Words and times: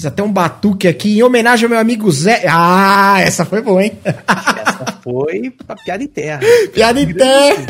Fiz 0.00 0.06
até 0.06 0.22
um 0.22 0.32
batuque 0.32 0.88
aqui 0.88 1.18
em 1.18 1.22
homenagem 1.22 1.66
ao 1.66 1.70
meu 1.70 1.78
amigo 1.78 2.10
Zé. 2.10 2.44
Ah, 2.48 3.20
essa 3.20 3.44
foi 3.44 3.60
boa, 3.60 3.84
hein? 3.84 3.92
Essa 4.02 4.98
foi 5.04 5.52
pra 5.66 5.76
piada 5.76 6.02
interna. 6.02 6.40
Piada 6.72 7.02
interna. 7.02 7.66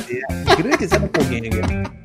Grande 0.56 0.86
Zé 0.86 0.96
Doppelganger. 0.96 1.99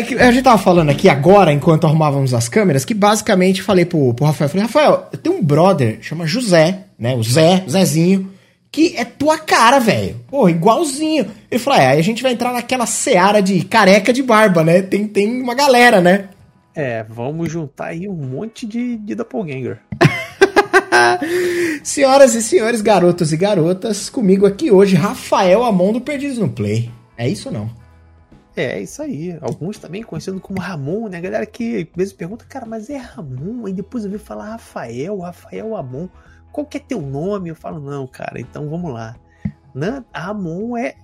É 0.00 0.02
que 0.02 0.14
a 0.14 0.32
gente 0.32 0.42
tava 0.42 0.56
falando 0.56 0.88
aqui 0.88 1.10
agora, 1.10 1.52
enquanto 1.52 1.86
arrumávamos 1.86 2.32
as 2.32 2.48
câmeras, 2.48 2.86
que 2.86 2.94
basicamente 2.94 3.62
falei 3.62 3.84
pro, 3.84 4.14
pro 4.14 4.24
Rafael, 4.24 4.48
falei, 4.48 4.64
Rafael, 4.64 5.08
eu 5.12 5.18
tenho 5.18 5.36
um 5.36 5.44
brother, 5.44 5.98
chama 6.00 6.26
José, 6.26 6.84
né? 6.98 7.14
O 7.14 7.22
Zé, 7.22 7.64
o 7.66 7.70
Zezinho, 7.70 8.32
que 8.72 8.94
é 8.96 9.04
tua 9.04 9.38
cara, 9.38 9.78
velho. 9.78 10.16
Pô, 10.30 10.48
igualzinho. 10.48 11.26
Ele 11.50 11.58
falou, 11.60 11.78
é, 11.78 11.88
aí 11.88 11.98
a 11.98 12.02
gente 12.02 12.22
vai 12.22 12.32
entrar 12.32 12.50
naquela 12.50 12.86
seara 12.86 13.42
de 13.42 13.62
careca 13.62 14.10
de 14.10 14.22
barba, 14.22 14.64
né? 14.64 14.80
Tem, 14.80 15.06
tem 15.06 15.42
uma 15.42 15.54
galera, 15.54 16.00
né? 16.00 16.30
É, 16.74 17.04
vamos 17.06 17.52
juntar 17.52 17.88
aí 17.88 18.08
um 18.08 18.14
monte 18.14 18.66
de, 18.66 18.96
de 18.96 19.14
doppelganger. 19.14 19.80
Senhoras 21.84 22.34
e 22.34 22.42
senhores, 22.42 22.80
garotos 22.80 23.34
e 23.34 23.36
garotas, 23.36 24.08
comigo 24.08 24.46
aqui 24.46 24.70
hoje, 24.70 24.96
Rafael 24.96 25.62
Amon 25.62 25.92
do 25.92 26.00
Perdidos 26.00 26.38
no 26.38 26.48
Play. 26.48 26.90
É 27.18 27.28
isso 27.28 27.50
ou 27.50 27.54
não? 27.54 27.79
É, 28.56 28.78
é 28.78 28.82
isso 28.82 29.02
aí. 29.02 29.36
Alguns 29.40 29.78
também 29.78 30.02
conhecidos 30.02 30.40
como 30.40 30.60
Ramon, 30.60 31.08
né? 31.08 31.20
Galera 31.20 31.46
que 31.46 31.88
às 31.90 31.96
vezes 31.96 32.12
pergunta, 32.12 32.44
cara, 32.48 32.66
mas 32.66 32.90
é 32.90 32.96
Ramon? 32.96 33.66
Aí 33.66 33.72
depois 33.72 34.04
eu 34.04 34.10
vi 34.10 34.18
falar 34.18 34.50
Rafael, 34.50 35.18
Rafael 35.18 35.76
Amon. 35.76 36.08
Qual 36.52 36.66
que 36.66 36.78
é 36.78 36.80
teu 36.80 37.00
nome? 37.00 37.50
Eu 37.50 37.54
falo, 37.54 37.80
não, 37.80 38.06
cara, 38.06 38.40
então 38.40 38.68
vamos 38.68 38.92
lá. 38.92 39.16
Né? 39.74 40.04
Ramon 40.12 40.76
é 40.76 40.96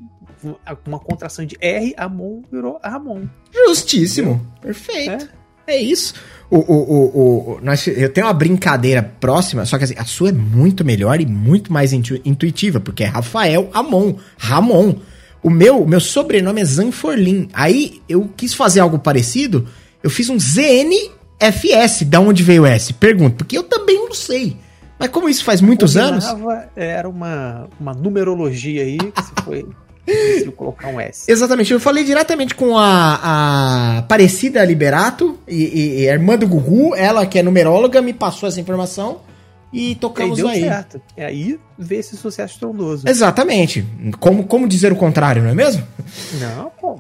uma 0.86 0.98
contração 0.98 1.46
de 1.46 1.56
R, 1.60 1.94
Amon 1.96 2.42
virou 2.50 2.80
Ramon. 2.82 3.26
Justíssimo. 3.66 4.44
Perfeito. 4.60 5.28
É, 5.66 5.76
é 5.76 5.80
isso. 5.80 6.14
O, 6.50 6.58
o, 6.58 6.60
o, 6.60 7.56
o, 7.56 7.60
nós, 7.60 7.86
eu 7.86 8.12
tenho 8.12 8.26
uma 8.26 8.32
brincadeira 8.32 9.02
próxima, 9.02 9.64
só 9.64 9.78
que 9.78 9.84
assim, 9.84 9.94
a 9.96 10.04
sua 10.04 10.30
é 10.30 10.32
muito 10.32 10.84
melhor 10.84 11.20
e 11.20 11.26
muito 11.26 11.72
mais 11.72 11.92
intu, 11.92 12.20
intuitiva, 12.24 12.80
porque 12.80 13.04
é 13.04 13.06
Rafael 13.06 13.70
Amon. 13.72 14.14
Ramon. 14.36 14.96
O 15.42 15.50
meu, 15.50 15.86
meu 15.86 16.00
sobrenome 16.00 16.60
é 16.60 16.64
Zanforlin. 16.64 17.48
Aí 17.52 18.00
eu 18.08 18.28
quis 18.36 18.54
fazer 18.54 18.80
algo 18.80 18.98
parecido, 18.98 19.66
eu 20.02 20.10
fiz 20.10 20.28
um 20.28 20.38
ZNFS. 20.38 22.02
Da 22.06 22.20
onde 22.20 22.42
veio 22.42 22.62
o 22.62 22.66
S? 22.66 22.92
Pergunto, 22.92 23.36
porque 23.36 23.56
eu 23.56 23.62
também 23.62 23.96
não 23.96 24.12
sei. 24.12 24.56
Mas 24.98 25.08
como 25.10 25.28
isso 25.28 25.44
faz 25.44 25.60
muitos 25.60 25.96
anos. 25.96 26.24
Era 26.74 27.08
uma, 27.08 27.68
uma 27.78 27.92
numerologia 27.92 28.82
aí 28.82 28.98
que 28.98 29.22
se 29.22 29.32
foi. 29.44 29.66
Colocar 30.56 30.88
um 30.88 31.00
S. 31.00 31.30
Exatamente, 31.30 31.72
eu 31.72 31.80
falei 31.80 32.04
diretamente 32.04 32.54
com 32.54 32.78
a, 32.78 33.20
a 33.22 33.98
Aparecida 33.98 34.64
Liberato 34.64 35.38
e, 35.48 35.64
e, 35.64 36.00
e 36.02 36.08
a 36.08 36.12
irmã 36.12 36.38
do 36.38 36.46
Gugu, 36.46 36.94
ela 36.94 37.26
que 37.26 37.38
é 37.38 37.42
numeróloga, 37.42 38.00
me 38.00 38.12
passou 38.12 38.48
essa 38.48 38.60
informação 38.60 39.25
e 39.72 39.94
tocamos 39.94 40.42
aí. 40.44 40.60
Certo. 40.60 41.00
E 41.16 41.22
aí 41.22 41.60
vê 41.78 41.96
esse 41.96 42.16
sucesso 42.16 42.54
estrondoso. 42.54 43.08
Exatamente. 43.08 43.84
Como, 44.18 44.44
como 44.44 44.68
dizer 44.68 44.92
o 44.92 44.96
contrário, 44.96 45.42
não 45.42 45.50
é 45.50 45.54
mesmo? 45.54 45.82
Não, 46.40 46.70
pô, 46.80 46.98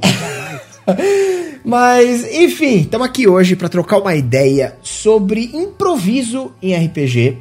Mas, 1.64 2.24
enfim, 2.32 2.82
estamos 2.82 3.06
aqui 3.06 3.26
hoje 3.26 3.56
para 3.56 3.68
trocar 3.68 3.98
uma 3.98 4.14
ideia 4.14 4.76
sobre 4.82 5.50
improviso 5.52 6.52
em 6.62 6.76
RPG. 6.76 7.38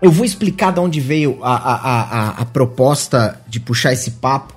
Eu 0.00 0.10
vou 0.10 0.24
explicar 0.24 0.72
de 0.72 0.80
onde 0.80 0.98
veio 0.98 1.38
a, 1.42 1.54
a, 1.54 1.74
a, 1.74 2.28
a 2.40 2.44
proposta 2.46 3.38
de 3.46 3.60
puxar 3.60 3.92
esse 3.92 4.12
papo. 4.12 4.54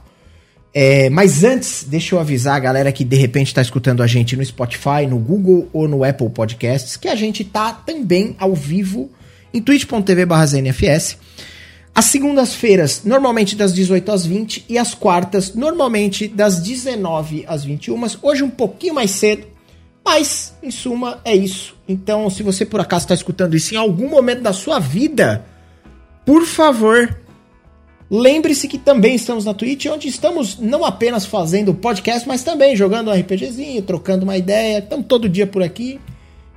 É, 0.74 1.10
mas 1.10 1.44
antes, 1.44 1.84
deixa 1.84 2.16
eu 2.16 2.20
avisar 2.20 2.56
a 2.56 2.60
galera 2.60 2.92
que 2.92 3.04
de 3.04 3.16
repente 3.16 3.48
está 3.48 3.62
escutando 3.62 4.02
a 4.02 4.08
gente 4.08 4.36
no 4.36 4.44
Spotify, 4.44 5.06
no 5.08 5.20
Google 5.20 5.68
ou 5.74 5.88
no 5.88 6.04
Apple 6.04 6.30
Podcasts, 6.30 6.96
que 6.96 7.10
a 7.10 7.16
gente 7.16 7.44
tá 7.44 7.74
também 7.74 8.36
ao 8.40 8.56
vivo 8.56 9.12
em 9.54 9.62
twitch.tv 9.62 10.26
ZNFS. 10.46 11.18
As 11.96 12.06
segundas-feiras, 12.06 13.04
normalmente 13.06 13.56
das 13.56 13.72
18 13.74 14.12
às 14.12 14.26
20, 14.26 14.66
e 14.68 14.80
as 14.80 14.96
quartas, 14.96 15.54
normalmente 15.54 16.28
das 16.28 16.60
19 16.60 17.46
às 17.48 17.64
21. 17.64 18.02
Hoje 18.22 18.44
um 18.44 18.50
pouquinho 18.50 18.96
mais 18.96 19.12
cedo, 19.12 19.46
mas 20.04 20.56
em 20.64 20.72
suma 20.72 21.22
é 21.24 21.36
isso. 21.36 21.76
Então, 21.88 22.30
se 22.32 22.42
você 22.42 22.66
por 22.66 22.80
acaso 22.80 23.06
está 23.06 23.14
escutando 23.14 23.56
isso 23.56 23.76
em 23.76 23.78
algum 23.78 24.10
momento 24.10 24.42
da 24.42 24.52
sua 24.52 24.80
vida, 24.80 25.46
por 26.26 26.46
favor, 26.46 27.16
lembre-se 28.10 28.68
que 28.68 28.80
também 28.80 29.14
estamos 29.14 29.46
na 29.46 29.54
Twitch, 29.54 29.86
onde 29.86 30.08
estamos 30.08 30.58
não 30.58 30.84
apenas 30.84 31.28
fazendo 31.28 31.76
podcast, 31.76 32.28
mas 32.28 32.44
também 32.44 32.76
jogando 32.76 33.12
um 33.12 33.14
RPGzinho, 33.14 33.84
trocando 33.84 34.24
uma 34.24 34.36
ideia. 34.36 34.80
Estamos 34.80 35.06
todo 35.06 35.30
dia 35.30 35.46
por 35.46 35.62
aqui. 35.62 36.00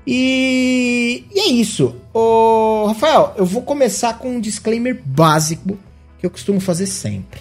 E, 0.06 1.24
e 1.34 1.40
é 1.40 1.48
isso. 1.48 1.96
Ô, 2.14 2.86
Rafael, 2.86 3.34
eu 3.36 3.44
vou 3.44 3.62
começar 3.62 4.18
com 4.18 4.36
um 4.36 4.40
disclaimer 4.40 5.00
básico 5.04 5.78
que 6.18 6.26
eu 6.26 6.30
costumo 6.30 6.60
fazer 6.60 6.86
sempre. 6.86 7.40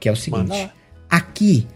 Que 0.00 0.08
é 0.08 0.12
o 0.12 0.16
seguinte: 0.16 0.70
aqui 1.10 1.66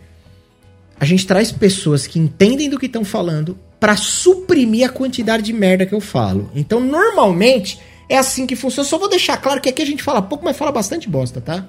a 0.99 1.05
gente 1.05 1.27
traz 1.27 1.53
pessoas 1.53 2.07
que 2.07 2.19
entendem 2.19 2.71
do 2.71 2.79
que 2.79 2.87
estão 2.87 3.05
falando 3.05 3.59
para 3.79 3.97
suprimir 3.97 4.87
a 4.89 4.93
quantidade 4.93 5.43
de 5.43 5.53
merda 5.53 5.87
que 5.87 5.95
eu 5.95 6.01
falo. 6.01 6.51
Então, 6.55 6.81
normalmente 6.81 7.79
é 8.09 8.17
assim 8.17 8.47
que 8.47 8.57
funciona. 8.57 8.85
Eu 8.85 8.91
só 8.91 8.99
vou 8.99 9.09
deixar 9.09 9.37
claro 9.37 9.61
que 9.61 9.69
aqui 9.69 9.83
a 9.83 9.87
gente 9.87 10.03
fala 10.03 10.23
pouco, 10.23 10.45
mas 10.45 10.57
fala 10.57 10.73
bastante 10.73 11.09
bosta, 11.09 11.41
tá? 11.41 11.67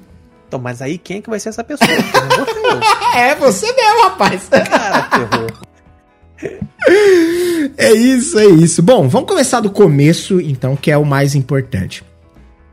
Então, 0.48 0.60
mas 0.60 0.82
aí 0.82 0.98
quem 0.98 1.18
é 1.18 1.22
que 1.22 1.30
vai 1.30 1.40
ser 1.40 1.50
essa 1.50 1.64
pessoa? 1.64 1.88
é 3.16 3.36
você 3.36 3.72
mesmo, 3.72 4.04
rapaz. 4.04 4.50
Cara, 4.50 5.02
terror. 5.04 5.69
É 7.78 7.94
isso, 7.94 8.40
é 8.40 8.46
isso. 8.46 8.82
Bom, 8.82 9.08
vamos 9.08 9.28
começar 9.28 9.60
do 9.60 9.70
começo, 9.70 10.42
então, 10.42 10.76
que 10.76 10.90
é 10.90 10.98
o 10.98 11.06
mais 11.06 11.36
importante. 11.36 12.04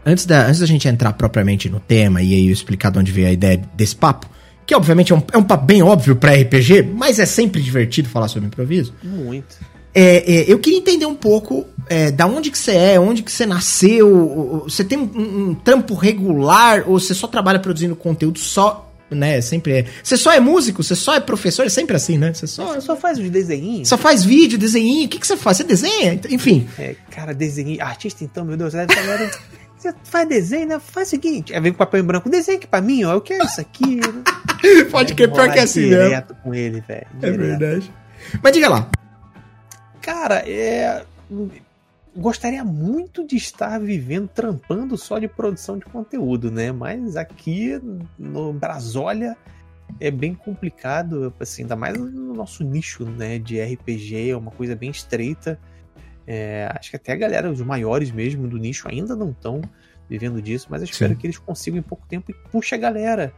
Antes 0.04 0.24
da, 0.24 0.46
antes 0.46 0.60
da 0.60 0.66
gente 0.66 0.88
entrar 0.88 1.12
propriamente 1.12 1.68
no 1.68 1.80
tema 1.80 2.22
e 2.22 2.34
aí 2.34 2.46
eu 2.46 2.52
explicar 2.52 2.90
de 2.90 2.98
onde 2.98 3.12
veio 3.12 3.28
a 3.28 3.32
ideia 3.32 3.60
desse 3.74 3.94
papo, 3.94 4.28
que 4.64 4.74
obviamente 4.74 5.12
é 5.12 5.16
um, 5.16 5.22
é 5.32 5.36
um 5.36 5.42
papo 5.42 5.64
bem 5.64 5.82
óbvio 5.82 6.16
para 6.16 6.32
RPG, 6.32 6.82
mas 6.94 7.18
é 7.18 7.26
sempre 7.26 7.60
divertido 7.60 8.08
falar 8.08 8.28
sobre 8.28 8.46
improviso. 8.46 8.94
Muito. 9.02 9.56
É, 9.94 10.40
é, 10.40 10.52
eu 10.52 10.58
queria 10.58 10.78
entender 10.78 11.06
um 11.06 11.14
pouco 11.14 11.66
é, 11.88 12.10
da 12.10 12.26
onde 12.26 12.50
que 12.50 12.58
você 12.58 12.72
é, 12.72 13.00
onde 13.00 13.22
que 13.22 13.32
você 13.32 13.46
nasceu, 13.46 14.64
você 14.64 14.84
tem 14.84 14.98
um, 14.98 15.50
um, 15.50 15.54
trampo 15.54 15.94
regular 15.94 16.84
ou 16.86 17.00
você 17.00 17.14
só 17.14 17.26
trabalha 17.26 17.58
produzindo 17.58 17.96
conteúdo 17.96 18.38
só 18.38 18.92
né? 19.10 19.40
Sempre 19.40 19.72
é. 19.72 19.84
Você 20.02 20.16
só 20.16 20.32
é 20.32 20.40
músico, 20.40 20.82
você 20.82 20.94
só 20.94 21.14
é 21.14 21.20
professor, 21.20 21.66
é 21.66 21.68
sempre 21.68 21.96
assim, 21.96 22.18
né? 22.18 22.32
Você 22.32 22.46
só, 22.46 22.74
você 22.74 22.80
só 22.80 22.96
faz 22.96 23.18
os 23.18 23.30
desenhinhos. 23.30 23.88
Só 23.88 23.96
faz 23.96 24.24
vídeo, 24.24 24.58
desenhinho. 24.58 25.06
O 25.06 25.08
que, 25.08 25.18
que 25.18 25.26
você 25.26 25.36
faz? 25.36 25.58
Você 25.58 25.64
desenha? 25.64 26.20
Enfim. 26.30 26.68
É, 26.78 26.96
cara, 27.10 27.32
desenho. 27.32 27.82
Artista, 27.82 28.24
então, 28.24 28.44
meu 28.44 28.56
Deus, 28.56 28.74
galera. 28.74 29.30
Você 29.78 29.94
faz 30.04 30.26
desenho, 30.26 30.66
né? 30.66 30.78
Faz 30.80 31.08
o 31.08 31.10
seguinte. 31.10 31.54
Aí 31.54 31.60
vem 31.60 31.70
com 31.70 31.78
papel 31.78 32.00
em 32.00 32.02
branco. 32.02 32.30
Desenha 32.30 32.56
aqui 32.56 32.66
pra 32.66 32.80
mim, 32.80 33.04
ó. 33.04 33.12
Eu 33.12 33.20
quero 33.20 33.44
isso 33.44 33.60
aqui. 33.60 34.00
Pode 34.90 35.14
que 35.14 35.22
é 35.22 35.28
pior 35.28 35.52
que 35.52 35.58
é 35.58 35.62
assim, 35.62 35.90
né? 35.90 36.04
Direto 36.04 36.34
com 36.42 36.54
ele, 36.54 36.80
velho. 36.80 37.06
É 37.20 37.30
verdade. 37.30 37.92
Mas 38.42 38.52
diga 38.52 38.70
lá. 38.70 38.90
Cara, 40.00 40.42
é 40.46 41.04
gostaria 42.16 42.64
muito 42.64 43.26
de 43.26 43.36
estar 43.36 43.78
vivendo, 43.78 44.28
trampando 44.28 44.96
só 44.96 45.18
de 45.18 45.28
produção 45.28 45.78
de 45.78 45.84
conteúdo, 45.84 46.50
né? 46.50 46.72
Mas 46.72 47.16
aqui 47.16 47.80
no 48.18 48.52
Brasólia 48.52 49.36
é 50.00 50.10
bem 50.10 50.34
complicado, 50.34 51.32
assim, 51.38 51.62
ainda 51.62 51.76
mais 51.76 51.96
no 51.98 52.34
nosso 52.34 52.64
nicho, 52.64 53.04
né, 53.04 53.38
de 53.38 53.62
RPG, 53.62 54.30
é 54.30 54.36
uma 54.36 54.50
coisa 54.50 54.74
bem 54.74 54.90
estreita. 54.90 55.58
É, 56.26 56.68
acho 56.76 56.90
que 56.90 56.96
até 56.96 57.12
a 57.12 57.16
galera, 57.16 57.50
os 57.50 57.60
maiores 57.60 58.10
mesmo 58.10 58.48
do 58.48 58.56
nicho, 58.56 58.88
ainda 58.88 59.14
não 59.14 59.30
estão 59.30 59.60
vivendo 60.08 60.42
disso, 60.42 60.66
mas 60.70 60.82
eu 60.82 60.86
espero 60.86 61.12
Sim. 61.12 61.18
que 61.18 61.26
eles 61.26 61.38
consigam 61.38 61.78
em 61.78 61.82
pouco 61.82 62.06
tempo 62.06 62.30
e 62.30 62.34
puxe 62.50 62.74
a 62.74 62.78
galera, 62.78 63.32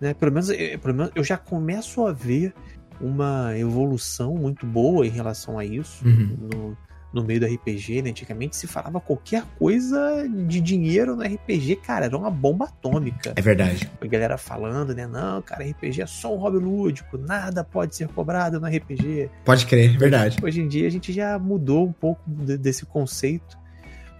né? 0.00 0.14
Pelo 0.14 0.32
menos, 0.32 0.50
é, 0.50 0.76
pelo 0.76 0.94
menos 0.94 1.12
eu 1.14 1.24
já 1.24 1.36
começo 1.36 2.06
a 2.06 2.12
ver 2.12 2.54
uma 3.00 3.56
evolução 3.58 4.34
muito 4.34 4.66
boa 4.66 5.06
em 5.06 5.10
relação 5.10 5.58
a 5.58 5.64
isso 5.64 6.04
uhum. 6.04 6.36
no, 6.52 6.78
no 7.12 7.24
meio 7.24 7.40
do 7.40 7.46
RPG, 7.46 8.02
né? 8.02 8.10
Antigamente 8.10 8.56
se 8.56 8.66
falava 8.66 9.00
qualquer 9.00 9.44
coisa 9.58 10.28
de 10.46 10.60
dinheiro 10.60 11.16
no 11.16 11.22
RPG, 11.22 11.76
cara, 11.76 12.06
era 12.06 12.16
uma 12.16 12.30
bomba 12.30 12.66
atômica. 12.66 13.32
É 13.36 13.42
verdade. 13.42 13.90
A 14.00 14.06
galera 14.06 14.38
falando, 14.38 14.94
né? 14.94 15.06
Não, 15.06 15.42
cara, 15.42 15.64
RPG 15.64 16.02
é 16.02 16.06
só 16.06 16.34
um 16.34 16.38
hobby 16.38 16.58
lúdico, 16.58 17.18
nada 17.18 17.64
pode 17.64 17.96
ser 17.96 18.08
cobrado 18.08 18.60
no 18.60 18.66
RPG. 18.66 19.30
Pode 19.44 19.66
crer, 19.66 19.94
é 19.94 19.98
verdade. 19.98 20.38
Hoje 20.42 20.60
em 20.60 20.68
dia 20.68 20.86
a 20.86 20.90
gente 20.90 21.12
já 21.12 21.38
mudou 21.38 21.86
um 21.86 21.92
pouco 21.92 22.22
desse 22.28 22.86
conceito. 22.86 23.58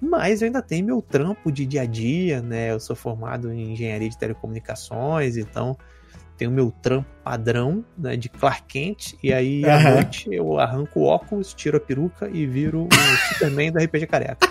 Mas 0.01 0.41
eu 0.41 0.47
ainda 0.47 0.63
tenho 0.63 0.87
meu 0.87 1.03
trampo 1.03 1.53
de 1.53 1.67
dia 1.67 1.83
a 1.83 1.87
dia, 1.87 2.41
né? 2.41 2.73
Eu 2.73 2.81
sou 2.81 2.97
formado 2.97 3.53
em 3.53 3.73
engenharia 3.73 4.09
de 4.09 4.17
telecomunicações, 4.17 5.37
então 5.37 5.77
tenho 6.41 6.51
meu 6.51 6.71
trampo 6.71 7.07
padrão 7.23 7.85
né, 7.99 8.17
de 8.17 8.31
Clark 8.31 8.63
Kent, 8.67 9.15
e 9.23 9.31
aí 9.31 9.63
uhum. 9.63 9.71
à 9.71 9.91
noite 9.91 10.29
eu 10.33 10.59
arranco 10.59 11.01
o 11.01 11.05
óculos, 11.05 11.53
tiro 11.53 11.77
a 11.77 11.81
peruca 11.81 12.31
e 12.33 12.47
viro 12.47 12.85
o 12.85 12.89
Superman 13.35 13.71
do 13.71 13.79
RPG 13.79 14.07
Careca. 14.07 14.49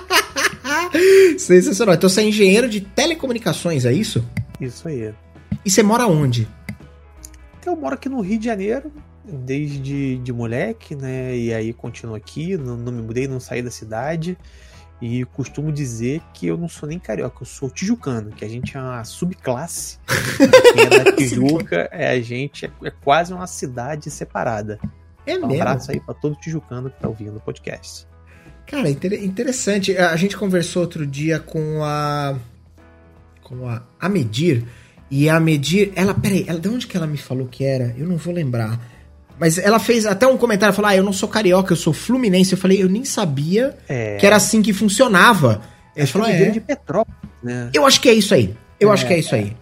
Sensacional. 1.40 1.96
Então 1.96 2.08
você 2.08 2.22
é 2.22 2.26
engenheiro 2.26 2.70
de 2.70 2.80
telecomunicações, 2.80 3.86
é 3.86 3.92
isso? 3.92 4.24
Isso 4.62 4.88
aí. 4.88 5.12
E 5.66 5.72
você 5.72 5.82
mora 5.82 6.06
onde? 6.06 6.48
Eu 7.66 7.76
moro 7.76 7.96
aqui 7.96 8.08
no 8.08 8.22
Rio 8.22 8.38
de 8.38 8.46
Janeiro, 8.46 8.94
desde 9.26 10.20
de 10.20 10.32
moleque, 10.32 10.96
né? 10.96 11.36
E 11.36 11.52
aí 11.52 11.74
continuo 11.74 12.16
aqui, 12.16 12.56
não, 12.56 12.78
não 12.78 12.92
me 12.92 13.02
mudei, 13.02 13.28
não 13.28 13.40
saí 13.40 13.64
da 13.64 13.72
cidade. 13.72 14.38
E 15.02 15.24
costumo 15.26 15.72
dizer 15.72 16.22
que 16.34 16.48
eu 16.48 16.58
não 16.58 16.68
sou 16.68 16.88
nem 16.90 17.00
carioca, 17.00 17.38
eu 17.42 17.46
sou 17.46 17.70
tijucano, 17.70 18.32
que 18.32 18.44
a 18.44 18.50
gente 18.50 18.76
é 18.76 18.82
uma 18.82 19.04
subclasse. 19.06 19.98
Quem 20.76 20.84
é 20.86 20.90
da 21.04 21.12
Tijuca, 21.14 21.88
é, 21.92 22.10
a 22.12 22.22
gente 22.22 22.66
é, 22.66 22.72
é 22.84 22.92
quase 22.92 23.34
uma 23.34 23.48
cidade 23.48 24.12
separada. 24.12 24.78
É 25.26 25.38
Um 25.38 25.48
mesmo? 25.48 25.62
abraço 25.62 25.92
aí 25.92 26.00
pra 26.02 26.14
todo 26.14 26.36
tijucano 26.36 26.90
que 26.90 27.00
tá 27.00 27.08
ouvindo 27.08 27.38
o 27.38 27.40
podcast. 27.40 28.06
Cara, 28.68 28.90
inter- 28.90 29.24
interessante. 29.24 29.96
A 29.98 30.16
gente 30.18 30.36
conversou 30.38 30.82
outro 30.82 31.06
dia 31.08 31.40
com 31.40 31.84
a. 31.84 32.36
com 33.42 33.68
a, 33.68 33.82
a 34.00 34.10
Medir. 34.10 34.66
E 35.10 35.28
a 35.30 35.40
Medir, 35.40 35.92
ela, 35.96 36.14
peraí, 36.14 36.46
ela, 36.48 36.60
de 36.60 36.68
onde 36.70 36.86
que 36.88 36.96
ela 36.96 37.08
me 37.08 37.18
falou 37.18 37.48
que 37.48 37.64
era? 37.64 37.96
Eu 37.98 38.06
não 38.08 38.18
vou 38.18 38.34
lembrar. 38.34 38.80
Mas 39.40 39.58
ela 39.58 39.80
fez 39.80 40.06
até 40.06 40.28
um 40.28 40.38
comentário, 40.38 40.76
falou: 40.76 40.90
Ah, 40.92 40.96
eu 40.96 41.04
não 41.04 41.14
sou 41.14 41.30
carioca, 41.30 41.72
eu 41.74 41.78
sou 41.78 41.94
fluminense. 41.94 42.52
Eu 42.54 42.58
falei, 42.58 42.82
eu 42.84 42.90
nem 42.90 43.06
sabia 43.06 43.78
É, 43.88 44.18
que 44.18 44.26
era 44.26 44.36
assim 44.36 44.62
que 44.62 44.74
funcionava. 44.74 45.62
Ela 45.96 46.08
falou: 46.08 46.28
é 46.28 46.42
é. 46.44 46.50
de 46.50 46.60
Petrópolis, 46.60 47.18
né? 47.44 47.70
Eu 47.74 47.86
acho 47.86 48.02
que 48.02 48.10
é 48.10 48.14
isso 48.14 48.34
aí. 48.34 48.54
Eu 48.80 48.90
É, 48.90 48.94
acho 48.94 49.08
que 49.08 49.14
é 49.14 49.20
isso 49.20 49.34
aí. 49.36 49.56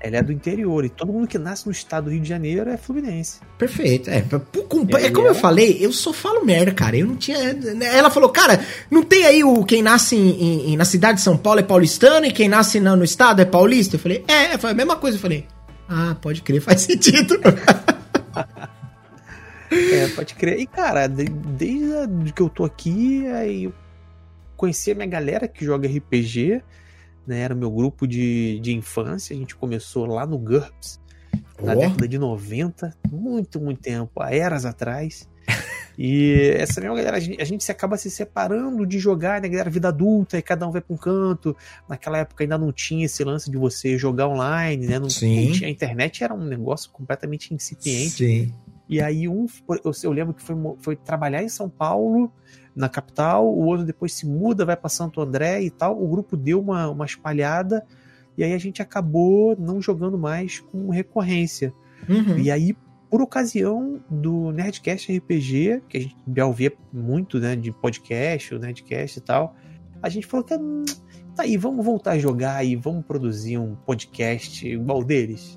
Ela 0.00 0.18
é 0.18 0.22
do 0.22 0.30
interior 0.32 0.84
e 0.84 0.88
todo 0.88 1.12
mundo 1.12 1.26
que 1.26 1.36
nasce 1.38 1.66
no 1.66 1.72
estado 1.72 2.04
do 2.04 2.10
Rio 2.12 2.20
de 2.20 2.28
Janeiro 2.28 2.70
é 2.70 2.76
fluminense. 2.76 3.40
Perfeito. 3.58 4.08
É, 4.08 4.20
com- 4.68 4.86
é 4.96 5.10
como 5.10 5.26
eu 5.26 5.34
falei, 5.34 5.76
eu 5.80 5.92
só 5.92 6.12
falo 6.12 6.44
merda, 6.44 6.70
cara. 6.70 6.96
Eu 6.96 7.04
não 7.06 7.16
tinha. 7.16 7.36
Ela 7.82 8.08
falou, 8.08 8.28
cara, 8.28 8.60
não 8.88 9.02
tem 9.02 9.26
aí 9.26 9.42
o 9.42 9.64
quem 9.64 9.82
nasce 9.82 10.14
em- 10.14 10.72
em- 10.72 10.76
na 10.76 10.84
cidade 10.84 11.16
de 11.18 11.24
São 11.24 11.36
Paulo 11.36 11.58
é 11.58 11.64
paulistano 11.64 12.26
e 12.26 12.30
quem 12.30 12.48
nasce 12.48 12.78
no, 12.78 12.94
no 12.94 13.02
estado 13.02 13.42
é 13.42 13.44
paulista? 13.44 13.96
Eu 13.96 14.00
falei, 14.00 14.24
é, 14.28 14.56
foi 14.56 14.70
a 14.70 14.74
mesma 14.74 14.94
coisa. 14.94 15.16
Eu 15.16 15.20
falei, 15.20 15.44
ah, 15.88 16.14
pode 16.22 16.42
crer, 16.42 16.60
faz 16.62 16.82
sentido. 16.82 17.40
É, 19.70 20.08
pode 20.08 20.34
crer. 20.34 20.58
E, 20.58 20.66
cara, 20.66 21.06
de- 21.06 21.24
desde 21.24 22.32
que 22.32 22.40
eu 22.42 22.48
tô 22.48 22.64
aqui, 22.64 23.26
aí 23.28 23.64
eu 23.64 23.74
conheci 24.56 24.90
a 24.90 24.94
minha 24.94 25.06
galera 25.06 25.46
que 25.46 25.64
joga 25.64 25.88
RPG, 25.88 26.62
né? 27.26 27.40
Era 27.40 27.54
o 27.54 27.56
meu 27.58 27.70
grupo 27.70 28.06
de, 28.06 28.58
de 28.60 28.74
infância. 28.74 29.34
A 29.34 29.38
gente 29.38 29.54
começou 29.54 30.06
lá 30.06 30.26
no 30.26 30.38
GURPS, 30.38 31.00
na 31.62 31.74
década 31.74 32.08
de 32.08 32.18
90, 32.18 32.96
muito, 33.10 33.60
muito 33.60 33.80
tempo, 33.80 34.22
há 34.22 34.34
eras 34.34 34.64
atrás. 34.64 35.28
E 36.00 36.52
essa 36.54 36.80
mesma 36.80 36.94
galera, 36.94 37.16
a 37.16 37.20
gente, 37.20 37.42
a 37.42 37.44
gente 37.44 37.64
se 37.64 37.72
acaba 37.72 37.96
se 37.96 38.08
separando 38.08 38.86
de 38.86 39.00
jogar, 39.00 39.40
né, 39.42 39.48
galera, 39.48 39.68
vida 39.68 39.88
adulta, 39.88 40.38
e 40.38 40.42
cada 40.42 40.64
um 40.64 40.70
vai 40.70 40.80
pra 40.80 40.94
um 40.94 40.96
canto. 40.96 41.56
Naquela 41.88 42.18
época 42.18 42.44
ainda 42.44 42.56
não 42.56 42.70
tinha 42.70 43.04
esse 43.04 43.24
lance 43.24 43.50
de 43.50 43.56
você 43.56 43.98
jogar 43.98 44.28
online, 44.28 44.86
né? 44.86 45.00
Não, 45.00 45.10
Sim. 45.10 45.46
não 45.46 45.52
tinha, 45.54 45.66
a 45.68 45.72
internet 45.72 46.22
era 46.22 46.32
um 46.32 46.44
negócio 46.44 46.88
completamente 46.92 47.52
incipiente. 47.52 48.10
Sim. 48.24 48.54
E 48.88 49.00
aí 49.00 49.28
um, 49.28 49.46
eu, 49.84 49.92
eu 50.02 50.12
lembro 50.12 50.32
que 50.32 50.42
foi, 50.42 50.56
foi 50.78 50.96
trabalhar 50.96 51.42
em 51.42 51.48
São 51.48 51.68
Paulo, 51.68 52.32
na 52.74 52.88
capital, 52.88 53.46
o 53.46 53.64
outro 53.66 53.84
depois 53.84 54.12
se 54.12 54.24
muda, 54.24 54.64
vai 54.64 54.76
para 54.76 54.88
Santo 54.88 55.20
André 55.20 55.62
e 55.62 55.70
tal. 55.70 56.00
O 56.00 56.08
grupo 56.08 56.36
deu 56.36 56.60
uma, 56.60 56.88
uma 56.88 57.04
espalhada 57.04 57.84
e 58.36 58.44
aí 58.44 58.54
a 58.54 58.58
gente 58.58 58.80
acabou 58.80 59.56
não 59.58 59.82
jogando 59.82 60.16
mais 60.16 60.60
com 60.60 60.88
recorrência. 60.90 61.74
Uhum. 62.08 62.38
E 62.38 62.52
aí, 62.52 62.76
por 63.10 63.20
ocasião 63.20 64.00
do 64.08 64.52
Nerdcast 64.52 65.12
RPG, 65.16 65.82
que 65.88 65.96
a 65.96 66.00
gente 66.00 66.16
já 66.36 66.46
ouvia 66.46 66.72
muito, 66.92 67.40
né, 67.40 67.56
de 67.56 67.72
podcast, 67.72 68.54
o 68.54 68.60
Nerdcast 68.60 69.18
e 69.18 69.22
tal, 69.22 69.56
a 70.00 70.08
gente 70.08 70.26
falou 70.28 70.46
que 70.46 70.54
hum, 70.54 70.84
tá 71.34 71.42
aí, 71.42 71.56
vamos 71.56 71.84
voltar 71.84 72.12
a 72.12 72.18
jogar 72.18 72.64
e 72.64 72.76
vamos 72.76 73.04
produzir 73.04 73.58
um 73.58 73.74
podcast 73.74 74.66
igual 74.68 75.02
deles. 75.02 75.56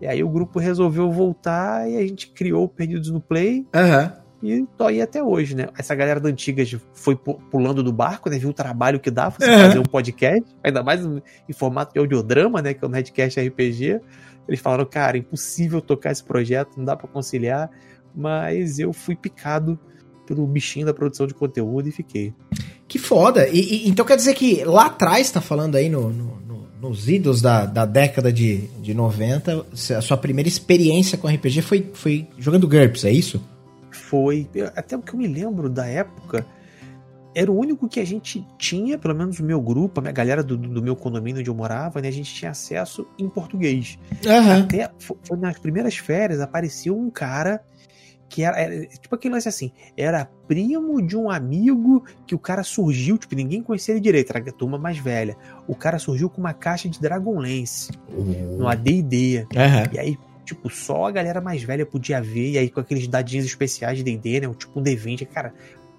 E 0.00 0.06
aí 0.06 0.22
o 0.22 0.28
grupo 0.28 0.58
resolveu 0.58 1.10
voltar 1.10 1.88
e 1.90 1.96
a 1.96 2.00
gente 2.02 2.28
criou 2.28 2.64
o 2.64 2.68
Perdidos 2.68 3.10
no 3.10 3.20
Play 3.20 3.66
Aham. 3.74 4.12
e 4.42 4.66
tô 4.76 4.84
aí 4.84 5.00
até 5.00 5.22
hoje, 5.22 5.54
né? 5.56 5.68
Essa 5.78 5.94
galera 5.94 6.20
da 6.20 6.28
antiga 6.28 6.64
já 6.64 6.78
foi 6.92 7.16
pu- 7.16 7.40
pulando 7.50 7.82
do 7.82 7.92
barco, 7.92 8.28
né? 8.28 8.38
Viu 8.38 8.50
o 8.50 8.52
trabalho 8.52 9.00
que 9.00 9.10
dá 9.10 9.30
você 9.30 9.50
Uhum. 9.50 9.58
fazer 9.58 9.78
um 9.78 9.82
podcast, 9.84 10.44
ainda 10.62 10.82
mais 10.82 11.04
em 11.04 11.52
formato 11.54 11.94
de 11.94 11.98
audiodrama, 11.98 12.60
né? 12.60 12.74
Que 12.74 12.84
é 12.84 12.88
o 12.88 12.90
Nerdcast 12.90 13.40
RPG. 13.40 14.00
Eles 14.46 14.60
falaram, 14.60 14.84
cara, 14.84 15.16
impossível 15.16 15.80
tocar 15.80 16.12
esse 16.12 16.22
projeto, 16.22 16.76
não 16.76 16.84
dá 16.84 16.94
pra 16.94 17.08
conciliar. 17.08 17.70
Mas 18.14 18.78
eu 18.78 18.92
fui 18.92 19.16
picado 19.16 19.78
pelo 20.26 20.46
bichinho 20.46 20.86
da 20.86 20.92
produção 20.94 21.26
de 21.26 21.34
conteúdo 21.34 21.88
e 21.88 21.92
fiquei. 21.92 22.34
Que 22.88 22.98
foda. 22.98 23.48
E, 23.48 23.58
e- 23.58 23.88
então 23.88 24.04
quer 24.04 24.16
dizer 24.16 24.34
que 24.34 24.64
lá 24.64 24.86
atrás, 24.86 25.30
tá 25.30 25.40
falando 25.40 25.76
aí 25.76 25.88
no- 25.88 26.10
no- 26.10 26.40
nos 26.80 27.08
idos 27.08 27.40
da, 27.40 27.64
da 27.66 27.84
década 27.86 28.32
de, 28.32 28.68
de 28.82 28.92
90, 28.94 29.66
a 29.96 30.00
sua 30.00 30.16
primeira 30.16 30.48
experiência 30.48 31.16
com 31.16 31.26
RPG 31.28 31.62
foi, 31.62 31.90
foi 31.94 32.26
jogando 32.38 32.68
GURPS, 32.68 33.04
é 33.04 33.10
isso? 33.10 33.42
Foi. 33.90 34.46
Até 34.74 34.96
o 34.96 35.00
que 35.02 35.14
eu 35.14 35.18
me 35.18 35.26
lembro 35.26 35.68
da 35.70 35.86
época. 35.86 36.44
Era 37.34 37.52
o 37.52 37.58
único 37.58 37.86
que 37.86 38.00
a 38.00 38.04
gente 38.04 38.42
tinha, 38.58 38.96
pelo 38.96 39.14
menos 39.14 39.38
o 39.40 39.44
meu 39.44 39.60
grupo, 39.60 40.00
a 40.00 40.02
minha 40.02 40.12
galera 40.12 40.42
do, 40.42 40.56
do 40.56 40.80
meu 40.82 40.96
condomínio 40.96 41.40
onde 41.40 41.50
eu 41.50 41.54
morava, 41.54 42.00
né? 42.00 42.08
A 42.08 42.12
gente 42.12 42.32
tinha 42.32 42.50
acesso 42.50 43.06
em 43.18 43.28
português. 43.28 43.98
Aham. 44.26 44.62
Até 44.62 44.90
fo- 44.98 45.18
foi 45.22 45.36
nas 45.36 45.58
primeiras 45.58 45.96
férias, 45.98 46.40
apareceu 46.40 46.98
um 46.98 47.10
cara 47.10 47.60
que 48.28 48.42
era, 48.42 48.58
era- 48.60 48.86
tipo 48.86 49.14
aquele 49.14 49.34
lance 49.34 49.48
assim, 49.48 49.70
era 49.96 50.24
primo 50.48 51.00
de 51.00 51.16
um 51.16 51.30
amigo 51.30 52.04
que 52.26 52.34
o 52.34 52.38
cara 52.38 52.62
surgiu, 52.62 53.16
tipo, 53.18 53.34
ninguém 53.34 53.62
conhecia 53.62 53.92
ele 53.94 54.00
direito, 54.00 54.30
era 54.30 54.38
a 54.48 54.52
turma 54.52 54.78
mais 54.78 54.98
velha. 54.98 55.36
O 55.66 55.74
cara 55.74 55.98
surgiu 55.98 56.28
com 56.28 56.40
uma 56.40 56.52
caixa 56.52 56.88
de 56.88 57.00
Dragonlance 57.00 57.90
no 58.58 58.68
AD&D. 58.68 59.46
Aham. 59.56 59.84
E 59.92 59.98
aí, 59.98 60.18
tipo, 60.44 60.68
só 60.70 61.06
a 61.06 61.10
galera 61.10 61.40
mais 61.40 61.62
velha 61.62 61.86
podia 61.86 62.20
ver, 62.20 62.52
e 62.52 62.58
aí 62.58 62.70
com 62.70 62.80
aqueles 62.80 63.06
dadinhos 63.08 63.46
especiais 63.46 63.98
de 63.98 64.04
D&D, 64.04 64.40
né, 64.40 64.54
tipo 64.58 64.78
um 64.78 64.82
D20, 64.82 65.26
cara... 65.26 65.52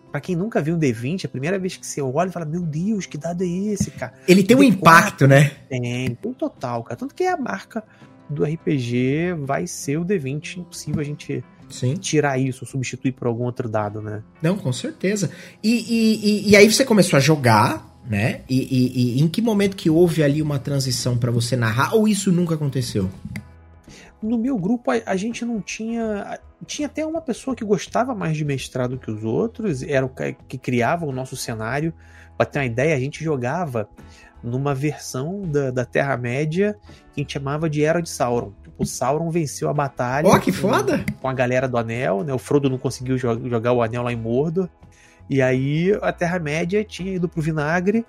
Pra 0.09 0.21
quem 0.21 0.37
nunca 0.37 0.61
viu 0.61 0.73
um 0.75 0.79
D20, 0.79 1.25
a 1.25 1.27
primeira 1.27 1.59
vez 1.59 1.75
que 1.75 1.85
você 1.85 2.01
olha 2.01 2.29
e 2.29 2.31
fala, 2.31 2.45
meu 2.45 2.61
Deus, 2.61 3.05
que 3.05 3.17
dado 3.17 3.43
é 3.43 3.47
esse, 3.47 3.91
cara? 3.91 4.13
Ele 4.25 4.41
tem 4.41 4.55
um 4.55 4.61
D4. 4.61 4.67
impacto, 4.69 5.27
né? 5.27 5.51
Tem, 5.69 6.15
tem 6.15 6.33
total, 6.33 6.81
cara. 6.81 6.95
Tanto 6.95 7.13
que 7.13 7.25
a 7.25 7.35
marca 7.35 7.83
do 8.29 8.43
RPG 8.43 9.33
vai 9.39 9.65
ser 9.67 9.97
o 9.97 10.05
D20. 10.05 10.57
Impossível 10.57 11.01
a 11.01 11.03
gente 11.03 11.43
Sim. 11.69 11.93
tirar 11.95 12.37
isso, 12.37 12.65
substituir 12.65 13.11
por 13.13 13.27
algum 13.27 13.43
outro 13.45 13.67
dado, 13.69 14.01
né? 14.01 14.23
Não, 14.41 14.57
com 14.57 14.71
certeza. 14.73 15.31
E, 15.63 15.71
e, 15.71 16.47
e, 16.47 16.49
e 16.51 16.55
aí 16.55 16.71
você 16.71 16.83
começou 16.85 17.17
a 17.17 17.19
jogar, 17.19 17.99
né? 18.09 18.41
E, 18.49 19.17
e- 19.17 19.21
em 19.21 19.27
que 19.27 19.41
momento 19.41 19.75
que 19.75 19.89
houve 19.89 20.23
ali 20.23 20.41
uma 20.41 20.59
transição 20.59 21.17
pra 21.17 21.31
você 21.31 21.55
narrar? 21.55 21.93
Ou 21.95 22.07
isso 22.07 22.31
nunca 22.31 22.55
aconteceu? 22.55 23.09
No 24.21 24.37
meu 24.37 24.57
grupo, 24.57 24.91
a, 24.91 24.95
a 25.05 25.15
gente 25.15 25.45
não 25.45 25.61
tinha. 25.61 26.39
Tinha 26.65 26.87
até 26.87 27.05
uma 27.05 27.21
pessoa 27.21 27.55
que 27.55 27.63
gostava 27.63 28.15
mais 28.15 28.35
de 28.35 28.43
mestrar 28.43 28.89
do 28.89 28.97
que 28.97 29.11
os 29.11 29.23
outros, 29.23 29.83
era 29.83 30.03
o 30.05 30.09
ca- 30.09 30.31
que 30.47 30.57
criava 30.57 31.05
o 31.05 31.11
nosso 31.11 31.35
cenário. 31.35 31.93
Pra 32.35 32.45
ter 32.45 32.59
uma 32.59 32.65
ideia, 32.65 32.95
a 32.95 32.99
gente 32.99 33.23
jogava 33.23 33.87
numa 34.43 34.73
versão 34.75 35.41
da, 35.43 35.71
da 35.71 35.85
Terra-média 35.85 36.77
que 37.13 37.19
a 37.19 37.23
gente 37.23 37.33
chamava 37.33 37.69
de 37.69 37.83
Era 37.83 38.01
de 38.01 38.09
Sauron. 38.09 38.53
Tipo, 38.63 38.83
o 38.83 38.85
Sauron 38.85 39.29
venceu 39.29 39.69
a 39.69 39.73
batalha. 39.73 40.27
Ó, 40.27 40.37
que 40.39 40.51
com- 40.51 40.69
foda! 40.69 41.03
com 41.21 41.27
a 41.27 41.33
galera 41.33 41.67
do 41.67 41.77
Anel, 41.77 42.23
né? 42.23 42.33
O 42.33 42.37
Frodo 42.37 42.69
não 42.69 42.77
conseguiu 42.77 43.17
jo- 43.17 43.49
jogar 43.49 43.73
o 43.73 43.81
Anel 43.81 44.03
lá 44.03 44.13
em 44.13 44.15
Mordor. 44.15 44.69
E 45.29 45.41
aí 45.41 45.91
a 46.01 46.11
Terra-média 46.13 46.83
tinha 46.83 47.13
ido 47.15 47.27
pro 47.27 47.41
vinagre 47.41 48.05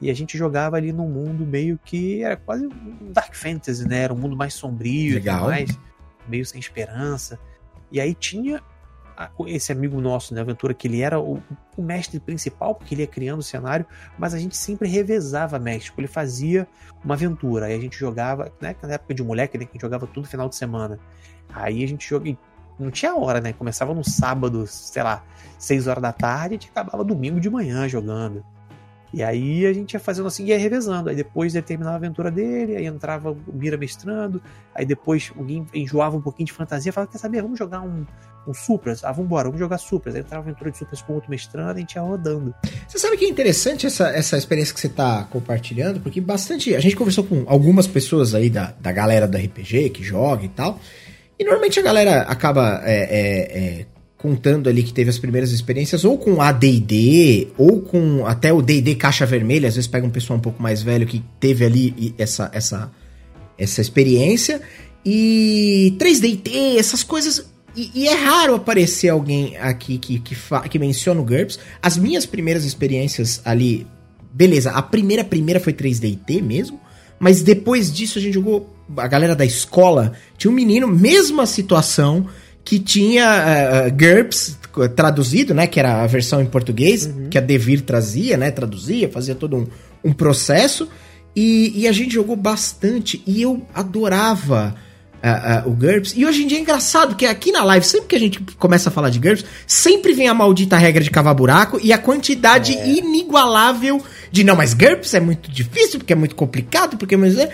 e 0.00 0.10
a 0.10 0.14
gente 0.14 0.36
jogava 0.36 0.76
ali 0.76 0.92
num 0.92 1.08
mundo 1.08 1.46
meio 1.46 1.78
que 1.84 2.22
era 2.22 2.36
quase 2.36 2.66
um 2.66 3.12
Dark 3.12 3.34
Fantasy, 3.34 3.86
né? 3.86 4.00
Era 4.02 4.12
um 4.12 4.18
mundo 4.18 4.36
mais 4.36 4.54
sombrio, 4.54 5.14
Legal. 5.14 5.46
mais 5.46 5.78
meio 6.28 6.44
sem 6.44 6.58
esperança. 6.58 7.38
E 7.92 8.00
aí 8.00 8.14
tinha 8.14 8.60
a- 9.16 9.30
esse 9.46 9.72
amigo 9.72 10.00
nosso, 10.00 10.34
né, 10.34 10.40
Aventura, 10.40 10.74
que 10.74 10.86
ele 10.86 11.00
era 11.00 11.18
o, 11.18 11.42
o 11.76 11.82
mestre 11.82 12.20
principal, 12.20 12.74
porque 12.74 12.94
ele 12.94 13.02
ia 13.02 13.06
criando 13.06 13.40
o 13.40 13.42
cenário, 13.42 13.86
mas 14.18 14.34
a 14.34 14.38
gente 14.38 14.56
sempre 14.56 14.88
revezava 14.88 15.58
mestre. 15.58 15.86
Tipo, 15.86 16.00
ele 16.00 16.08
fazia 16.08 16.66
uma 17.04 17.14
aventura, 17.14 17.66
aí 17.66 17.74
a 17.74 17.80
gente 17.80 17.98
jogava, 17.98 18.52
né, 18.60 18.74
na 18.82 18.94
época 18.94 19.14
de 19.14 19.22
moleque, 19.22 19.56
né, 19.56 19.64
que 19.64 19.70
a 19.70 19.72
gente 19.74 19.82
jogava 19.82 20.06
tudo 20.06 20.28
final 20.28 20.48
de 20.48 20.56
semana. 20.56 20.98
Aí 21.52 21.82
a 21.82 21.88
gente 21.88 22.08
jogava. 22.08 22.36
Não 22.78 22.90
tinha 22.90 23.16
hora, 23.16 23.40
né? 23.40 23.54
Começava 23.54 23.94
no 23.94 24.04
sábado, 24.04 24.66
sei 24.66 25.02
lá, 25.02 25.24
6 25.58 25.86
horas 25.86 26.02
da 26.02 26.12
tarde, 26.12 26.56
a 26.56 26.58
gente 26.58 26.68
acabava 26.68 27.02
domingo 27.02 27.40
de 27.40 27.48
manhã 27.48 27.88
jogando. 27.88 28.44
E 29.14 29.22
aí 29.22 29.64
a 29.64 29.72
gente 29.72 29.94
ia 29.94 30.00
fazendo 30.00 30.26
assim, 30.26 30.44
ia 30.44 30.58
revezando. 30.58 31.08
Aí 31.08 31.16
depois 31.16 31.54
ele 31.54 31.64
terminava 31.64 31.96
a 31.96 31.98
aventura 31.98 32.30
dele, 32.30 32.76
aí 32.76 32.84
entrava 32.84 33.30
o 33.30 33.38
Mira 33.50 33.78
mestrando, 33.78 34.42
aí 34.74 34.84
depois 34.84 35.32
alguém 35.34 35.66
enjoava 35.72 36.18
um 36.18 36.20
pouquinho 36.20 36.46
de 36.46 36.52
fantasia, 36.52 36.92
falava, 36.92 37.10
quer 37.10 37.16
saber, 37.16 37.40
vamos 37.40 37.58
jogar 37.58 37.80
um, 37.80 38.04
um 38.50 38.54
Supras? 38.54 39.04
Ah, 39.04 39.12
vambora, 39.12 39.44
vamos 39.44 39.58
jogar 39.58 39.78
Supras. 39.78 40.14
Aí 40.14 40.20
entrava 40.20 40.42
aventura 40.42 40.70
de 40.70 40.78
Supras 40.78 41.02
com 41.02 41.14
outro 41.14 41.30
mestrando, 41.30 41.76
a 41.76 41.80
gente 41.80 41.94
ia 41.94 42.02
rodando. 42.02 42.54
Você 42.86 42.98
sabe 42.98 43.16
que 43.16 43.24
é 43.24 43.28
interessante 43.28 43.86
essa, 43.86 44.08
essa 44.08 44.36
experiência 44.36 44.74
que 44.74 44.80
você 44.80 44.88
tá 44.88 45.26
compartilhando, 45.30 46.00
porque 46.00 46.20
bastante. 46.20 46.74
A 46.74 46.80
gente 46.80 46.96
conversou 46.96 47.24
com 47.24 47.44
algumas 47.46 47.86
pessoas 47.86 48.34
aí 48.34 48.50
da, 48.50 48.74
da 48.80 48.92
galera 48.92 49.26
do 49.26 49.36
RPG 49.36 49.90
que 49.90 50.02
joga 50.02 50.44
e 50.44 50.48
tal. 50.48 50.80
E 51.38 51.44
normalmente 51.44 51.78
a 51.78 51.82
galera 51.82 52.22
acaba 52.22 52.80
é, 52.84 52.96
é, 52.96 53.58
é, 53.58 53.86
contando 54.16 54.68
ali 54.68 54.82
que 54.82 54.92
teve 54.92 55.10
as 55.10 55.18
primeiras 55.18 55.52
experiências 55.52 56.04
ou 56.04 56.16
com 56.16 56.40
AD&D 56.40 57.48
ou 57.58 57.82
com 57.82 58.26
até 58.26 58.52
o 58.52 58.62
D&D 58.62 58.94
caixa 58.94 59.26
vermelha, 59.26 59.68
às 59.68 59.74
vezes 59.74 59.88
pega 59.88 60.06
um 60.06 60.10
pessoal 60.10 60.38
um 60.38 60.42
pouco 60.42 60.62
mais 60.62 60.82
velho 60.82 61.06
que 61.06 61.22
teve 61.38 61.64
ali 61.64 62.14
essa 62.16 62.50
essa 62.52 62.90
essa 63.58 63.80
experiência 63.80 64.60
e 65.04 65.94
3D 65.98 66.78
essas 66.78 67.02
coisas 67.02 67.46
e, 67.76 67.90
e, 67.94 68.08
é 68.08 68.14
raro 68.14 68.54
aparecer 68.54 69.10
alguém 69.10 69.56
aqui 69.58 69.98
que, 69.98 70.18
que, 70.18 70.36
que 70.70 70.78
menciona 70.78 71.20
o 71.20 71.24
GURPS. 71.24 71.58
As 71.82 71.96
minhas 71.96 72.24
primeiras 72.24 72.64
experiências 72.64 73.40
ali, 73.44 73.86
beleza, 74.32 74.70
a 74.70 74.80
primeira 74.80 75.22
primeira 75.22 75.60
foi 75.60 75.72
3D 75.72 76.42
mesmo, 76.42 76.80
mas 77.18 77.42
depois 77.42 77.92
disso 77.92 78.18
a 78.18 78.22
gente 78.22 78.34
jogou 78.34 78.74
a 78.96 79.06
galera 79.06 79.34
da 79.34 79.44
escola, 79.44 80.12
tinha 80.38 80.50
um 80.50 80.54
menino, 80.54 80.86
mesma 80.86 81.44
situação, 81.44 82.26
que 82.64 82.80
tinha 82.80 83.86
uh, 83.86 83.90
GURPS 83.92 84.58
traduzido, 84.94 85.54
né? 85.54 85.66
Que 85.66 85.78
era 85.78 86.02
a 86.02 86.06
versão 86.06 86.42
em 86.42 86.46
português, 86.46 87.06
uhum. 87.06 87.28
que 87.30 87.38
a 87.38 87.40
Devir 87.40 87.82
trazia, 87.82 88.36
né? 88.36 88.50
Traduzia, 88.50 89.08
fazia 89.08 89.34
todo 89.34 89.56
um, 89.56 89.66
um 90.02 90.12
processo. 90.12 90.88
E, 91.34 91.72
e, 91.76 91.88
a 91.88 91.92
gente 91.92 92.14
jogou 92.14 92.34
bastante. 92.34 93.22
E 93.26 93.40
eu 93.40 93.62
adorava 93.72 94.74
uh, 95.26 95.68
uh, 95.68 95.70
o 95.70 95.74
GURPS. 95.74 96.14
E 96.16 96.24
hoje 96.24 96.44
em 96.44 96.46
dia 96.46 96.58
é 96.58 96.60
engraçado 96.60 97.16
que 97.16 97.26
aqui 97.26 97.50
na 97.50 97.64
live, 97.64 97.84
sempre 97.84 98.06
que 98.08 98.16
a 98.16 98.20
gente 98.20 98.40
começa 98.56 98.88
a 98.88 98.92
falar 98.92 99.10
de 99.10 99.18
GURPS, 99.18 99.44
sempre 99.66 100.12
vem 100.12 100.28
a 100.28 100.34
maldita 100.34 100.76
regra 100.76 101.02
de 101.02 101.10
cavar 101.10 101.34
buraco 101.34 101.80
e 101.82 101.92
a 101.92 101.98
quantidade 101.98 102.76
é. 102.76 102.88
inigualável 102.88 104.02
de 104.30 104.44
não, 104.44 104.54
mas 104.54 104.72
GURPS 104.72 105.14
é 105.14 105.20
muito 105.20 105.50
difícil, 105.50 105.98
porque 105.98 106.12
é 106.12 106.16
muito 106.16 106.36
complicado, 106.36 106.96
porque. 106.96 107.16
Mas, 107.16 107.36
é, 107.36 107.50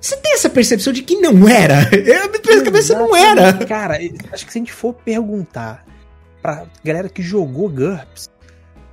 você 0.00 0.16
tem 0.18 0.34
essa 0.34 0.50
percepção 0.50 0.92
de 0.92 1.02
que 1.02 1.16
não 1.16 1.48
era? 1.48 1.88
Eu 1.92 2.30
me 2.30 2.38
penso 2.38 2.62
que 2.62 2.94
não 2.94 3.16
era. 3.16 3.54
Cara, 3.64 3.98
acho 4.32 4.44
que 4.44 4.52
se 4.52 4.58
a 4.58 4.60
gente 4.60 4.72
for 4.72 4.92
perguntar 4.92 5.86
pra 6.42 6.66
galera 6.84 7.08
que 7.08 7.22
jogou 7.22 7.70
GURPS, 7.70 8.28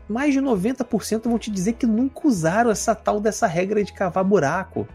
mais 0.08 0.34
de 0.34 0.40
90% 0.40 1.24
vão 1.26 1.38
te 1.38 1.52
dizer 1.52 1.74
que 1.74 1.86
nunca 1.86 2.28
usaram 2.28 2.72
essa 2.72 2.96
tal 2.96 3.20
dessa 3.20 3.46
regra 3.48 3.84
de 3.84 3.92
cavar 3.92 4.24
buraco. 4.24 4.88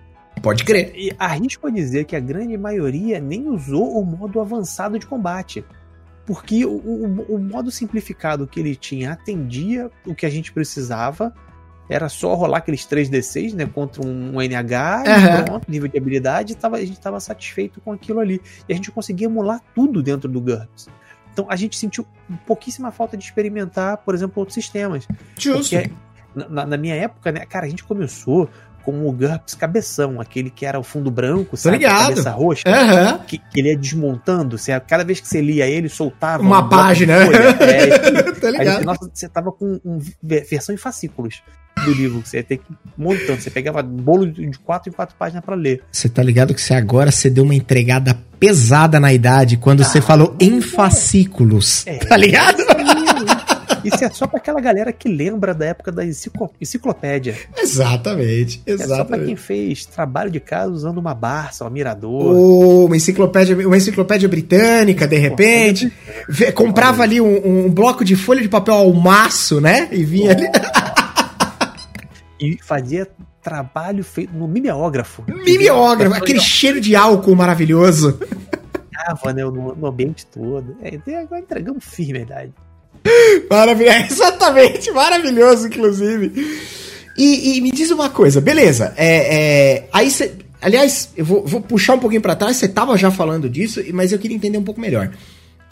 Pode 0.43 0.65
crer. 0.65 0.93
E 0.95 1.13
arrisco 1.19 1.67
a 1.67 1.71
dizer 1.71 2.05
que 2.05 2.15
a 2.15 2.21
grande 2.21 2.57
maioria 2.57 3.21
nem 3.21 3.49
usou 3.49 3.99
o 3.99 4.05
modo 4.05 4.41
avançado 4.41 4.99
de 4.99 5.07
combate. 5.07 5.65
Porque 6.25 6.65
o, 6.65 6.71
o, 6.71 7.37
o 7.37 7.39
modo 7.39 7.71
simplificado 7.71 8.47
que 8.47 8.59
ele 8.61 8.75
tinha 8.75 9.13
atendia 9.13 9.91
o 10.05 10.15
que 10.15 10.27
a 10.27 10.31
gente 10.31 10.53
precisava 10.53 11.33
era 11.89 12.09
só 12.09 12.35
rolar 12.35 12.59
aqueles 12.59 12.85
3D6, 12.85 13.55
né? 13.55 13.67
Contra 13.67 14.05
um 14.05 14.41
NH 14.41 15.05
uhum. 15.07 15.41
e 15.41 15.45
pronto, 15.45 15.71
nível 15.71 15.89
de 15.89 15.97
habilidade, 15.97 16.57
tava, 16.57 16.77
a 16.77 16.81
gente 16.81 16.99
estava 16.99 17.21
satisfeito 17.21 17.81
com 17.81 17.93
aquilo 17.93 18.19
ali. 18.19 18.41
E 18.69 18.73
a 18.73 18.77
gente 18.77 18.91
conseguia 18.91 19.27
emular 19.27 19.61
tudo 19.75 20.03
dentro 20.03 20.29
do 20.29 20.41
GURPS. 20.41 20.89
Então 21.33 21.47
a 21.49 21.55
gente 21.55 21.77
sentiu 21.77 22.05
pouquíssima 22.45 22.91
falta 22.91 23.17
de 23.17 23.25
experimentar, 23.25 23.99
por 23.99 24.15
exemplo, 24.15 24.41
outros 24.41 24.55
sistemas. 24.55 25.07
Justo. 25.39 25.77
Porque 25.77 25.93
na, 26.35 26.67
na 26.67 26.77
minha 26.77 26.95
época, 26.95 27.31
né, 27.31 27.47
cara, 27.47 27.67
a 27.67 27.69
gente 27.69 27.85
começou 27.85 28.49
com 28.87 29.09
o 29.09 29.13
GURPS 29.13 29.57
cabeção, 29.57 30.21
aquele 30.21 30.49
que 30.49 30.65
era 30.65 30.79
o 30.79 30.83
fundo 30.85 31.11
branco, 31.11 31.57
sabe? 31.57 31.79
Ligado. 31.79 32.11
Cabeça 32.11 32.31
roxa, 32.31 32.63
uhum. 32.69 33.19
que, 33.27 33.37
que, 33.37 33.59
ele 33.59 33.71
ia 33.71 33.77
desmontando. 33.77 34.57
Você, 34.57 34.79
cada 34.79 35.03
vez 35.03 35.19
que 35.19 35.27
você 35.27 35.41
lia 35.41 35.67
ele, 35.67 35.89
soltava 35.89 36.41
uma 36.41 36.61
um 36.61 36.69
página. 36.69 37.15
É, 37.15 38.31
tá 38.39 38.51
ligado? 38.51 38.79
Aí, 38.79 38.85
nossa, 38.85 39.11
você 39.13 39.29
tava 39.29 39.51
com 39.51 39.81
um, 39.85 39.99
versão 40.23 40.73
em 40.73 40.79
fascículos 40.79 41.43
do 41.85 41.93
livro, 41.93 42.23
que 42.23 42.29
você 42.29 42.37
ia 42.37 42.45
ter 42.45 42.59
que 42.59 42.73
ir 42.73 42.77
montando. 42.97 43.43
Você 43.43 43.51
pegava 43.51 43.83
bolo 43.83 44.31
de 44.31 44.49
quatro 44.61 44.89
em 44.89 44.93
quatro 44.93 45.17
páginas 45.19 45.45
para 45.45 45.57
ler. 45.57 45.83
Você 45.91 46.09
tá 46.09 46.23
ligado 46.23 46.55
que 46.55 46.61
você 46.61 46.73
agora 46.73 47.11
você 47.11 47.29
deu 47.29 47.43
uma 47.43 47.57
entregada 47.57 48.17
pesada 48.39 49.01
na 49.01 49.13
idade 49.13 49.57
quando 49.57 49.81
ah, 49.81 49.85
você 49.85 50.01
falou 50.01 50.37
em 50.39 50.61
fascículos. 50.61 51.87
É, 51.87 51.99
tá 51.99 52.17
ligado? 52.17 52.65
Isso 53.87 54.05
é 54.05 54.11
só 54.11 54.27
para 54.27 54.39
aquela 54.39 54.61
galera 54.61 54.93
que 54.93 55.09
lembra 55.09 55.55
da 55.55 55.67
época 55.67 55.93
da 55.93 56.03
enciclopédia. 56.05 57.37
Exatamente, 57.57 58.63
exatamente. 58.67 58.93
É 58.93 58.97
só 58.97 59.05
para 59.05 59.25
quem 59.25 59.37
fez 59.37 59.87
trabalho 59.87 60.31
de 60.31 60.41
casa 60.41 60.71
usando 60.71 60.99
uma 60.99 61.15
Barça, 61.15 61.65
um 61.65 61.71
mirador. 61.71 62.35
Ou 62.35 62.87
uma 62.87 62.97
enciclopédia, 62.97 63.57
uma 63.67 63.77
enciclopédia 63.77 64.29
britânica, 64.29 65.07
de 65.07 65.17
repente. 65.17 65.93
comprava 66.55 67.03
ali 67.03 67.21
um, 67.21 67.67
um, 67.67 67.71
bloco 67.71 68.05
de 68.05 68.17
folha 68.17 68.43
de 68.43 68.49
papel 68.49 68.75
ao 68.75 68.93
maço, 68.93 69.61
né? 69.61 69.89
E 69.93 70.05
vinha 70.05 70.33
ali. 70.33 70.47
e 72.41 72.59
fazia 72.63 73.09
trabalho 73.43 74.03
feito 74.03 74.35
no 74.35 74.49
mimeógrafo. 74.49 75.25
Mimeógrafo, 75.29 76.17
aquele 76.17 76.41
cheiro 76.41 76.81
de 76.81 76.97
álcool 76.97 77.37
maravilhoso. 77.37 78.19
Tava, 78.93 79.33
né, 79.33 79.45
no, 79.45 79.75
no, 79.75 79.87
ambiente 79.87 80.27
todo. 80.27 80.77
É, 80.83 80.97
agora 81.17 81.41
entregamos 81.41 81.85
firme, 81.85 82.15
verdade. 82.15 82.53
Maravilhoso, 83.51 84.07
exatamente, 84.11 84.91
maravilhoso, 84.91 85.67
inclusive. 85.69 86.33
E, 87.17 87.57
e, 87.57 87.61
me 87.61 87.71
diz 87.71 87.91
uma 87.91 88.11
coisa, 88.11 88.41
beleza? 88.41 88.93
É, 88.97 89.77
é 89.77 89.89
aí. 89.93 90.11
Aliás, 90.61 91.11
eu 91.17 91.25
vou, 91.25 91.47
vou, 91.47 91.61
puxar 91.61 91.95
um 91.95 91.99
pouquinho 91.99 92.21
para 92.21 92.35
trás, 92.35 92.57
você 92.57 92.67
tava 92.67 92.97
já 92.97 93.11
falando 93.11 93.49
disso, 93.49 93.81
mas 93.93 94.13
eu 94.13 94.19
queria 94.19 94.37
entender 94.37 94.59
um 94.59 94.65
pouco 94.65 94.81
melhor. 94.81 95.11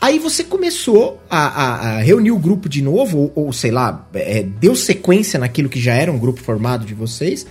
Aí 0.00 0.18
você 0.18 0.44
começou 0.44 1.20
a, 1.30 1.46
a, 1.46 1.96
a 1.96 1.98
reunir 2.00 2.30
o 2.30 2.38
grupo 2.38 2.68
de 2.68 2.82
novo, 2.82 3.32
ou, 3.34 3.46
ou 3.46 3.52
sei 3.52 3.70
lá, 3.70 4.06
é, 4.14 4.42
deu 4.42 4.76
sequência 4.76 5.38
naquilo 5.38 5.68
que 5.68 5.80
já 5.80 5.94
era 5.94 6.12
um 6.12 6.18
grupo 6.18 6.40
formado 6.40 6.84
de 6.84 6.94
vocês. 6.94 7.46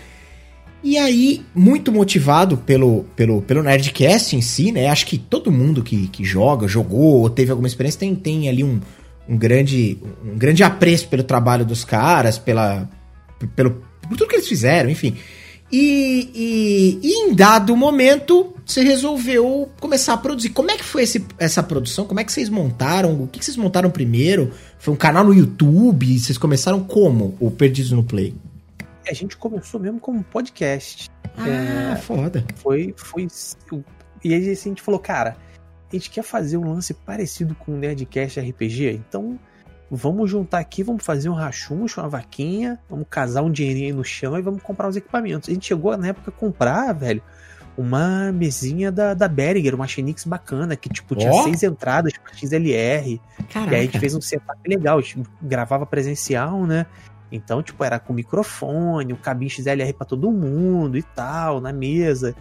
E 0.83 0.97
aí, 0.97 1.41
muito 1.55 1.91
motivado 1.91 2.57
pelo, 2.57 3.05
pelo, 3.15 3.41
pelo 3.41 3.63
Nerdcast 3.63 4.35
em 4.35 4.41
si, 4.41 4.71
né? 4.71 4.87
Acho 4.89 5.05
que 5.05 5.17
todo 5.17 5.51
mundo 5.51 5.81
que, 5.81 6.07
que 6.09 6.25
joga, 6.25 6.67
jogou, 6.67 7.21
ou 7.21 7.29
teve 7.29 7.51
alguma 7.51 7.67
experiência, 7.67 8.01
tem, 8.01 8.13
tem 8.13 8.49
ali 8.49 8.63
um, 8.63 8.81
um, 9.27 9.37
grande, 9.37 9.97
um 10.23 10.37
grande 10.37 10.63
apreço 10.63 11.07
pelo 11.07 11.23
trabalho 11.23 11.65
dos 11.65 11.83
caras, 11.83 12.37
pela, 12.37 12.89
pelo, 13.55 13.83
por 14.01 14.17
tudo 14.17 14.27
que 14.27 14.35
eles 14.35 14.47
fizeram, 14.47 14.89
enfim. 14.89 15.17
E, 15.71 16.29
e, 16.35 16.99
e, 17.01 17.13
em 17.23 17.33
dado 17.33 17.75
momento, 17.75 18.53
você 18.63 18.83
resolveu 18.83 19.71
começar 19.79 20.13
a 20.13 20.17
produzir. 20.17 20.49
Como 20.49 20.69
é 20.69 20.77
que 20.77 20.83
foi 20.83 21.01
esse, 21.01 21.25
essa 21.39 21.63
produção? 21.63 22.05
Como 22.05 22.19
é 22.19 22.23
que 22.23 22.31
vocês 22.31 22.47
montaram? 22.47 23.23
O 23.23 23.27
que, 23.27 23.39
que 23.39 23.45
vocês 23.45 23.57
montaram 23.57 23.89
primeiro? 23.89 24.51
Foi 24.77 24.93
um 24.93 24.97
canal 24.97 25.23
no 25.23 25.33
YouTube? 25.33 26.19
Vocês 26.19 26.37
começaram 26.37 26.83
como 26.83 27.35
o 27.39 27.49
Perdidos 27.49 27.91
no 27.91 28.03
Play? 28.03 28.35
A 29.09 29.13
gente 29.13 29.35
começou 29.35 29.79
mesmo 29.79 29.99
como 29.99 30.19
um 30.19 30.23
podcast. 30.23 31.09
Ah, 31.35 31.93
é, 31.93 31.95
foda. 31.95 32.45
Foi, 32.57 32.93
foi. 32.95 33.27
E 34.23 34.31
aí 34.31 34.51
a 34.51 34.53
gente 34.53 34.79
falou, 34.79 34.99
cara, 34.99 35.35
a 35.95 36.00
gente 36.00 36.09
quer 36.09 36.23
fazer 36.23 36.57
um 36.57 36.73
lance 36.73 36.93
parecido 36.93 37.55
com 37.55 37.73
o 37.73 37.77
Nerdcast 37.77 38.39
RPG, 38.39 38.91
então 38.91 39.39
vamos 39.89 40.29
juntar 40.29 40.59
aqui, 40.59 40.83
vamos 40.83 41.03
fazer 41.03 41.29
um 41.29 41.33
rachuncho, 41.33 42.01
uma 42.01 42.09
vaquinha, 42.09 42.79
vamos 42.89 43.05
casar 43.09 43.43
um 43.43 43.51
dinheirinho 43.51 43.88
aí 43.88 43.93
no 43.93 44.03
chão 44.03 44.38
e 44.38 44.41
vamos 44.41 44.62
comprar 44.62 44.88
os 44.88 44.95
equipamentos. 44.95 45.50
A 45.50 45.53
gente 45.53 45.67
chegou 45.67 45.95
na 45.97 46.07
época 46.07 46.31
a 46.31 46.33
comprar, 46.33 46.93
velho, 46.93 47.21
uma 47.77 48.31
mesinha 48.31 48.91
da, 48.91 49.13
da 49.13 49.27
Behringer, 49.27 49.75
uma 49.75 49.88
Xenix 49.88 50.25
bacana, 50.25 50.75
que 50.75 50.89
tipo 50.89 51.15
tinha 51.15 51.31
oh. 51.31 51.43
seis 51.43 51.63
entradas 51.63 52.13
pra 52.13 52.33
XLR. 52.33 53.19
Caraca. 53.51 53.71
E 53.71 53.75
aí 53.75 53.81
a 53.81 53.85
gente 53.85 54.00
fez 54.00 54.15
um 54.15 54.21
setup 54.21 54.59
legal, 54.67 54.97
a 54.97 55.01
gente 55.01 55.23
gravava 55.41 55.85
presencial, 55.85 56.65
né? 56.65 56.85
Então, 57.31 57.63
tipo, 57.63 57.83
era 57.83 57.97
com 57.97 58.13
microfone, 58.13 59.12
um 59.12 59.17
cabinho 59.17 59.50
XLR 59.50 59.91
para 59.93 60.05
todo 60.05 60.31
mundo 60.31 60.97
e 60.97 61.01
tal, 61.01 61.59
na 61.59 61.73
mesa. 61.73 62.35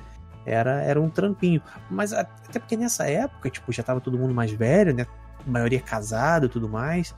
Era, 0.44 0.82
era 0.82 1.00
um 1.00 1.08
trampinho. 1.08 1.62
Mas 1.90 2.12
até 2.12 2.58
porque 2.58 2.76
nessa 2.76 3.08
época, 3.08 3.50
tipo, 3.50 3.72
já 3.72 3.82
tava 3.82 4.00
todo 4.00 4.18
mundo 4.18 4.34
mais 4.34 4.50
velho, 4.50 4.94
né? 4.94 5.06
maioria 5.46 5.80
casada 5.80 6.46
e 6.46 6.48
tudo 6.48 6.68
mais, 6.68 7.14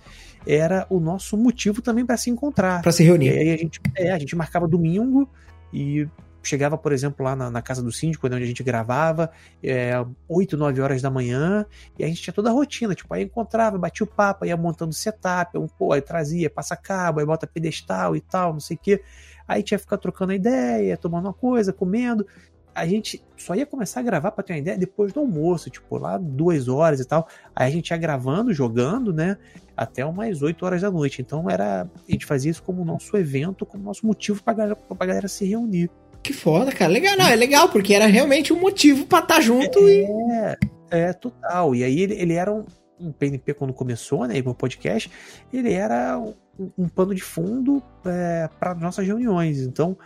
era 0.47 0.87
o 0.88 0.99
nosso 0.99 1.37
motivo 1.37 1.83
também 1.83 2.07
para 2.07 2.16
se 2.16 2.31
encontrar. 2.31 2.83
Para 2.83 2.93
se 2.93 3.02
reunir. 3.02 3.35
E 3.35 3.38
aí 3.38 3.50
a 3.52 3.57
gente, 3.57 3.81
é, 3.97 4.11
a 4.12 4.19
gente 4.19 4.35
marcava 4.37 4.66
domingo 4.66 5.28
e 5.73 6.09
chegava, 6.43 6.76
por 6.76 6.93
exemplo, 6.93 7.25
lá 7.25 7.35
na, 7.35 7.50
na, 7.50 7.62
casa 7.62 7.83
do 7.83 7.90
síndico, 7.90 8.26
onde 8.26 8.37
a 8.37 8.47
gente 8.47 8.62
gravava, 8.62 9.31
é, 9.62 9.93
8, 10.28 10.57
9 10.57 10.81
horas 10.83 11.00
da 11.00 11.11
manhã, 11.11 11.64
e 11.99 12.04
a 12.04 12.07
gente 12.07 12.21
tinha 12.21 12.35
toda 12.35 12.50
a 12.50 12.52
rotina, 12.52 12.95
tipo, 12.95 13.12
aí 13.14 13.23
encontrava, 13.23 13.78
batia 13.78 14.04
o 14.04 14.07
papo, 14.07 14.45
ia 14.45 14.57
montando 14.57 14.93
setup, 14.93 15.57
um, 15.57 15.66
pô, 15.66 15.95
aí 15.95 16.02
trazia, 16.02 16.50
passa 16.50 16.76
cabo, 16.76 17.21
aí 17.21 17.26
bota 17.26 17.47
pedestal 17.47 18.14
e 18.14 18.21
tal, 18.21 18.52
não 18.52 18.61
sei 18.61 18.76
o 18.76 18.81
quê. 18.81 19.02
Aí 19.47 19.62
tinha 19.62 19.78
que 19.78 19.85
ficar 19.85 19.99
trocando 19.99 20.33
a 20.33 20.35
ideia, 20.35 20.97
tomando 20.97 21.26
uma 21.26 21.33
coisa, 21.35 21.73
comendo, 21.73 22.26
a 22.75 22.87
gente 22.87 23.23
só 23.37 23.54
ia 23.54 23.64
começar 23.64 24.00
a 24.00 24.02
gravar, 24.02 24.33
pra 24.33 24.43
ter 24.43 24.54
uma 24.54 24.59
ideia, 24.59 24.76
depois 24.76 25.12
do 25.12 25.21
almoço, 25.21 25.71
tipo, 25.71 25.97
lá 25.97 26.19
duas 26.19 26.66
horas 26.66 26.99
e 27.00 27.04
tal. 27.04 27.28
Aí 27.54 27.69
a 27.69 27.71
gente 27.71 27.90
ia 27.90 27.97
gravando, 27.97 28.52
jogando, 28.52 29.12
né? 29.12 29.37
Até 29.76 30.04
umas 30.04 30.43
8 30.43 30.64
horas 30.66 30.83
da 30.83 30.90
noite. 30.90 31.23
Então 31.23 31.49
era. 31.49 31.83
A 31.83 32.12
gente 32.12 32.26
fazia 32.26 32.50
isso 32.50 32.62
como 32.62 32.85
nosso 32.85 33.16
evento, 33.16 33.64
como 33.64 33.85
nosso 33.85 34.07
motivo 34.07 34.43
pra 34.43 34.54
galera, 34.54 34.76
pra 34.76 35.07
galera 35.07 35.28
se 35.28 35.45
reunir. 35.45 35.90
Que 36.23 36.33
foda, 36.33 36.73
cara. 36.73 36.90
Legal, 36.90 37.16
não, 37.16 37.26
é 37.26 37.37
legal, 37.37 37.69
porque 37.69 37.95
era 37.95 38.07
realmente 38.07 38.52
um 38.52 38.59
motivo 38.59 39.07
pra 39.07 39.21
estar 39.21 39.37
tá 39.37 39.40
junto 39.40 39.78
é, 39.88 39.93
e. 39.93 40.66
É, 40.90 41.12
total. 41.12 41.75
E 41.75 41.85
aí 41.85 42.00
ele, 42.00 42.14
ele 42.14 42.33
era 42.33 42.52
um, 42.52 42.64
um 42.99 43.12
PNP 43.12 43.54
quando 43.54 43.73
começou, 43.73 44.26
né? 44.26 44.43
O 44.45 44.54
podcast, 44.54 45.11
ele 45.52 45.73
era 45.73 46.19
um, 46.19 46.35
um 46.78 46.88
pano 46.88 47.14
de 47.14 47.23
fundo 47.23 47.83
é, 48.04 48.49
para 48.59 48.75
nossas 48.75 49.07
reuniões. 49.07 49.61
Então 49.61 49.97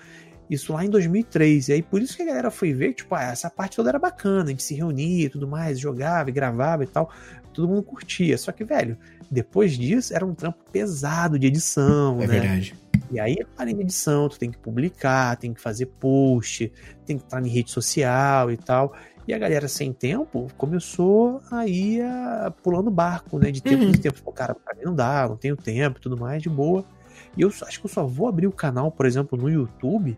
isso 0.50 0.73
lá 0.73 0.85
em 0.85 0.90
2003. 0.90 1.69
E 1.69 1.73
aí 1.75 1.83
por 1.83 2.00
isso 2.02 2.17
que 2.17 2.23
a 2.23 2.26
galera 2.26 2.50
foi 2.50 2.73
ver, 2.73 2.95
tipo, 2.95 3.14
ah, 3.14 3.23
essa 3.25 3.49
parte 3.50 3.76
toda 3.76 3.88
era 3.90 3.99
bacana, 3.99 4.45
a 4.45 4.49
gente 4.49 4.62
se 4.62 4.75
reunia 4.75 5.26
e 5.26 5.28
tudo 5.28 5.47
mais, 5.49 5.78
jogava 5.78 6.31
e 6.31 6.33
gravava 6.33 6.85
e 6.85 6.87
tal. 6.87 7.11
Todo 7.52 7.69
mundo 7.69 7.83
curtia. 7.83 8.37
Só 8.38 8.52
que, 8.52 8.64
velho, 8.64 8.97
Depois 9.31 9.76
disso, 9.76 10.14
era 10.14 10.25
um 10.25 10.33
trampo 10.35 10.59
pesado 10.73 11.38
de 11.38 11.47
edição, 11.49 12.17
É 12.23 12.26
né? 12.26 12.40
verdade. 12.40 12.75
E 13.11 13.21
aí, 13.21 13.37
além 13.59 13.75
da 13.76 13.83
edição, 13.83 14.26
tu 14.28 14.38
tem 14.38 14.50
que 14.50 14.57
publicar, 14.59 15.37
tem 15.37 15.52
que 15.52 15.61
fazer 15.61 15.85
post, 15.87 16.73
tem 17.05 17.19
que 17.19 17.25
estar 17.25 17.45
em 17.45 17.49
rede 17.50 17.71
social 17.71 18.50
e 18.50 18.57
tal. 18.57 18.95
E 19.26 19.35
a 19.35 19.38
galera 19.38 19.69
sem 19.69 19.93
tempo 19.93 20.47
começou 20.57 21.43
a 21.50 21.67
ir 21.67 22.00
a, 22.02 22.50
pulando 22.62 22.90
barco, 22.90 23.38
né? 23.38 23.50
De 23.50 23.62
tempo 23.62 23.85
Uhum. 23.85 23.90
em 23.90 23.93
tempo. 23.93 24.19
Falou, 24.19 24.33
cara, 24.33 24.55
pra 24.55 24.75
mim 24.75 24.83
não 24.85 24.95
dá, 24.95 25.26
não 25.28 25.37
tenho 25.37 25.57
tempo 25.57 25.99
e 25.99 26.00
tudo 26.00 26.17
mais, 26.19 26.43
de 26.43 26.49
boa. 26.49 26.85
E 27.37 27.43
eu 27.43 27.49
acho 27.49 27.81
que 27.81 27.85
eu 27.87 27.90
só 27.90 28.07
vou 28.07 28.28
abrir 28.28 28.47
o 28.47 28.52
canal, 28.52 28.90
por 28.90 29.05
exemplo, 29.05 29.37
no 29.38 29.50
YouTube, 29.50 30.17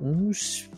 uns, 0.00 0.68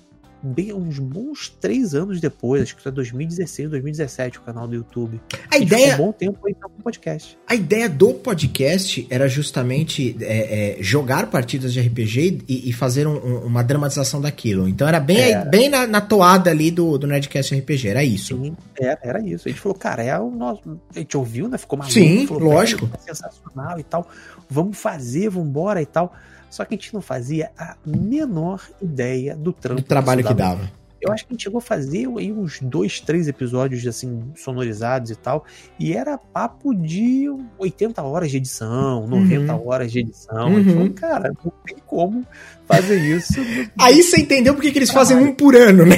bem, 0.42 0.72
uns 0.72 0.98
bons 0.98 1.48
três 1.60 1.94
anos 1.94 2.20
depois. 2.20 2.62
Acho 2.62 2.76
que 2.76 2.82
foi 2.82 2.92
2016, 2.92 3.70
2017 3.70 4.38
o 4.38 4.42
canal 4.42 4.66
do 4.66 4.74
YouTube. 4.74 5.20
A 5.32 5.36
ficou 5.54 5.62
ideia, 5.62 5.94
um 5.94 5.98
bom 5.98 6.12
tempo 6.12 6.38
aí 6.46 6.54
podcast. 6.82 7.36
a 7.46 7.54
ideia 7.54 7.90
do 7.90 8.14
podcast 8.14 9.06
era 9.10 9.28
justamente 9.28 10.16
é, 10.20 10.78
é, 10.78 10.82
jogar 10.82 11.26
partidas 11.26 11.74
de 11.74 11.80
RPG 11.82 12.38
e, 12.48 12.70
e 12.70 12.72
fazer 12.72 13.06
um- 13.06 13.18
um- 13.18 13.46
uma 13.46 13.62
dramatização 13.62 14.18
daquilo. 14.18 14.66
Então 14.66 14.88
era 14.88 14.98
bem, 14.98 15.18
Era. 15.32 15.44
bem 15.44 15.68
na, 15.68 15.86
na 15.86 16.00
toada 16.00 16.48
ali 16.50 16.70
do, 16.70 16.96
do 16.96 17.06
Nerdcast 17.06 17.54
RPG, 17.54 17.88
era 17.88 18.02
isso. 18.02 18.34
Sim, 18.42 18.56
era, 18.80 18.98
era 19.02 19.20
isso. 19.20 19.46
A 19.46 19.50
gente 19.50 19.60
falou, 19.60 19.76
cara, 19.76 20.02
é 20.02 20.18
o 20.18 20.30
nosso. 20.30 20.80
A 20.96 20.98
gente 20.98 21.14
ouviu, 21.18 21.48
né? 21.48 21.58
Ficou 21.58 21.78
maluco. 21.78 21.92
Sim, 21.92 22.26
falou, 22.26 22.44
lógico. 22.44 22.86
"Velho, 22.86 22.98
é 22.98 23.12
sensacional 23.14 23.78
e 23.78 23.82
tal. 23.82 24.08
Vamos 24.48 24.78
fazer, 24.78 25.28
vamos 25.28 25.50
embora 25.50 25.82
e 25.82 25.86
tal. 25.86 26.14
Só 26.50 26.64
que 26.64 26.74
a 26.74 26.76
gente 26.76 26.92
não 26.92 27.00
fazia 27.00 27.50
a 27.56 27.76
menor 27.86 28.60
ideia 28.82 29.34
do 29.36 29.52
trampo. 29.52 29.80
Do 29.80 29.86
trabalho 29.86 30.20
isso 30.20 30.28
que 30.28 30.34
dava. 30.34 30.70
Eu 31.00 31.10
acho 31.12 31.24
que 31.24 31.32
a 31.32 31.34
gente 31.34 31.44
chegou 31.44 31.56
a 31.58 31.62
fazer 31.62 32.06
aí 32.18 32.30
uns 32.30 32.60
dois, 32.60 33.00
três 33.00 33.26
episódios 33.26 33.86
assim, 33.86 34.22
sonorizados 34.36 35.10
e 35.10 35.16
tal. 35.16 35.46
E 35.78 35.94
era 35.94 36.18
papo 36.18 36.74
de 36.74 37.26
80 37.58 38.02
horas 38.02 38.30
de 38.30 38.36
edição, 38.36 39.06
90 39.06 39.56
horas 39.56 39.90
de 39.90 40.00
edição. 40.00 40.48
A 40.48 40.50
gente 40.60 40.68
Uhum. 40.68 40.74
falou, 40.74 40.90
cara, 40.90 41.32
não 41.42 41.52
tem 41.64 41.76
como 41.86 42.26
fazer 42.66 42.98
isso. 43.00 43.32
Aí 43.80 44.02
você 44.02 44.20
entendeu 44.20 44.52
porque 44.54 44.70
que 44.70 44.78
eles 44.78 44.90
fazem 44.90 45.16
um 45.16 45.32
por 45.34 45.56
ano, 45.56 45.86
né? 45.86 45.96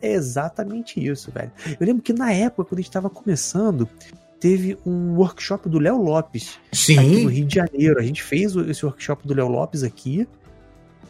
É 0.00 0.12
exatamente 0.14 1.04
isso, 1.04 1.30
velho. 1.30 1.52
Eu 1.78 1.86
lembro 1.86 2.02
que 2.02 2.12
na 2.12 2.32
época, 2.32 2.64
quando 2.70 2.78
a 2.78 2.82
gente 2.82 2.90
tava 2.90 3.08
começando, 3.10 3.88
teve 4.42 4.76
um 4.84 5.14
workshop 5.14 5.68
do 5.68 5.78
Léo 5.78 6.02
Lopes 6.02 6.58
aqui 6.72 6.96
no 6.96 7.04
Sim. 7.04 7.28
Rio 7.28 7.46
de 7.46 7.54
Janeiro. 7.54 8.00
A 8.00 8.02
gente 8.02 8.24
fez 8.24 8.56
esse 8.56 8.84
workshop 8.84 9.24
do 9.24 9.34
Léo 9.34 9.46
Lopes 9.46 9.84
aqui. 9.84 10.26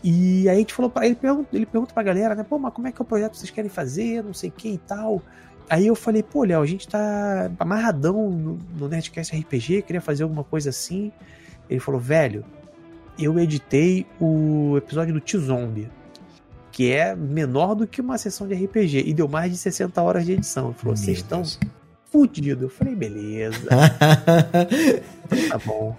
E 0.04 0.46
aí 0.50 0.56
a 0.56 0.58
gente 0.58 0.74
falou 0.74 0.90
para 0.90 1.06
ele, 1.06 1.14
pergunta, 1.14 1.48
ele 1.50 1.64
pergunta 1.64 1.94
pra 1.94 2.02
galera, 2.02 2.34
né? 2.34 2.44
Pô, 2.44 2.58
mas 2.58 2.74
como 2.74 2.88
é 2.88 2.92
que 2.92 3.00
é 3.00 3.02
o 3.02 3.06
projeto 3.06 3.32
que 3.32 3.38
vocês 3.38 3.50
querem 3.50 3.70
fazer? 3.70 4.22
Não 4.22 4.34
sei 4.34 4.50
o 4.50 4.52
que 4.52 4.68
e 4.68 4.76
tal. 4.76 5.22
Aí 5.70 5.86
eu 5.86 5.94
falei, 5.94 6.22
pô, 6.22 6.44
Léo, 6.44 6.60
a 6.60 6.66
gente 6.66 6.86
tá 6.86 7.50
amarradão 7.58 8.30
no, 8.30 8.58
no 8.78 8.86
Nerdcast 8.86 9.34
RPG, 9.34 9.80
queria 9.80 10.02
fazer 10.02 10.24
alguma 10.24 10.44
coisa 10.44 10.68
assim. 10.68 11.10
Ele 11.70 11.80
falou, 11.80 11.98
velho, 11.98 12.44
eu 13.18 13.38
editei 13.38 14.06
o 14.20 14.76
episódio 14.76 15.14
do 15.14 15.22
T-Zombie, 15.22 15.88
que 16.70 16.92
é 16.92 17.16
menor 17.16 17.74
do 17.74 17.86
que 17.86 18.02
uma 18.02 18.18
sessão 18.18 18.46
de 18.46 18.54
RPG, 18.54 19.04
e 19.06 19.14
deu 19.14 19.26
mais 19.26 19.50
de 19.50 19.56
60 19.56 20.02
horas 20.02 20.26
de 20.26 20.32
edição. 20.32 20.66
Ele 20.66 20.74
falou, 20.74 20.94
vocês 20.94 21.16
estão 21.16 21.42
fudidos. 22.12 22.62
Eu 22.64 22.68
falei, 22.68 22.94
beleza, 22.94 23.58
tá 25.48 25.58
bom. 25.64 25.96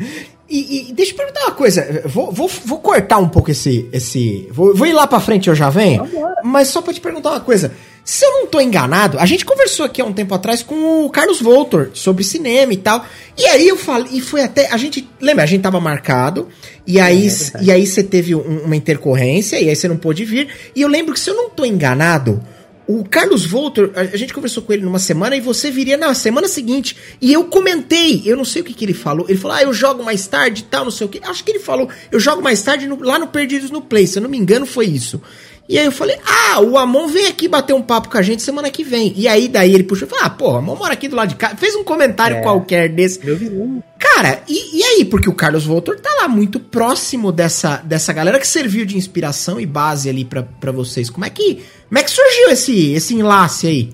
E, 0.49 0.89
e 0.89 0.93
deixa 0.93 1.13
eu 1.13 1.17
perguntar 1.17 1.41
uma 1.45 1.51
coisa. 1.51 2.03
Vou, 2.05 2.31
vou, 2.31 2.47
vou 2.47 2.79
cortar 2.79 3.17
um 3.17 3.27
pouco 3.27 3.49
esse. 3.49 3.89
esse 3.91 4.47
vou, 4.51 4.75
vou 4.75 4.85
ir 4.85 4.93
lá 4.93 5.07
pra 5.07 5.19
frente, 5.19 5.47
eu 5.49 5.55
já 5.55 5.69
venho. 5.69 6.05
Vambora. 6.05 6.35
Mas 6.43 6.67
só 6.67 6.81
pra 6.81 6.93
te 6.93 7.01
perguntar 7.01 7.31
uma 7.31 7.39
coisa. 7.39 7.71
Se 8.05 8.25
eu 8.25 8.31
não 8.31 8.47
tô 8.47 8.59
enganado, 8.59 9.17
a 9.17 9.25
gente 9.25 9.45
conversou 9.45 9.85
aqui 9.85 10.01
há 10.01 10.05
um 10.05 10.11
tempo 10.13 10.35
atrás 10.35 10.61
com 10.61 11.05
o 11.05 11.09
Carlos 11.09 11.41
Voltor 11.41 11.89
sobre 11.93 12.23
cinema 12.23 12.73
e 12.73 12.77
tal. 12.77 13.03
E 13.37 13.45
aí 13.45 13.67
eu 13.67 13.77
falei, 13.77 14.09
e 14.11 14.21
foi 14.21 14.41
até. 14.41 14.69
A 14.71 14.77
gente. 14.77 15.07
Lembra, 15.19 15.43
a 15.43 15.47
gente 15.47 15.61
tava 15.61 15.79
marcado. 15.79 16.49
E 16.85 16.99
aí, 16.99 17.25
É 17.25 17.29
verdade. 17.29 17.65
e 17.65 17.71
aí 17.71 17.87
você 17.87 18.03
teve 18.03 18.35
um- 18.35 18.65
uma 18.65 18.75
intercorrência, 18.75 19.59
e 19.59 19.69
aí 19.69 19.75
você 19.75 19.87
não 19.87 19.95
pôde 19.97 20.25
vir. 20.25 20.49
E 20.75 20.81
eu 20.81 20.87
lembro 20.89 21.13
que 21.13 21.19
se 21.19 21.29
eu 21.29 21.35
não 21.35 21.49
tô 21.49 21.65
enganado. 21.65 22.43
O 22.85 23.03
Carlos 23.05 23.45
Voltor, 23.45 23.91
a 23.95 24.01
a 24.01 24.17
gente 24.17 24.33
conversou 24.33 24.61
com 24.61 24.73
ele 24.73 24.83
numa 24.83 24.99
semana 24.99 25.35
e 25.35 25.41
você 25.41 25.71
viria 25.71 25.95
na 25.95 26.13
semana 26.13 26.47
seguinte. 26.47 26.97
E 27.21 27.31
eu 27.31 27.45
comentei, 27.45 28.21
eu 28.25 28.35
não 28.35 28.43
sei 28.43 28.61
o 28.61 28.65
que, 28.65 28.73
que 28.73 28.83
ele 28.83 28.93
falou. 28.93 29.25
Ele 29.29 29.37
falou, 29.39 29.55
ah, 29.57 29.63
eu 29.63 29.73
jogo 29.73 30.03
mais 30.03 30.27
tarde 30.27 30.61
e 30.61 30.65
tal, 30.65 30.83
não 30.83 30.91
sei 30.91 31.07
o 31.07 31.09
que. 31.09 31.21
Acho 31.23 31.43
que 31.43 31.51
ele 31.51 31.59
falou, 31.59 31.89
eu 32.11 32.19
jogo 32.19 32.41
mais 32.41 32.61
tarde 32.61 32.85
no- 32.85 33.01
lá 33.01 33.17
no 33.17 33.27
Perdidos 33.27 33.71
no 33.71 33.81
Play, 33.81 34.05
se 34.05 34.17
eu 34.19 34.21
não 34.23 34.29
me 34.29 34.37
engano, 34.37 34.65
foi 34.65 34.85
isso. 34.87 35.21
E 35.67 35.79
aí 35.79 35.85
eu 35.85 35.91
falei, 35.93 36.17
ah, 36.25 36.61
o 36.61 36.77
Amon 36.77 37.07
vem 37.07 37.27
aqui 37.27 37.47
bater 37.47 37.73
um 37.73 37.81
papo 37.81 38.09
com 38.09 38.17
a 38.17 38.21
gente 38.21 38.41
semana 38.41 38.69
que 38.69 38.83
vem. 38.83 39.13
E 39.15 39.27
aí 39.29 39.47
daí 39.47 39.73
ele 39.73 39.83
puxou 39.83 40.05
e 40.07 40.11
falou, 40.11 40.25
ah, 40.25 40.29
porra, 40.29 40.55
o 40.55 40.57
Amon 40.57 40.75
mora 40.75 40.93
aqui 40.93 41.07
do 41.07 41.15
lado 41.15 41.29
de 41.29 41.35
cá. 41.35 41.55
Fez 41.55 41.73
um 41.75 41.83
comentário 41.85 42.37
É. 42.37 42.41
qualquer 42.41 42.89
desse. 42.89 43.25
Meu. 43.25 43.81
Cara, 43.97 44.43
e, 44.47 44.79
e 44.79 44.83
aí? 44.83 45.05
Porque 45.05 45.29
o 45.29 45.33
Carlos 45.33 45.65
Voltor 45.65 45.99
tá 45.99 46.09
lá 46.21 46.27
muito 46.27 46.59
próximo 46.59 47.31
dessa, 47.31 47.77
dessa 47.77 48.11
galera 48.11 48.39
que 48.39 48.47
serviu 48.47 48.85
de 48.85 48.97
inspiração 48.97 49.59
e 49.59 49.65
base 49.65 50.09
ali 50.09 50.25
pra, 50.25 50.43
pra 50.43 50.71
vocês. 50.73 51.09
Como 51.09 51.23
é 51.23 51.29
que, 51.29 51.63
como 51.87 51.97
é 51.97 52.03
que 52.03 52.11
surgiu 52.11 52.49
esse, 52.49 52.91
esse 52.91 53.15
enlace 53.15 53.67
aí? 53.67 53.93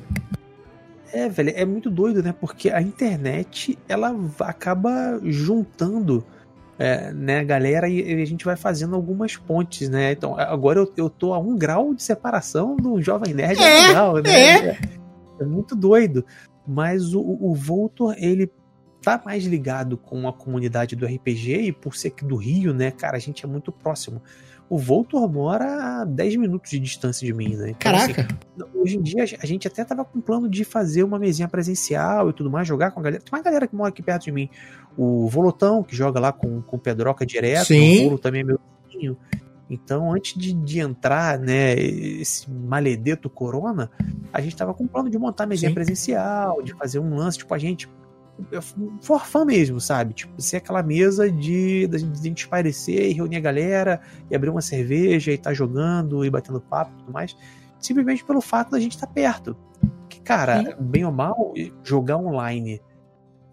É, 1.13 1.29
velho, 1.29 1.53
é 1.55 1.65
muito 1.65 1.89
doido, 1.89 2.21
né? 2.21 2.34
Porque 2.39 2.69
a 2.69 2.82
internet, 2.82 3.77
ela 3.88 4.15
acaba 4.39 5.19
juntando 5.23 6.23
é, 6.80 7.12
né, 7.12 7.44
galera 7.44 7.89
e, 7.89 8.02
e 8.02 8.22
a 8.22 8.26
gente 8.26 8.46
vai 8.46 8.56
fazendo 8.56 8.96
algumas 8.96 9.36
pontes, 9.36 9.89
né? 9.89 10.13
Então, 10.13 10.39
agora 10.39 10.80
eu, 10.80 10.92
eu 10.96 11.10
tô 11.10 11.34
a 11.34 11.38
um 11.38 11.58
grau 11.58 11.94
de 11.94 12.02
separação 12.02 12.78
do 12.78 13.02
Jovem 13.02 13.34
Nerd 13.34 13.62
É, 13.62 13.88
legal, 13.88 14.13
né? 14.22 14.68
é. 14.70 14.80
É 15.42 15.44
muito 15.44 15.76
doido. 15.76 16.26
Mas 16.65 17.13
o, 17.13 17.22
o 17.22 17.54
Voltor, 17.54 18.15
ele 18.18 18.50
tá 19.02 19.22
mais 19.26 19.46
ligado 19.46 19.98
com 19.98 20.28
a 20.28 20.34
comunidade 20.34 20.96
do 20.96 21.06
RPG 21.06 21.62
e 21.62 21.72
por 21.72 21.96
ser 21.96 22.13
do 22.24 22.36
Rio, 22.38 22.74
né, 22.74 22.92
cara, 22.92 23.18
a 23.18 23.20
gente 23.20 23.44
é 23.44 23.48
muito 23.48 23.72
próximo. 23.72 24.22
O 24.70 24.78
Voltor 24.78 25.28
mora 25.28 26.02
a 26.02 26.06
10 26.06 26.36
minutos 26.36 26.70
de 26.70 26.80
distância 26.80 27.26
de 27.26 27.34
mim, 27.34 27.56
né? 27.56 27.72
Então, 27.72 27.96
assim, 27.96 28.13
Caraca. 28.13 28.38
Hoje 28.76 28.98
em 28.98 29.02
dia 29.02 29.24
a 29.24 29.46
gente 29.46 29.68
até 29.68 29.84
tava 29.84 30.06
com 30.06 30.22
plano 30.22 30.48
de 30.48 30.63
fazer 30.63 31.02
uma 31.02 31.18
mesinha 31.18 31.48
presencial 31.48 32.30
e 32.30 32.34
tudo 32.34 32.52
mais, 32.52 32.68
jogar 32.68 32.92
com 32.92 33.00
a 33.00 33.04
galera. 33.04 33.22
Tem 33.22 33.36
uma 33.36 33.44
galera 33.44 33.68
que 33.68 33.76
mora 33.76 33.89
aqui 33.89 34.04
perto 34.04 34.26
de 34.26 34.32
mim. 34.32 34.48
O 35.01 35.29
Volotão, 35.29 35.81
que 35.81 35.95
joga 35.95 36.19
lá 36.19 36.33
com, 36.33 36.62
com 36.62 36.75
o 36.75 36.79
Pedroca 36.79 37.25
direto. 37.25 37.67
Sim. 37.67 38.01
O 38.01 38.03
Volo 38.03 38.19
também 38.19 38.41
é 38.41 38.43
meu 38.43 38.59
vizinho. 38.85 39.17
Então, 39.69 40.12
antes 40.12 40.38
de, 40.38 40.51
de 40.51 40.79
entrar, 40.79 41.39
né, 41.39 41.73
esse 41.73 42.51
maledeto 42.51 43.29
corona, 43.29 43.89
a 44.33 44.41
gente 44.41 44.57
tava 44.57 44.73
com 44.73 44.85
plano 44.85 45.09
de 45.09 45.17
montar 45.17 45.45
mesinha 45.45 45.69
Sim. 45.69 45.75
presencial, 45.75 46.62
de 46.62 46.73
fazer 46.73 46.99
um 46.99 47.15
lance, 47.15 47.38
tipo, 47.38 47.53
a 47.53 47.57
gente. 47.57 47.88
For 49.01 49.25
fã 49.25 49.45
mesmo, 49.45 49.79
sabe? 49.79 50.13
Tipo, 50.13 50.41
ser 50.41 50.57
aquela 50.57 50.81
mesa 50.81 51.29
de, 51.29 51.88
de, 51.88 52.03
de 52.03 52.19
a 52.19 52.23
gente 52.23 52.39
espairecer 52.39 53.09
e 53.09 53.13
reunir 53.13 53.35
a 53.35 53.41
galera 53.41 54.01
e 54.29 54.35
abrir 54.35 54.49
uma 54.49 54.62
cerveja 54.62 55.31
e 55.31 55.38
tá 55.38 55.53
jogando 55.53 56.25
e 56.25 56.29
batendo 56.29 56.59
papo 56.62 56.91
e 56.93 56.99
tudo 56.99 57.12
mais 57.12 57.35
simplesmente 57.79 58.23
pelo 58.23 58.41
fato 58.41 58.71
da 58.71 58.79
gente 58.79 58.95
estar 58.95 59.07
perto. 59.07 59.55
Que, 60.07 60.19
cara, 60.19 60.75
bem 60.79 61.05
ou 61.05 61.12
mal, 61.12 61.53
jogar 61.83 62.17
online 62.17 62.81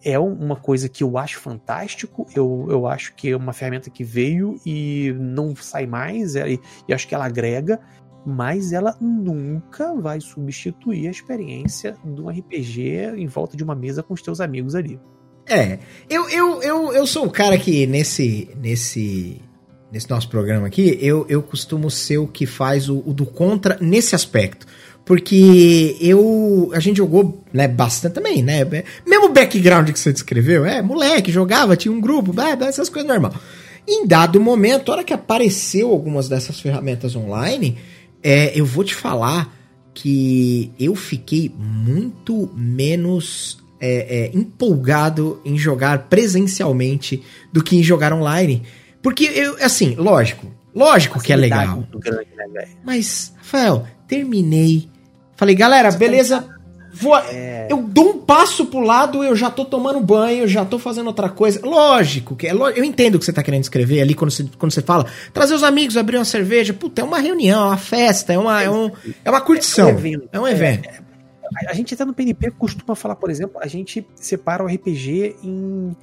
é 0.04 0.18
um- 0.18 0.32
uma 0.34 0.56
coisa 0.56 0.88
que 0.88 1.02
eu 1.02 1.18
acho 1.18 1.38
fantástico. 1.40 2.26
Eu, 2.34 2.66
eu 2.70 2.86
acho 2.86 3.14
que 3.14 3.30
é 3.30 3.36
uma 3.36 3.52
ferramenta 3.52 3.90
que 3.90 4.04
veio 4.04 4.60
e 4.64 5.14
não 5.18 5.54
sai 5.56 5.86
mais, 5.86 6.36
é, 6.36 6.52
e, 6.52 6.60
e 6.88 6.94
acho 6.94 7.06
que 7.08 7.14
ela 7.14 7.26
agrega, 7.26 7.80
mas 8.24 8.72
ela 8.72 8.96
nunca 9.00 9.94
vai 9.94 10.20
substituir 10.20 11.06
a 11.08 11.10
experiência 11.10 11.96
do 12.04 12.28
RPG 12.28 13.14
em 13.16 13.26
volta 13.26 13.56
de 13.56 13.62
uma 13.62 13.74
mesa 13.74 14.02
com 14.02 14.14
os 14.14 14.22
teus 14.22 14.40
amigos 14.40 14.74
ali. 14.74 14.98
É, 15.48 15.78
eu, 16.10 16.28
eu, 16.28 16.62
eu, 16.62 16.92
eu 16.92 17.06
sou 17.06 17.24
o 17.24 17.30
cara 17.30 17.56
que 17.56 17.86
nesse, 17.86 18.50
nesse, 18.60 19.40
nesse 19.92 20.10
nosso 20.10 20.28
programa 20.28 20.66
aqui, 20.66 20.98
eu, 21.00 21.24
eu 21.28 21.40
costumo 21.40 21.88
ser 21.88 22.18
o 22.18 22.26
que 22.26 22.46
faz 22.46 22.88
o, 22.88 22.98
o 23.06 23.14
do 23.14 23.24
contra 23.24 23.78
nesse 23.80 24.16
aspecto. 24.16 24.66
Porque 25.06 25.96
eu. 26.00 26.70
A 26.74 26.80
gente 26.80 26.96
jogou, 26.96 27.44
né, 27.52 27.68
bastante 27.68 28.14
também, 28.14 28.42
né? 28.42 28.64
Mesmo 29.06 29.28
background 29.28 29.88
que 29.90 30.00
você 30.00 30.12
descreveu, 30.12 30.66
é, 30.66 30.82
moleque, 30.82 31.30
jogava, 31.30 31.76
tinha 31.76 31.92
um 31.92 32.00
grupo, 32.00 32.34
essas 32.62 32.88
coisas 32.88 33.08
normal. 33.08 33.32
Em 33.88 34.04
dado 34.04 34.40
momento, 34.40 34.90
a 34.90 34.96
hora 34.96 35.04
que 35.04 35.12
apareceu 35.12 35.92
algumas 35.92 36.28
dessas 36.28 36.60
ferramentas 36.60 37.14
online, 37.14 37.78
é, 38.20 38.58
eu 38.58 38.66
vou 38.66 38.82
te 38.82 38.96
falar 38.96 39.56
que 39.94 40.72
eu 40.78 40.96
fiquei 40.96 41.54
muito 41.56 42.50
menos 42.56 43.58
é, 43.80 44.24
é, 44.24 44.36
empolgado 44.36 45.40
em 45.44 45.56
jogar 45.56 46.08
presencialmente 46.08 47.22
do 47.52 47.62
que 47.62 47.76
em 47.76 47.82
jogar 47.82 48.12
online. 48.12 48.64
Porque 49.00 49.24
eu, 49.24 49.56
assim, 49.64 49.94
lógico, 49.94 50.52
lógico 50.74 51.22
que 51.22 51.32
é 51.32 51.36
legal. 51.36 51.86
Grande, 51.94 52.28
né? 52.52 52.68
Mas, 52.84 53.32
Rafael, 53.36 53.86
terminei. 54.08 54.88
Falei, 55.36 55.54
galera, 55.54 55.90
beleza. 55.92 56.44
Vou, 56.98 57.14
É, 57.18 57.68
eu 57.70 57.82
dou 57.82 58.08
um 58.08 58.18
passo 58.18 58.64
pro 58.66 58.80
lado, 58.80 59.22
eu 59.22 59.36
já 59.36 59.50
tô 59.50 59.66
tomando 59.66 60.00
banho, 60.00 60.48
já 60.48 60.64
tô 60.64 60.78
fazendo 60.78 61.08
outra 61.08 61.28
coisa. 61.28 61.60
Lógico 61.62 62.34
que 62.34 62.46
é 62.46 62.52
eu 62.52 62.82
entendo 62.82 63.16
o 63.16 63.18
que 63.18 63.24
você 63.26 63.34
tá 63.34 63.42
querendo 63.42 63.62
escrever 63.62 64.00
ali 64.00 64.14
quando 64.14 64.30
você, 64.30 64.48
quando 64.56 64.72
você 64.72 64.80
fala 64.80 65.04
trazer 65.32 65.54
os 65.54 65.62
amigos, 65.62 65.98
abrir 65.98 66.16
uma 66.16 66.24
cerveja. 66.24 66.72
Puta, 66.72 67.02
é 67.02 67.04
uma 67.04 67.18
reunião, 67.18 67.64
é 67.64 67.66
uma 67.66 67.76
festa, 67.76 68.32
é 68.32 68.38
uma, 68.38 68.62
é 68.62 68.70
um, 68.70 68.90
é 69.22 69.30
uma 69.30 69.42
curtição. 69.42 69.90
É 69.90 69.92
um 69.92 69.98
evento. 69.98 70.28
É 70.32 70.40
um 70.40 70.48
evento. 70.48 70.88
A, 70.88 71.70
a 71.70 71.74
gente 71.74 71.92
até 71.92 72.04
no 72.04 72.14
PNP 72.14 72.52
costuma 72.52 72.94
falar, 72.94 73.16
por 73.16 73.30
exemplo, 73.30 73.60
a 73.60 73.66
gente 73.66 74.06
separa 74.14 74.64
o 74.64 74.66
RPG 74.66 75.36
em 75.44 75.94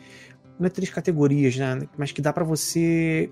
não 0.59 0.67
é 0.67 0.69
três 0.69 0.91
categorias, 0.91 1.55
né? 1.57 1.81
Mas 1.97 2.11
que 2.11 2.21
dá 2.21 2.31
para 2.31 2.43
você 2.43 3.31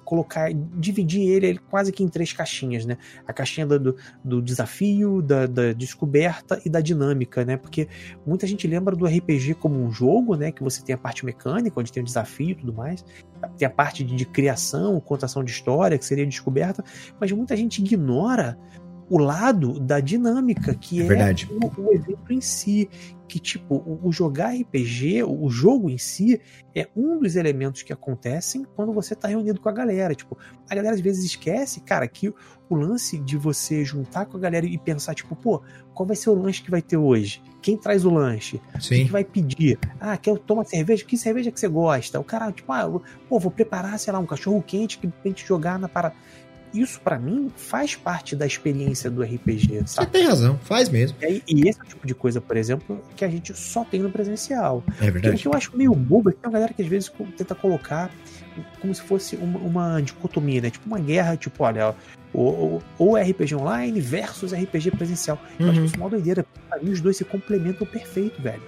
colocar, 0.00 0.52
dividir 0.52 1.28
ele, 1.28 1.58
quase 1.70 1.92
que 1.92 2.02
em 2.02 2.08
três 2.08 2.32
caixinhas, 2.32 2.84
né? 2.84 2.96
A 3.26 3.32
caixinha 3.32 3.66
do, 3.66 3.78
do, 3.78 3.96
do 4.24 4.42
desafio, 4.42 5.22
da, 5.22 5.46
da, 5.46 5.72
descoberta 5.72 6.60
e 6.64 6.68
da 6.68 6.80
dinâmica, 6.80 7.44
né? 7.44 7.56
Porque 7.56 7.88
muita 8.26 8.46
gente 8.46 8.66
lembra 8.66 8.94
do 8.96 9.06
RPG 9.06 9.54
como 9.54 9.82
um 9.82 9.90
jogo, 9.90 10.36
né? 10.36 10.52
Que 10.52 10.62
você 10.62 10.82
tem 10.82 10.94
a 10.94 10.98
parte 10.98 11.24
mecânica, 11.24 11.78
onde 11.78 11.92
tem 11.92 12.02
o 12.02 12.06
desafio 12.06 12.50
e 12.50 12.54
tudo 12.54 12.72
mais, 12.72 13.04
tem 13.56 13.66
a 13.66 13.70
parte 13.70 14.04
de, 14.04 14.14
de 14.14 14.24
criação, 14.24 15.00
contação 15.00 15.42
de 15.44 15.50
história, 15.50 15.98
que 15.98 16.04
seria 16.04 16.26
descoberta, 16.26 16.84
mas 17.20 17.30
muita 17.32 17.56
gente 17.56 17.80
ignora 17.80 18.58
o 19.12 19.18
lado 19.18 19.78
da 19.78 20.00
dinâmica, 20.00 20.74
que 20.74 21.02
é, 21.02 21.04
é 21.04 21.34
o, 21.50 21.82
o, 21.82 21.92
evento 21.92 22.32
em 22.32 22.40
si. 22.40 22.88
Que, 23.28 23.38
tipo, 23.38 23.74
o, 23.74 24.08
o, 24.08 24.12
jogar 24.12 24.54
RPG, 24.54 25.22
o 25.22 25.50
jogo 25.50 25.90
em 25.90 25.98
si, 25.98 26.40
é 26.74 26.88
um 26.96 27.18
dos 27.18 27.36
elementos 27.36 27.82
que 27.82 27.92
acontecem 27.92 28.64
quando 28.74 28.92
você 28.92 29.14
tá 29.14 29.28
reunido 29.28 29.60
com 29.60 29.68
a 29.68 29.72
galera. 29.72 30.14
Tipo, 30.14 30.38
a 30.68 30.74
galera 30.74 30.94
às 30.94 31.00
vezes 31.00 31.24
esquece, 31.24 31.80
cara, 31.80 32.08
que 32.08 32.32
o 32.70 32.74
lance 32.74 33.18
de 33.18 33.36
você 33.36 33.84
juntar 33.84 34.24
com 34.24 34.38
a 34.38 34.40
galera 34.40 34.64
e 34.64 34.78
pensar, 34.78 35.14
tipo, 35.14 35.36
pô, 35.36 35.62
qual 35.92 36.06
vai 36.06 36.16
ser 36.16 36.30
o 36.30 36.34
lanche 36.34 36.62
que 36.62 36.70
vai 36.70 36.80
ter 36.80 36.96
hoje? 36.96 37.42
Quem 37.60 37.76
traz 37.76 38.06
o 38.06 38.10
lanche? 38.10 38.60
Sim. 38.80 38.96
Quem 38.96 39.06
que 39.06 39.12
vai 39.12 39.24
pedir? 39.24 39.78
Ah, 40.00 40.16
quer 40.16 40.38
tomar 40.38 40.64
cerveja? 40.64 41.04
Que 41.04 41.18
cerveja 41.18 41.50
que 41.50 41.60
você 41.60 41.68
gosta? 41.68 42.18
O 42.18 42.24
cara, 42.24 42.50
tipo, 42.50 42.72
ah, 42.72 42.90
pô, 43.28 43.38
vou 43.38 43.50
preparar, 43.50 43.98
sei 43.98 44.12
lá, 44.12 44.18
um 44.18 44.26
cachorro 44.26 44.62
quente 44.62 44.98
que 44.98 45.06
pra 45.06 45.28
gente 45.28 45.46
jogar 45.46 45.78
na 45.78 45.88
parada 45.88 46.14
isso 46.74 47.00
para 47.00 47.18
mim 47.18 47.50
faz 47.56 47.94
parte 47.94 48.34
da 48.34 48.46
experiência 48.46 49.10
do 49.10 49.22
RPG. 49.22 49.82
Sabe? 49.86 50.06
Você 50.06 50.06
tem 50.06 50.26
razão, 50.26 50.58
faz 50.62 50.88
mesmo. 50.88 51.16
E, 51.22 51.42
e, 51.46 51.68
esse 51.68 51.80
tipo 51.86 52.06
de 52.06 52.14
coisa, 52.14 52.40
por 52.40 52.56
exemplo, 52.56 53.02
que 53.16 53.24
a 53.24 53.28
gente 53.28 53.54
só 53.54 53.84
tem 53.84 54.00
no 54.00 54.10
presencial. 54.10 54.82
É 55.00 55.10
verdade. 55.10 55.36
O 55.36 55.38
que 55.38 55.48
eu 55.48 55.54
acho 55.54 55.76
meio 55.76 55.94
bobo 55.94 56.30
é 56.30 56.32
que 56.32 56.38
tem 56.38 56.48
uma 56.48 56.52
galera 56.52 56.72
que 56.72 56.82
às 56.82 56.88
vezes 56.88 57.12
tenta 57.36 57.54
colocar 57.54 58.10
como 58.80 58.94
se 58.94 59.02
fosse 59.02 59.36
uma, 59.36 59.58
uma 59.58 60.00
dicotomia, 60.00 60.60
né? 60.60 60.70
Tipo 60.70 60.86
uma 60.86 60.98
guerra, 60.98 61.36
tipo, 61.36 61.64
olha, 61.64 61.94
ou, 62.32 62.82
ou 62.98 63.16
RPG 63.16 63.54
online 63.54 64.00
versus 64.00 64.52
RPG 64.52 64.92
presencial. 64.92 65.38
Eu 65.58 65.66
acho 65.66 65.74
que 65.74 65.78
uhum. 65.80 65.84
isso 65.86 65.96
é 65.96 65.98
uma 65.98 66.10
doideira. 66.10 66.46
Pra 66.68 66.78
mim, 66.78 66.90
os 66.90 67.00
dois 67.00 67.16
se 67.16 67.24
complementam 67.24 67.86
perfeito, 67.86 68.40
velho. 68.40 68.62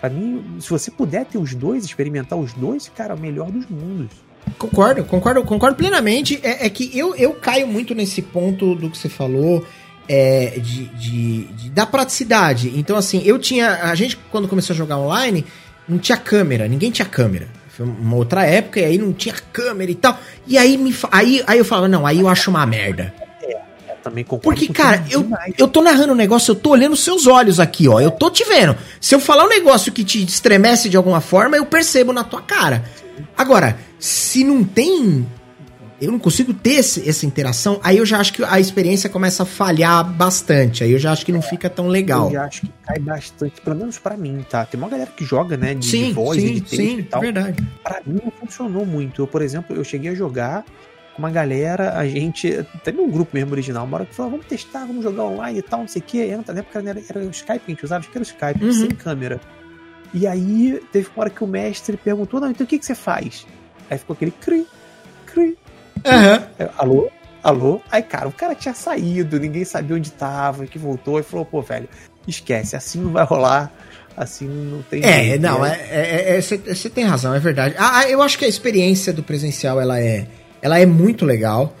Pra 0.00 0.08
mim, 0.08 0.56
se 0.60 0.70
você 0.70 0.90
puder 0.90 1.26
ter 1.26 1.38
os 1.38 1.54
dois, 1.54 1.84
experimentar 1.84 2.38
os 2.38 2.52
dois, 2.54 2.88
cara, 2.88 3.12
é 3.12 3.16
o 3.16 3.20
melhor 3.20 3.50
dos 3.50 3.66
mundos. 3.66 4.10
Concordo, 4.58 5.04
concordo, 5.04 5.42
concordo 5.44 5.76
plenamente. 5.76 6.38
É, 6.42 6.66
é, 6.66 6.70
que 6.70 6.96
eu, 6.96 7.14
eu 7.14 7.32
caio 7.32 7.66
muito 7.66 7.94
nesse 7.94 8.22
ponto 8.22 8.74
do 8.74 8.90
que 8.90 8.98
você 8.98 9.08
falou. 9.08 9.66
É, 10.12 10.58
de, 10.58 10.86
de, 10.86 11.44
de, 11.44 11.70
da 11.70 11.86
praticidade. 11.86 12.72
Então, 12.74 12.96
assim, 12.96 13.22
eu 13.24 13.38
tinha. 13.38 13.84
A 13.84 13.94
gente, 13.94 14.16
quando 14.32 14.48
começou 14.48 14.74
a 14.74 14.76
jogar 14.76 14.98
online, 14.98 15.46
não 15.88 15.98
tinha 15.98 16.18
câmera, 16.18 16.66
ninguém 16.66 16.90
tinha 16.90 17.06
câmera. 17.06 17.48
Foi 17.68 17.86
uma 17.86 18.16
outra 18.16 18.44
época, 18.44 18.80
e 18.80 18.84
aí 18.84 18.98
não 18.98 19.12
tinha 19.12 19.34
câmera 19.52 19.90
e 19.90 19.94
tal. 19.94 20.18
E 20.46 20.58
aí, 20.58 20.76
me, 20.76 20.94
aí, 21.10 21.42
aí 21.46 21.58
eu 21.58 21.64
falava, 21.64 21.88
não, 21.88 22.06
aí 22.06 22.20
eu 22.20 22.28
acho 22.28 22.50
uma 22.50 22.66
merda. 22.66 23.14
É, 23.42 23.56
também 24.02 24.24
concordo. 24.24 24.58
Porque, 24.58 24.72
cara, 24.72 25.04
eu, 25.10 25.28
eu 25.56 25.68
tô 25.68 25.80
narrando 25.80 26.12
um 26.12 26.16
negócio, 26.16 26.52
eu 26.52 26.56
tô 26.56 26.70
olhando 26.70 26.96
seus 26.96 27.26
olhos 27.26 27.60
aqui, 27.60 27.88
ó. 27.88 28.00
Eu 28.00 28.10
tô 28.10 28.30
te 28.30 28.44
vendo. 28.44 28.76
Se 29.00 29.14
eu 29.14 29.20
falar 29.20 29.44
um 29.44 29.48
negócio 29.48 29.92
que 29.92 30.04
te 30.04 30.22
estremece 30.24 30.88
de 30.88 30.96
alguma 30.96 31.20
forma, 31.20 31.56
eu 31.56 31.64
percebo 31.64 32.12
na 32.12 32.24
tua 32.24 32.42
cara. 32.42 32.84
Agora, 33.36 33.78
se 34.00 34.42
não 34.42 34.64
tem. 34.64 35.26
Eu 36.00 36.10
não 36.10 36.18
consigo 36.18 36.54
ter 36.54 36.76
esse, 36.76 37.06
essa 37.06 37.26
interação, 37.26 37.78
aí 37.84 37.98
eu 37.98 38.06
já 38.06 38.18
acho 38.18 38.32
que 38.32 38.42
a 38.42 38.58
experiência 38.58 39.10
começa 39.10 39.42
a 39.42 39.46
falhar 39.46 40.02
bastante. 40.02 40.82
Aí 40.82 40.92
eu 40.92 40.98
já 40.98 41.12
acho 41.12 41.26
que 41.26 41.30
não 41.30 41.42
fica 41.42 41.68
tão 41.68 41.88
legal. 41.88 42.28
Eu 42.28 42.32
já 42.32 42.44
acho 42.46 42.62
que 42.62 42.72
cai 42.86 42.98
bastante, 42.98 43.60
pelo 43.60 43.76
menos 43.76 43.98
para 43.98 44.16
mim, 44.16 44.42
tá? 44.48 44.64
Tem 44.64 44.80
uma 44.80 44.88
galera 44.88 45.10
que 45.14 45.26
joga, 45.26 45.58
né? 45.58 45.74
De, 45.74 45.84
sim, 45.84 46.06
de 46.06 46.12
voz 46.14 46.40
sim, 46.40 46.46
e 46.46 46.54
de 46.54 46.60
texto 46.62 46.76
sim, 46.76 46.98
e 47.00 47.02
tal. 47.02 47.20
verdade. 47.20 47.62
Pra 47.84 48.00
mim 48.06 48.18
não 48.24 48.30
funcionou 48.30 48.86
muito. 48.86 49.20
Eu, 49.20 49.26
por 49.26 49.42
exemplo, 49.42 49.76
eu 49.76 49.84
cheguei 49.84 50.12
a 50.12 50.14
jogar 50.14 50.64
com 51.14 51.18
uma 51.18 51.30
galera, 51.30 51.92
a 51.98 52.08
gente. 52.08 52.66
Até 52.74 52.92
num 52.92 53.10
grupo 53.10 53.32
mesmo 53.34 53.52
original, 53.52 53.84
uma 53.84 53.98
hora 53.98 54.06
que 54.06 54.14
falou, 54.14 54.30
vamos 54.32 54.46
testar, 54.46 54.86
vamos 54.86 55.04
jogar 55.04 55.24
online 55.24 55.58
e 55.58 55.62
tal, 55.62 55.80
não 55.80 55.88
sei 55.88 56.00
o 56.00 56.04
que. 56.06 56.26
Na 56.34 56.60
época 56.60 56.78
era, 56.78 57.02
era 57.10 57.18
o 57.20 57.30
Skype 57.30 57.58
que 57.58 57.72
a 57.72 57.74
gente 57.74 57.84
usava, 57.84 58.00
acho 58.00 58.10
que 58.10 58.16
era 58.16 58.22
o 58.22 58.26
Skype, 58.26 58.64
uhum. 58.64 58.72
sem 58.72 58.88
câmera. 58.88 59.38
E 60.14 60.26
aí 60.26 60.82
teve 60.90 61.08
uma 61.14 61.24
hora 61.24 61.30
que 61.30 61.44
o 61.44 61.46
mestre 61.46 61.98
perguntou: 61.98 62.40
Não, 62.40 62.50
então 62.50 62.64
o 62.64 62.66
que, 62.66 62.78
que 62.78 62.86
você 62.86 62.94
faz? 62.94 63.46
Aí 63.90 63.98
ficou 63.98 64.14
aquele 64.14 64.30
cri, 64.30 64.66
cri. 65.26 65.58
Uhum. 66.06 66.68
Alô? 66.78 67.10
Alô? 67.42 67.80
Aí, 67.90 68.02
cara, 68.02 68.28
o 68.28 68.32
cara 68.32 68.54
tinha 68.54 68.74
saído, 68.74 69.40
ninguém 69.40 69.64
sabia 69.64 69.96
onde 69.96 70.12
tava, 70.12 70.66
que 70.66 70.78
voltou 70.78 71.18
e 71.18 71.22
falou: 71.22 71.44
Pô, 71.44 71.60
velho, 71.60 71.88
esquece, 72.26 72.76
assim 72.76 73.00
não 73.00 73.10
vai 73.12 73.24
rolar. 73.24 73.72
Assim 74.16 74.46
não 74.46 74.82
tem. 74.82 75.02
É, 75.02 75.24
jeito, 75.24 75.42
não, 75.42 75.62
né? 75.62 75.78
é, 75.90 76.40
você 76.40 76.54
é, 76.54 76.70
é, 76.70 76.90
tem 76.90 77.04
razão, 77.04 77.34
é 77.34 77.38
verdade. 77.38 77.74
Ah, 77.78 78.08
eu 78.08 78.20
acho 78.20 78.38
que 78.38 78.44
a 78.44 78.48
experiência 78.48 79.12
do 79.12 79.22
presencial 79.22 79.80
ela 79.80 79.98
é, 80.00 80.26
ela 80.60 80.78
é 80.78 80.86
muito 80.86 81.24
legal. 81.24 81.74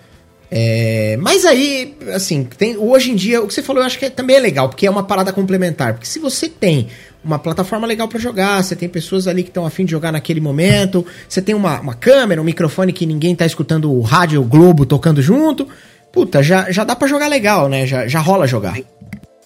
É, 0.50 1.16
mas 1.20 1.44
aí, 1.44 1.96
assim, 2.12 2.42
tem, 2.44 2.76
hoje 2.76 3.12
em 3.12 3.14
dia, 3.14 3.40
o 3.40 3.46
que 3.46 3.54
você 3.54 3.62
falou 3.62 3.82
eu 3.82 3.86
acho 3.86 3.98
que 3.98 4.06
é, 4.06 4.10
também 4.10 4.36
é 4.36 4.40
legal, 4.40 4.68
porque 4.68 4.86
é 4.86 4.90
uma 4.90 5.04
parada 5.04 5.32
complementar. 5.32 5.92
Porque 5.92 6.06
se 6.06 6.18
você 6.18 6.48
tem 6.48 6.88
uma 7.22 7.38
plataforma 7.38 7.86
legal 7.86 8.08
para 8.08 8.18
jogar, 8.18 8.62
você 8.62 8.74
tem 8.74 8.88
pessoas 8.88 9.28
ali 9.28 9.42
que 9.42 9.50
estão 9.50 9.66
afim 9.66 9.84
de 9.84 9.90
jogar 9.90 10.12
naquele 10.12 10.40
momento, 10.40 11.04
você 11.28 11.42
tem 11.42 11.54
uma, 11.54 11.80
uma 11.80 11.94
câmera, 11.94 12.40
um 12.40 12.44
microfone 12.44 12.92
que 12.92 13.06
ninguém 13.06 13.36
tá 13.36 13.44
escutando 13.44 13.92
o 13.92 14.00
rádio 14.00 14.40
o 14.40 14.44
Globo 14.44 14.86
tocando 14.86 15.20
junto, 15.20 15.68
puta, 16.10 16.42
já, 16.42 16.70
já 16.70 16.84
dá 16.84 16.96
para 16.96 17.08
jogar 17.08 17.28
legal, 17.28 17.68
né? 17.68 17.86
Já, 17.86 18.06
já 18.06 18.20
rola 18.20 18.46
jogar. 18.46 18.72
Tem, 18.72 18.86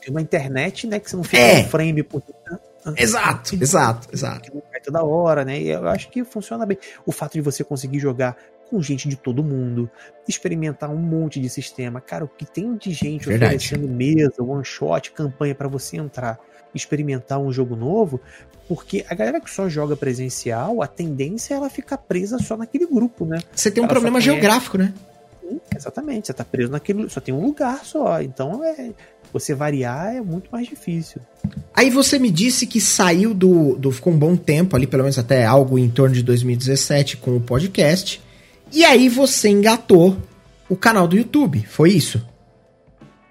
uma 0.09 0.21
internet, 0.21 0.87
né, 0.87 1.01
que 1.01 1.09
você 1.09 1.17
não 1.17 1.25
fica 1.25 1.43
é. 1.43 1.65
frame 1.65 2.03
por 2.03 2.23
Exato, 2.97 3.55
exato, 3.55 4.09
exato. 4.13 4.53
Toda 4.85 5.03
hora, 5.03 5.47
né? 5.47 5.59
E 5.59 5.71
eu 5.71 5.89
acho 5.89 6.11
que 6.11 6.23
funciona 6.23 6.67
bem. 6.67 6.77
O 7.07 7.13
fato 7.13 7.33
de 7.33 7.41
você 7.41 7.65
conseguir 7.65 7.99
jogar 7.99 8.37
com 8.69 8.83
gente 8.83 9.09
de 9.09 9.17
todo 9.17 9.43
mundo, 9.43 9.91
experimentar 10.29 10.91
um 10.91 10.97
monte 10.97 11.41
de 11.41 11.49
sistema. 11.49 12.01
Cara, 12.01 12.25
o 12.25 12.29
que 12.29 12.45
tem 12.45 12.77
de 12.77 12.93
gente 12.93 13.27
Verdade. 13.27 13.57
oferecendo 13.57 13.89
mesa, 13.89 14.43
one 14.43 14.65
shot, 14.65 15.13
campanha 15.13 15.55
para 15.55 15.69
você 15.69 15.97
entrar, 15.97 16.39
experimentar 16.75 17.39
um 17.39 17.53
jogo 17.53 17.77
novo, 17.77 18.21
porque 18.69 19.05
a 19.09 19.15
galera 19.15 19.41
que 19.41 19.51
só 19.51 19.69
joga 19.69 19.97
presencial, 19.97 20.83
a 20.83 20.87
tendência 20.87 21.55
é 21.55 21.57
ela 21.57 21.71
ficar 21.71 21.99
presa 21.99 22.39
só 22.39 22.57
naquele 22.57 22.87
grupo, 22.87 23.25
né? 23.25 23.41
Você 23.55 23.71
tem 23.71 23.83
um 23.83 23.87
ela 23.87 23.93
problema 23.93 24.21
geográfico, 24.21 24.79
né? 24.79 24.93
Sim, 25.41 25.61
exatamente, 25.77 26.27
você 26.27 26.33
tá 26.33 26.45
preso 26.45 26.73
naquele, 26.73 27.09
só 27.11 27.21
tem 27.21 27.35
um 27.35 27.45
lugar 27.45 27.85
só, 27.85 28.21
então 28.23 28.65
é 28.65 28.91
você 29.33 29.53
variar 29.53 30.15
é 30.15 30.21
muito 30.21 30.49
mais 30.51 30.67
difícil. 30.67 31.21
Aí 31.75 31.91
você 31.91 32.21
me 32.21 32.31
disse 32.31 32.67
que 32.67 32.81
saiu 32.81 33.35
do, 33.35 33.75
do 33.77 33.91
ficou 33.91 34.13
um 34.13 34.19
bom 34.19 34.37
tempo 34.37 34.77
ali, 34.77 34.87
pelo 34.87 35.03
menos 35.03 35.19
até 35.19 35.45
algo 35.45 35.77
em 35.77 35.91
torno 35.91 36.15
de 36.15 36.23
2017 36.23 37.17
com 37.17 37.37
o 37.37 37.41
podcast. 37.41 38.23
E 38.73 38.85
aí 38.85 39.09
você 39.09 39.49
engatou 39.49 40.17
o 40.69 40.77
canal 40.77 41.09
do 41.09 41.17
YouTube, 41.17 41.65
foi 41.67 41.91
isso? 41.91 42.25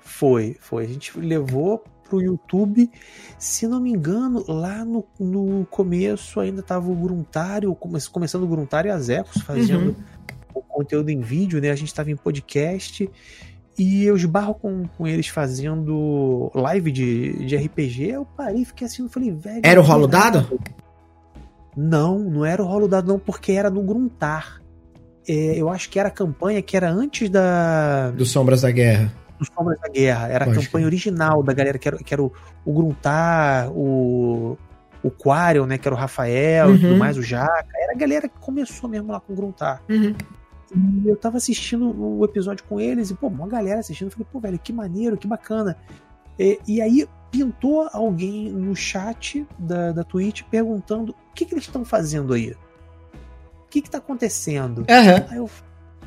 Foi, 0.02 0.58
foi. 0.60 0.84
A 0.84 0.88
gente 0.88 1.18
levou 1.18 1.84
pro 2.04 2.22
YouTube, 2.22 2.90
se 3.38 3.68
não 3.68 3.80
me 3.80 3.92
engano, 3.92 4.44
lá 4.48 4.84
no, 4.86 5.06
no 5.20 5.66
começo 5.70 6.40
ainda 6.40 6.62
tava 6.62 6.92
o 6.92 6.96
Gruntário, 6.96 7.76
começando 8.12 8.44
o 8.44 8.48
Gruntário 8.48 8.90
e 8.90 8.92
a 8.92 9.00
Zecos 9.00 9.42
fazendo 9.42 9.90
uhum. 9.90 9.96
o 10.54 10.62
conteúdo 10.62 11.10
em 11.10 11.20
vídeo, 11.20 11.62
né? 11.62 11.72
A 11.72 11.76
gente 11.76 11.94
tava 11.94 12.12
em 12.12 12.16
podcast 12.16 13.10
e 13.78 14.04
eu 14.04 14.16
esbarro 14.16 14.56
com, 14.56 14.88
com 14.88 15.08
eles 15.08 15.28
fazendo 15.28 16.52
live 16.54 16.92
de, 16.92 17.46
de 17.46 17.56
RPG. 17.56 18.12
Eu 18.12 18.26
parei 18.26 18.62
e 18.62 18.66
fiquei 18.66 18.88
assim, 18.88 19.04
eu 19.04 19.10
falei, 19.10 19.32
velho. 19.32 19.62
Era 19.64 19.80
o 19.80 19.84
rolo 19.84 20.08
dado? 20.08 20.60
Não, 21.76 22.20
não 22.20 22.46
era 22.46 22.62
o 22.62 22.66
rolo 22.66 22.88
dado, 22.88 23.08
não, 23.08 23.18
porque 23.18 23.54
era 23.54 23.70
no 23.70 23.82
Gruntar 23.82 24.64
é, 25.28 25.56
eu 25.58 25.70
acho 25.70 25.90
que 25.90 26.00
era 26.00 26.10
a 26.10 26.12
campanha 26.12 26.62
que 26.62 26.76
era 26.76 26.92
antes 26.92 27.30
da. 27.30 28.12
Do 28.12 28.26
Sombras 28.26 28.62
da 28.62 28.72
Guerra. 28.72 29.14
Do 29.38 29.46
Sombras 29.46 29.80
da 29.80 29.90
Guerra. 29.90 30.28
Era 30.28 30.46
Pode 30.46 30.60
a 30.60 30.62
campanha 30.62 30.84
que... 30.84 30.88
original 30.88 31.44
da 31.44 31.54
galera, 31.54 31.78
que 31.78 31.88
era, 31.88 31.98
que 31.98 32.14
era 32.14 32.24
o, 32.24 32.32
o 32.66 32.74
Gruntar, 32.74 33.72
o. 33.72 34.58
O 35.04 35.12
Quarion, 35.12 35.66
né? 35.66 35.78
Que 35.78 35.86
era 35.86 35.94
o 35.94 35.98
Rafael 35.98 36.70
uhum. 36.70 36.76
e 36.76 36.80
tudo 36.80 36.96
mais, 36.96 37.18
o 37.18 37.22
Jaca. 37.22 37.68
Era 37.76 37.92
a 37.92 37.96
galera 37.96 38.30
que 38.30 38.40
começou 38.40 38.90
mesmo 38.90 39.12
lá 39.12 39.20
com 39.20 39.34
o 39.34 39.36
Gruntar. 39.36 39.82
Uhum. 39.90 40.16
E 40.74 41.10
eu 41.10 41.18
tava 41.18 41.36
assistindo 41.36 41.94
o 41.94 42.24
episódio 42.24 42.64
com 42.64 42.80
eles 42.80 43.12
e, 43.12 43.14
pô, 43.14 43.28
uma 43.28 43.46
galera 43.46 43.82
assistindo. 43.82 44.08
Eu 44.08 44.12
falei, 44.12 44.28
pô, 44.32 44.40
velho, 44.40 44.58
que 44.58 44.72
maneiro, 44.72 45.18
que 45.18 45.28
bacana. 45.28 45.76
E, 46.40 46.58
e 46.66 46.82
aí 46.82 47.06
pintou 47.30 47.90
alguém 47.92 48.50
no 48.50 48.74
chat 48.74 49.46
da, 49.60 49.92
da 49.92 50.06
Twitch 50.06 50.44
perguntando 50.44 51.12
o 51.12 51.34
que, 51.36 51.46
que 51.46 51.54
eles 51.54 51.66
estão 51.66 51.84
fazendo 51.84 52.34
aí 52.34 52.56
que 53.74 53.82
que 53.82 53.90
tá 53.90 53.98
acontecendo? 53.98 54.80
Uhum. 54.80 55.26
Aí 55.30 55.38
eu, 55.38 55.50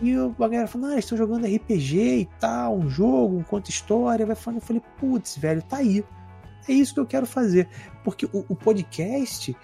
e 0.03 0.15
a 0.15 0.49
galera 0.49 0.67
falou, 0.67 0.91
ah, 0.91 0.99
estão 0.99 1.17
jogando 1.17 1.47
RPG 1.47 2.21
e 2.21 2.29
tal, 2.39 2.77
um 2.77 2.89
jogo, 2.89 3.37
um 3.37 3.43
conto 3.43 3.71
história, 3.71 4.27
vai 4.27 4.37
falando, 4.37 4.61
eu 4.61 4.67
falei, 4.67 4.83
putz, 4.99 5.37
velho, 5.37 5.63
tá 5.63 5.79
aí. 5.79 6.05
É 6.69 6.73
isso 6.73 6.95
que 6.95 7.01
eu 7.01 7.07
quero 7.07 7.27
fazer. 7.27 7.69
Porque 8.05 8.27
o, 8.27 8.45
o, 8.49 8.57
podcast, 8.57 9.57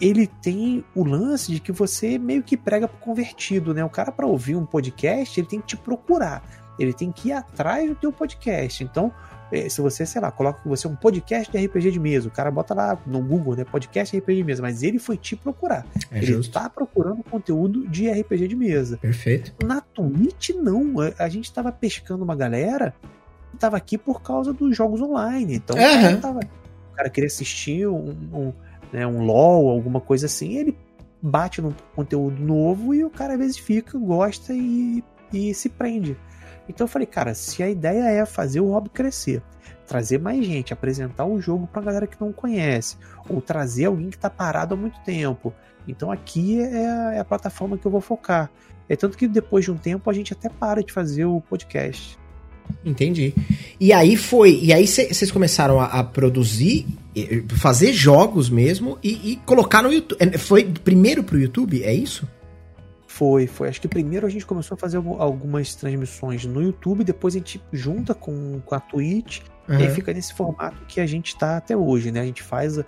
ele 0.00 0.26
tem 0.26 0.84
o 0.94 1.04
lance 1.04 1.52
de 1.52 1.60
que 1.60 1.72
você 1.72 2.18
meio 2.18 2.42
que 2.42 2.56
prega 2.56 2.88
pro 2.88 2.98
convertido, 2.98 3.74
né? 3.74 3.84
O 3.84 3.90
cara 3.90 4.10
para 4.10 4.26
ouvir 4.26 4.56
um 4.56 4.66
podcast, 4.66 5.38
ele 5.38 5.46
tem 5.46 5.60
que 5.60 5.66
te 5.66 5.76
procurar. 5.76 6.42
ele 6.78 6.92
tem 6.92 7.12
que 7.12 7.28
ir 7.28 7.32
atrás 7.32 7.88
do 7.88 7.94
teu 7.94 8.12
podcast. 8.12 8.82
Então, 8.82 9.12
se 9.68 9.80
você, 9.80 10.04
sei 10.04 10.20
lá, 10.20 10.30
coloca 10.30 10.60
que 10.62 10.68
você 10.68 10.86
é 10.86 10.90
um 10.90 10.96
podcast 10.96 11.50
de 11.50 11.64
RPG 11.64 11.92
de 11.92 12.00
mesa, 12.00 12.28
o 12.28 12.30
cara 12.30 12.50
bota 12.50 12.74
lá 12.74 12.98
no 13.06 13.20
Google, 13.20 13.54
né, 13.54 13.64
podcast 13.64 14.16
RPG 14.16 14.36
de 14.36 14.44
mesa, 14.44 14.62
mas 14.62 14.82
ele 14.82 14.98
foi 14.98 15.16
te 15.16 15.36
procurar. 15.36 15.86
É 16.10 16.18
ele 16.18 16.26
justo. 16.26 16.52
tá 16.52 16.68
procurando 16.68 17.22
conteúdo 17.22 17.86
de 17.88 18.10
RPG 18.10 18.48
de 18.48 18.56
mesa. 18.56 18.96
Perfeito. 18.98 19.54
Na 19.64 19.80
Twitch, 19.80 20.50
não. 20.50 20.94
A, 21.18 21.28
gente 21.28 21.52
tava 21.52 21.70
pescando 21.70 22.24
uma 22.24 22.34
galera 22.34 22.94
que 23.50 23.56
tava 23.56 23.76
aqui 23.76 23.96
por 23.96 24.20
causa 24.20 24.52
dos 24.52 24.76
jogos 24.76 25.00
online. 25.00 25.56
Então, 25.56 25.76
uhum. 25.76 25.82
o, 25.82 26.02
cara 26.02 26.16
tava, 26.16 26.40
o, 26.40 26.96
cara 26.96 27.10
queria 27.10 27.28
assistir 27.28 27.86
um, 27.86 28.10
um, 28.32 28.52
né, 28.92 29.06
um 29.06 29.24
LOL, 29.24 29.70
alguma 29.70 30.00
coisa 30.00 30.26
assim, 30.26 30.56
ele 30.56 30.76
bate 31.22 31.60
no 31.60 31.74
conteúdo 31.94 32.40
novo 32.42 32.94
e 32.94 33.04
o 33.04 33.10
cara 33.10 33.34
às 33.34 33.38
vezes 33.38 33.58
fica, 33.58 33.98
gosta 33.98 34.52
e, 34.52 35.02
e 35.32 35.54
se 35.54 35.68
prende. 35.68 36.16
Então 36.68 36.84
eu 36.84 36.88
falei, 36.88 37.06
cara, 37.06 37.34
se 37.34 37.62
a 37.62 37.70
ideia 37.70 38.04
é 38.10 38.26
fazer 38.26 38.60
o 38.60 38.70
hobby 38.70 38.90
crescer, 38.90 39.42
trazer 39.86 40.18
mais 40.18 40.44
gente, 40.44 40.72
apresentar 40.72 41.24
o 41.24 41.40
jogo 41.40 41.66
pra 41.66 41.82
galera 41.82 42.06
que 42.06 42.20
não 42.20 42.32
conhece, 42.32 42.96
ou 43.28 43.40
trazer 43.40 43.86
alguém 43.86 44.10
que 44.10 44.18
tá 44.18 44.28
parado 44.28 44.74
há 44.74 44.76
muito 44.76 44.98
tempo, 45.00 45.54
então 45.86 46.10
aqui 46.10 46.60
é 46.60 46.88
a, 46.88 47.14
é 47.14 47.24
plataforma 47.24 47.78
que 47.78 47.86
eu 47.86 47.90
vou 47.90 48.00
focar. 48.00 48.50
É 48.88 48.96
tanto 48.96 49.16
que 49.16 49.26
depois 49.26 49.64
de 49.64 49.70
um 49.70 49.76
tempo 49.76 50.08
a 50.08 50.12
gente 50.12 50.32
até 50.32 50.48
para 50.48 50.82
de 50.82 50.92
fazer 50.92 51.24
o 51.24 51.40
podcast. 51.40 52.18
Entendi. 52.84 53.34
E 53.80 53.92
aí 53.92 54.16
foi. 54.16 54.58
E 54.62 54.72
aí 54.72 54.86
vocês 54.86 55.30
começaram 55.30 55.80
a, 55.80 55.86
a, 55.86 56.04
produzir, 56.04 56.86
fazer 57.56 57.92
jogos 57.92 58.48
mesmo 58.50 58.98
e, 59.02 59.32
e, 59.32 59.36
colocar 59.44 59.82
no 59.82 59.92
YouTube. 59.92 60.18
É, 60.20 60.38
foi 60.38 60.64
primeiro 60.64 61.22
pro 61.22 61.38
YouTube, 61.38 61.82
é 61.82 61.92
isso? 61.92 62.28
Foi, 63.16 63.46
foi. 63.46 63.68
Acho 63.68 63.80
que 63.80 63.88
primeiro 63.88 64.26
a 64.26 64.28
gente 64.28 64.44
começou 64.44 64.74
a 64.74 64.78
fazer 64.78 64.98
algumas 64.98 65.74
transmissões 65.74 66.44
no 66.44 66.62
YouTube, 66.62 67.02
depois 67.02 67.34
a 67.34 67.38
gente 67.38 67.62
junta 67.72 68.14
com, 68.14 68.60
com 68.60 68.74
a 68.74 68.78
Twitch, 68.78 69.40
uhum. 69.66 69.80
e 69.80 69.84
aí 69.84 69.90
fica 69.90 70.12
nesse 70.12 70.34
formato 70.34 70.84
que 70.86 71.00
a 71.00 71.06
gente 71.06 71.34
tá 71.34 71.56
até 71.56 71.74
hoje, 71.74 72.12
né? 72.12 72.20
A 72.20 72.26
gente 72.26 72.42
faz 72.42 72.78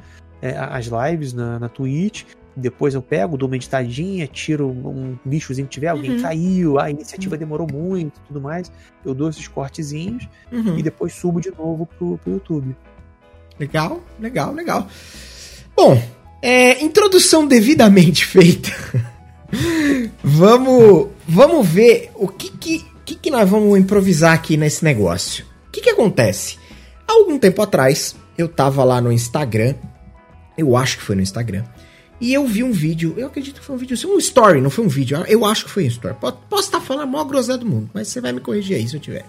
é, 0.42 0.54
as 0.54 0.84
lives 0.86 1.32
na, 1.32 1.58
na 1.58 1.70
Twitch, 1.70 2.24
depois 2.54 2.94
eu 2.94 3.00
pego, 3.00 3.38
dou 3.38 3.48
uma 3.48 3.56
editadinha, 3.56 4.26
tiro 4.26 4.68
um 4.68 5.16
bichozinho 5.24 5.66
que 5.66 5.72
tiver, 5.72 5.88
alguém 5.88 6.10
uhum. 6.10 6.20
caiu, 6.20 6.78
a 6.78 6.90
iniciativa 6.90 7.34
uhum. 7.34 7.38
demorou 7.38 7.66
muito 7.72 8.20
tudo 8.26 8.38
mais. 8.38 8.70
Eu 9.06 9.14
dou 9.14 9.30
esses 9.30 9.48
cortezinhos 9.48 10.28
uhum. 10.52 10.78
e 10.78 10.82
depois 10.82 11.14
subo 11.14 11.40
de 11.40 11.50
novo 11.52 11.86
pro, 11.86 12.18
pro 12.18 12.32
YouTube. 12.34 12.76
Legal, 13.58 14.02
legal, 14.20 14.52
legal. 14.52 14.86
Bom, 15.74 15.98
é, 16.42 16.84
introdução 16.84 17.46
devidamente 17.46 18.26
feita. 18.28 19.16
Vamos, 20.22 21.08
vamos 21.26 21.66
ver 21.66 22.10
o 22.14 22.28
que 22.28 22.50
que, 22.50 22.84
que 23.04 23.14
que 23.14 23.30
nós 23.30 23.48
vamos 23.48 23.78
improvisar 23.78 24.34
aqui 24.34 24.56
nesse 24.56 24.84
negócio. 24.84 25.44
O 25.68 25.70
que 25.70 25.80
que 25.80 25.90
acontece? 25.90 26.58
Há 27.06 27.12
algum 27.12 27.38
tempo 27.38 27.62
atrás, 27.62 28.14
eu 28.36 28.48
tava 28.48 28.84
lá 28.84 29.00
no 29.00 29.12
Instagram, 29.12 29.74
eu 30.56 30.76
acho 30.76 30.98
que 30.98 31.02
foi 31.02 31.16
no 31.16 31.22
Instagram, 31.22 31.64
e 32.20 32.34
eu 32.34 32.46
vi 32.46 32.64
um 32.64 32.72
vídeo, 32.72 33.14
eu 33.16 33.28
acredito 33.28 33.60
que 33.60 33.66
foi 33.66 33.76
um 33.76 33.78
vídeo, 33.78 33.96
um 34.08 34.18
story, 34.18 34.60
não 34.60 34.70
foi 34.70 34.84
um 34.84 34.88
vídeo, 34.88 35.24
eu 35.28 35.44
acho 35.44 35.64
que 35.64 35.70
foi 35.70 35.84
um 35.84 35.88
story. 35.88 36.16
Posso 36.20 36.64
estar 36.64 36.80
falando 36.80 37.04
a 37.04 37.06
maior 37.06 37.24
groselha 37.24 37.58
do 37.58 37.66
mundo, 37.66 37.90
mas 37.94 38.08
você 38.08 38.20
vai 38.20 38.32
me 38.32 38.40
corrigir 38.40 38.76
aí 38.76 38.88
se 38.88 38.96
eu 38.96 39.00
tiver. 39.00 39.24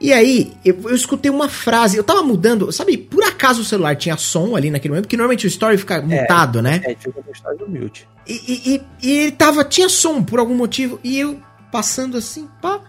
E 0.00 0.12
aí, 0.12 0.52
eu, 0.64 0.76
eu, 0.84 0.94
escutei 0.94 1.30
uma 1.30 1.48
frase, 1.48 1.96
eu 1.96 2.04
tava 2.04 2.22
mudando, 2.22 2.70
sabe, 2.72 2.98
por 2.98 3.22
acaso 3.22 3.62
o 3.62 3.64
celular 3.64 3.96
tinha 3.96 4.16
som 4.16 4.56
ali 4.56 4.70
naquele 4.70 4.92
momento, 4.92 5.04
porque 5.04 5.16
normalmente 5.16 5.46
o 5.46 5.48
story 5.48 5.78
fica 5.78 5.94
é, 5.96 6.00
mutado, 6.02 6.60
né? 6.60 6.80
É, 6.84 6.94
tinha 6.94 7.14
o 7.16 7.32
story 7.32 7.58
do 7.58 7.68
mute. 7.68 8.06
E, 8.26 8.32
e, 8.32 8.74
e, 8.74 8.82
e, 9.02 9.18
ele 9.18 9.32
tava, 9.32 9.64
tinha 9.64 9.88
som 9.88 10.22
por 10.22 10.38
algum 10.38 10.54
motivo, 10.54 10.98
e 11.02 11.18
eu 11.18 11.40
passando 11.70 12.16
assim, 12.16 12.48
pá, 12.60 12.80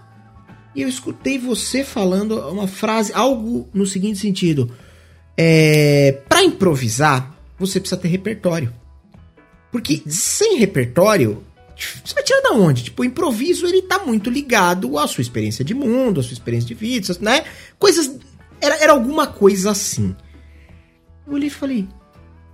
e 0.76 0.82
eu 0.82 0.90
escutei 0.90 1.38
você 1.38 1.84
falando 1.84 2.38
uma 2.50 2.68
frase, 2.68 3.14
algo 3.14 3.70
no 3.74 3.86
seguinte 3.86 4.20
sentido, 4.20 4.72
é, 5.38 6.22
para 6.28 6.44
improvisar, 6.44 7.34
você 7.58 7.80
precisa 7.80 8.00
ter 8.00 8.10
repertório. 8.10 8.74
Porque 9.72 10.04
sem 10.08 10.58
repertório, 10.58 11.44
você 11.76 12.14
vai 12.14 12.24
tirar 12.24 12.42
da 12.42 12.52
onde? 12.52 12.84
Tipo, 12.86 13.02
o 13.02 13.06
improviso, 13.06 13.66
ele 13.66 13.82
tá 13.82 14.00
muito 14.00 14.30
ligado 14.30 14.98
à 14.98 15.08
sua 15.08 15.22
experiência 15.22 15.64
de 15.64 15.74
mundo, 15.74 16.20
à 16.20 16.24
sua 16.24 16.34
experiência 16.34 16.68
de 16.68 16.74
vida, 16.74 17.16
né? 17.20 17.44
Coisas... 17.78 18.12
Era, 18.62 18.82
era 18.82 18.94
alguma 18.94 19.28
coisa 19.28 19.72
assim. 19.72 20.16
Eu 21.28 21.34
olhei 21.34 21.48
e 21.48 21.52
falei, 21.52 21.88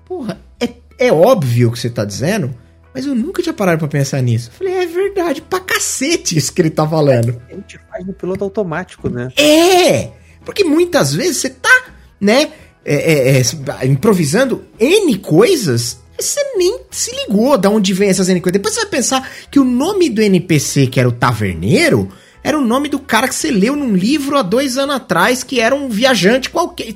porra, 0.06 0.42
é, 0.60 0.70
é 0.98 1.12
óbvio 1.12 1.70
o 1.70 1.72
que 1.72 1.80
você 1.80 1.90
tá 1.90 2.04
dizendo, 2.04 2.54
mas 2.94 3.06
eu 3.06 3.14
nunca 3.14 3.42
tinha 3.42 3.54
parado 3.54 3.80
pra 3.80 3.88
pensar 3.88 4.22
nisso. 4.22 4.50
Eu 4.50 4.54
falei, 4.54 4.74
é 4.74 4.86
verdade, 4.86 5.42
pra 5.42 5.60
cacete 5.60 6.38
isso 6.38 6.52
que 6.52 6.62
ele 6.62 6.70
tá 6.70 6.88
falando. 6.88 7.42
A 7.50 7.54
gente 7.54 7.80
faz 7.90 8.06
no 8.06 8.14
piloto 8.14 8.44
automático, 8.44 9.10
né? 9.10 9.32
É! 9.38 10.12
Porque 10.44 10.64
muitas 10.64 11.14
vezes 11.14 11.38
você 11.38 11.50
tá, 11.50 11.86
né, 12.20 12.52
é, 12.84 13.38
é, 13.38 13.42
é, 13.42 13.86
improvisando 13.86 14.66
N 14.80 15.18
coisas 15.20 16.00
você 16.22 16.40
nem 16.56 16.82
se 16.90 17.12
ligou 17.16 17.58
de 17.58 17.68
onde 17.68 17.94
vem 17.94 18.10
essas 18.10 18.30
N 18.30 18.40
coisas. 18.40 18.54
Depois 18.54 18.74
você 18.74 18.82
vai 18.82 18.90
pensar 18.90 19.30
que 19.50 19.60
o 19.60 19.64
nome 19.64 20.10
do 20.10 20.22
NPC, 20.22 20.88
que 20.88 21.00
era 21.00 21.10
o 21.10 21.12
Taverneiro, 21.12 22.10
era 22.44 22.58
o 22.58 22.66
nome 22.66 22.90
do 22.90 23.00
cara 23.00 23.28
que 23.28 23.36
você 23.36 23.52
leu 23.52 23.76
num 23.76 23.96
livro 23.96 24.38
há 24.38 24.42
dois 24.42 24.78
anos 24.78 24.96
atrás, 24.96 25.44
que 25.44 25.60
era 25.60 25.76
um 25.76 25.90
viajante 25.90 26.50
qualquer. 26.50 26.94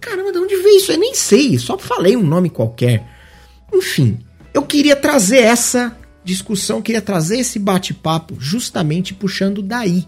Caramba, 0.00 0.32
de 0.32 0.38
onde 0.38 0.56
veio 0.56 0.76
isso? 0.76 0.92
Eu 0.92 0.98
nem 0.98 1.14
sei, 1.14 1.58
só 1.58 1.78
falei 1.78 2.16
um 2.16 2.22
nome 2.22 2.50
qualquer. 2.50 3.06
Enfim, 3.72 4.18
eu 4.52 4.62
queria 4.62 4.96
trazer 4.96 5.38
essa 5.38 5.96
discussão, 6.24 6.82
queria 6.82 7.02
trazer 7.02 7.38
esse 7.38 7.58
bate-papo 7.58 8.36
justamente 8.38 9.14
puxando 9.14 9.62
daí. 9.62 10.06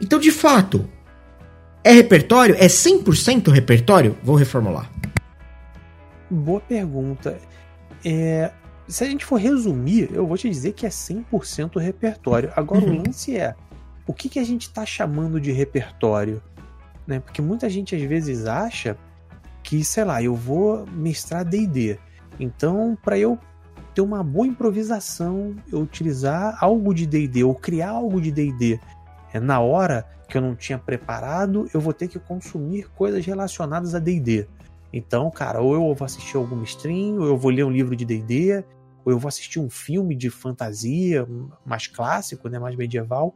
Então, 0.00 0.18
de 0.18 0.30
fato, 0.30 0.88
é 1.82 1.92
repertório? 1.92 2.56
É 2.58 2.66
100% 2.66 3.50
repertório? 3.50 4.16
Vou 4.22 4.36
reformular. 4.36 4.90
Boa 6.30 6.60
pergunta. 6.60 7.38
É, 8.04 8.52
se 8.86 9.04
a 9.04 9.06
gente 9.06 9.24
for 9.24 9.36
resumir, 9.40 10.10
eu 10.12 10.26
vou 10.26 10.36
te 10.36 10.48
dizer 10.48 10.72
que 10.72 10.86
é 10.86 10.88
100% 10.88 11.78
repertório. 11.80 12.52
Agora, 12.56 12.84
uhum. 12.84 13.00
o 13.00 13.06
lance 13.06 13.36
é: 13.36 13.54
o 14.06 14.12
que, 14.12 14.28
que 14.28 14.38
a 14.38 14.44
gente 14.44 14.62
está 14.62 14.86
chamando 14.86 15.40
de 15.40 15.52
repertório? 15.52 16.42
Né? 17.06 17.20
Porque 17.20 17.42
muita 17.42 17.68
gente 17.68 17.94
às 17.94 18.02
vezes 18.02 18.46
acha 18.46 18.96
que, 19.62 19.84
sei 19.84 20.04
lá, 20.04 20.22
eu 20.22 20.34
vou 20.34 20.86
mestrar 20.86 21.44
DD. 21.44 21.98
Então, 22.38 22.96
para 23.02 23.18
eu 23.18 23.38
ter 23.94 24.00
uma 24.00 24.22
boa 24.22 24.46
improvisação, 24.46 25.54
eu 25.70 25.80
utilizar 25.80 26.56
algo 26.60 26.94
de 26.94 27.06
DD 27.06 27.44
ou 27.44 27.54
criar 27.54 27.90
algo 27.90 28.20
de 28.20 28.30
DD 28.30 28.80
é, 29.32 29.40
na 29.40 29.60
hora 29.60 30.06
que 30.28 30.36
eu 30.36 30.42
não 30.42 30.54
tinha 30.54 30.78
preparado, 30.78 31.68
eu 31.74 31.80
vou 31.80 31.92
ter 31.92 32.08
que 32.08 32.18
consumir 32.18 32.88
coisas 32.90 33.24
relacionadas 33.24 33.94
a 33.94 33.98
DD. 33.98 34.46
Então, 34.92 35.30
cara, 35.30 35.60
ou 35.60 35.74
eu 35.74 35.94
vou 35.94 36.04
assistir 36.04 36.36
alguma 36.36 36.64
stream, 36.64 37.18
ou 37.18 37.26
eu 37.26 37.36
vou 37.36 37.50
ler 37.50 37.64
um 37.64 37.70
livro 37.70 37.94
de 37.94 38.04
D&D, 38.04 38.64
ou 39.04 39.12
eu 39.12 39.18
vou 39.18 39.28
assistir 39.28 39.60
um 39.60 39.70
filme 39.70 40.14
de 40.14 40.30
fantasia 40.30 41.26
mais 41.64 41.86
clássico, 41.86 42.48
né, 42.48 42.58
mais 42.58 42.76
medieval. 42.76 43.34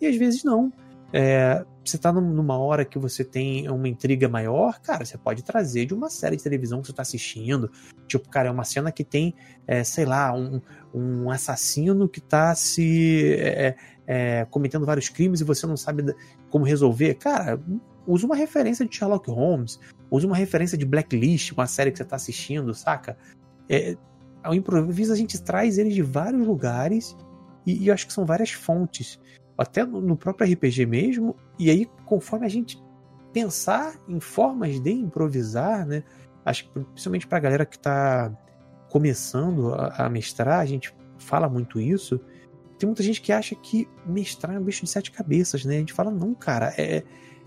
E 0.00 0.06
às 0.06 0.16
vezes 0.16 0.44
não. 0.44 0.72
É, 1.12 1.64
você 1.84 1.94
está 1.94 2.12
numa 2.12 2.58
hora 2.58 2.84
que 2.84 2.98
você 2.98 3.24
tem 3.24 3.68
uma 3.68 3.86
intriga 3.86 4.28
maior, 4.28 4.80
cara, 4.80 5.04
você 5.04 5.16
pode 5.16 5.44
trazer 5.44 5.86
de 5.86 5.94
uma 5.94 6.10
série 6.10 6.36
de 6.36 6.42
televisão 6.42 6.80
que 6.80 6.86
você 6.86 6.92
está 6.92 7.02
assistindo. 7.02 7.70
Tipo, 8.08 8.28
cara, 8.28 8.48
é 8.48 8.50
uma 8.50 8.64
cena 8.64 8.90
que 8.90 9.04
tem, 9.04 9.34
é, 9.66 9.84
sei 9.84 10.04
lá, 10.04 10.32
um, 10.34 10.60
um 10.92 11.30
assassino 11.30 12.08
que 12.08 12.18
está 12.18 12.52
se 12.56 13.34
é, 13.38 13.76
é, 14.06 14.46
cometendo 14.50 14.84
vários 14.84 15.08
crimes 15.08 15.40
e 15.40 15.44
você 15.44 15.66
não 15.66 15.76
sabe 15.76 16.14
como 16.50 16.64
resolver. 16.64 17.14
Cara, 17.14 17.62
usa 18.06 18.26
uma 18.26 18.36
referência 18.36 18.86
de 18.86 18.94
Sherlock 18.94 19.30
Holmes, 19.30 19.78
Use 20.14 20.26
uma 20.26 20.36
referência 20.36 20.78
de 20.78 20.84
Blacklist, 20.84 21.52
uma 21.52 21.66
série 21.66 21.90
que 21.90 21.96
você 21.96 22.04
está 22.04 22.14
assistindo, 22.14 22.72
saca? 22.72 23.16
É, 23.68 23.96
ao 24.42 24.54
improviso 24.54 25.12
a 25.12 25.16
gente 25.16 25.42
traz 25.42 25.76
ele 25.76 25.90
de 25.90 26.02
vários 26.02 26.46
lugares 26.46 27.16
e, 27.66 27.82
e 27.82 27.88
eu 27.88 27.94
acho 27.94 28.06
que 28.06 28.12
são 28.12 28.24
várias 28.24 28.52
fontes, 28.52 29.18
até 29.58 29.84
no, 29.84 30.00
no 30.00 30.16
próprio 30.16 30.52
RPG 30.52 30.86
mesmo. 30.86 31.34
E 31.58 31.68
aí, 31.68 31.86
conforme 32.04 32.46
a 32.46 32.48
gente 32.48 32.80
pensar 33.32 33.96
em 34.08 34.20
formas 34.20 34.78
de 34.78 34.92
improvisar, 34.92 35.84
né? 35.84 36.04
Acho 36.44 36.64
que 36.64 36.80
principalmente 36.80 37.26
para 37.26 37.38
a 37.38 37.40
galera 37.40 37.66
que 37.66 37.76
está 37.76 38.32
começando 38.90 39.74
a, 39.74 40.06
a, 40.06 40.08
mestrar, 40.08 40.60
a 40.60 40.66
gente 40.66 40.94
fala 41.18 41.48
muito 41.48 41.80
isso. 41.80 42.20
Tem 42.78 42.86
muita 42.86 43.02
gente 43.02 43.20
que 43.20 43.32
acha 43.32 43.56
que 43.56 43.88
mestrar 44.06 44.54
é 44.54 44.60
um 44.60 44.62
bicho 44.62 44.84
de 44.84 44.90
sete 44.90 45.10
cabeças, 45.10 45.64
né? 45.64 45.76
A 45.76 45.78
gente 45.78 45.92
fala, 45.92 46.10
não, 46.10 46.34
cara, 46.34 46.72
é, 46.76 47.02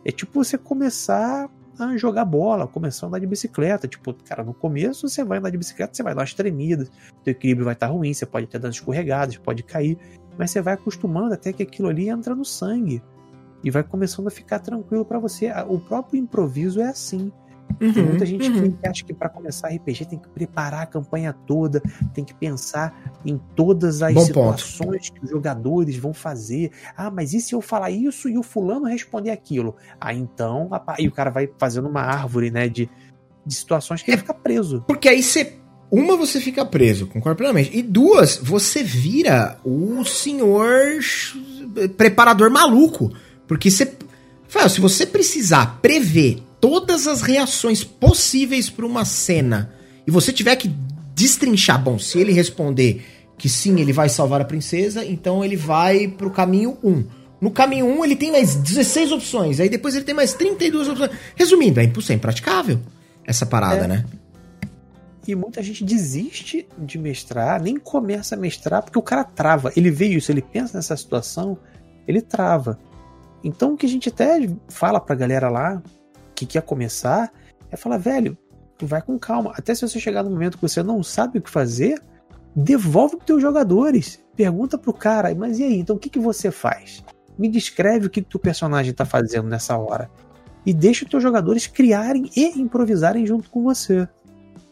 é 0.06 0.12
tipo 0.12 0.44
você 0.44 0.58
começar 0.58 1.50
a 1.80 1.98
jogar 1.98 2.26
bola, 2.26 2.68
começar 2.68 3.06
a 3.06 3.08
andar 3.08 3.20
de 3.20 3.28
bicicleta. 3.28 3.88
Tipo, 3.88 4.14
cara, 4.14 4.44
no 4.44 4.54
começo 4.54 5.08
você 5.08 5.24
vai 5.24 5.38
andar 5.38 5.50
de 5.50 5.58
bicicleta, 5.58 5.94
você 5.94 6.04
vai 6.04 6.14
dar 6.14 6.22
umas 6.22 6.34
tremidas, 6.34 6.92
teu 7.24 7.32
equilíbrio 7.32 7.66
vai 7.66 7.74
estar 7.74 7.88
tá 7.88 7.94
ruim, 7.94 8.14
você 8.14 8.26
pode 8.26 8.48
ter 8.48 8.60
dando 8.60 8.74
escorregadas, 8.74 9.38
pode 9.38 9.64
cair, 9.64 9.98
mas 10.38 10.52
você 10.52 10.62
vai 10.62 10.74
acostumando 10.74 11.34
até 11.34 11.54
que 11.54 11.64
aquilo 11.64 11.88
ali 11.88 12.10
entra 12.10 12.36
no 12.36 12.46
sangue 12.46 13.02
e 13.64 13.72
vai 13.72 13.84
começando 13.84 14.28
a 14.28 14.32
ficar 14.32 14.60
tranquilo 14.60 15.06
para 15.06 15.20
você. 15.20 15.52
O 15.68 15.80
próprio 15.80 16.20
improviso 16.20 16.82
é 16.82 16.88
assim. 16.88 17.32
Uhum, 17.80 17.94
tem 17.94 18.04
muita 18.04 18.26
gente 18.26 18.50
uhum. 18.50 18.72
que 18.72 18.88
acha 18.88 19.04
que 19.04 19.14
para 19.14 19.30
começar 19.30 19.70
RPG 19.70 20.06
tem 20.06 20.20
que 20.20 20.28
preparar 20.30 20.84
a 20.84 20.86
campanha 20.86 21.34
toda, 21.34 21.82
tem 22.14 22.24
que 22.24 22.34
pensar 22.34 23.14
em 23.26 23.40
todas 23.56 24.02
as 24.02 24.14
Bom 24.14 24.22
situações 24.22 25.10
ponto. 25.10 25.20
que 25.20 25.26
os 25.26 25.30
jogadores 25.30 25.96
vão 25.98 26.14
fazer. 26.14 26.72
Ah, 26.96 27.12
mas 27.12 27.34
e 27.34 27.42
se 27.42 27.54
eu 27.54 27.62
falar 27.62 27.92
isso 27.92 28.30
e 28.30 28.38
o 28.38 28.44
fulano 28.44 28.86
responder 28.86 29.32
aquilo? 29.32 29.76
Ah, 30.00 30.14
então. 30.14 30.70
Aí 30.88 31.08
o 31.08 31.12
cara 31.12 31.30
vai 31.30 31.50
fazendo 31.58 31.88
uma 31.88 32.02
árvore, 32.02 32.50
né, 32.50 32.68
de, 32.68 32.90
de 33.46 33.56
situações 33.56 34.02
que 34.02 34.12
é, 34.12 34.14
ele 34.14 34.22
fica 34.22 34.34
preso. 34.34 34.84
Porque 34.88 35.08
aí 35.08 35.22
você. 35.22 35.58
Uma, 35.90 36.18
você 36.18 36.42
fica 36.42 36.66
preso, 36.66 37.08
concordo 37.08 37.38
plenamente. 37.38 37.78
E 37.78 37.82
duas, 37.82 38.38
você 38.38 38.84
vira 38.84 39.58
o 39.64 40.04
senhor 40.04 41.00
preparador 41.96 42.50
maluco. 42.50 43.14
Porque 43.48 43.70
você. 43.72 43.96
Se 44.70 44.82
você 44.82 45.06
precisar 45.06 45.80
prever 45.82 46.47
todas 46.60 47.08
as 47.08 47.22
reações 47.22 47.84
possíveis 47.84 48.70
para 48.70 48.86
uma 48.86 49.06
cena 49.06 49.74
e 50.06 50.12
você 50.12 50.32
tiver 50.32 50.56
que 50.56 50.74
destrinchar, 51.14 51.84
bom, 51.84 52.00
se 52.00 52.20
ele 52.20 52.32
responder 52.32 53.06
que 53.38 53.50
sim, 53.50 53.80
ele 53.80 53.94
vai 53.94 54.10
salvar 54.10 54.42
a 54.42 54.46
princesa, 54.46 55.06
então 55.06 55.44
ele 55.44 55.56
vai 55.56 56.08
pro 56.08 56.32
caminho 56.32 56.78
1. 56.84 57.06
No 57.40 57.52
caminho 57.52 57.86
1 57.86 58.06
ele 58.06 58.16
tem 58.16 58.32
mais 58.32 58.56
16 58.56 59.12
opções, 59.12 59.60
aí 59.60 59.70
depois 59.70 59.96
ele 59.96 60.06
tem 60.06 60.16
mais 60.16 60.34
32 60.34 60.90
opções. 60.90 61.12
Resumindo, 61.36 61.80
é 61.80 61.84
impossível, 61.84 62.16
é 62.16 62.18
impraticável 62.18 62.80
essa 63.26 63.46
parada, 63.46 63.84
é. 63.84 63.88
né? 63.88 64.06
E 65.28 65.36
muita 65.36 65.62
gente 65.62 65.84
desiste 65.84 66.66
de 66.78 66.98
mestrar, 66.98 67.62
nem 67.62 67.78
começa 67.78 68.36
a 68.36 68.38
mestrar, 68.38 68.82
porque 68.82 68.98
o 68.98 69.02
cara 69.02 69.26
trava. 69.26 69.74
Ele 69.76 69.92
vê 69.92 70.08
isso, 70.08 70.32
ele 70.32 70.42
pensa 70.42 70.78
nessa 70.78 70.96
situação, 70.96 71.58
ele 72.08 72.22
trava. 72.22 72.80
Então 73.44 73.74
o 73.74 73.78
que 73.78 73.86
a 73.86 73.90
gente 73.90 74.08
até 74.08 74.50
fala 74.70 75.02
pra 75.02 75.16
galera 75.16 75.50
lá, 75.50 75.84
que 76.38 76.46
quer 76.46 76.62
começar, 76.62 77.34
é 77.72 77.76
falar, 77.76 77.98
velho, 77.98 78.38
vai 78.80 79.02
com 79.02 79.18
calma. 79.18 79.52
Até 79.56 79.74
se 79.74 79.82
você 79.82 80.00
chegar 80.00 80.24
no 80.24 80.30
momento 80.30 80.58
que 80.58 80.62
você 80.62 80.84
não 80.84 81.02
sabe 81.02 81.40
o 81.40 81.42
que 81.42 81.50
fazer, 81.50 82.00
devolve 82.56 83.18
para 83.18 83.26
teus 83.26 83.42
jogadores. 83.42 84.24
Pergunta 84.36 84.78
pro 84.78 84.94
cara, 84.94 85.34
mas 85.34 85.58
e 85.58 85.64
aí, 85.64 85.80
então 85.80 85.96
o 85.96 86.00
que, 86.00 86.12
que 86.12 86.20
você 86.20 86.52
faz? 86.52 87.04
Me 87.40 87.50
descreve 87.50 88.06
o 88.06 88.10
que, 88.10 88.22
que 88.22 88.30
teu 88.30 88.40
personagem 88.40 88.94
tá 88.94 89.04
fazendo 89.04 89.48
nessa 89.48 89.76
hora. 89.76 90.12
E 90.64 90.74
deixa 90.74 91.06
os 91.06 91.10
teus 91.10 91.24
jogadores 91.24 91.66
criarem 91.66 92.30
e 92.36 92.60
improvisarem 92.60 93.26
junto 93.26 93.50
com 93.50 93.64
você. 93.64 94.08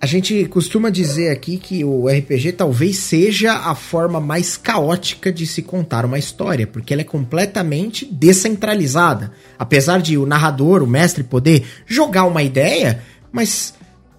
A 0.06 0.08
gente 0.08 0.46
costuma 0.46 0.92
dizer 0.92 1.32
aqui 1.32 1.58
que 1.58 1.84
o 1.84 2.08
RPG 2.08 2.52
talvez 2.52 2.96
seja 2.98 3.54
a 3.54 3.74
forma 3.74 4.20
mais 4.20 4.56
caótica 4.56 5.34
de 5.34 5.48
se 5.48 5.64
contar 5.64 6.06
uma 6.06 6.20
história, 6.20 6.68
porque 6.68 6.94
ela 6.94 7.02
é 7.02 7.04
completamente 7.04 8.06
descentralizada. 8.06 9.32
Apesar 9.58 10.00
de 10.04 10.16
o 10.16 10.28
narrador, 10.28 10.84
o 10.84 10.88
mestre, 10.88 11.24
poder 11.24 11.66
jogar 11.88 12.26
uma 12.26 12.44
ideia, 12.44 13.02
mas 13.32 13.74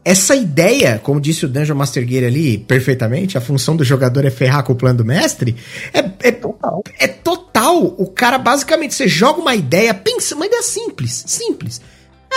essa 0.04 0.34
ideia, 0.34 0.98
como 1.00 1.20
disse 1.20 1.46
o 1.46 1.48
Dungeon 1.48 1.76
Master 1.76 2.04
Gear 2.04 2.24
ali 2.24 2.58
perfeitamente, 2.58 3.38
a 3.38 3.40
função 3.40 3.76
do 3.76 3.84
jogador 3.84 4.24
é 4.24 4.30
ferrar 4.30 4.64
com 4.64 4.72
o 4.72 4.76
plano 4.76 4.98
do 4.98 5.04
mestre, 5.04 5.54
é, 5.94 6.00
é 6.28 6.32
total. 6.32 6.82
É 6.98 7.06
total. 7.06 7.94
O 7.96 8.06
cara 8.06 8.38
basicamente, 8.38 8.92
você 8.92 9.06
joga 9.06 9.40
uma 9.40 9.54
ideia, 9.54 9.94
pensa, 9.94 10.34
uma 10.34 10.46
ideia 10.46 10.62
simples, 10.64 11.22
simples. 11.28 11.80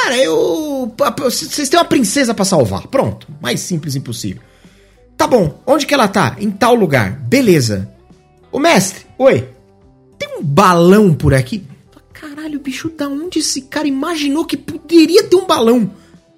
Cara, 0.01 0.17
eu. 0.17 0.93
Vocês 1.17 1.67
têm 1.67 1.79
uma 1.79 1.85
princesa 1.85 2.33
para 2.33 2.45
salvar. 2.45 2.87
Pronto. 2.87 3.27
Mais 3.41 3.59
simples 3.59 3.95
impossível. 3.95 4.41
Tá 5.17 5.27
bom. 5.27 5.61
Onde 5.67 5.85
que 5.85 5.93
ela 5.93 6.07
tá? 6.07 6.37
Em 6.39 6.49
tal 6.49 6.73
lugar. 6.73 7.11
Beleza. 7.11 7.91
O 8.51 8.59
mestre, 8.59 9.05
oi. 9.17 9.49
Tem 10.17 10.37
um 10.37 10.43
balão 10.43 11.13
por 11.13 11.33
aqui? 11.33 11.63
Caralho, 12.13 12.59
bicho, 12.59 12.89
da 12.89 13.07
onde 13.07 13.39
esse 13.39 13.61
cara 13.63 13.87
imaginou 13.87 14.45
que 14.45 14.57
poderia 14.57 15.23
ter 15.23 15.35
um 15.35 15.45
balão? 15.45 15.91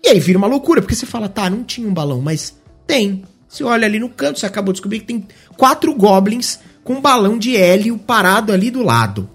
E 0.03 0.09
aí 0.09 0.19
vira 0.19 0.37
uma 0.37 0.47
loucura, 0.47 0.81
porque 0.81 0.95
você 0.95 1.05
fala, 1.05 1.29
tá, 1.29 1.49
não 1.49 1.63
tinha 1.63 1.87
um 1.87 1.93
balão, 1.93 2.21
mas 2.21 2.55
tem. 2.85 3.23
Você 3.47 3.63
olha 3.63 3.85
ali 3.85 3.99
no 3.99 4.09
canto, 4.09 4.39
você 4.39 4.45
acabou 4.45 4.73
de 4.73 4.77
descobrir 4.77 4.99
que 4.99 5.05
tem 5.05 5.27
quatro 5.55 5.93
goblins 5.93 6.59
com 6.83 6.93
um 6.93 7.01
balão 7.01 7.37
de 7.37 7.55
hélio 7.55 7.97
parado 7.97 8.51
ali 8.51 8.69
do 8.69 8.83
lado. 8.83 9.29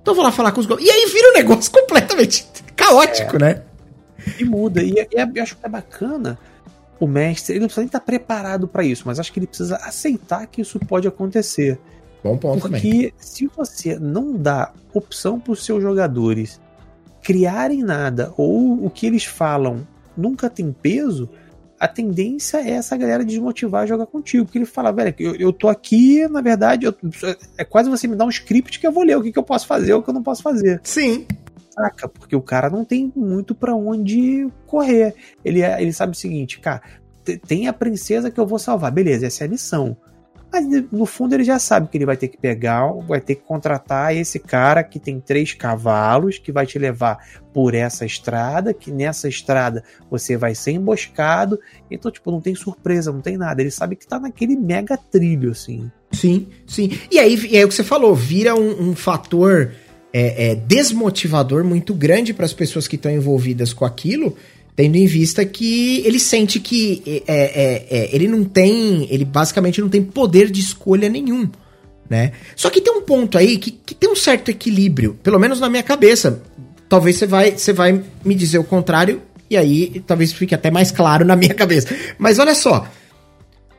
Então 0.00 0.12
eu 0.12 0.16
vou 0.16 0.24
lá 0.24 0.32
falar 0.32 0.52
com 0.52 0.60
os 0.60 0.66
goblins. 0.66 0.88
E 0.88 0.90
aí 0.90 1.06
vira 1.12 1.30
um 1.30 1.34
negócio 1.34 1.70
completamente 1.72 2.46
caótico, 2.76 3.36
é. 3.36 3.38
né? 3.38 3.62
E 4.38 4.44
muda. 4.44 4.82
E, 4.82 4.92
e, 4.92 5.06
eu 5.34 5.42
acho 5.42 5.56
que 5.56 5.66
é 5.66 5.68
bacana 5.68 6.38
o 6.98 7.06
mestre, 7.06 7.54
ele 7.54 7.60
não 7.60 7.66
precisa 7.66 7.82
nem 7.82 7.86
estar 7.86 8.00
preparado 8.00 8.66
para 8.66 8.82
isso, 8.82 9.02
mas 9.06 9.18
acho 9.18 9.32
que 9.32 9.38
ele 9.38 9.46
precisa 9.46 9.76
aceitar 9.76 10.46
que 10.46 10.62
isso 10.62 10.78
pode 10.78 11.06
acontecer. 11.06 11.78
Bom 12.24 12.36
ponto 12.36 12.60
Porque 12.60 12.78
também. 12.78 13.12
se 13.18 13.46
você 13.46 13.98
não 13.98 14.32
dá 14.34 14.72
opção 14.92 15.38
para 15.38 15.52
os 15.52 15.64
seus 15.64 15.82
jogadores 15.82 16.60
criarem 17.22 17.82
nada 17.82 18.32
ou 18.36 18.84
o 18.84 18.90
que 18.90 19.06
eles 19.06 19.24
falam 19.24 19.86
nunca 20.16 20.48
tem 20.48 20.72
peso, 20.72 21.28
a 21.78 21.86
tendência 21.86 22.58
é 22.58 22.70
essa 22.70 22.96
galera 22.96 23.24
desmotivar 23.24 23.82
a 23.82 23.86
jogar 23.86 24.06
contigo. 24.06 24.46
Porque 24.46 24.58
ele 24.58 24.64
fala, 24.64 24.90
velho, 24.90 25.14
eu, 25.18 25.34
eu 25.36 25.52
tô 25.52 25.68
aqui, 25.68 26.26
na 26.28 26.40
verdade, 26.40 26.86
eu, 26.86 26.94
é 27.58 27.64
quase 27.64 27.90
você 27.90 28.08
me 28.08 28.16
dar 28.16 28.24
um 28.24 28.30
script 28.30 28.80
que 28.80 28.86
eu 28.86 28.92
vou 28.92 29.04
ler 29.04 29.16
o 29.18 29.22
que, 29.22 29.32
que 29.32 29.38
eu 29.38 29.42
posso 29.42 29.66
fazer 29.66 29.92
ou 29.92 30.00
o 30.00 30.02
que 30.02 30.08
eu 30.08 30.14
não 30.14 30.22
posso 30.22 30.42
fazer. 30.42 30.80
Sim 30.82 31.26
saca, 31.76 32.08
porque 32.08 32.34
o 32.34 32.42
cara 32.42 32.70
não 32.70 32.84
tem 32.84 33.12
muito 33.14 33.54
para 33.54 33.74
onde 33.74 34.48
correr. 34.66 35.14
Ele, 35.44 35.60
é, 35.62 35.80
ele 35.80 35.92
sabe 35.92 36.12
o 36.12 36.18
seguinte, 36.18 36.58
cara, 36.58 36.82
tem 37.46 37.68
a 37.68 37.72
princesa 37.72 38.30
que 38.30 38.40
eu 38.40 38.46
vou 38.46 38.58
salvar, 38.58 38.90
beleza, 38.90 39.26
essa 39.26 39.44
é 39.44 39.46
a 39.46 39.50
missão. 39.50 39.96
Mas 40.52 40.64
no 40.90 41.04
fundo 41.04 41.34
ele 41.34 41.44
já 41.44 41.58
sabe 41.58 41.88
que 41.88 41.98
ele 41.98 42.06
vai 42.06 42.16
ter 42.16 42.28
que 42.28 42.38
pegar, 42.38 42.86
vai 43.06 43.20
ter 43.20 43.34
que 43.34 43.42
contratar 43.42 44.16
esse 44.16 44.38
cara 44.38 44.82
que 44.82 44.98
tem 44.98 45.20
três 45.20 45.52
cavalos, 45.52 46.38
que 46.38 46.52
vai 46.52 46.64
te 46.64 46.78
levar 46.78 47.18
por 47.52 47.74
essa 47.74 48.06
estrada, 48.06 48.72
que 48.72 48.90
nessa 48.90 49.28
estrada 49.28 49.82
você 50.10 50.36
vai 50.36 50.54
ser 50.54 50.72
emboscado. 50.72 51.58
Então, 51.90 52.10
tipo, 52.10 52.30
não 52.30 52.40
tem 52.40 52.54
surpresa, 52.54 53.12
não 53.12 53.20
tem 53.20 53.36
nada. 53.36 53.60
Ele 53.60 53.70
sabe 53.70 53.96
que 53.96 54.06
tá 54.06 54.18
naquele 54.18 54.56
mega 54.56 54.96
trilho, 54.96 55.50
assim. 55.50 55.90
Sim, 56.12 56.48
sim. 56.66 56.98
E 57.10 57.18
aí, 57.18 57.34
e 57.50 57.56
aí 57.56 57.64
o 57.64 57.68
que 57.68 57.74
você 57.74 57.84
falou, 57.84 58.14
vira 58.14 58.54
um, 58.54 58.90
um 58.90 58.96
fator 58.96 59.72
é, 60.18 60.52
é, 60.52 60.54
desmotivador 60.54 61.62
muito 61.62 61.92
grande 61.92 62.32
para 62.32 62.46
as 62.46 62.54
pessoas 62.54 62.88
que 62.88 62.96
estão 62.96 63.12
envolvidas 63.12 63.74
com 63.74 63.84
aquilo, 63.84 64.34
tendo 64.74 64.96
em 64.96 65.04
vista 65.04 65.44
que 65.44 66.02
ele 66.06 66.18
sente 66.18 66.58
que 66.58 67.02
é, 67.06 67.22
é, 67.28 67.86
é, 67.90 68.16
ele 68.16 68.26
não 68.26 68.42
tem, 68.42 69.06
ele 69.10 69.26
basicamente 69.26 69.78
não 69.78 69.90
tem 69.90 70.02
poder 70.02 70.50
de 70.50 70.58
escolha 70.58 71.06
nenhum, 71.10 71.46
né? 72.08 72.32
Só 72.54 72.70
que 72.70 72.80
tem 72.80 72.94
um 72.94 73.02
ponto 73.02 73.36
aí 73.36 73.58
que, 73.58 73.70
que 73.70 73.94
tem 73.94 74.08
um 74.08 74.16
certo 74.16 74.50
equilíbrio, 74.50 75.18
pelo 75.22 75.38
menos 75.38 75.60
na 75.60 75.68
minha 75.68 75.82
cabeça. 75.82 76.42
Talvez 76.88 77.16
você 77.16 77.26
vai, 77.26 77.50
você 77.50 77.74
vai 77.74 78.02
me 78.24 78.34
dizer 78.34 78.56
o 78.56 78.64
contrário 78.64 79.20
e 79.50 79.56
aí 79.56 80.02
talvez 80.06 80.32
fique 80.32 80.54
até 80.54 80.70
mais 80.70 80.90
claro 80.90 81.26
na 81.26 81.36
minha 81.36 81.52
cabeça. 81.54 81.94
Mas 82.16 82.38
olha 82.38 82.54
só, 82.54 82.88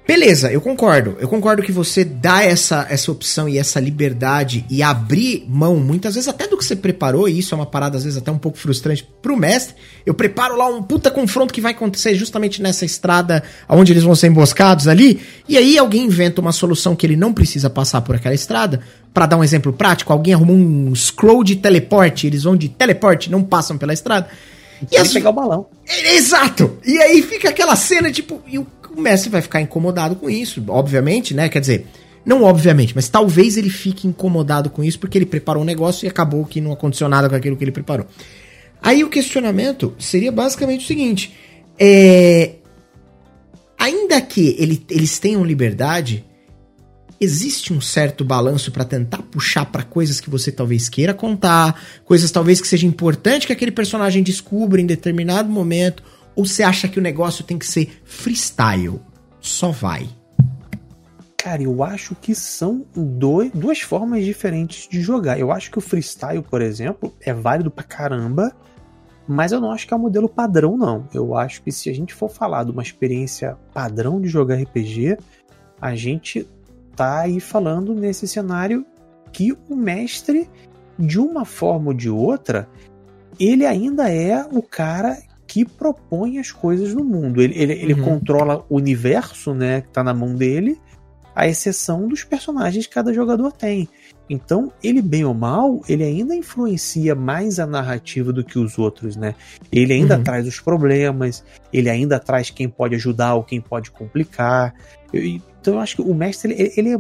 Beleza, 0.08 0.50
eu 0.50 0.62
concordo. 0.62 1.18
Eu 1.20 1.28
concordo 1.28 1.62
que 1.62 1.72
você 1.72 2.06
dá 2.06 2.42
essa, 2.42 2.88
essa 2.90 3.12
opção 3.12 3.50
e 3.50 3.58
essa 3.58 3.78
liberdade 3.78 4.66
e 4.70 4.82
abrir 4.82 5.46
mão, 5.50 5.76
muitas 5.76 6.16
vezes 6.16 6.30
até 6.30 6.48
do 6.48 6.58
que 6.58 6.64
você 6.64 6.78
preparou, 6.78 7.28
e 7.28 7.38
isso 7.38 7.54
é 7.54 7.58
uma 7.58 7.66
parada 7.66 7.98
às 7.98 8.06
vezes 8.06 8.18
até 8.18 8.32
um 8.32 8.38
pouco 8.38 8.58
frustrante 8.58 9.06
pro 9.22 9.36
mestre. 9.36 9.76
Eu 10.06 10.14
preparo 10.14 10.56
lá 10.56 10.66
um 10.68 10.82
puta 10.82 11.12
confronto 11.12 11.54
que 11.54 11.60
vai 11.60 11.74
acontecer 11.74 12.16
justamente 12.16 12.62
nessa 12.62 12.86
estrada 12.86 13.44
onde 13.68 13.92
eles 13.92 14.04
vão 14.04 14.16
ser 14.16 14.28
emboscados 14.28 14.88
ali, 14.88 15.20
e 15.46 15.58
aí 15.58 15.78
alguém 15.78 16.06
inventa 16.06 16.40
uma 16.40 16.54
solução 16.54 16.96
que 16.96 17.06
ele 17.06 17.18
não 17.18 17.34
precisa 17.34 17.70
passar 17.70 18.00
por 18.00 18.16
aquela 18.16 18.34
estrada. 18.34 18.80
Para 19.14 19.26
dar 19.26 19.38
um 19.38 19.44
exemplo 19.44 19.74
prático, 19.74 20.14
alguém 20.14 20.34
arrumou 20.34 20.56
um 20.56 20.96
scroll 20.96 21.44
de 21.44 21.58
teleporte, 21.58 22.28
eles 22.28 22.44
vão 22.44 22.56
de 22.56 22.70
teleporte, 22.70 23.30
não 23.30 23.44
passam 23.44 23.78
pela 23.78 23.92
estrada. 23.92 24.30
E 24.92 24.98
as... 24.98 25.12
pegar 25.12 25.32
o 25.32 25.34
balão. 25.34 25.68
Exato! 26.14 26.78
E 26.86 26.98
aí 27.02 27.22
fica 27.22 27.50
aquela 27.50 27.76
cena, 27.76 28.12
tipo, 28.12 28.42
e 28.48 28.60
o 28.60 28.66
o 28.96 29.02
Messi 29.02 29.30
vai 29.30 29.42
ficar 29.42 29.62
incomodado 29.62 30.16
com 30.16 30.30
isso, 30.30 30.64
obviamente, 30.68 31.34
né? 31.34 31.50
Quer 31.50 31.60
dizer, 31.60 31.88
não 32.26 32.44
obviamente, 32.44 32.94
mas 32.96 33.08
talvez 33.08 33.56
ele 33.58 33.70
fique 33.70 34.08
incomodado 34.08 34.70
com 34.70 34.84
isso 34.84 35.00
porque 35.00 35.18
ele 35.18 35.26
preparou 35.26 35.64
um 35.64 35.66
negócio 35.66 36.06
e 36.06 36.10
acabou 36.10 36.46
que 36.46 36.60
não 36.60 36.74
aconteceu 36.74 37.08
nada 37.08 37.30
com 37.30 37.36
aquilo 37.36 37.56
que 37.56 37.64
ele 37.64 37.72
preparou. 37.72 38.06
Aí 38.82 39.04
o 39.04 39.10
questionamento 39.10 39.96
seria 39.98 40.32
basicamente 40.32 40.84
o 40.84 40.88
seguinte: 40.88 41.34
é, 41.80 42.56
ainda 43.78 44.20
que 44.22 44.56
ele, 44.60 44.86
eles 44.90 45.20
tenham 45.20 45.44
liberdade, 45.44 46.26
existe 47.20 47.74
um 47.74 47.82
certo 47.82 48.24
balanço 48.24 48.72
para 48.72 48.84
tentar 48.84 49.22
puxar 49.24 49.66
para 49.66 49.84
coisas 49.84 50.20
que 50.20 50.30
você 50.30 50.52
talvez 50.52 50.90
queira 50.90 51.14
contar, 51.14 51.82
coisas 52.06 52.30
talvez 52.30 52.62
que 52.62 52.68
seja 52.68 52.86
importante 52.86 53.48
que 53.48 53.54
aquele 53.54 53.72
personagem 53.72 54.22
descubra 54.22 54.82
em 54.82 54.86
determinado 54.86 55.50
momento 55.50 56.04
ou 56.38 56.46
você 56.46 56.62
acha 56.62 56.88
que 56.88 57.00
o 57.00 57.02
negócio 57.02 57.44
tem 57.44 57.58
que 57.58 57.66
ser 57.66 58.00
freestyle? 58.06 59.02
Só 59.42 59.72
vai. 59.72 60.08
Cara, 61.36 61.64
eu 61.64 61.84
acho 61.84 62.14
que 62.14 62.36
são 62.36 62.86
dois, 62.96 63.52
duas 63.52 63.82
formas 63.82 64.24
diferentes 64.24 64.88
de 64.88 65.02
jogar. 65.02 65.40
Eu 65.40 65.52
acho 65.52 65.72
que 65.72 65.80
o 65.80 65.82
freestyle, 65.82 66.44
por 66.44 66.62
exemplo, 66.62 67.12
é 67.22 67.34
válido 67.34 67.72
pra 67.72 67.84
caramba, 67.84 68.56
mas 69.28 69.52
eu 69.52 69.60
não 69.60 69.72
acho 69.72 69.88
que 69.88 69.94
é 69.94 69.98
o 69.98 70.00
um 70.00 70.04
modelo 70.04 70.30
padrão, 70.30 70.78
não. 70.78 71.08
Eu 71.12 71.36
acho 71.36 71.64
que 71.64 71.72
se 71.72 71.90
a 71.90 71.94
gente 71.94 72.14
for 72.14 72.30
falar 72.30 72.66
de 72.66 72.72
uma 72.72 72.84
experiência 72.84 73.58
padrão 73.74 74.22
de 74.22 74.28
jogar 74.28 74.62
RPG, 74.62 75.18
a 75.82 75.96
gente 75.96 76.48
tá 76.96 77.22
aí 77.22 77.40
falando 77.40 77.96
nesse 77.96 78.28
cenário 78.28 78.86
que 79.32 79.58
o 79.68 79.76
mestre, 79.76 80.48
de 81.00 81.20
uma 81.20 81.46
forma 81.46 81.88
ou 81.88 81.94
de 81.94 82.12
outra, 82.12 82.70
ele 83.40 83.66
ainda 83.66 84.12
é 84.12 84.46
o 84.52 84.62
cara 84.62 85.18
que 85.58 85.66
propõe 85.66 86.38
as 86.38 86.52
coisas 86.52 86.94
no 86.94 87.04
mundo. 87.04 87.42
Ele, 87.42 87.58
ele, 87.58 87.74
ele 87.74 87.94
uhum. 87.96 88.04
controla 88.04 88.64
o 88.70 88.76
universo, 88.76 89.56
né, 89.56 89.82
que 89.82 89.88
tá 89.88 90.04
na 90.04 90.14
mão 90.14 90.36
dele, 90.36 90.80
à 91.36 91.48
exceção 91.48 92.08
dos 92.08 92.24
personagens 92.24 92.86
que 92.86 92.94
cada 92.94 93.12
jogador 93.12 93.52
tem. 93.52 93.90
Então, 94.30 94.72
ele 94.84 95.02
bem 95.02 95.26
ou 95.26 95.34
mal, 95.34 95.82
ele 95.90 96.04
ainda 96.04 96.36
influencia 96.36 97.16
mais 97.16 97.60
a 97.60 97.66
narrativa 97.66 98.32
do 98.32 98.44
que 98.44 98.60
os 98.60 98.78
outros, 98.78 99.16
né? 99.16 99.34
Ele 99.72 99.94
ainda 99.94 100.18
uhum. 100.18 100.24
traz 100.24 100.48
os 100.48 100.60
problemas, 100.60 101.44
ele 101.74 101.90
ainda 101.90 102.20
traz 102.20 102.52
quem 102.52 102.70
pode 102.70 102.94
ajudar 102.94 103.34
ou 103.34 103.44
quem 103.44 103.60
pode 103.60 103.90
complicar. 103.90 104.76
Então 105.12 105.76
eu 105.76 105.80
acho 105.80 105.96
que 105.96 106.02
o 106.02 106.14
mestre 106.14 106.54
ele, 106.54 106.74
ele 106.78 106.94
é 106.94 107.00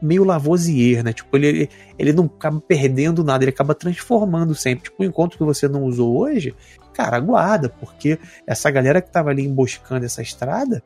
meio 0.00 0.24
Lavoisier, 0.24 1.02
né? 1.04 1.12
Tipo, 1.12 1.36
ele, 1.36 1.68
ele 1.98 2.12
não 2.12 2.24
acaba 2.24 2.60
perdendo 2.60 3.22
nada, 3.22 3.44
ele 3.44 3.50
acaba 3.50 3.74
transformando 3.74 4.54
sempre. 4.54 4.84
Tipo, 4.84 5.02
o 5.02 5.06
encontro 5.06 5.36
que 5.36 5.44
você 5.44 5.68
não 5.68 5.82
usou 5.82 6.16
hoje, 6.16 6.54
cara, 6.98 7.16
aguarda, 7.16 7.68
porque 7.68 8.18
essa 8.44 8.68
galera 8.72 9.00
que 9.00 9.08
tava 9.08 9.30
ali 9.30 9.46
emboscando 9.46 10.04
essa 10.04 10.20
estrada, 10.20 10.82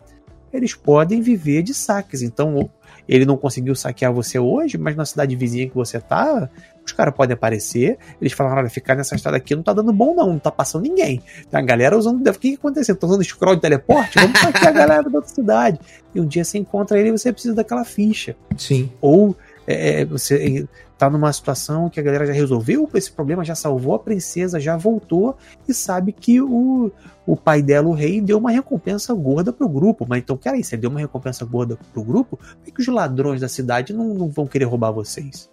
eles 0.53 0.75
podem 0.75 1.23
viver 1.23 1.63
de 1.63 1.73
saques. 1.73 2.21
Então, 2.21 2.69
ele 3.09 3.25
não 3.25 3.39
conseguiu 3.39 3.75
saquear 3.75 4.13
você 4.13 4.39
hoje, 4.39 4.77
mas 4.77 4.95
na 4.95 5.07
cidade 5.07 5.35
vizinha 5.35 5.67
que 5.67 5.75
você 5.75 5.99
tá, 5.99 6.51
os 6.85 6.93
caras 6.93 7.15
podem 7.15 7.33
aparecer, 7.33 7.97
eles 8.21 8.35
falaram, 8.35 8.59
olha, 8.59 8.69
ficar 8.69 8.95
nessa 8.95 9.15
estrada 9.15 9.39
aqui 9.39 9.57
não 9.57 9.63
tá 9.63 9.73
dando 9.73 9.91
bom 9.91 10.15
não, 10.15 10.27
não 10.27 10.39
tá 10.39 10.51
passando 10.51 10.83
ninguém. 10.83 11.23
Tem 11.51 11.59
a 11.59 11.63
galera 11.63 11.97
usando, 11.97 12.27
o 12.27 12.33
que 12.35 12.51
que 12.51 12.55
aconteceu? 12.57 12.95
Tô 12.95 13.07
usando 13.07 13.25
scroll 13.25 13.55
de 13.55 13.63
teleporte? 13.63 14.19
Vamos 14.21 14.39
saquear 14.39 14.69
a 14.69 14.73
galera 14.73 15.03
da 15.09 15.17
outra 15.17 15.35
cidade. 15.35 15.81
E 16.15 16.21
um 16.21 16.27
dia 16.27 16.45
você 16.45 16.59
encontra 16.59 16.99
ele 16.99 17.09
e 17.09 17.13
você 17.13 17.33
precisa 17.33 17.55
daquela 17.55 17.87
ficha. 17.87 18.37
Sim. 18.59 18.93
Ou 19.01 19.35
é, 19.67 20.01
é 20.01 20.05
você 20.05 20.67
tá 21.03 21.11
numa 21.11 21.33
situação 21.33 21.91
que 21.91 21.99
a 21.99 22.03
galera 22.03 22.27
já 22.27 22.33
resolveu 22.33 22.89
esse 22.95 23.11
problema, 23.11 23.45
já 23.45 23.57
salvou 23.57 23.95
a 23.95 23.99
princesa, 23.99 24.61
já 24.61 24.77
voltou 24.77 25.37
e 25.69 25.75
sabe 25.75 26.13
que 26.13 26.41
o, 26.41 26.93
o 27.27 27.37
pai 27.37 27.61
dela, 27.61 27.89
o 27.89 27.93
rei, 27.93 28.21
deu 28.21 28.39
uma 28.39 28.53
recompensa 28.53 29.13
gorda 29.13 29.53
pro 29.53 29.69
grupo. 29.69 30.07
Mas 30.09 30.21
então, 30.21 30.37
peraí, 30.37 30.63
ele 30.71 30.81
deu 30.81 30.91
uma 30.91 31.01
recompensa 31.01 31.45
gorda 31.45 31.77
pro 31.93 32.05
grupo, 32.05 32.37
por 32.37 32.73
que, 32.73 32.81
os 32.81 32.87
ladrões 32.87 33.41
da 33.41 33.49
cidade 33.49 33.93
não, 33.93 34.15
não 34.15 34.29
vão 34.29 34.47
querer 34.47 34.67
roubar 34.67 34.93
vocês? 34.93 35.51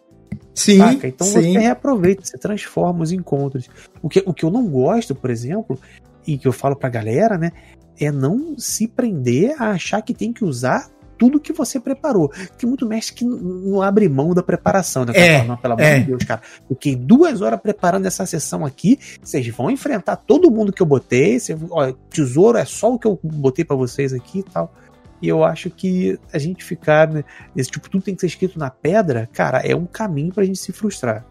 Sim, 0.53 0.77
Saca? 0.77 1.07
Então 1.07 1.25
sim. 1.25 1.41
você 1.41 1.59
reaproveita, 1.59 2.23
você 2.25 2.37
transforma 2.37 3.01
os 3.01 3.11
encontros. 3.11 3.69
O 4.01 4.09
que, 4.09 4.21
o 4.25 4.33
que 4.33 4.45
eu 4.45 4.51
não 4.51 4.67
gosto, 4.67 5.15
por 5.15 5.31
exemplo, 5.31 5.79
e 6.27 6.37
que 6.37 6.47
eu 6.47 6.53
falo 6.53 6.75
pra 6.75 6.89
galera, 6.89 7.37
né, 7.37 7.51
é 7.99 8.11
não 8.11 8.57
se 8.57 8.87
prender 8.87 9.55
a 9.59 9.71
achar 9.71 10.01
que 10.01 10.13
tem 10.13 10.31
que 10.31 10.45
usar 10.45 10.89
tudo 11.19 11.39
que 11.39 11.51
você 11.51 11.79
preparou. 11.79 12.31
Tem 12.57 12.67
muito 12.67 12.87
mestre 12.87 13.13
que 13.13 13.25
não 13.25 13.81
abre 13.81 14.07
mão 14.07 14.33
da 14.33 14.41
preparação, 14.41 15.03
né? 15.03 15.13
É, 15.15 15.43
não, 15.43 15.57
pelo 15.57 15.73
amor 15.73 15.85
é. 15.85 15.99
de 15.99 16.05
Deus, 16.05 16.23
cara. 16.23 16.41
Fiquei 16.69 16.95
duas 16.95 17.41
horas 17.41 17.59
preparando 17.59 18.05
essa 18.05 18.25
sessão 18.25 18.65
aqui. 18.65 18.97
Vocês 19.21 19.45
vão 19.49 19.69
enfrentar 19.69 20.15
todo 20.15 20.49
mundo 20.49 20.71
que 20.71 20.81
eu 20.81 20.85
botei. 20.85 21.39
Cê, 21.39 21.57
ó, 21.69 21.91
tesouro 22.09 22.57
é 22.57 22.63
só 22.63 22.93
o 22.93 22.97
que 22.97 23.05
eu 23.05 23.19
botei 23.21 23.65
para 23.65 23.75
vocês 23.75 24.13
aqui 24.13 24.39
e 24.39 24.43
tal. 24.43 24.73
E 25.21 25.27
eu 25.27 25.43
acho 25.43 25.69
que 25.69 26.17
a 26.31 26.39
gente 26.39 26.63
ficar 26.63 27.09
né, 27.09 27.25
nesse 27.53 27.69
tipo, 27.69 27.89
tudo 27.89 28.01
tem 28.01 28.15
que 28.15 28.21
ser 28.21 28.27
escrito 28.27 28.57
na 28.57 28.69
pedra, 28.69 29.29
cara, 29.33 29.59
é 29.59 29.75
um 29.75 29.85
caminho 29.85 30.33
pra 30.33 30.45
gente 30.45 30.59
se 30.59 30.71
frustrar. 30.71 31.25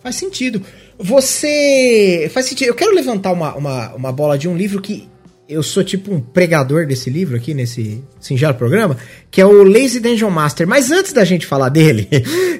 Faz 0.00 0.16
sentido. 0.16 0.62
Você. 0.98 2.30
Faz 2.32 2.46
sentido. 2.46 2.68
Eu 2.68 2.74
quero 2.74 2.94
levantar 2.94 3.32
uma, 3.32 3.54
uma, 3.54 3.94
uma 3.94 4.12
bola 4.12 4.36
de 4.36 4.46
um 4.46 4.56
livro 4.56 4.82
que 4.82 5.08
eu 5.48 5.62
sou 5.62 5.84
tipo 5.84 6.12
um 6.12 6.20
pregador 6.20 6.86
desse 6.86 7.08
livro 7.08 7.36
aqui, 7.36 7.54
nesse 7.54 8.02
singelo 8.20 8.54
programa, 8.54 8.96
que 9.30 9.40
é 9.40 9.46
o 9.46 9.62
Lazy 9.62 10.00
Dungeon 10.00 10.30
Master. 10.30 10.66
Mas 10.66 10.90
antes 10.90 11.12
da 11.12 11.24
gente 11.24 11.46
falar 11.46 11.68
dele, 11.68 12.08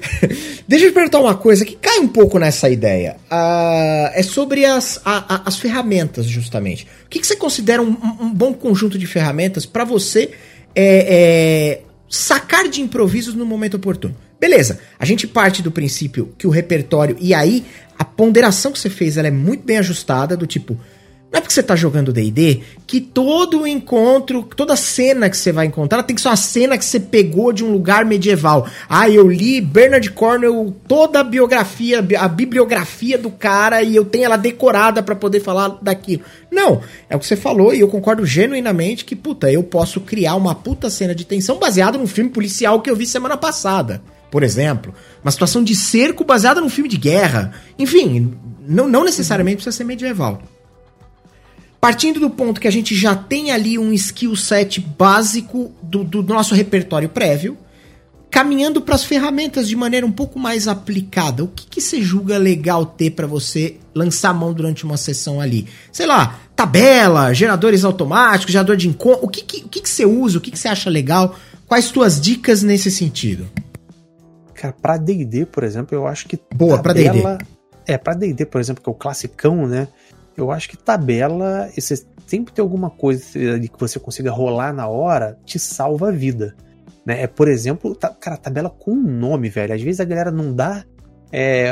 deixa 0.67 0.85
eu 0.85 0.91
te 0.91 0.93
perguntar 0.93 1.19
uma 1.19 1.35
coisa 1.35 1.65
que 1.65 1.75
cai 1.75 1.99
um 1.99 2.07
pouco 2.07 2.39
nessa 2.39 2.69
ideia. 2.69 3.17
Uh, 3.29 4.11
é 4.13 4.23
sobre 4.23 4.65
as, 4.65 5.01
a, 5.03 5.35
a, 5.35 5.41
as 5.45 5.57
ferramentas, 5.57 6.25
justamente. 6.25 6.87
O 7.05 7.09
que, 7.09 7.19
que 7.19 7.27
você 7.27 7.35
considera 7.35 7.81
um, 7.81 7.97
um, 8.21 8.33
bom 8.33 8.53
conjunto 8.53 8.97
de 8.97 9.05
ferramentas 9.05 9.65
para 9.65 9.83
você 9.83 10.31
é, 10.73 10.85
é, 10.85 11.81
sacar 12.09 12.69
de 12.69 12.81
improvisos 12.81 13.33
no 13.33 13.45
momento 13.45 13.75
oportuno? 13.75 14.15
Beleza, 14.39 14.79
a 14.97 15.03
gente 15.03 15.27
parte 15.27 15.61
do 15.61 15.71
princípio 15.71 16.33
que 16.37 16.47
o 16.47 16.51
repertório, 16.51 17.17
e 17.19 17.33
aí 17.33 17.65
a 17.97 18.05
ponderação 18.05 18.71
que 18.71 18.79
você 18.79 18.89
fez 18.89 19.17
ela 19.17 19.27
é 19.27 19.31
muito 19.31 19.65
bem 19.65 19.79
ajustada, 19.79 20.37
do 20.37 20.45
tipo 20.45 20.79
não 21.31 21.39
é 21.39 21.41
porque 21.41 21.53
você 21.53 21.61
tá 21.61 21.75
jogando 21.75 22.13
D&D 22.13 22.61
que 22.85 23.01
todo 23.01 23.67
encontro, 23.67 24.43
toda 24.43 24.77
cena 24.77 25.29
que 25.29 25.35
você 25.35 25.51
vai 25.51 25.65
encontrar 25.65 26.01
tem 26.03 26.15
que 26.15 26.21
ser 26.21 26.29
uma 26.29 26.37
cena 26.37 26.77
que 26.77 26.85
você 26.85 27.01
pegou 27.01 27.51
de 27.51 27.65
um 27.65 27.71
lugar 27.71 28.05
medieval. 28.05 28.65
Ah, 28.87 29.09
eu 29.09 29.27
li 29.27 29.59
Bernard 29.59 30.09
Cornwell, 30.11 30.73
toda 30.87 31.19
a 31.19 31.23
biografia, 31.23 31.99
a 32.17 32.27
bibliografia 32.29 33.17
do 33.17 33.29
cara 33.29 33.83
e 33.83 33.93
eu 33.93 34.05
tenho 34.05 34.23
ela 34.23 34.37
decorada 34.37 35.03
para 35.03 35.15
poder 35.15 35.41
falar 35.41 35.77
daquilo. 35.81 36.23
Não, 36.49 36.81
é 37.09 37.15
o 37.15 37.19
que 37.19 37.27
você 37.27 37.35
falou 37.35 37.73
e 37.73 37.81
eu 37.81 37.89
concordo 37.89 38.25
genuinamente 38.25 39.03
que, 39.03 39.15
puta, 39.15 39.51
eu 39.51 39.63
posso 39.63 39.99
criar 39.99 40.35
uma 40.35 40.55
puta 40.55 40.89
cena 40.89 41.13
de 41.13 41.25
tensão 41.25 41.59
baseada 41.59 41.97
num 41.97 42.07
filme 42.07 42.29
policial 42.29 42.81
que 42.81 42.89
eu 42.89 42.95
vi 42.95 43.05
semana 43.05 43.35
passada. 43.35 44.01
Por 44.31 44.43
exemplo, 44.43 44.93
uma 45.21 45.31
situação 45.31 45.61
de 45.61 45.75
cerco 45.75 46.23
baseada 46.23 46.61
num 46.61 46.69
filme 46.69 46.89
de 46.89 46.97
guerra. 46.97 47.53
Enfim, 47.77 48.33
não, 48.65 48.87
não 48.87 49.03
necessariamente 49.03 49.57
precisa 49.57 49.75
ser 49.75 49.83
medieval. 49.83 50.41
Partindo 51.87 52.19
do 52.19 52.29
ponto 52.29 52.59
que 52.59 52.67
a 52.67 52.71
gente 52.71 52.93
já 52.93 53.15
tem 53.15 53.49
ali 53.49 53.79
um 53.79 53.93
skill 53.93 54.35
set 54.35 54.81
básico 54.81 55.71
do, 55.81 56.03
do 56.03 56.21
nosso 56.21 56.53
repertório 56.53 57.07
prévio, 57.07 57.57
caminhando 58.29 58.81
para 58.81 58.93
as 58.93 59.05
ferramentas 59.05 59.69
de 59.69 59.73
maneira 59.73 60.05
um 60.05 60.11
pouco 60.11 60.37
mais 60.37 60.67
aplicada, 60.67 61.45
o 61.45 61.47
que, 61.47 61.65
que 61.65 61.79
você 61.79 62.01
julga 62.01 62.37
legal 62.37 62.85
ter 62.85 63.11
para 63.11 63.25
você 63.25 63.77
lançar 63.95 64.31
a 64.31 64.33
mão 64.33 64.51
durante 64.51 64.83
uma 64.83 64.97
sessão 64.97 65.39
ali? 65.39 65.65
Sei 65.89 66.05
lá, 66.05 66.37
tabela, 66.53 67.33
geradores 67.33 67.85
automáticos, 67.85 68.51
gerador 68.51 68.75
de 68.75 68.89
encontro, 68.89 69.25
o 69.25 69.29
que, 69.29 69.41
que, 69.41 69.63
o 69.63 69.69
que, 69.69 69.79
que 69.79 69.89
você 69.89 70.05
usa, 70.05 70.39
o 70.39 70.41
que, 70.41 70.51
que 70.51 70.59
você 70.59 70.67
acha 70.67 70.89
legal? 70.89 71.37
Quais 71.67 71.89
tuas 71.89 72.19
dicas 72.19 72.63
nesse 72.63 72.91
sentido? 72.91 73.47
Cara, 74.53 74.73
pra 74.73 74.97
D&D, 74.97 75.45
por 75.45 75.63
exemplo, 75.63 75.95
eu 75.95 76.05
acho 76.05 76.27
que 76.27 76.37
Boa, 76.53 76.79
tabela... 76.79 77.21
pra 77.21 77.37
D&D. 77.37 77.57
É, 77.87 77.97
pra 77.97 78.13
D&D, 78.13 78.45
por 78.45 78.59
exemplo, 78.59 78.83
que 78.83 78.89
é 78.89 78.91
o 78.91 78.95
classicão, 78.95 79.65
né? 79.65 79.87
Eu 80.37 80.51
acho 80.51 80.69
que 80.69 80.77
tabela, 80.77 81.67
você 81.75 81.95
sempre 82.27 82.53
tem 82.53 82.61
alguma 82.61 82.91
coisa 82.91 83.59
de 83.59 83.67
que 83.67 83.79
você 83.79 83.99
consiga 83.99 84.29
rolar 84.29 84.71
na 84.71 84.87
hora, 84.87 85.37
te 85.43 85.57
salva 85.57 86.09
a 86.09 86.11
vida. 86.11 86.55
Né? 87.03 87.23
É, 87.23 87.27
por 87.27 87.47
exemplo, 87.47 87.97
cara, 88.19 88.37
tabela 88.37 88.69
com 88.69 88.95
nome, 88.95 89.49
velho. 89.49 89.73
Às 89.73 89.81
vezes 89.81 89.99
a 89.99 90.05
galera 90.05 90.29
não 90.29 90.53
dá 90.53 90.85
é, 91.31 91.71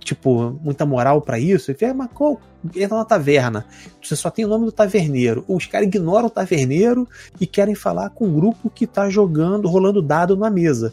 tipo, 0.00 0.58
muita 0.62 0.86
moral 0.86 1.20
para 1.20 1.38
isso. 1.38 1.70
E 1.70 1.74
fala, 1.74 1.94
mas 1.94 2.10
qual? 2.14 2.40
Entra 2.76 2.98
na 2.98 3.04
taverna. 3.04 3.66
Você 4.02 4.14
só 4.14 4.30
tem 4.30 4.44
o 4.44 4.48
nome 4.48 4.66
do 4.66 4.72
taverneiro. 4.72 5.44
Os 5.48 5.66
caras 5.66 5.88
ignoram 5.88 6.26
o 6.26 6.30
taverneiro 6.30 7.08
e 7.40 7.46
querem 7.46 7.74
falar 7.74 8.10
com 8.10 8.26
o 8.26 8.32
grupo 8.32 8.70
que 8.70 8.86
tá 8.86 9.08
jogando, 9.08 9.68
rolando 9.68 10.00
dado 10.00 10.36
na 10.36 10.50
mesa. 10.50 10.92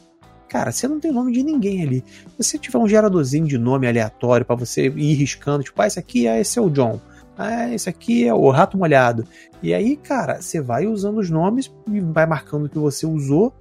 Cara, 0.55 0.71
você 0.71 0.87
não 0.87 1.01
tem 1.01 1.11
nome 1.11 1.33
de 1.33 1.43
ninguém 1.43 1.83
ali. 1.83 2.01
Se 2.39 2.51
você 2.51 2.57
tiver 2.57 2.77
um 2.77 2.87
geradorzinho 2.87 3.45
de 3.45 3.57
nome 3.57 3.89
aleatório 3.89 4.45
para 4.45 4.55
você 4.55 4.87
ir 4.87 5.13
riscando, 5.15 5.65
tipo, 5.65 5.81
ah, 5.81 5.85
esse 5.85 5.99
aqui 5.99 6.27
é 6.27 6.39
esse 6.39 6.57
é 6.57 6.61
o 6.61 6.69
John. 6.69 7.01
Ah, 7.37 7.73
esse 7.73 7.89
aqui 7.89 8.25
é 8.25 8.33
o 8.33 8.49
rato 8.51 8.77
molhado. 8.77 9.25
E 9.61 9.73
aí, 9.73 9.97
cara, 9.97 10.41
você 10.41 10.61
vai 10.61 10.87
usando 10.87 11.17
os 11.17 11.29
nomes 11.29 11.69
e 11.91 11.99
vai 11.99 12.25
marcando 12.25 12.67
o 12.67 12.69
que 12.69 12.79
você 12.79 13.05
usou, 13.05 13.53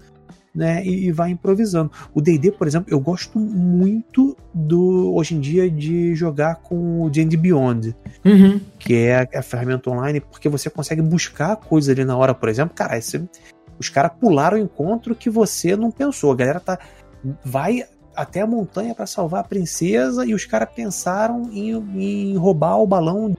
né? 0.54 0.86
E, 0.86 1.06
e 1.06 1.10
vai 1.10 1.30
improvisando. 1.30 1.90
O 2.14 2.20
D&D, 2.20 2.52
por 2.52 2.68
exemplo, 2.68 2.94
eu 2.94 3.00
gosto 3.00 3.40
muito 3.40 4.36
do 4.54 5.12
hoje 5.16 5.34
em 5.34 5.40
dia 5.40 5.68
de 5.68 6.14
jogar 6.14 6.62
com 6.62 7.02
o 7.02 7.10
D&D 7.10 7.36
Beyond, 7.36 7.96
uhum. 8.24 8.60
que 8.78 8.94
é 8.94 9.16
a, 9.16 9.40
a, 9.40 9.42
ferramenta 9.42 9.90
online, 9.90 10.20
porque 10.20 10.48
você 10.48 10.70
consegue 10.70 11.02
buscar 11.02 11.56
coisas 11.56 11.90
ali 11.90 12.04
na 12.04 12.16
hora, 12.16 12.32
por 12.32 12.48
exemplo. 12.48 12.72
Cara, 12.72 12.96
esse, 12.96 13.28
os 13.78 13.88
caras 13.88 14.12
pularam 14.20 14.56
o 14.56 14.60
encontro 14.60 15.14
que 15.14 15.28
você 15.28 15.76
não 15.76 15.90
pensou. 15.90 16.32
A 16.32 16.36
galera 16.36 16.60
tá 16.60 16.78
vai 17.44 17.84
até 18.14 18.42
a 18.42 18.46
montanha 18.46 18.94
para 18.94 19.06
salvar 19.06 19.40
a 19.40 19.48
princesa 19.48 20.24
e 20.24 20.34
os 20.34 20.44
caras 20.44 20.68
pensaram 20.74 21.50
em, 21.52 21.72
em, 21.72 22.36
roubar 22.36 22.78
o 22.78 22.86
balão, 22.86 23.36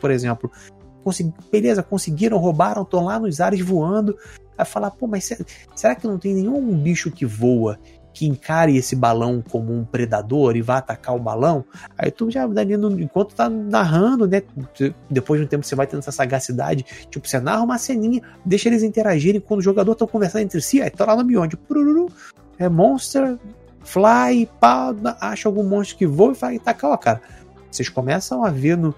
por 0.00 0.10
exemplo. 0.10 0.50
Consegui, 1.04 1.32
beleza, 1.52 1.82
conseguiram, 1.82 2.38
roubaram, 2.38 2.82
estão 2.82 3.04
lá 3.04 3.18
nos 3.18 3.40
ares 3.40 3.60
voando. 3.60 4.16
Aí 4.56 4.64
falar, 4.64 4.90
pô, 4.90 5.06
mas 5.06 5.30
será 5.74 5.94
que 5.94 6.06
não 6.06 6.18
tem 6.18 6.34
nenhum 6.34 6.74
bicho 6.78 7.10
que 7.10 7.26
voa 7.26 7.78
que 8.16 8.26
encare 8.26 8.74
esse 8.74 8.96
balão 8.96 9.44
como 9.46 9.74
um 9.74 9.84
predador 9.84 10.56
e 10.56 10.62
vá 10.62 10.78
atacar 10.78 11.14
o 11.14 11.18
balão, 11.18 11.62
aí 11.98 12.10
tu 12.10 12.30
já, 12.30 12.46
Danilo, 12.46 12.98
enquanto 12.98 13.34
tá 13.34 13.46
narrando, 13.46 14.26
né? 14.26 14.40
Depois 15.10 15.38
de 15.38 15.44
um 15.44 15.48
tempo 15.48 15.66
você 15.66 15.74
vai 15.74 15.86
tendo 15.86 15.98
essa 15.98 16.10
sagacidade, 16.10 16.82
tipo, 17.10 17.28
você 17.28 17.38
narra 17.38 17.62
uma 17.62 17.76
ceninha, 17.76 18.22
deixa 18.42 18.70
eles 18.70 18.82
interagirem 18.82 19.38
quando 19.38 19.60
o 19.60 19.62
jogador 19.62 19.94
tá 19.94 20.06
conversando 20.06 20.44
entre 20.44 20.62
si, 20.62 20.80
aí 20.80 20.88
tá 20.88 21.04
lá 21.04 21.14
no 21.14 21.24
Beyond, 21.24 21.58
é 22.58 22.70
monster, 22.70 23.36
fly, 23.84 24.48
pá, 24.58 24.94
acha 25.20 25.46
algum 25.46 25.62
monstro 25.62 25.98
que 25.98 26.06
voa 26.06 26.32
e 26.32 26.34
vai 26.34 26.56
atacar, 26.56 26.92
ó, 26.92 26.96
cara. 26.96 27.20
Vocês 27.70 27.90
começam 27.90 28.42
a 28.42 28.48
ver 28.48 28.78
no, 28.78 28.94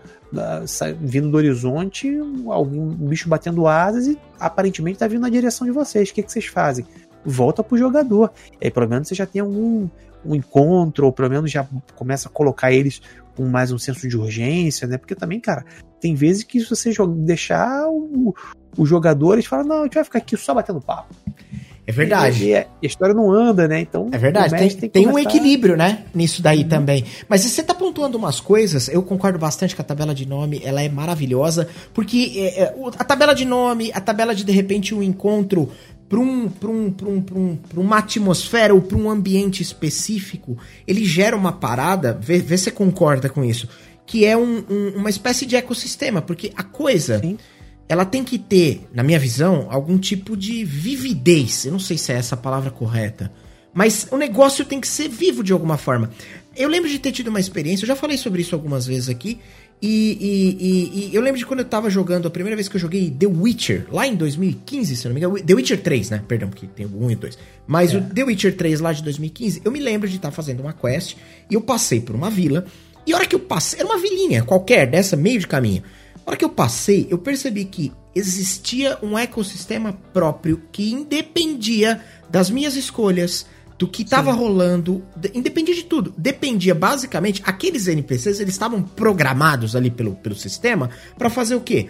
vindo 1.00 1.28
do 1.28 1.36
horizonte 1.36 2.16
algum 2.46 2.86
bicho 2.94 3.28
batendo 3.28 3.66
asas 3.66 4.06
e 4.06 4.16
aparentemente 4.38 5.00
tá 5.00 5.08
vindo 5.08 5.22
na 5.22 5.28
direção 5.28 5.66
de 5.66 5.72
vocês. 5.72 6.10
O 6.10 6.14
que, 6.14 6.22
que 6.22 6.30
vocês 6.30 6.46
fazem? 6.46 6.86
Volta 7.24 7.62
pro 7.62 7.78
jogador. 7.78 8.32
E 8.60 8.66
aí, 8.66 8.70
pelo 8.70 8.88
menos 8.88 9.08
você 9.08 9.14
já 9.14 9.26
tem 9.26 9.40
algum, 9.40 9.88
um 10.24 10.34
encontro, 10.34 11.06
ou 11.06 11.12
pelo 11.12 11.30
menos 11.30 11.50
já 11.50 11.66
começa 11.94 12.28
a 12.28 12.30
colocar 12.32 12.72
eles 12.72 13.00
com 13.36 13.46
mais 13.46 13.70
um 13.70 13.78
senso 13.78 14.08
de 14.08 14.16
urgência, 14.16 14.86
né? 14.86 14.98
Porque 14.98 15.14
também, 15.14 15.38
cara, 15.38 15.64
tem 16.00 16.14
vezes 16.14 16.42
que 16.42 16.60
se 16.60 16.68
você 16.68 16.92
deixar 17.18 17.88
o, 17.88 18.34
os 18.76 18.88
jogadores 18.88 19.46
falam, 19.46 19.66
não, 19.66 19.80
a 19.80 19.84
gente 19.84 19.94
vai 19.94 20.04
ficar 20.04 20.18
aqui 20.18 20.36
só 20.36 20.54
batendo 20.54 20.80
papo. 20.80 21.14
É 21.88 21.92
verdade. 21.92 22.44
E, 22.44 22.50
e, 22.50 22.54
a 22.54 22.66
história 22.82 23.14
não 23.14 23.32
anda, 23.32 23.66
né? 23.66 23.80
Então. 23.80 24.08
É 24.12 24.18
verdade. 24.18 24.54
Tem, 24.54 24.68
tem, 24.68 24.90
tem 24.90 25.06
um 25.06 25.18
equilíbrio, 25.18 25.74
né? 25.74 26.04
Nisso 26.14 26.42
daí 26.42 26.62
uhum. 26.62 26.68
também. 26.68 27.04
Mas 27.26 27.40
você 27.40 27.62
tá 27.62 27.72
pontuando 27.72 28.18
umas 28.18 28.40
coisas, 28.40 28.88
eu 28.88 29.02
concordo 29.02 29.38
bastante 29.38 29.74
com 29.74 29.80
a 29.80 29.84
tabela 29.84 30.14
de 30.14 30.28
nome, 30.28 30.60
ela 30.62 30.82
é 30.82 30.88
maravilhosa, 30.90 31.66
porque 31.94 32.34
é, 32.36 32.64
é, 32.64 32.74
a 32.98 33.04
tabela 33.04 33.34
de 33.34 33.46
nome, 33.46 33.90
a 33.94 34.02
tabela 34.02 34.34
de 34.34 34.44
de 34.44 34.52
repente 34.52 34.94
um 34.94 35.02
encontro 35.02 35.70
para 36.08 36.18
um, 36.18 36.48
pra 36.48 36.70
um, 36.70 36.90
pra 36.90 37.08
um, 37.08 37.20
pra 37.20 37.38
um, 37.38 37.56
pra 37.56 37.80
uma 37.80 37.98
atmosfera 37.98 38.74
ou 38.74 38.80
para 38.80 38.96
um 38.96 39.10
ambiente 39.10 39.62
específico, 39.62 40.56
ele 40.86 41.04
gera 41.04 41.36
uma 41.36 41.52
parada, 41.52 42.18
vê, 42.20 42.38
vê 42.38 42.56
se 42.56 42.64
você 42.64 42.70
concorda 42.70 43.28
com 43.28 43.44
isso, 43.44 43.68
que 44.06 44.24
é 44.24 44.36
um, 44.36 44.64
um, 44.68 44.88
uma 44.96 45.10
espécie 45.10 45.44
de 45.44 45.56
ecossistema, 45.56 46.22
porque 46.22 46.52
a 46.56 46.62
coisa. 46.62 47.18
Sim 47.20 47.36
ela 47.88 48.04
tem 48.04 48.22
que 48.22 48.38
ter, 48.38 48.86
na 48.92 49.02
minha 49.02 49.18
visão, 49.18 49.66
algum 49.70 49.96
tipo 49.96 50.36
de 50.36 50.62
vividez. 50.62 51.64
Eu 51.64 51.72
não 51.72 51.78
sei 51.78 51.96
se 51.96 52.12
é 52.12 52.16
essa 52.16 52.34
a 52.34 52.38
palavra 52.38 52.70
correta. 52.70 53.32
Mas 53.72 54.06
o 54.10 54.16
negócio 54.16 54.64
tem 54.64 54.80
que 54.80 54.86
ser 54.86 55.08
vivo 55.08 55.42
de 55.42 55.52
alguma 55.52 55.78
forma. 55.78 56.10
Eu 56.54 56.68
lembro 56.68 56.90
de 56.90 56.98
ter 56.98 57.12
tido 57.12 57.28
uma 57.28 57.40
experiência, 57.40 57.84
eu 57.84 57.88
já 57.88 57.96
falei 57.96 58.18
sobre 58.18 58.42
isso 58.42 58.54
algumas 58.54 58.86
vezes 58.86 59.08
aqui. 59.08 59.40
E, 59.80 59.86
e, 60.20 60.66
e, 60.66 61.10
e 61.10 61.14
eu 61.14 61.22
lembro 61.22 61.38
de 61.38 61.46
quando 61.46 61.60
eu 61.60 61.64
tava 61.64 61.88
jogando, 61.88 62.26
a 62.26 62.30
primeira 62.30 62.56
vez 62.56 62.68
que 62.68 62.76
eu 62.76 62.80
joguei 62.80 63.10
The 63.10 63.26
Witcher, 63.26 63.86
lá 63.92 64.06
em 64.06 64.16
2015, 64.16 64.96
se 64.96 65.06
não 65.06 65.14
me 65.14 65.20
engano. 65.20 65.38
The 65.40 65.54
Witcher 65.54 65.80
3, 65.80 66.10
né? 66.10 66.24
Perdão, 66.26 66.48
porque 66.48 66.66
tem 66.66 66.86
o 66.86 67.04
1 67.04 67.10
e 67.10 67.14
o 67.14 67.18
2. 67.18 67.38
Mas 67.66 67.94
é. 67.94 67.98
o 67.98 68.02
The 68.02 68.24
Witcher 68.24 68.56
3 68.56 68.80
lá 68.80 68.92
de 68.92 69.02
2015, 69.04 69.62
eu 69.64 69.70
me 69.70 69.78
lembro 69.78 70.08
de 70.08 70.16
estar 70.16 70.28
tá 70.28 70.34
fazendo 70.34 70.60
uma 70.60 70.72
quest 70.72 71.16
e 71.48 71.54
eu 71.54 71.60
passei 71.60 72.00
por 72.00 72.16
uma 72.16 72.28
vila. 72.28 72.66
E 73.06 73.12
a 73.12 73.16
hora 73.16 73.26
que 73.26 73.34
eu 73.34 73.40
passei, 73.40 73.80
era 73.80 73.88
uma 73.88 73.98
vilinha 73.98 74.42
qualquer, 74.42 74.86
dessa 74.86 75.16
meio 75.16 75.38
de 75.38 75.46
caminho. 75.46 75.82
A 76.26 76.30
hora 76.30 76.36
que 76.36 76.44
eu 76.44 76.50
passei, 76.50 77.06
eu 77.08 77.16
percebi 77.16 77.64
que 77.64 77.92
existia 78.14 78.98
um 79.00 79.16
ecossistema 79.16 79.92
próprio 80.12 80.60
que 80.72 80.92
independia 80.92 82.02
das 82.28 82.50
minhas 82.50 82.76
escolhas, 82.76 83.46
do 83.78 83.86
que 83.86 84.02
estava 84.02 84.32
rolando, 84.32 85.04
independia 85.32 85.74
de 85.74 85.84
tudo. 85.84 86.12
Dependia 86.18 86.74
basicamente, 86.74 87.40
aqueles 87.46 87.86
NPCs, 87.86 88.40
eles 88.40 88.54
estavam 88.54 88.82
programados 88.82 89.76
ali 89.76 89.88
pelo, 89.88 90.16
pelo 90.16 90.34
sistema 90.34 90.90
para 91.16 91.30
fazer 91.30 91.54
o 91.54 91.60
quê? 91.60 91.88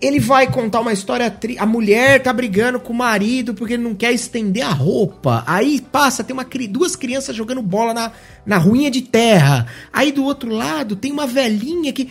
Ele 0.00 0.20
vai 0.20 0.46
contar 0.46 0.80
uma 0.80 0.92
história. 0.92 1.28
Tri... 1.30 1.58
A 1.58 1.66
mulher 1.66 2.22
tá 2.22 2.32
brigando 2.32 2.78
com 2.78 2.92
o 2.92 2.96
marido 2.96 3.52
porque 3.52 3.74
ele 3.74 3.82
não 3.82 3.94
quer 3.94 4.12
estender 4.12 4.64
a 4.64 4.70
roupa. 4.70 5.42
Aí 5.46 5.80
passa, 5.80 6.24
tem 6.24 6.32
uma, 6.32 6.46
duas 6.70 6.94
crianças 6.94 7.36
jogando 7.36 7.60
bola 7.60 7.92
na, 7.92 8.12
na 8.46 8.56
ruinha 8.56 8.90
de 8.90 9.02
terra. 9.02 9.66
Aí 9.92 10.12
do 10.12 10.24
outro 10.24 10.50
lado 10.50 10.96
tem 10.96 11.12
uma 11.12 11.26
velhinha 11.26 11.92
que. 11.92 12.08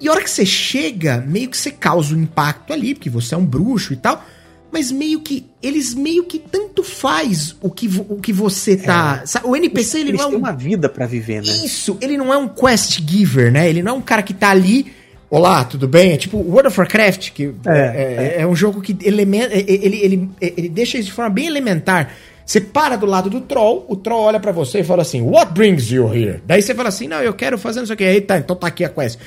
E 0.00 0.08
a 0.08 0.12
hora 0.12 0.22
que 0.22 0.30
você 0.30 0.46
chega, 0.46 1.18
meio 1.26 1.50
que 1.50 1.56
você 1.56 1.72
causa 1.72 2.14
um 2.14 2.22
impacto 2.22 2.72
ali, 2.72 2.94
porque 2.94 3.10
você 3.10 3.34
é 3.34 3.36
um 3.36 3.44
bruxo 3.44 3.92
e 3.92 3.96
tal. 3.96 4.24
Mas 4.70 4.92
meio 4.92 5.20
que. 5.20 5.46
Eles 5.62 5.94
meio 5.94 6.24
que 6.24 6.38
tanto 6.38 6.82
faz 6.82 7.56
o 7.60 7.70
que, 7.70 7.88
o 8.08 8.16
que 8.16 8.32
você 8.32 8.76
tá. 8.76 9.24
É. 9.42 9.46
O 9.46 9.56
NPC, 9.56 9.98
ele 9.98 10.10
eles 10.10 10.20
não 10.20 10.32
é 10.32 10.34
um. 10.34 10.38
uma 10.38 10.52
vida 10.52 10.88
para 10.88 11.06
viver, 11.06 11.42
né? 11.42 11.52
Isso, 11.64 11.96
ele 12.00 12.16
não 12.16 12.32
é 12.32 12.36
um 12.36 12.48
quest 12.48 13.00
giver, 13.06 13.50
né? 13.50 13.68
Ele 13.68 13.82
não 13.82 13.92
é 13.92 13.94
um 13.94 14.02
cara 14.02 14.22
que 14.22 14.34
tá 14.34 14.50
ali. 14.50 14.92
Olá, 15.30 15.62
tudo 15.64 15.86
bem? 15.86 16.12
É 16.12 16.16
tipo 16.16 16.38
World 16.38 16.68
of 16.68 16.80
Warcraft, 16.80 17.32
que 17.32 17.52
é, 17.66 17.70
é, 17.70 18.34
é. 18.38 18.42
é 18.42 18.46
um 18.46 18.56
jogo 18.56 18.80
que 18.80 18.96
elementa, 19.02 19.54
ele, 19.54 19.96
ele, 20.00 20.30
ele 20.40 20.68
deixa 20.70 20.96
isso 20.96 21.08
de 21.08 21.12
forma 21.12 21.30
bem 21.30 21.46
elementar. 21.46 22.14
Você 22.48 22.62
para 22.62 22.96
do 22.96 23.04
lado 23.04 23.28
do 23.28 23.42
troll, 23.42 23.84
o 23.90 23.94
troll 23.94 24.22
olha 24.22 24.40
para 24.40 24.52
você 24.52 24.80
e 24.80 24.84
fala 24.84 25.02
assim: 25.02 25.20
What 25.20 25.52
brings 25.52 25.90
you 25.90 26.08
here? 26.14 26.40
Daí 26.46 26.62
você 26.62 26.74
fala 26.74 26.88
assim: 26.88 27.06
Não, 27.06 27.20
eu 27.22 27.34
quero 27.34 27.58
fazer 27.58 27.82
isso 27.82 27.92
aqui. 27.92 28.04
Aí 28.04 28.22
tá, 28.22 28.38
então 28.38 28.56
tá 28.56 28.68
aqui 28.68 28.86
a 28.86 28.88
quest. 28.88 29.18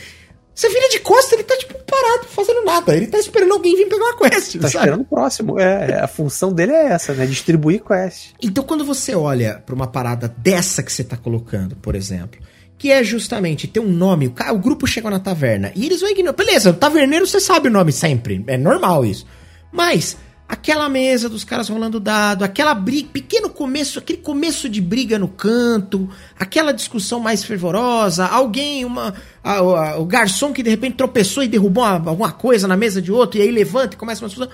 Você 0.54 0.70
vira 0.70 0.90
de 0.90 1.00
costa, 1.00 1.36
ele 1.36 1.44
tá, 1.44 1.58
tipo, 1.58 1.74
parado, 1.86 2.28
fazendo 2.28 2.64
nada. 2.64 2.96
Ele 2.96 3.08
tá 3.08 3.18
esperando 3.18 3.54
alguém 3.54 3.76
vir 3.76 3.88
pegar 3.88 4.04
uma 4.04 4.18
quest. 4.18 4.56
Tá 4.56 4.68
sabe? 4.68 4.78
esperando 4.78 5.02
o 5.02 5.06
próximo. 5.06 5.60
É, 5.60 5.92
é, 5.92 6.00
a 6.02 6.08
função 6.08 6.52
dele 6.52 6.74
é 6.74 6.88
essa, 6.88 7.14
né? 7.14 7.26
Distribuir 7.26 7.82
quest. 7.84 8.32
Então, 8.42 8.64
quando 8.64 8.84
você 8.84 9.16
olha 9.16 9.64
pra 9.66 9.74
uma 9.74 9.88
parada 9.88 10.34
dessa 10.38 10.84
que 10.84 10.92
você 10.92 11.04
tá 11.04 11.16
colocando, 11.16 11.76
por 11.78 11.96
exemplo, 11.96 12.40
que 12.78 12.92
é 12.92 13.04
justamente 13.04 13.68
ter 13.68 13.80
um 13.80 13.92
nome, 13.92 14.28
o, 14.28 14.32
cara, 14.32 14.54
o 14.54 14.60
grupo 14.60 14.86
chegou 14.88 15.10
na 15.10 15.20
taverna 15.20 15.72
e 15.76 15.86
eles 15.86 16.02
vão 16.02 16.10
ignorar. 16.10 16.36
Beleza, 16.36 16.72
o 16.72 16.74
taverneiro 16.74 17.26
você 17.26 17.40
sabe 17.40 17.70
o 17.70 17.72
nome 17.72 17.92
sempre. 17.92 18.44
É 18.48 18.58
normal 18.58 19.06
isso. 19.06 19.26
Mas 19.72 20.18
aquela 20.52 20.90
mesa 20.90 21.30
dos 21.30 21.46
caras 21.46 21.70
rolando 21.70 21.98
dado, 21.98 22.44
aquela 22.44 22.76
briga, 22.76 23.08
pequeno 23.14 23.50
começo, 23.50 23.98
aquele 23.98 24.20
começo 24.20 24.68
de 24.68 24.82
briga 24.82 25.18
no 25.18 25.30
canto, 25.30 26.10
aquela 26.38 26.74
discussão 26.74 27.22
mais 27.22 27.42
fervorosa, 27.42 28.26
alguém, 28.26 28.84
uma, 28.84 29.14
a, 29.42 29.60
a, 29.60 29.98
o 29.98 30.06
garçom 30.06 30.52
que 30.52 30.62
de 30.62 30.70
repente 30.70 30.98
tropeçou 30.98 31.42
e 31.42 31.48
derrubou 31.48 31.86
uma, 31.86 31.94
alguma 31.94 32.34
coisa 32.34 32.68
na 32.68 32.76
mesa 32.76 33.02
de 33.02 33.14
outro, 33.14 33.40
e 33.40 33.44
aí 33.44 33.50
levanta 33.50 33.96
e 33.96 33.98
começa 33.98 34.22
uma 34.22 34.28
discussão. 34.28 34.54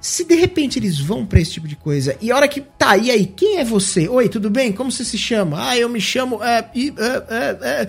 Se 0.00 0.24
de 0.24 0.36
repente 0.36 0.78
eles 0.78 1.00
vão 1.00 1.26
para 1.26 1.40
esse 1.40 1.50
tipo 1.50 1.66
de 1.66 1.74
coisa, 1.74 2.16
e 2.20 2.30
a 2.30 2.36
hora 2.36 2.46
que. 2.46 2.60
Tá, 2.60 2.96
e 2.96 3.10
aí, 3.10 3.26
quem 3.26 3.58
é 3.58 3.64
você? 3.64 4.08
Oi, 4.08 4.28
tudo 4.28 4.48
bem? 4.48 4.70
Como 4.70 4.92
você 4.92 5.04
se 5.04 5.18
chama? 5.18 5.70
Ah, 5.70 5.76
eu 5.76 5.88
me 5.88 6.00
chamo. 6.00 6.40
É, 6.44 6.70
é, 6.72 7.58
é, 7.60 7.88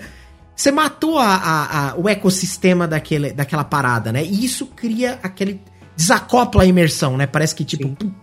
você 0.56 0.72
matou 0.72 1.16
a, 1.16 1.36
a, 1.36 1.90
a, 1.90 1.96
o 1.96 2.08
ecossistema 2.08 2.88
daquele, 2.88 3.32
daquela 3.32 3.62
parada, 3.62 4.10
né? 4.10 4.24
E 4.24 4.44
isso 4.44 4.66
cria 4.66 5.20
aquele 5.22 5.60
desacopla 6.00 6.62
a 6.62 6.66
imersão, 6.66 7.16
né? 7.16 7.26
Parece 7.26 7.54
que 7.54 7.64
tipo. 7.64 7.84
Sim. 7.84 8.14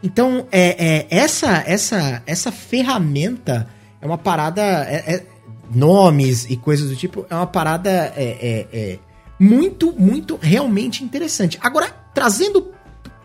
Então, 0.00 0.46
é, 0.52 0.86
é, 0.86 1.06
essa, 1.10 1.64
essa, 1.66 2.22
essa 2.24 2.52
ferramenta 2.52 3.68
é 4.00 4.06
uma 4.06 4.18
parada. 4.18 4.62
É, 4.62 5.14
é, 5.14 5.26
nomes 5.74 6.48
e 6.48 6.56
coisas 6.56 6.88
do 6.88 6.96
tipo, 6.96 7.26
é 7.28 7.34
uma 7.34 7.46
parada 7.46 7.90
é, 7.90 8.08
é, 8.16 8.66
é 8.72 8.98
muito, 9.38 9.92
muito 9.92 10.38
realmente 10.40 11.04
interessante. 11.04 11.58
Agora, 11.60 11.90
trazendo 12.14 12.72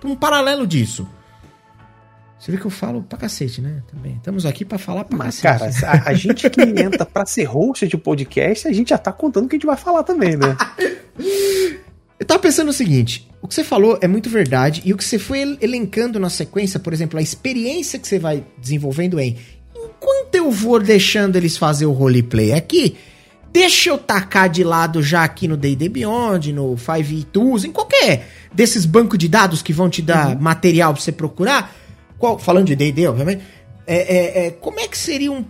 um 0.03 0.13
paralelo 0.13 0.67
disso. 0.67 1.07
Você 2.37 2.51
vê 2.51 2.57
que 2.57 2.65
eu 2.65 2.71
falo 2.71 3.01
pra 3.01 3.17
cacete, 3.17 3.61
né? 3.61 3.81
Também. 3.87 4.17
Estamos 4.17 4.45
aqui 4.45 4.65
para 4.65 4.77
falar 4.77 5.05
pra 5.05 5.17
Mas, 5.17 5.39
cacete. 5.39 5.79
Cara, 5.79 6.03
a, 6.05 6.09
a 6.09 6.13
gente 6.13 6.49
que 6.49 6.59
entra 6.81 7.05
pra 7.05 7.25
ser 7.25 7.45
host 7.45 7.87
de 7.87 7.95
podcast, 7.97 8.67
a 8.67 8.73
gente 8.73 8.89
já 8.89 8.97
tá 8.97 9.13
contando 9.13 9.45
o 9.45 9.47
que 9.47 9.55
a 9.55 9.57
gente 9.57 9.65
vai 9.65 9.77
falar 9.77 10.03
também, 10.03 10.35
né? 10.35 10.57
Eu 12.19 12.25
tava 12.25 12.41
pensando 12.41 12.67
o 12.67 12.73
seguinte: 12.73 13.29
o 13.43 13.47
que 13.47 13.53
você 13.53 13.63
falou 13.63 13.99
é 14.01 14.07
muito 14.07 14.29
verdade, 14.29 14.81
e 14.85 14.93
o 14.93 14.97
que 14.97 15.03
você 15.03 15.19
foi 15.19 15.57
elencando 15.59 16.17
na 16.17 16.29
sequência, 16.29 16.79
por 16.79 16.93
exemplo, 16.93 17.19
a 17.19 17.21
experiência 17.21 17.99
que 17.99 18.07
você 18.07 18.17
vai 18.17 18.41
desenvolvendo 18.57 19.19
em 19.19 19.37
enquanto 19.75 20.33
eu 20.35 20.49
vou 20.49 20.79
deixando 20.79 21.35
eles 21.35 21.57
fazer 21.57 21.85
o 21.85 21.91
roleplay 21.91 22.53
aqui, 22.53 22.95
deixa 23.51 23.89
eu 23.89 23.97
tacar 23.97 24.47
de 24.47 24.63
lado 24.63 25.03
já 25.03 25.25
aqui 25.25 25.45
no 25.45 25.57
D&D 25.57 25.89
Beyond, 25.89 26.53
no 26.53 26.75
5e 26.75 27.25
Tools, 27.25 27.65
em 27.65 27.71
qualquer 27.71 28.29
desses 28.53 28.85
bancos 28.85 29.19
de 29.19 29.27
dados 29.27 29.61
que 29.61 29.73
vão 29.73 29.89
te 29.89 30.01
dar 30.01 30.29
uhum. 30.29 30.41
material 30.41 30.93
pra 30.93 31.01
você 31.01 31.11
procurar, 31.11 31.75
qual, 32.17 32.39
falando 32.39 32.67
de 32.67 32.77
D&D, 32.77 33.07
obviamente, 33.07 33.43
é, 33.85 33.97
é, 33.97 34.45
é, 34.45 34.51
como 34.51 34.79
é 34.79 34.87
que 34.87 34.97
seria 34.97 35.33
um 35.33 35.43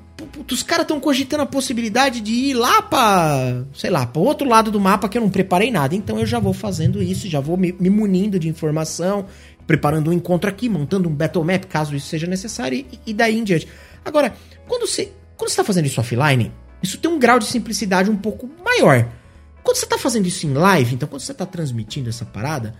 os 0.52 0.64
caras 0.64 0.84
estão 0.84 1.00
cogitando 1.00 1.44
a 1.44 1.46
possibilidade 1.46 2.22
de 2.22 2.32
ir 2.32 2.54
lá 2.54 2.82
para, 2.82 3.64
sei 3.74 3.90
lá, 3.90 4.06
para 4.06 4.22
outro 4.22 4.48
lado 4.48 4.72
do 4.72 4.80
mapa 4.80 5.10
que 5.10 5.18
eu 5.18 5.22
não 5.22 5.30
preparei 5.30 5.72
nada. 5.72 5.96
Então 5.96 6.20
eu 6.20 6.26
já 6.26 6.40
vou 6.40 6.54
fazendo 6.54 7.02
isso, 7.02 7.28
já 7.28 7.40
vou 7.40 7.58
me, 7.58 7.72
me 7.74 7.90
munindo 7.90 8.40
de 8.40 8.48
informação, 8.48 9.26
preparando 9.66 10.10
um 10.10 10.14
encontro 10.14 10.50
aqui, 10.50 10.70
montando 10.70 11.10
um 11.10 11.14
battle 11.14 11.44
map 11.44 11.66
caso 11.66 11.96
isso 11.96 12.08
seja 12.08 12.28
necessário 12.28 12.78
e, 12.78 13.00
e 13.08 13.14
daí 13.14 13.38
em 13.38 13.44
diante. 13.44 13.68
Agora, 14.04 14.34
quando 14.68 14.88
você 14.88 15.12
quando 15.38 15.50
está 15.50 15.64
fazendo 15.64 15.86
isso 15.86 16.00
offline, 16.00 16.52
isso 16.82 16.98
tem 16.98 17.10
um 17.10 17.20
grau 17.20 17.40
de 17.40 17.46
simplicidade 17.46 18.10
um 18.10 18.16
pouco 18.16 18.50
maior. 18.64 19.08
Quando 19.64 19.78
você 19.78 19.86
está 19.86 19.98
fazendo 19.98 20.28
isso 20.28 20.46
em 20.46 20.54
live, 20.54 20.96
então 20.96 21.08
quando 21.08 21.22
você 21.22 21.32
está 21.32 21.46
transmitindo 21.46 22.10
essa 22.10 22.26
parada, 22.26 22.76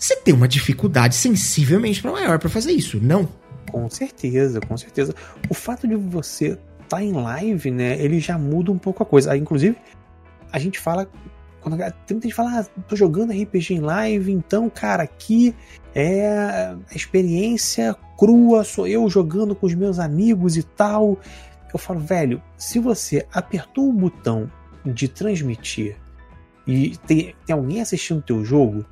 você 0.00 0.16
tem 0.16 0.32
uma 0.32 0.48
dificuldade 0.48 1.14
sensivelmente 1.14 2.04
maior 2.04 2.38
para 2.38 2.48
fazer 2.48 2.72
isso, 2.72 2.98
não? 2.98 3.28
Com 3.70 3.88
certeza, 3.90 4.58
com 4.58 4.74
certeza. 4.74 5.14
O 5.50 5.52
fato 5.52 5.86
de 5.86 5.94
você 5.94 6.46
estar 6.46 6.96
tá 6.96 7.04
em 7.04 7.12
live, 7.12 7.70
né, 7.70 8.02
ele 8.02 8.18
já 8.18 8.38
muda 8.38 8.72
um 8.72 8.78
pouco 8.78 9.02
a 9.02 9.06
coisa. 9.06 9.36
inclusive, 9.36 9.76
a 10.50 10.58
gente 10.58 10.80
fala. 10.80 11.06
Quando 11.60 11.76
tem 11.76 12.14
muita 12.14 12.26
gente 12.26 12.34
fala, 12.34 12.60
ah, 12.60 12.64
tô 12.88 12.96
jogando 12.96 13.34
RPG 13.34 13.74
em 13.74 13.80
live, 13.80 14.32
então, 14.32 14.70
cara, 14.70 15.02
aqui 15.02 15.54
é 15.94 16.74
a 16.90 16.96
experiência 16.96 17.94
crua, 18.16 18.64
sou 18.64 18.86
eu 18.86 19.06
jogando 19.10 19.54
com 19.54 19.66
os 19.66 19.74
meus 19.74 19.98
amigos 19.98 20.56
e 20.56 20.62
tal. 20.62 21.18
Eu 21.70 21.78
falo, 21.78 22.00
velho, 22.00 22.42
se 22.56 22.78
você 22.78 23.26
apertou 23.30 23.90
o 23.90 23.92
botão 23.92 24.50
de 24.86 25.06
transmitir 25.06 25.96
e 26.66 26.96
tem, 27.06 27.34
tem 27.44 27.54
alguém 27.54 27.82
assistindo 27.82 28.20
o 28.20 28.22
teu 28.22 28.42
jogo, 28.42 28.86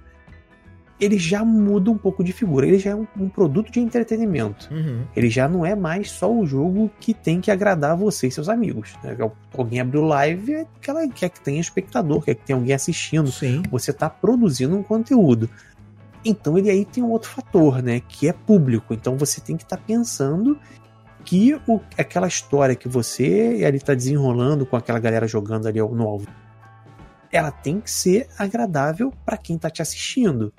ele 1.01 1.19
já 1.19 1.45
muda 1.45 1.91
um 1.91 1.99
pouco 1.99 2.25
de 2.25 2.33
figura. 2.33 2.67
Ele 2.67 2.79
já 2.79 2.91
é 2.91 2.95
um, 2.95 3.07
um 3.17 3.29
produto 3.29 3.71
de 3.71 3.81
entretenimento. 3.81 4.69
Uhum. 4.73 5.05
Ele 5.15 5.31
já 5.31 5.49
não 5.49 5.65
é 5.65 5.75
mais 5.75 6.11
só 6.11 6.33
o 6.33 6.45
jogo 6.45 6.91
que 6.99 7.15
tem 7.15 7.41
que 7.41 7.51
agradar 7.51 7.97
você 7.97 8.27
e 8.27 8.31
seus 8.31 8.49
amigos. 8.49 8.95
Né? 9.03 9.17
Alguém 9.57 9.81
abriu 9.81 10.03
live, 10.03 10.55
é 10.55 10.67
que 10.81 10.91
ela 10.91 11.07
quer 11.09 11.31
que 11.31 11.41
tenha 11.41 11.61
espectador, 11.61 12.23
quer 12.23 12.35
que 12.35 12.47
tenha 12.47 12.59
alguém 12.59 12.75
assistindo. 12.75 13.31
Sim. 13.31 13.63
Você 13.71 13.93
está 13.93 14.11
produzindo 14.11 14.77
um 14.77 14.83
conteúdo. 14.83 15.49
Então 16.25 16.59
ele 16.59 16.69
aí 16.69 16.85
tem 16.85 17.03
um 17.03 17.11
outro 17.11 17.31
fator, 17.31 17.81
né? 17.81 18.01
Que 18.01 18.29
é 18.29 18.33
público. 18.33 18.93
Então 18.93 19.17
você 19.17 19.41
tem 19.41 19.57
que 19.57 19.63
estar 19.63 19.77
tá 19.77 19.83
pensando 19.87 20.59
que 21.25 21.55
o, 21.67 21.81
aquela 21.97 22.27
história 22.27 22.75
que 22.75 22.89
você 22.89 23.63
ali 23.65 23.79
tá 23.79 23.95
desenrolando 23.95 24.67
com 24.67 24.77
aquela 24.77 24.99
galera 24.99 25.29
jogando 25.29 25.69
ali 25.69 25.79
no 25.79 26.03
ao 26.03 26.21
ela 27.31 27.51
tem 27.51 27.79
que 27.79 27.91
ser 27.91 28.27
agradável 28.39 29.13
para 29.25 29.37
quem 29.37 29.59
tá 29.59 29.69
te 29.69 29.83
assistindo. 29.83 30.53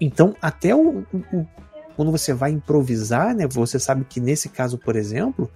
Então, 0.00 0.34
até 0.40 0.74
o, 0.74 1.04
o, 1.32 1.46
quando 1.96 2.12
você 2.12 2.32
vai 2.32 2.50
improvisar, 2.50 3.34
né, 3.34 3.46
você 3.46 3.78
sabe 3.78 4.04
que 4.04 4.20
nesse 4.20 4.48
caso, 4.48 4.78
por 4.78 4.94
exemplo, 4.94 5.50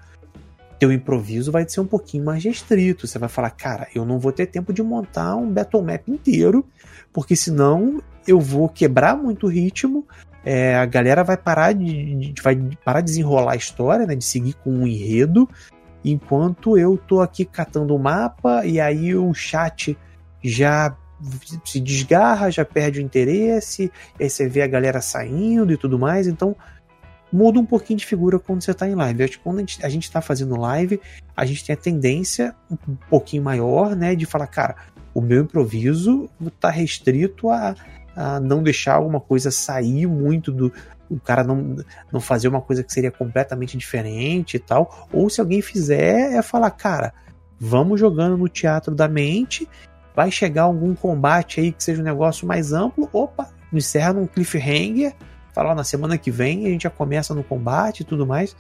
teu 0.79 0.91
improviso 0.91 1.53
vai 1.53 1.69
ser 1.69 1.81
um 1.81 1.87
pouquinho 1.87 2.25
mais 2.25 2.43
restrito. 2.43 3.07
Você 3.07 3.17
vai 3.17 3.29
falar, 3.29 3.51
cara, 3.51 3.87
eu 3.95 4.05
não 4.05 4.19
vou 4.19 4.33
ter 4.33 4.47
tempo 4.47 4.73
de 4.73 4.83
montar 4.83 5.37
um 5.37 5.49
battle 5.49 5.83
map 5.83 6.09
inteiro, 6.09 6.67
porque 7.13 7.37
senão 7.37 8.03
eu 8.27 8.41
vou 8.41 8.69
quebrar 8.69 9.17
muito 9.17 9.47
o 9.47 9.49
ritmo, 9.49 10.05
é, 10.45 10.75
a 10.75 10.85
galera 10.85 11.23
vai 11.23 11.37
parar 11.37 11.73
de, 11.73 12.33
de, 12.33 12.43
vai 12.43 12.57
parar 12.85 13.01
de 13.01 13.07
desenrolar 13.07 13.53
a 13.53 13.57
história, 13.57 14.07
né, 14.07 14.17
de 14.17 14.25
seguir 14.25 14.55
com 14.55 14.71
um 14.71 14.87
enredo, 14.87 15.49
enquanto 16.05 16.77
eu 16.77 16.99
tô 16.99 17.21
aqui 17.21 17.45
catando 17.45 17.95
o 17.95 17.99
mapa 17.99 18.67
e 18.67 18.81
aí 18.81 19.15
o 19.15 19.33
chat 19.33 19.97
já 20.43 20.97
se 21.65 21.81
desgarra, 21.81 22.51
já 22.51 22.65
perde 22.65 23.01
o 23.01 23.03
interesse, 23.03 23.91
aí 24.19 24.29
você 24.29 24.49
vê 24.49 24.63
a 24.63 24.67
galera 24.67 25.01
saindo 25.01 25.73
e 25.73 25.77
tudo 25.77 25.99
mais, 25.99 26.27
então 26.27 26.57
muda 27.33 27.59
um 27.59 27.67
pouquinho 27.67 27.99
de 27.99 28.07
figura 28.07 28.39
quando 28.39 28.63
você 28.63 28.73
está 28.73 28.89
em 28.89 28.95
live. 28.95 29.25
Acho 29.25 29.39
que 29.39 29.45
quando 29.45 29.59
a 29.59 29.89
gente 29.89 30.05
está 30.05 30.21
fazendo 30.21 30.57
live, 30.57 31.01
a 31.37 31.45
gente 31.45 31.65
tem 31.65 31.75
a 31.75 31.77
tendência 31.77 32.55
um 32.71 32.97
pouquinho 33.09 33.43
maior, 33.43 33.97
né, 33.97 34.15
de 34.15 34.27
falar, 34.27 34.47
cara, 34.47 34.77
o 35.15 35.21
meu 35.21 35.43
improviso 35.43 36.29
está 36.41 36.71
restrito 36.71 37.51
a 37.51 37.75
a 38.15 38.39
não 38.41 38.63
deixar 38.63 38.95
alguma 38.95 39.21
coisa 39.21 39.51
sair 39.51 40.07
muito 40.07 40.53
do. 40.53 40.73
O 41.09 41.21
cara 41.21 41.45
não, 41.45 41.77
não 42.11 42.21
fazer 42.21 42.49
uma 42.49 42.61
coisa 42.61 42.83
que 42.83 42.93
seria 42.93 43.11
completamente 43.11 43.77
diferente 43.77 44.57
e 44.57 44.61
tal. 44.61 45.09
Ou 45.13 45.29
se 45.29 45.41
alguém 45.41 45.61
fizer, 45.61 46.33
é 46.33 46.41
falar, 46.41 46.71
cara, 46.71 47.13
vamos 47.61 48.01
jogando 48.01 48.37
no 48.37 48.49
teatro 48.49 48.95
da 48.95 49.09
mente, 49.09 49.69
vai 50.15 50.31
chegar 50.31 50.63
algum 50.63 50.95
combate 50.95 51.61
aí 51.61 51.73
que 51.73 51.83
seja 51.83 52.01
um 52.01 52.05
negócio 52.05 52.47
mais 52.47 52.73
amplo, 52.73 53.09
opa, 53.13 53.49
encerra 53.73 54.13
num 54.13 54.27
cliffhanger, 54.27 55.15
fala 55.55 55.75
na 55.75 55.85
semana 55.85 56.19
que 56.19 56.31
vem 56.31 56.67
a 56.67 56.69
gente 56.71 56.83
já 56.83 56.91
começa 56.91 57.35
no 57.35 57.43
combate 57.43 58.01
e 58.01 58.05
tudo 58.05 58.27
mais. 58.27 58.55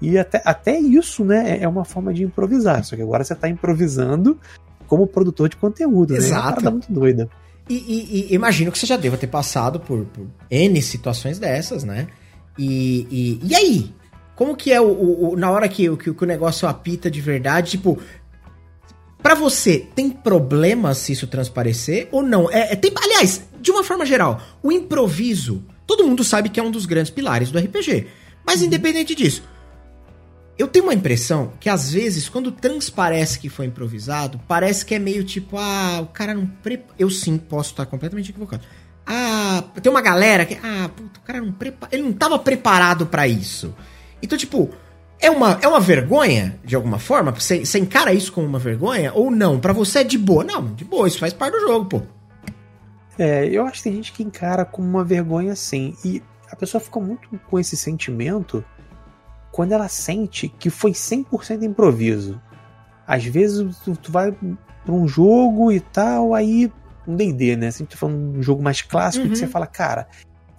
E 0.00 0.18
até, 0.18 0.42
até 0.44 0.78
isso, 0.78 1.24
né, 1.24 1.58
é, 1.58 1.62
é 1.62 1.68
uma 1.68 1.84
forma 1.84 2.12
de 2.12 2.24
improvisar. 2.24 2.84
Só 2.84 2.96
que 2.96 3.02
agora 3.02 3.24
você 3.24 3.32
está 3.32 3.48
improvisando 3.48 4.38
como 4.86 5.06
produtor 5.06 5.48
de 5.48 5.56
conteúdo, 5.56 6.14
Exato. 6.14 6.32
né? 6.32 6.36
É 6.36 6.42
uma 6.42 6.50
parada 6.50 6.70
muito 6.70 6.92
doida. 6.92 7.28
E, 7.68 7.74
e, 7.74 8.32
e, 8.32 8.34
imagino 8.34 8.70
que 8.70 8.78
você 8.78 8.86
já 8.86 8.96
deva 8.96 9.16
ter 9.16 9.26
passado 9.26 9.80
por, 9.80 10.04
por 10.06 10.26
N 10.50 10.82
situações 10.82 11.38
dessas, 11.38 11.82
né? 11.82 12.08
E, 12.58 13.08
e, 13.10 13.48
e 13.48 13.54
aí? 13.54 13.94
Como 14.34 14.56
que 14.56 14.72
é 14.72 14.80
o, 14.80 14.86
o, 14.86 15.32
o 15.32 15.36
na 15.36 15.50
hora 15.50 15.68
que, 15.68 15.96
que, 15.96 16.12
que, 16.12 16.24
o 16.24 16.26
negócio 16.26 16.68
apita 16.68 17.10
de 17.10 17.20
verdade? 17.20 17.72
Tipo, 17.72 17.98
para 19.24 19.34
você, 19.34 19.88
tem 19.94 20.10
problema 20.10 20.92
se 20.92 21.12
isso 21.12 21.26
transparecer 21.26 22.08
ou 22.12 22.22
não? 22.22 22.50
É, 22.50 22.74
é, 22.74 22.76
tem, 22.76 22.92
aliás, 22.94 23.40
de 23.58 23.70
uma 23.70 23.82
forma 23.82 24.04
geral, 24.04 24.38
o 24.62 24.70
improviso, 24.70 25.64
todo 25.86 26.04
mundo 26.04 26.22
sabe 26.22 26.50
que 26.50 26.60
é 26.60 26.62
um 26.62 26.70
dos 26.70 26.84
grandes 26.84 27.10
pilares 27.10 27.50
do 27.50 27.58
RPG. 27.58 28.06
Mas 28.46 28.60
uhum. 28.60 28.66
independente 28.66 29.14
disso, 29.14 29.42
eu 30.58 30.68
tenho 30.68 30.84
uma 30.84 30.92
impressão 30.92 31.54
que 31.58 31.70
às 31.70 31.90
vezes, 31.90 32.28
quando 32.28 32.52
transparece 32.52 33.38
que 33.38 33.48
foi 33.48 33.64
improvisado, 33.64 34.38
parece 34.46 34.84
que 34.84 34.94
é 34.94 34.98
meio 34.98 35.24
tipo, 35.24 35.56
ah, 35.56 36.00
o 36.02 36.06
cara 36.08 36.34
não 36.34 36.46
prepara. 36.46 36.94
Eu 36.98 37.08
sim 37.08 37.38
posso 37.38 37.70
estar 37.70 37.86
completamente 37.86 38.28
equivocado. 38.28 38.62
Ah, 39.06 39.64
tem 39.82 39.90
uma 39.90 40.02
galera 40.02 40.44
que. 40.44 40.58
Ah, 40.62 40.90
puta, 40.94 41.18
o 41.18 41.22
cara 41.22 41.40
não 41.40 41.50
prepara. 41.50 41.94
Ele 41.94 42.02
não 42.02 42.10
estava 42.10 42.38
preparado 42.38 43.06
para 43.06 43.26
isso. 43.26 43.74
Então, 44.22 44.36
tipo, 44.36 44.70
é 45.20 45.30
uma, 45.30 45.58
é 45.62 45.68
uma 45.68 45.80
vergonha, 45.80 46.58
de 46.64 46.76
alguma 46.76 46.98
forma? 46.98 47.30
Você, 47.32 47.64
você 47.64 47.78
encara 47.78 48.12
isso 48.12 48.32
como 48.32 48.46
uma 48.46 48.58
vergonha? 48.58 49.12
Ou 49.14 49.30
não? 49.30 49.58
Para 49.58 49.72
você 49.72 50.00
é 50.00 50.04
de 50.04 50.18
boa? 50.18 50.44
Não, 50.44 50.66
de 50.74 50.84
boa, 50.84 51.08
isso 51.08 51.18
faz 51.18 51.32
parte 51.32 51.54
do 51.54 51.66
jogo, 51.66 51.86
pô. 51.86 52.02
É, 53.18 53.46
eu 53.46 53.64
acho 53.64 53.78
que 53.78 53.84
tem 53.84 53.92
gente 53.94 54.12
que 54.12 54.22
encara 54.22 54.64
como 54.64 54.88
uma 54.88 55.04
vergonha 55.04 55.54
sim. 55.54 55.96
E 56.04 56.22
a 56.50 56.56
pessoa 56.56 56.80
fica 56.80 57.00
muito 57.00 57.28
com 57.48 57.58
esse 57.58 57.76
sentimento 57.76 58.64
quando 59.50 59.72
ela 59.72 59.88
sente 59.88 60.48
que 60.48 60.68
foi 60.68 60.92
100% 60.92 61.62
improviso. 61.62 62.40
Às 63.06 63.24
vezes 63.24 63.78
tu, 63.84 63.96
tu 63.96 64.10
vai 64.10 64.32
para 64.32 64.94
um 64.94 65.06
jogo 65.06 65.70
e 65.70 65.80
tal, 65.80 66.34
aí 66.34 66.70
um 67.06 67.14
D&D, 67.14 67.56
né? 67.56 67.70
Sempre 67.70 67.96
falando 67.96 68.32
de 68.32 68.38
um 68.38 68.42
jogo 68.42 68.62
mais 68.62 68.82
clássico 68.82 69.24
uhum. 69.24 69.32
que 69.32 69.38
você 69.38 69.46
fala, 69.46 69.66
cara, 69.66 70.08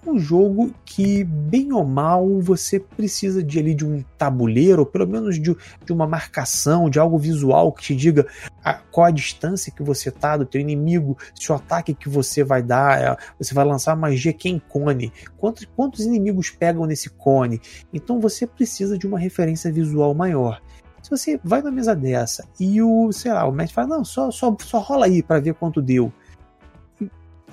um 0.09 0.19
jogo 0.19 0.73
que, 0.85 1.23
bem 1.23 1.73
ou 1.73 1.85
mal, 1.85 2.39
você 2.39 2.79
precisa 2.79 3.43
de 3.43 3.59
ali 3.59 3.73
de 3.73 3.85
um 3.85 4.03
tabuleiro, 4.17 4.81
ou 4.81 4.85
pelo 4.85 5.07
menos 5.07 5.35
de, 5.39 5.55
de 5.85 5.93
uma 5.93 6.07
marcação, 6.07 6.89
de 6.89 6.99
algo 6.99 7.17
visual 7.17 7.71
que 7.71 7.83
te 7.83 7.95
diga 7.95 8.27
a, 8.63 8.73
qual 8.73 9.07
a 9.07 9.11
distância 9.11 9.71
que 9.71 9.83
você 9.83 10.09
tá 10.11 10.37
do 10.37 10.45
teu 10.45 10.61
inimigo, 10.61 11.17
se 11.33 11.51
o 11.51 11.55
ataque 11.55 11.93
que 11.93 12.09
você 12.09 12.43
vai 12.43 12.61
dar, 12.61 13.01
é, 13.01 13.17
você 13.39 13.53
vai 13.53 13.65
lançar 13.65 13.95
magia 13.95 14.33
que 14.33 14.49
é 14.49 14.59
cone, 14.69 15.11
quantos, 15.37 15.65
quantos 15.75 16.05
inimigos 16.05 16.49
pegam 16.49 16.85
nesse 16.85 17.09
cone. 17.09 17.61
Então 17.93 18.19
você 18.19 18.45
precisa 18.47 18.97
de 18.97 19.07
uma 19.07 19.19
referência 19.19 19.71
visual 19.71 20.13
maior. 20.13 20.61
Se 21.01 21.09
você 21.09 21.39
vai 21.43 21.61
na 21.61 21.69
mesa 21.69 21.95
dessa 21.95 22.47
e 22.59 22.81
o, 22.81 23.11
sei 23.11 23.31
lá, 23.31 23.47
o 23.47 23.51
mestre 23.51 23.75
fala, 23.75 23.97
não, 23.97 24.03
só, 24.03 24.31
só, 24.31 24.55
só 24.59 24.79
rola 24.79 25.05
aí 25.05 25.21
para 25.21 25.39
ver 25.39 25.53
quanto 25.53 25.81
deu 25.81 26.11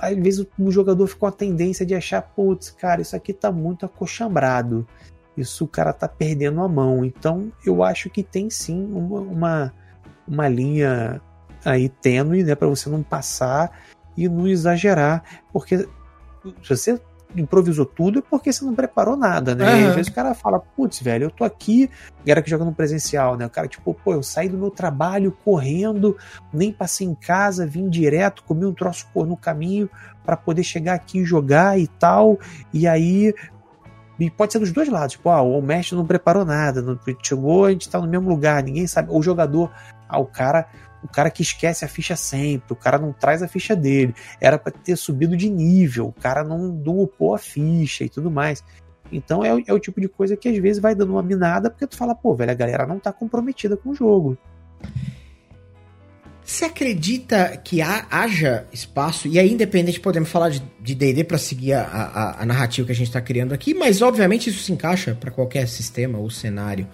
às 0.03 0.17
vezes 0.17 0.45
o 0.59 0.71
jogador 0.73 1.07
fica 1.07 1.21
com 1.21 1.27
a 1.27 1.33
tendência 1.33 1.87
de 1.87 1.95
achar, 1.95 2.21
putz, 2.21 2.71
cara, 2.71 3.01
isso 3.01 3.15
aqui 3.15 3.33
tá 3.33 3.53
muito 3.53 3.87
acochambrado. 3.87 4.85
Isso 5.37 5.65
o 5.65 5.69
cara 5.69 5.93
tá 5.93 6.09
perdendo 6.09 6.61
a 6.61 6.69
mão. 6.69 7.05
Então 7.05 7.53
eu 7.65 7.85
acho 7.85 8.11
que 8.11 8.25
tem 8.25 8.51
sim 8.51 8.85
uma, 8.93 9.21
uma, 9.21 9.75
uma 10.27 10.49
linha 10.49 11.23
aí 11.65 11.89
tênue, 11.89 12.43
né, 12.43 12.57
para 12.57 12.67
você 12.67 12.91
não 12.91 13.01
passar 13.01 13.71
e 14.17 14.29
não 14.29 14.49
exagerar, 14.49 15.23
porque 15.53 15.89
se 16.63 16.69
você 16.69 17.01
improvisou 17.37 17.87
tudo 17.87 18.19
é 18.21 18.23
porque 18.23 18.53
você 18.53 18.65
não 18.65 18.75
preparou 18.75 19.17
nada, 19.17 19.55
né? 19.55 19.73
Uhum. 19.73 19.81
E 19.81 19.87
às 19.87 19.95
vezes 19.95 20.11
o 20.11 20.15
cara 20.15 20.35
fala, 20.35 20.61
putz, 20.61 21.01
velho, 21.01 21.25
eu 21.25 21.31
tô 21.31 21.45
aqui, 21.45 21.91
galera 22.25 22.43
que 22.43 22.51
joga 22.51 22.65
no 22.65 22.73
presencial, 22.73 23.37
né? 23.37 23.47
O 23.47 23.51
cara, 23.51 23.69
tipo, 23.69 23.95
pô, 23.95 24.13
eu 24.13 24.23
saí 24.23 24.49
do 24.49 24.59
meu 24.59 24.71
trabalho 24.71 25.37
correndo, 25.45 26.17
nem 26.53 26.73
passei 26.73 27.07
em 27.07 27.15
casa, 27.15 27.67
vim 27.67 27.89
direto, 27.89 28.45
comi 28.45 28.65
um 28.65 28.75
troço 28.75 29.07
no 29.15 29.37
caminho 29.37 29.89
para 30.25 30.37
poder 30.37 30.63
chegar 30.63 30.95
aqui 30.95 31.21
e 31.21 31.25
jogar 31.25 31.79
e 31.79 31.87
tal. 31.87 32.39
E 32.73 32.87
aí. 32.87 33.35
E 34.21 34.31
pode 34.31 34.53
ser 34.53 34.61
dos 34.61 34.71
dois 34.71 34.89
lados, 34.89 35.13
tipo, 35.13 35.29
ah, 35.31 35.43
o 35.43 35.61
mestre 35.61 35.97
não 35.97 36.07
preparou 36.07 36.45
nada, 36.45 36.81
não, 36.81 36.97
chegou, 37.25 37.65
a 37.65 37.73
gente 37.73 37.89
tá 37.89 38.01
no 38.01 38.07
mesmo 38.07 38.29
lugar, 38.29 38.63
ninguém 38.63 38.87
sabe. 38.87 39.09
O 39.11 39.21
jogador, 39.21 39.73
ah, 40.09 40.21
o 40.21 40.27
cara 40.27 40.69
o 41.03 41.09
cara 41.09 41.31
que 41.31 41.43
esquece 41.43 41.85
a 41.85 41.89
ficha 41.89 42.17
sempre, 42.17 42.73
o 42.73 42.77
cara 42.77 42.99
não 42.99 43.13
traz 43.13 43.43
a 43.43 43.49
ficha 43.49 43.75
dele, 43.75 44.15
era 44.41 44.59
para 44.59 44.73
ter 44.73 44.97
subido 44.97 45.37
de 45.37 45.49
nível, 45.49 46.09
o 46.09 46.13
cara 46.13 46.45
não, 46.45 46.69
não 46.69 47.35
a 47.35 47.39
ficha 47.39 48.05
e 48.05 48.09
tudo 48.09 48.31
mais. 48.31 48.63
Então 49.11 49.45
é, 49.45 49.49
é, 49.67 49.73
o 49.73 49.79
tipo 49.79 50.01
de 50.01 50.09
coisa 50.09 50.37
que 50.37 50.49
às 50.49 50.57
vezes 50.59 50.81
vai 50.81 50.95
dando 50.95 51.13
uma 51.13 51.23
minada 51.23 51.71
porque 51.71 51.87
tu 51.87 51.97
fala, 51.97 52.15
pô, 52.15 52.35
velho, 52.35 52.51
a 52.51 52.55
galera 52.55 52.87
não 52.87 52.99
tá 52.99 53.13
comprometida 53.13 53.77
com 53.77 53.91
o 53.91 53.95
jogo. 53.95 54.39
Você 56.45 56.65
acredita 56.65 57.57
que 57.57 57.81
há, 57.81 58.07
haja 58.11 58.67
espaço, 58.73 59.29
e 59.29 59.39
aí 59.39 59.53
independente 59.53 60.01
podemos 60.01 60.29
falar 60.29 60.51
de 60.51 60.95
D&D 60.95 61.23
para 61.23 61.39
seguir 61.39 61.75
a, 61.75 61.83
a, 61.83 62.43
a, 62.43 62.47
narrativa 62.47 62.87
que 62.87 62.93
a 62.93 62.95
gente 62.95 63.07
está 63.07 63.21
criando 63.21 63.55
aqui, 63.55 63.73
mas 63.75 64.03
obviamente 64.03 64.51
isso 64.51 64.59
se 64.59 64.73
encaixa 64.73 65.15
para 65.15 65.31
qualquer 65.31 65.69
sistema 65.69 66.19
ou 66.19 66.29
cenário. 66.31 66.89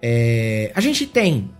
É, 0.00 0.70
a 0.74 0.80
gente 0.80 1.04
tem 1.04 1.50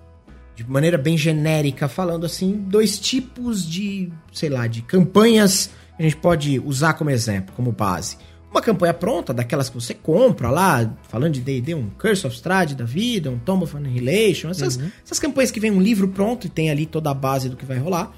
de 0.55 0.69
maneira 0.69 0.99
bem 0.99 1.17
genérica, 1.17 1.89
falando 1.89 2.27
assim, 2.27 2.53
dois 2.53 2.99
tipos 2.99 3.69
de, 3.69 4.13
sei 4.33 4.49
lá, 4.49 4.67
de 4.67 4.83
campanhas 4.83 5.71
que 5.97 6.03
a 6.03 6.03
gente 6.03 6.17
pode 6.17 6.59
usar 6.61 6.95
como 6.95 7.11
exemplo, 7.11 7.55
como 7.57 7.73
base. 7.73 8.17
Uma 8.51 8.61
campanha 8.61 8.93
pronta, 8.93 9.33
daquelas 9.33 9.71
que 9.71 9.75
você 9.75 9.95
compra 9.95 10.51
lá, 10.51 10.95
falando 11.09 11.33
de 11.33 11.41
D&D, 11.41 11.75
um 11.75 11.89
Curse 11.91 12.27
of 12.27 12.37
Strahd 12.37 12.75
da 12.75 12.85
vida, 12.85 13.31
um 13.31 13.39
Tomb 13.39 13.65
of 13.65 13.75
Annihilation, 13.75 14.51
essas, 14.51 14.77
uhum. 14.77 14.91
essas 15.03 15.19
campanhas 15.19 15.51
que 15.51 15.59
vem 15.59 15.71
um 15.71 15.81
livro 15.81 16.09
pronto 16.09 16.47
e 16.47 16.51
tem 16.51 16.71
ali 16.71 16.85
toda 16.85 17.11
a 17.11 17.15
base 17.15 17.49
do 17.49 17.57
que 17.57 17.65
vai 17.65 17.79
rolar. 17.79 18.13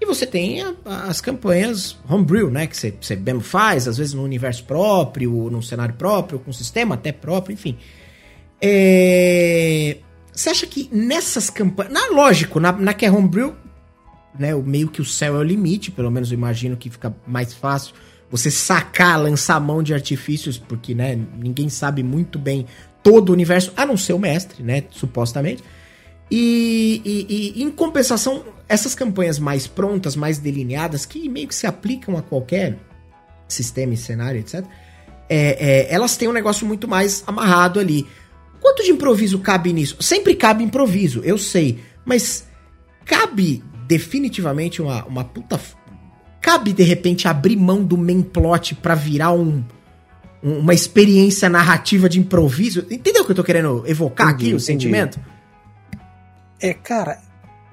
E 0.00 0.06
você 0.06 0.24
tem 0.26 0.62
a, 0.62 0.74
as 0.84 1.20
campanhas 1.20 1.98
homebrew, 2.08 2.50
né? 2.50 2.68
Que 2.68 2.76
você, 2.76 2.94
você 2.98 3.16
mesmo 3.16 3.40
faz, 3.40 3.88
às 3.88 3.98
vezes 3.98 4.14
no 4.14 4.22
universo 4.22 4.64
próprio, 4.64 5.50
num 5.50 5.60
cenário 5.60 5.94
próprio, 5.94 6.38
com 6.38 6.50
um 6.50 6.54
sistema 6.54 6.94
até 6.94 7.10
próprio, 7.10 7.52
enfim. 7.52 7.76
É... 8.62 9.98
Você 10.40 10.48
acha 10.48 10.66
que 10.66 10.88
nessas 10.90 11.50
campanhas. 11.50 11.92
Na, 11.92 12.06
lógico, 12.12 12.58
na, 12.58 12.72
na 12.72 12.94
que 12.94 13.04
é 13.04 13.12
homebrew, 13.12 13.54
né? 14.38 14.54
Meio 14.54 14.88
que 14.88 15.02
o 15.02 15.04
céu 15.04 15.36
é 15.36 15.38
o 15.38 15.42
limite, 15.42 15.90
pelo 15.90 16.10
menos 16.10 16.32
eu 16.32 16.38
imagino 16.38 16.78
que 16.78 16.88
fica 16.88 17.14
mais 17.26 17.52
fácil 17.52 17.94
você 18.30 18.50
sacar, 18.50 19.20
lançar 19.20 19.60
mão 19.60 19.82
de 19.82 19.92
artifícios, 19.92 20.56
porque, 20.56 20.94
né, 20.94 21.18
ninguém 21.36 21.68
sabe 21.68 22.02
muito 22.02 22.38
bem 22.38 22.64
todo 23.02 23.28
o 23.28 23.32
universo, 23.34 23.70
a 23.76 23.84
não 23.84 23.98
ser 23.98 24.14
o 24.14 24.18
mestre, 24.18 24.62
né? 24.62 24.84
Supostamente. 24.90 25.62
E, 26.30 27.02
e, 27.04 27.60
e, 27.60 27.62
em 27.62 27.70
compensação, 27.70 28.42
essas 28.66 28.94
campanhas 28.94 29.38
mais 29.38 29.66
prontas, 29.66 30.16
mais 30.16 30.38
delineadas, 30.38 31.04
que 31.04 31.28
meio 31.28 31.48
que 31.48 31.54
se 31.54 31.66
aplicam 31.66 32.16
a 32.16 32.22
qualquer 32.22 32.78
sistema 33.46 33.92
e 33.92 33.96
cenário, 33.96 34.40
etc., 34.40 34.64
é, 35.28 35.88
é, 35.88 35.94
elas 35.94 36.16
têm 36.16 36.28
um 36.28 36.32
negócio 36.32 36.66
muito 36.66 36.88
mais 36.88 37.22
amarrado 37.26 37.78
ali. 37.78 38.06
Quanto 38.60 38.82
de 38.82 38.90
improviso 38.90 39.38
cabe 39.38 39.72
nisso? 39.72 39.96
Sempre 40.00 40.34
cabe 40.34 40.62
improviso, 40.62 41.20
eu 41.24 41.38
sei. 41.38 41.80
Mas 42.04 42.46
cabe 43.04 43.62
definitivamente 43.86 44.82
uma, 44.82 45.04
uma 45.06 45.24
puta. 45.24 45.60
Cabe 46.40 46.72
de 46.72 46.82
repente 46.82 47.26
abrir 47.26 47.56
mão 47.56 47.82
do 47.82 47.96
main 47.96 48.22
plot 48.22 48.74
pra 48.76 48.94
virar 48.94 49.32
um, 49.32 49.64
um 50.42 50.58
uma 50.58 50.74
experiência 50.74 51.48
narrativa 51.48 52.08
de 52.08 52.20
improviso? 52.20 52.86
Entendeu 52.90 53.22
o 53.22 53.26
que 53.26 53.32
eu 53.32 53.36
tô 53.36 53.44
querendo 53.44 53.84
evocar 53.86 54.28
entendi, 54.28 54.44
aqui, 54.44 54.54
o 54.54 54.56
entendi. 54.56 54.64
sentimento? 54.64 55.20
É, 56.60 56.74
cara, 56.74 57.18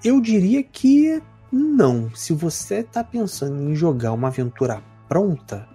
eu 0.03 0.21
diria 0.21 0.63
que 0.63 1.21
não. 1.51 2.09
Se 2.15 2.33
você 2.33 2.83
tá 2.83 3.03
pensando 3.03 3.69
em 3.69 3.75
jogar 3.75 4.13
uma 4.13 4.27
aventura 4.27 4.81
pronta, 5.07 5.67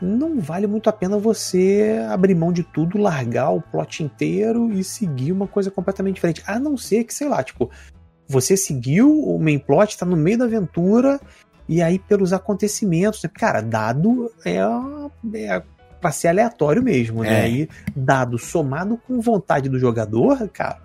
não 0.00 0.40
vale 0.40 0.66
muito 0.66 0.88
a 0.88 0.92
pena 0.92 1.18
você 1.18 2.04
abrir 2.10 2.34
mão 2.34 2.52
de 2.52 2.62
tudo, 2.62 2.98
largar 2.98 3.50
o 3.50 3.60
plot 3.60 4.02
inteiro 4.02 4.72
e 4.72 4.82
seguir 4.82 5.32
uma 5.32 5.46
coisa 5.46 5.70
completamente 5.70 6.14
diferente. 6.14 6.42
A 6.46 6.58
não 6.58 6.76
ser 6.76 7.04
que, 7.04 7.12
sei 7.12 7.28
lá, 7.28 7.42
tipo, 7.42 7.70
você 8.26 8.56
seguiu 8.56 9.12
o 9.12 9.38
main 9.38 9.58
plot, 9.58 9.98
tá 9.98 10.06
no 10.06 10.16
meio 10.16 10.38
da 10.38 10.44
aventura, 10.44 11.20
e 11.68 11.82
aí 11.82 11.98
pelos 11.98 12.32
acontecimentos, 12.32 13.22
né? 13.22 13.30
cara, 13.32 13.60
dado 13.60 14.32
é, 14.44 14.58
é 15.34 15.62
pra 16.00 16.10
ser 16.10 16.28
aleatório 16.28 16.82
mesmo, 16.82 17.22
né? 17.22 17.46
É. 17.46 17.50
E 17.50 17.68
dado 17.94 18.38
somado 18.38 18.96
com 18.96 19.20
vontade 19.20 19.68
do 19.68 19.78
jogador, 19.78 20.48
cara, 20.48 20.80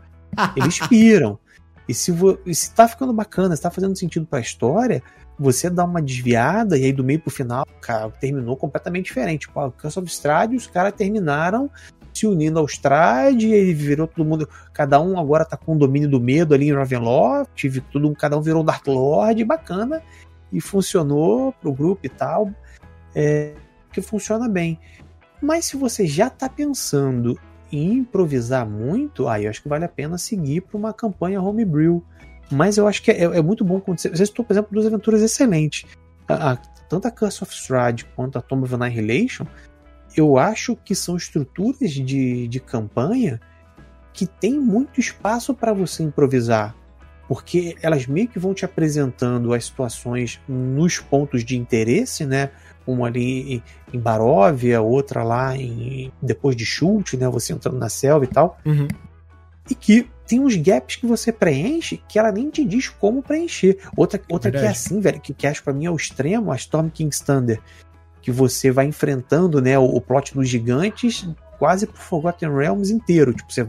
eles 0.56 0.80
piram. 0.88 1.40
E 1.88 1.94
se, 1.94 2.12
vo, 2.12 2.40
e 2.48 2.56
se 2.56 2.74
tá 2.74 2.88
ficando 2.88 3.14
bacana, 3.14 3.56
se 3.56 3.62
tá 3.62 3.70
fazendo 3.70 3.96
sentido 3.96 4.26
pra 4.26 4.40
história, 4.40 5.04
você 5.38 5.70
dá 5.70 5.84
uma 5.84 6.02
desviada 6.02 6.78
e 6.78 6.86
aí 6.86 6.94
do 6.94 7.04
meio 7.04 7.20
pro 7.20 7.30
final, 7.30 7.66
cara, 7.82 8.10
terminou 8.10 8.56
completamente 8.56 9.06
diferente. 9.06 9.42
Tipo, 9.42 9.60
a 9.60 9.72
Curse 9.72 10.00
of 10.00 10.10
Strahd, 10.10 10.56
os 10.56 10.68
caras 10.68 10.94
terminaram 10.94 11.70
se 12.14 12.26
unindo 12.26 12.60
ao 12.60 12.66
Strahd, 12.66 13.46
e 13.46 13.54
aí 13.54 13.74
virou 13.74 14.08
todo 14.08 14.26
mundo, 14.26 14.48
cada 14.72 15.02
um 15.02 15.20
agora 15.20 15.44
tá 15.44 15.58
com 15.58 15.76
o 15.76 15.78
domínio 15.78 16.10
do 16.10 16.20
medo 16.20 16.54
ali 16.54 16.70
em 16.70 16.74
Ravenloft, 16.74 17.70
tudo, 17.92 18.16
cada 18.16 18.38
um 18.38 18.42
virou 18.42 18.64
Dark 18.64 18.88
Lord, 18.88 19.44
bacana, 19.44 20.02
e 20.52 20.62
funcionou 20.62 21.52
pro 21.52 21.74
grupo 21.74 22.06
e 22.06 22.10
tal, 22.10 22.50
é, 23.14 23.54
que 23.92 24.02
funciona 24.02 24.48
bem. 24.48 24.80
Mas 25.42 25.66
se 25.66 25.76
você 25.76 26.08
já 26.08 26.30
tá 26.30 26.48
pensando 26.48 27.38
em 27.70 27.98
improvisar 27.98 28.66
muito, 28.66 29.28
aí 29.28 29.44
eu 29.44 29.50
acho 29.50 29.62
que 29.62 29.68
vale 29.68 29.84
a 29.84 29.90
pena 29.90 30.18
seguir 30.18 30.62
para 30.62 30.78
uma 30.78 30.94
campanha 30.94 31.42
homebrew, 31.42 32.02
mas 32.52 32.78
eu 32.78 32.88
acho 32.88 33.02
que 33.02 33.12
é, 33.12 33.24
é 33.24 33.42
muito 33.42 33.64
bom 33.64 33.80
quando 33.80 34.00
você. 34.00 34.10
Você 34.10 34.26
citou, 34.26 34.46
por 34.46 34.54
exemplo, 34.54 34.70
duas 34.72 34.86
aventuras 34.86 35.22
excelentes. 35.22 35.86
A, 36.28 36.52
a, 36.52 36.56
tanto 36.90 37.08
a 37.08 37.12
Curse 37.12 37.44
of 37.44 37.54
Strahd 37.54 38.06
quanto 38.16 38.38
a 38.38 38.42
Tomb 38.42 38.64
of 38.64 38.76
Annihilation, 38.76 39.46
eu 40.16 40.38
acho 40.38 40.76
que 40.76 40.96
são 40.96 41.18
estruturas 41.18 41.92
de, 41.92 42.48
de 42.48 42.60
campanha 42.60 43.40
que 44.14 44.26
tem 44.26 44.60
muito 44.60 45.00
espaço 45.00 45.54
para 45.54 45.74
você 45.74 46.04
improvisar. 46.04 46.76
Porque 47.28 47.76
elas 47.82 48.06
meio 48.06 48.28
que 48.28 48.38
vão 48.38 48.54
te 48.54 48.64
apresentando 48.64 49.54
as 49.54 49.66
situações 49.66 50.40
nos 50.48 51.00
pontos 51.00 51.44
de 51.44 51.58
interesse, 51.58 52.24
né? 52.24 52.52
Uma 52.86 53.08
ali 53.08 53.64
em 53.92 54.00
Baróvia, 54.00 54.80
outra 54.80 55.24
lá 55.24 55.58
em 55.58 56.12
depois 56.22 56.56
de 56.56 56.66
Chute, 56.66 57.18
né? 57.18 57.28
Você 57.28 57.52
entrando 57.52 57.80
na 57.80 57.90
selva 57.90 58.26
e 58.26 58.28
tal. 58.28 58.60
Uhum. 58.64 58.88
E 59.68 59.74
que 59.74 60.08
tem 60.28 60.40
uns 60.40 60.56
gaps 60.56 60.96
que 60.96 61.06
você 61.06 61.32
preenche 61.32 62.02
que 62.08 62.18
ela 62.18 62.32
nem 62.32 62.50
te 62.50 62.66
diz 62.66 62.90
como 62.90 63.22
preencher. 63.22 63.78
Outra, 63.96 64.20
outra 64.30 64.52
que 64.52 64.58
é 64.58 64.68
assim, 64.68 65.00
velho, 65.00 65.20
que, 65.20 65.34
que 65.34 65.46
acho 65.46 65.64
pra 65.64 65.74
mim 65.74 65.86
é 65.86 65.92
o 65.92 65.96
extremo, 65.96 66.52
a 66.52 66.56
Storm 66.56 66.90
King's 66.90 67.20
Thunder. 67.20 67.60
Que 68.22 68.32
você 68.32 68.72
vai 68.72 68.86
enfrentando, 68.86 69.62
né, 69.62 69.78
o, 69.78 69.84
o 69.84 70.02
plot 70.02 70.34
dos 70.34 70.50
gigantes 70.50 71.28
quase 71.60 71.88
por 71.88 71.98
Forgotten 71.98 72.50
Realms 72.50 72.92
inteiro. 72.92 73.34
Tipo, 73.34 73.52
você 73.52 73.68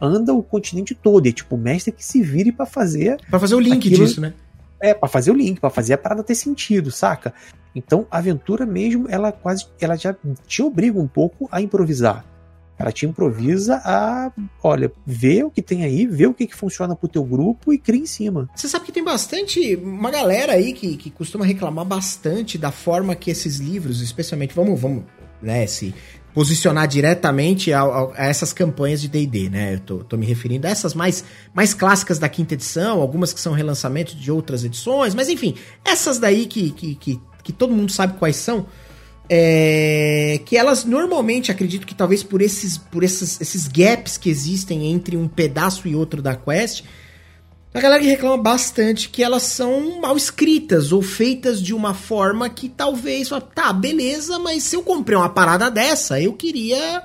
anda 0.00 0.32
o 0.32 0.42
continente 0.42 0.94
todo. 0.94 1.26
E, 1.26 1.32
tipo, 1.32 1.56
o 1.56 1.58
mestre 1.58 1.92
que 1.92 2.04
se 2.04 2.22
vire 2.22 2.52
para 2.52 2.66
fazer. 2.66 3.20
para 3.30 3.38
fazer 3.38 3.54
o 3.54 3.60
link 3.60 3.86
aquilo, 3.88 4.06
disso, 4.06 4.20
né? 4.20 4.32
É, 4.80 4.94
para 4.94 5.08
fazer 5.08 5.30
o 5.30 5.34
link, 5.34 5.60
para 5.60 5.70
fazer 5.70 5.94
a 5.94 5.98
parada 5.98 6.22
ter 6.22 6.34
sentido, 6.34 6.90
saca? 6.90 7.34
Então, 7.74 8.06
a 8.10 8.18
aventura 8.18 8.64
mesmo, 8.64 9.06
ela 9.08 9.32
quase. 9.32 9.66
Ela 9.80 9.96
já 9.96 10.14
te 10.46 10.62
obriga 10.62 10.98
um 10.98 11.08
pouco 11.08 11.48
a 11.50 11.60
improvisar. 11.60 12.24
Ela 12.78 12.92
te 12.92 13.06
improvisa 13.06 13.76
a, 13.84 14.30
olha, 14.62 14.92
ver 15.04 15.44
o 15.44 15.50
que 15.50 15.60
tem 15.60 15.84
aí, 15.84 16.06
ver 16.06 16.28
o 16.28 16.34
que, 16.34 16.46
que 16.46 16.54
funciona 16.54 16.94
pro 16.94 17.08
teu 17.08 17.24
grupo 17.24 17.72
e 17.72 17.78
cria 17.78 18.00
em 18.00 18.06
cima. 18.06 18.48
Você 18.54 18.68
sabe 18.68 18.86
que 18.86 18.92
tem 18.92 19.02
bastante, 19.02 19.74
uma 19.76 20.10
galera 20.10 20.52
aí 20.52 20.72
que, 20.72 20.96
que 20.96 21.10
costuma 21.10 21.44
reclamar 21.44 21.84
bastante 21.84 22.56
da 22.56 22.70
forma 22.70 23.16
que 23.16 23.30
esses 23.30 23.58
livros, 23.58 24.00
especialmente, 24.00 24.54
vamos, 24.54 24.80
vamos, 24.80 25.02
né, 25.42 25.66
se 25.66 25.92
posicionar 26.38 26.86
diretamente 26.86 27.72
a, 27.72 27.80
a, 27.80 28.12
a 28.14 28.26
essas 28.26 28.52
campanhas 28.52 29.00
de 29.00 29.08
D&D, 29.08 29.48
né? 29.48 29.74
Eu 29.74 29.80
tô, 29.80 29.98
tô, 30.04 30.16
me 30.16 30.24
referindo 30.24 30.68
a 30.68 30.70
essas 30.70 30.94
mais, 30.94 31.24
mais 31.52 31.74
clássicas 31.74 32.18
da 32.20 32.28
quinta 32.28 32.54
edição, 32.54 33.00
algumas 33.00 33.32
que 33.32 33.40
são 33.40 33.52
relançamentos 33.52 34.14
de 34.14 34.30
outras 34.30 34.62
edições, 34.62 35.16
mas 35.16 35.28
enfim, 35.28 35.56
essas 35.84 36.20
daí 36.20 36.46
que, 36.46 36.70
que, 36.70 36.94
que, 36.94 37.20
que 37.42 37.52
todo 37.52 37.74
mundo 37.74 37.90
sabe 37.90 38.16
quais 38.18 38.36
são, 38.36 38.66
é, 39.28 40.40
que 40.44 40.56
elas 40.56 40.84
normalmente, 40.84 41.50
acredito 41.50 41.86
que 41.86 41.94
talvez 41.94 42.22
por 42.22 42.40
esses, 42.40 42.78
por 42.78 43.04
esses, 43.04 43.40
esses 43.40 43.68
gaps 43.68 44.16
que 44.16 44.30
existem 44.30 44.90
entre 44.90 45.16
um 45.16 45.28
pedaço 45.28 45.86
e 45.86 45.94
outro 45.94 46.22
da 46.22 46.34
quest, 46.34 46.84
a 47.74 47.80
galera 47.80 48.02
que 48.02 48.08
reclama 48.08 48.38
bastante 48.38 49.10
que 49.10 49.22
elas 49.22 49.42
são 49.42 50.00
mal 50.00 50.16
escritas 50.16 50.90
ou 50.90 51.02
feitas 51.02 51.62
de 51.62 51.74
uma 51.74 51.92
forma 51.92 52.48
que 52.48 52.68
talvez, 52.68 53.28
tá, 53.54 53.72
beleza, 53.72 54.38
mas 54.38 54.62
se 54.62 54.74
eu 54.74 54.82
comprei 54.82 55.16
uma 55.16 55.28
parada 55.28 55.70
dessa, 55.70 56.20
eu 56.20 56.32
queria 56.32 57.04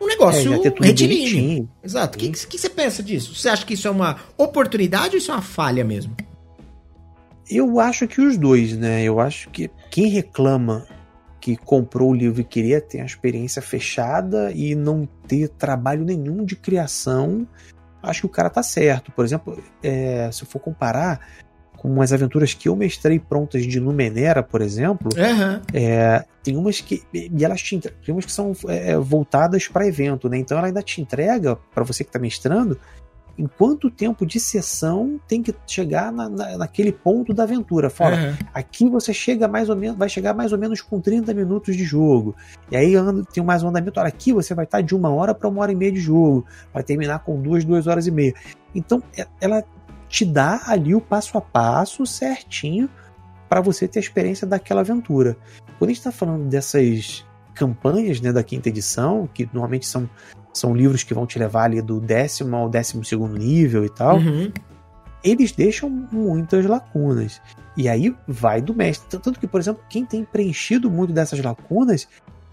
um 0.00 0.06
negócio 0.06 0.54
é, 0.54 0.72
retilíneo. 0.80 1.68
Exato. 1.82 2.16
O 2.16 2.20
que, 2.20 2.30
que, 2.30 2.46
que 2.46 2.58
você 2.58 2.70
pensa 2.70 3.02
disso? 3.02 3.34
Você 3.34 3.48
acha 3.48 3.66
que 3.66 3.74
isso 3.74 3.88
é 3.88 3.90
uma 3.90 4.16
oportunidade 4.36 5.14
ou 5.14 5.18
isso 5.18 5.30
é 5.30 5.34
uma 5.34 5.42
falha 5.42 5.84
mesmo? 5.84 6.16
Eu 7.50 7.78
acho 7.80 8.06
que 8.06 8.20
os 8.20 8.38
dois, 8.38 8.76
né? 8.76 9.02
Eu 9.02 9.20
acho 9.20 9.50
que 9.50 9.70
quem 9.90 10.08
reclama 10.08 10.86
que 11.44 11.58
comprou 11.58 12.08
o 12.08 12.14
livro 12.14 12.40
e 12.40 12.44
queria 12.44 12.80
ter 12.80 13.02
a 13.02 13.04
experiência 13.04 13.60
fechada 13.60 14.50
e 14.52 14.74
não 14.74 15.06
ter 15.28 15.50
trabalho 15.50 16.02
nenhum 16.02 16.42
de 16.42 16.56
criação, 16.56 17.46
acho 18.02 18.20
que 18.20 18.26
o 18.26 18.30
cara 18.30 18.48
tá 18.48 18.62
certo. 18.62 19.12
Por 19.12 19.26
exemplo, 19.26 19.62
é, 19.82 20.30
se 20.32 20.42
eu 20.42 20.46
for 20.46 20.58
comparar 20.58 21.20
com 21.76 21.92
umas 21.92 22.14
aventuras 22.14 22.54
que 22.54 22.66
eu 22.66 22.74
mestrei 22.74 23.18
prontas 23.18 23.66
de 23.66 23.78
Numenera, 23.78 24.42
por 24.42 24.62
exemplo, 24.62 25.10
uhum. 25.14 25.60
é, 25.74 26.24
tem 26.42 26.56
umas 26.56 26.80
que 26.80 27.02
e 27.12 27.44
elas 27.44 27.60
te, 27.60 27.78
tem 27.78 28.14
umas 28.14 28.24
que 28.24 28.32
são 28.32 28.52
é, 28.66 28.96
voltadas 28.96 29.68
para 29.68 29.86
evento, 29.86 30.30
né? 30.30 30.38
Então 30.38 30.56
ela 30.56 30.68
ainda 30.68 30.80
te 30.80 31.02
entrega 31.02 31.56
para 31.74 31.84
você 31.84 32.04
que 32.04 32.08
está 32.08 32.18
mestrando 32.18 32.80
em 33.36 33.46
quanto 33.46 33.90
tempo 33.90 34.24
de 34.24 34.38
sessão 34.38 35.20
tem 35.26 35.42
que 35.42 35.54
chegar 35.66 36.12
na, 36.12 36.28
na, 36.28 36.58
naquele 36.58 36.92
ponto 36.92 37.34
da 37.34 37.42
aventura. 37.42 37.90
Fora, 37.90 38.16
uhum. 38.16 38.46
aqui 38.52 38.88
você 38.88 39.12
chega 39.12 39.48
mais 39.48 39.68
ou 39.68 39.76
menos, 39.76 39.98
vai 39.98 40.08
chegar 40.08 40.34
mais 40.34 40.52
ou 40.52 40.58
menos 40.58 40.80
com 40.80 41.00
30 41.00 41.34
minutos 41.34 41.76
de 41.76 41.84
jogo. 41.84 42.34
E 42.70 42.76
aí 42.76 42.92
tem 43.32 43.42
mais 43.42 43.62
um 43.62 43.68
andamento. 43.68 43.98
Olha, 43.98 44.08
aqui 44.08 44.32
você 44.32 44.54
vai 44.54 44.64
estar 44.64 44.80
de 44.80 44.94
uma 44.94 45.10
hora 45.10 45.34
para 45.34 45.48
uma 45.48 45.62
hora 45.62 45.72
e 45.72 45.74
meia 45.74 45.92
de 45.92 46.00
jogo. 46.00 46.46
Vai 46.72 46.82
terminar 46.82 47.20
com 47.20 47.40
duas, 47.40 47.64
duas 47.64 47.86
horas 47.86 48.06
e 48.06 48.10
meia. 48.10 48.34
Então, 48.74 49.02
é, 49.16 49.26
ela 49.40 49.64
te 50.08 50.24
dá 50.24 50.62
ali 50.66 50.94
o 50.94 51.00
passo 51.00 51.36
a 51.36 51.40
passo 51.40 52.06
certinho 52.06 52.88
para 53.48 53.60
você 53.60 53.88
ter 53.88 53.98
a 53.98 54.02
experiência 54.02 54.46
daquela 54.46 54.80
aventura. 54.80 55.36
Quando 55.78 55.90
a 55.90 55.92
gente 55.92 55.98
está 55.98 56.12
falando 56.12 56.48
dessas 56.48 57.24
campanhas 57.54 58.20
né, 58.20 58.32
da 58.32 58.42
quinta 58.42 58.68
edição, 58.68 59.28
que 59.32 59.48
normalmente 59.52 59.86
são 59.86 60.08
são 60.54 60.74
livros 60.74 61.02
que 61.02 61.12
vão 61.12 61.26
te 61.26 61.38
levar 61.38 61.64
ali 61.64 61.82
do 61.82 62.00
décimo 62.00 62.56
ao 62.56 62.68
décimo 62.68 63.04
segundo 63.04 63.36
nível 63.36 63.84
e 63.84 63.90
tal, 63.90 64.18
uhum. 64.18 64.50
eles 65.22 65.52
deixam 65.52 65.90
muitas 65.90 66.64
lacunas. 66.64 67.40
E 67.76 67.88
aí 67.88 68.14
vai 68.26 68.62
do 68.62 68.72
mestre. 68.72 69.18
Tanto 69.18 69.38
que, 69.40 69.46
por 69.46 69.60
exemplo, 69.60 69.82
quem 69.90 70.04
tem 70.04 70.24
preenchido 70.24 70.88
muito 70.90 71.12
dessas 71.12 71.40
lacunas 71.40 72.06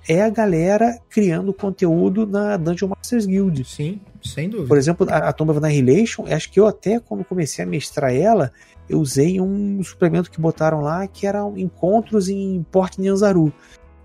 é 0.07 0.21
a 0.23 0.29
galera 0.29 0.99
criando 1.09 1.53
conteúdo 1.53 2.25
na 2.25 2.57
Dungeon 2.57 2.89
Masters 2.89 3.25
Guild. 3.25 3.63
Sim, 3.65 4.01
sem 4.23 4.49
dúvida. 4.49 4.67
Por 4.67 4.77
exemplo, 4.77 5.07
a, 5.09 5.29
a 5.29 5.33
Tomb 5.33 5.51
of 5.51 5.63
Annihilation, 5.63 6.25
acho 6.27 6.51
que 6.51 6.59
eu 6.59 6.65
até, 6.65 6.99
quando 6.99 7.23
comecei 7.23 7.63
a 7.63 7.67
mestrar 7.67 8.13
ela, 8.13 8.51
eu 8.89 8.99
usei 8.99 9.39
um 9.39 9.81
suplemento 9.83 10.31
que 10.31 10.41
botaram 10.41 10.81
lá 10.81 11.05
que 11.07 11.27
eram 11.27 11.57
encontros 11.57 12.29
em 12.29 12.65
Port 12.71 12.97
Nyanzaru. 12.97 13.53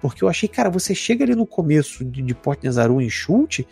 Porque 0.01 0.23
eu 0.23 0.29
achei, 0.29 0.49
cara, 0.49 0.71
você 0.71 0.95
chega 0.95 1.25
ali 1.25 1.35
no 1.35 1.47
começo 1.47 2.05
de, 2.05 2.23
de 2.23 2.37
Nazaru 2.63 3.01
em 3.01 3.09
chute, 3.11 3.67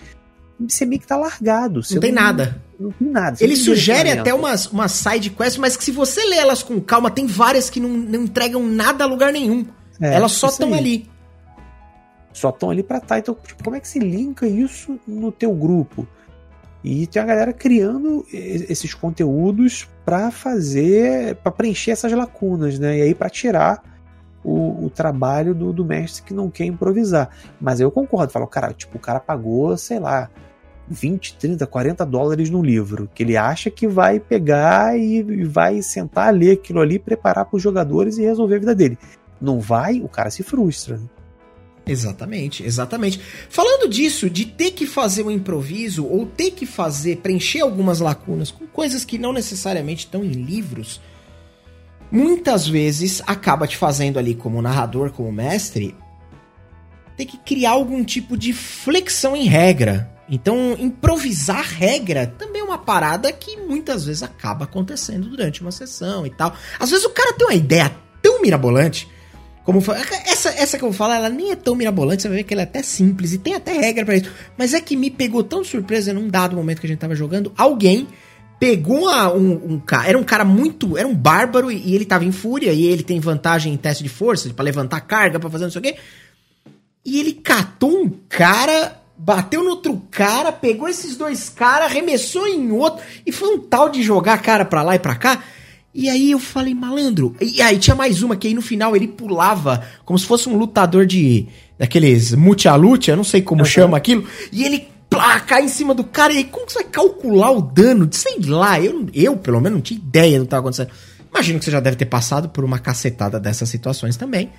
você 0.59 0.87
meio 0.87 1.01
que 1.01 1.07
tá 1.07 1.17
largado. 1.17 1.81
Não 1.91 2.01
tem 2.01 2.13
não, 2.13 2.23
nada. 2.23 2.63
Não 2.79 2.91
tem 2.91 3.09
nada. 3.09 3.37
Ele 3.41 3.57
sugere 3.57 4.11
até 4.11 4.33
umas, 4.33 4.67
umas 4.67 4.93
side 4.93 5.31
quests, 5.31 5.59
mas 5.59 5.77
que 5.77 5.85
se 5.85 5.91
você 5.91 6.25
lê 6.25 6.37
elas 6.37 6.63
com 6.63 6.81
calma, 6.81 7.11
tem 7.11 7.27
várias 7.27 7.69
que 7.69 7.81
não, 7.81 7.91
não 7.91 8.23
entregam 8.23 8.65
nada 8.65 9.05
a 9.05 9.07
lugar 9.07 9.33
nenhum. 9.33 9.67
É, 10.01 10.15
elas 10.15 10.33
só 10.33 10.49
estão 10.49 10.73
ali. 10.75 11.09
Só 12.33 12.51
estão 12.51 12.71
ali 12.71 12.83
pra 12.83 12.99
estar. 12.99 13.19
Então, 13.19 13.37
tipo, 13.47 13.63
como 13.63 13.77
é 13.77 13.81
que 13.81 13.89
se 13.89 13.99
linka 13.99 14.47
isso 14.47 14.99
no 15.07 15.31
teu 15.31 15.53
grupo? 15.53 16.07
E 16.83 17.07
tem 17.07 17.23
a 17.23 17.25
galera 17.25 17.53
criando 17.53 18.27
esses 18.31 18.93
conteúdos 18.93 19.89
para 20.05 20.31
fazer, 20.31 21.37
para 21.37 21.51
preencher 21.51 21.93
essas 21.93 22.13
lacunas, 22.13 22.79
né? 22.79 22.99
E 22.99 23.03
aí 23.03 23.15
para 23.15 23.31
tirar 23.31 23.83
o, 24.45 24.85
o 24.85 24.91
trabalho 24.91 25.55
do, 25.55 25.73
do, 25.73 25.85
mestre 25.85 26.23
que 26.23 26.35
não 26.35 26.51
quer 26.51 26.67
improvisar. 26.67 27.31
Mas 27.61 27.81
eu 27.81 27.91
concordo, 27.91 28.33
falo, 28.33 28.47
cara, 28.47 28.73
tipo, 28.73 28.99
o 28.99 29.01
cara 29.01 29.19
pagou, 29.19 29.77
sei 29.77 29.99
lá, 29.99 30.31
20, 30.89 31.37
30, 31.37 31.67
40 31.67 32.05
dólares 32.05 32.51
no 32.51 32.63
livro, 32.63 33.09
que 33.15 33.23
ele 33.23 33.37
acha 33.37 33.71
que 33.71 33.89
vai 33.89 34.21
pegar 34.21 34.99
e, 34.99 35.17
e 35.17 35.45
vai 35.45 35.81
sentar, 35.81 36.33
ler 36.33 36.53
aquilo 36.53 36.81
ali, 36.81 36.99
preparar 36.99 37.47
para 37.47 37.57
os 37.57 37.63
jogadores 37.63 38.19
e 38.19 38.23
resolver 38.23 38.57
a 38.57 38.61
vida 38.61 38.75
dele. 38.75 38.99
Não 39.41 39.59
vai, 39.61 40.01
o 40.01 40.09
cara 40.09 40.31
se 40.31 40.43
frustra. 40.43 41.01
Exatamente, 41.87 42.65
exatamente. 42.65 43.21
Falando 43.51 43.89
disso, 43.89 44.31
de 44.31 44.47
ter 44.47 44.71
que 44.71 44.87
fazer 44.87 45.23
um 45.23 45.31
improviso 45.31 46.07
ou 46.07 46.25
ter 46.25 46.53
que 46.53 46.65
fazer, 46.65 47.19
preencher 47.19 47.61
algumas 47.61 48.01
lacunas 48.01 48.51
com 48.51 48.67
coisas 48.67 49.05
que 49.05 49.19
não 49.19 49.33
necessariamente 49.33 50.07
estão 50.07 50.25
em 50.25 50.33
livros, 50.33 51.01
muitas 52.11 52.67
vezes 52.67 53.23
acaba 53.27 53.67
te 53.67 53.77
fazendo 53.77 54.19
ali 54.19 54.35
como 54.35 54.63
narrador, 54.63 55.11
como 55.11 55.33
mestre, 55.33 55.95
ter 57.17 57.27
que 57.27 57.37
criar 57.39 57.73
algum 57.73 58.05
tipo 58.05 58.37
de 58.37 58.53
flexão 58.53 59.37
em 59.37 59.45
regra. 59.45 60.11
Então, 60.29 60.75
improvisar 60.79 61.65
regra 61.65 62.27
também 62.27 62.63
é 62.63 62.65
uma 62.65 62.79
parada 62.79 63.31
que 63.31 63.59
muitas 63.59 64.07
vezes 64.07 64.23
acaba 64.23 64.65
acontecendo 64.65 65.29
durante 65.29 65.61
uma 65.61 65.71
sessão 65.71 66.27
e 66.27 66.31
tal. 66.31 66.55
Às 66.81 66.91
vezes 66.91 67.05
o 67.05 67.11
cara 67.11 67.35
tem 67.35 67.47
uma 67.47 67.55
ideia 67.55 67.95
tão 68.23 68.41
mirabolante 68.41 69.07
como 69.65 69.83
essa, 70.27 70.51
essa 70.51 70.77
que 70.77 70.85
eu 70.85 70.91
vou 70.91 70.97
falar, 70.97 71.17
ela 71.17 71.31
nem 71.31 71.51
é 71.51 71.57
tão 71.57 71.75
mirabolante, 71.75 72.21
você 72.21 72.29
vai 72.29 72.39
ver 72.39 72.45
que 72.45 72.53
ela 72.53 72.63
é 72.63 72.65
até 72.65 72.83
simples 72.83 73.33
e 73.33 73.39
tem 73.39 73.55
até 73.55 73.73
regra 73.73 74.05
para 74.05 74.17
isso. 74.17 74.31
Mas 74.59 74.75
é 74.75 74.81
que 74.81 74.95
me 74.95 75.11
pegou 75.11 75.43
tão 75.43 75.63
de 75.63 75.69
surpresa 75.69 76.13
num 76.13 76.29
dado 76.29 76.55
momento 76.55 76.81
que 76.81 76.87
a 76.87 76.89
gente 76.89 76.99
tava 76.99 77.15
jogando, 77.15 77.51
alguém 77.57 78.07
pegou 78.59 79.09
um, 79.09 79.75
um 79.75 79.79
cara, 79.79 80.09
era 80.09 80.19
um 80.19 80.23
cara 80.23 80.45
muito, 80.45 80.97
era 80.97 81.07
um 81.07 81.15
bárbaro 81.15 81.71
e, 81.71 81.77
e, 81.77 81.95
ele 81.95 82.05
tava 82.05 82.25
em 82.25 82.33
fúria 82.33 82.73
e 82.73 82.87
ele 82.87 83.03
tem 83.03 83.21
vantagem 83.21 83.73
em 83.73 83.77
teste 83.77 84.03
de 84.03 84.09
força, 84.09 84.53
para 84.53 84.65
levantar 84.65 85.01
carga, 85.01 85.39
para 85.39 85.51
fazer 85.51 85.65
não 85.65 85.71
sei 85.71 85.81
o 85.81 85.83
quê. 85.83 85.97
E 87.05 87.21
ele 87.21 87.33
catou 87.35 88.03
um 88.03 88.11
cara, 88.29 89.01
bateu 89.17 89.63
no 89.63 89.71
outro 89.71 90.03
cara, 90.11 90.51
pegou 90.51 90.89
esses 90.89 91.17
dois 91.17 91.49
caras, 91.51 91.91
arremessou 91.91 92.47
em 92.47 92.71
outro 92.73 93.05
e 93.27 93.33
foi 93.33 93.55
um 93.55 93.59
tal 93.59 93.89
de 93.89 94.03
jogar 94.03 94.39
cara 94.39 94.65
pra 94.65 94.83
lá 94.83 94.95
e 94.95 94.99
pra 94.99 95.15
cá. 95.15 95.43
E 95.95 96.09
aí 96.09 96.33
eu 96.33 96.41
falei, 96.41 96.75
malandro. 96.75 97.37
E 97.41 97.63
aí 97.63 97.79
tinha 97.79 97.95
mais 97.95 98.23
uma 98.23 98.37
que 98.37 98.49
aí 98.49 98.55
no 98.55 98.63
final 98.63 98.97
ele 98.97 99.07
pulava 99.07 99.87
como 100.05 100.19
se 100.19 100.27
fosse 100.27 100.49
um 100.49 100.57
lutador 100.57 101.07
de. 101.07 101.47
daqueles 101.79 102.35
multi-luta, 102.35 103.13
eu 103.13 103.17
não 103.17 103.23
sei 103.23 103.43
como 103.43 103.61
uhum. 103.61 103.67
chama 103.67 103.97
aquilo. 103.97 104.27
E 104.51 104.65
ele 104.65 104.89
plá, 105.15 105.41
cai 105.41 105.63
em 105.63 105.69
cima 105.69 105.95
do 105.95 106.05
cara. 106.05 106.33
E 106.33 106.39
aí 106.39 106.45
como 106.45 106.69
você 106.69 106.83
vai 106.83 106.91
calcular 106.91 107.53
o 107.53 107.63
dano? 107.63 108.09
Sei 108.11 108.39
lá, 108.45 108.81
eu, 108.81 109.07
eu 109.15 109.37
pelo 109.37 109.61
menos 109.61 109.77
não 109.77 109.83
tinha 109.83 109.99
ideia 109.99 110.39
do 110.39 110.43
que 110.43 110.47
estava 110.47 110.61
acontecendo. 110.61 110.91
Imagino 111.31 111.59
que 111.59 111.65
você 111.65 111.71
já 111.71 111.81
deve 111.81 111.97
ter 111.97 112.07
passado 112.07 112.49
por 112.49 112.65
uma 112.65 112.79
cacetada 112.79 113.41
dessas 113.41 113.69
situações 113.69 114.17
também. 114.17 114.51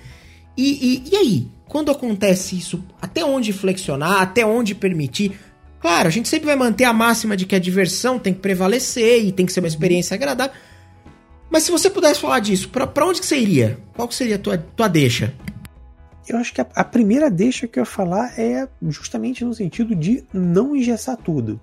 E, 0.56 1.04
e, 1.06 1.12
e 1.12 1.16
aí, 1.16 1.50
quando 1.68 1.90
acontece 1.90 2.56
isso, 2.56 2.82
até 3.00 3.24
onde 3.24 3.52
flexionar, 3.52 4.22
até 4.22 4.44
onde 4.44 4.74
permitir? 4.74 5.38
Claro, 5.80 6.08
a 6.08 6.10
gente 6.10 6.28
sempre 6.28 6.46
vai 6.46 6.56
manter 6.56 6.84
a 6.84 6.92
máxima 6.92 7.36
de 7.36 7.44
que 7.44 7.54
a 7.54 7.58
diversão 7.58 8.18
tem 8.18 8.32
que 8.32 8.40
prevalecer 8.40 9.24
e 9.24 9.32
tem 9.32 9.44
que 9.44 9.52
ser 9.52 9.60
uma 9.60 9.68
experiência 9.68 10.14
agradável. 10.14 10.54
Mas 11.50 11.62
se 11.62 11.70
você 11.70 11.88
pudesse 11.88 12.20
falar 12.20 12.40
disso, 12.40 12.68
para 12.70 13.06
onde 13.06 13.20
que 13.20 13.26
você 13.26 13.38
iria? 13.38 13.78
Qual 13.94 14.08
que 14.08 14.14
seria 14.14 14.36
a 14.36 14.38
tua, 14.38 14.58
tua 14.58 14.88
deixa? 14.88 15.32
Eu 16.28 16.38
acho 16.38 16.52
que 16.52 16.60
a, 16.60 16.66
a, 16.74 16.84
primeira 16.84 17.30
deixa 17.30 17.68
que 17.68 17.78
eu 17.78 17.82
ia 17.82 17.86
falar 17.86 18.38
é 18.38 18.68
justamente 18.82 19.44
no 19.44 19.54
sentido 19.54 19.94
de 19.94 20.24
não 20.32 20.74
engessar 20.74 21.16
tudo. 21.16 21.60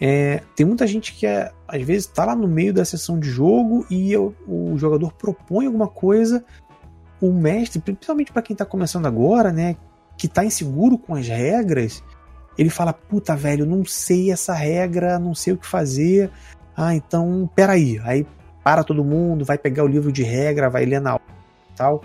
É, 0.00 0.42
tem 0.56 0.64
muita 0.64 0.86
gente 0.86 1.14
que 1.14 1.26
é, 1.26 1.52
às 1.68 1.82
vezes 1.82 2.06
está 2.06 2.24
lá 2.24 2.34
no 2.34 2.48
meio 2.48 2.72
da 2.72 2.84
sessão 2.84 3.18
de 3.18 3.28
jogo 3.28 3.86
e 3.90 4.10
eu, 4.10 4.34
o 4.48 4.78
jogador 4.78 5.12
propõe 5.12 5.66
alguma 5.66 5.88
coisa, 5.88 6.42
o 7.20 7.30
mestre, 7.30 7.80
principalmente 7.80 8.32
para 8.32 8.40
quem 8.40 8.54
está 8.54 8.64
começando 8.64 9.04
agora, 9.04 9.52
né, 9.52 9.76
que 10.16 10.26
está 10.26 10.42
inseguro 10.42 10.96
com 10.96 11.14
as 11.14 11.28
regras, 11.28 12.02
ele 12.56 12.70
fala: 12.70 12.94
Puta, 12.94 13.36
velho, 13.36 13.66
não 13.66 13.84
sei 13.84 14.32
essa 14.32 14.54
regra, 14.54 15.18
não 15.18 15.34
sei 15.34 15.52
o 15.52 15.58
que 15.58 15.66
fazer. 15.66 16.30
Ah, 16.74 16.94
então, 16.94 17.48
peraí. 17.54 18.00
Aí 18.04 18.26
para 18.62 18.84
todo 18.84 19.04
mundo, 19.04 19.44
vai 19.44 19.58
pegar 19.58 19.84
o 19.84 19.88
livro 19.88 20.12
de 20.12 20.22
regra, 20.22 20.70
vai 20.70 20.84
ler 20.84 21.00
na 21.00 21.18
tal. 21.74 22.02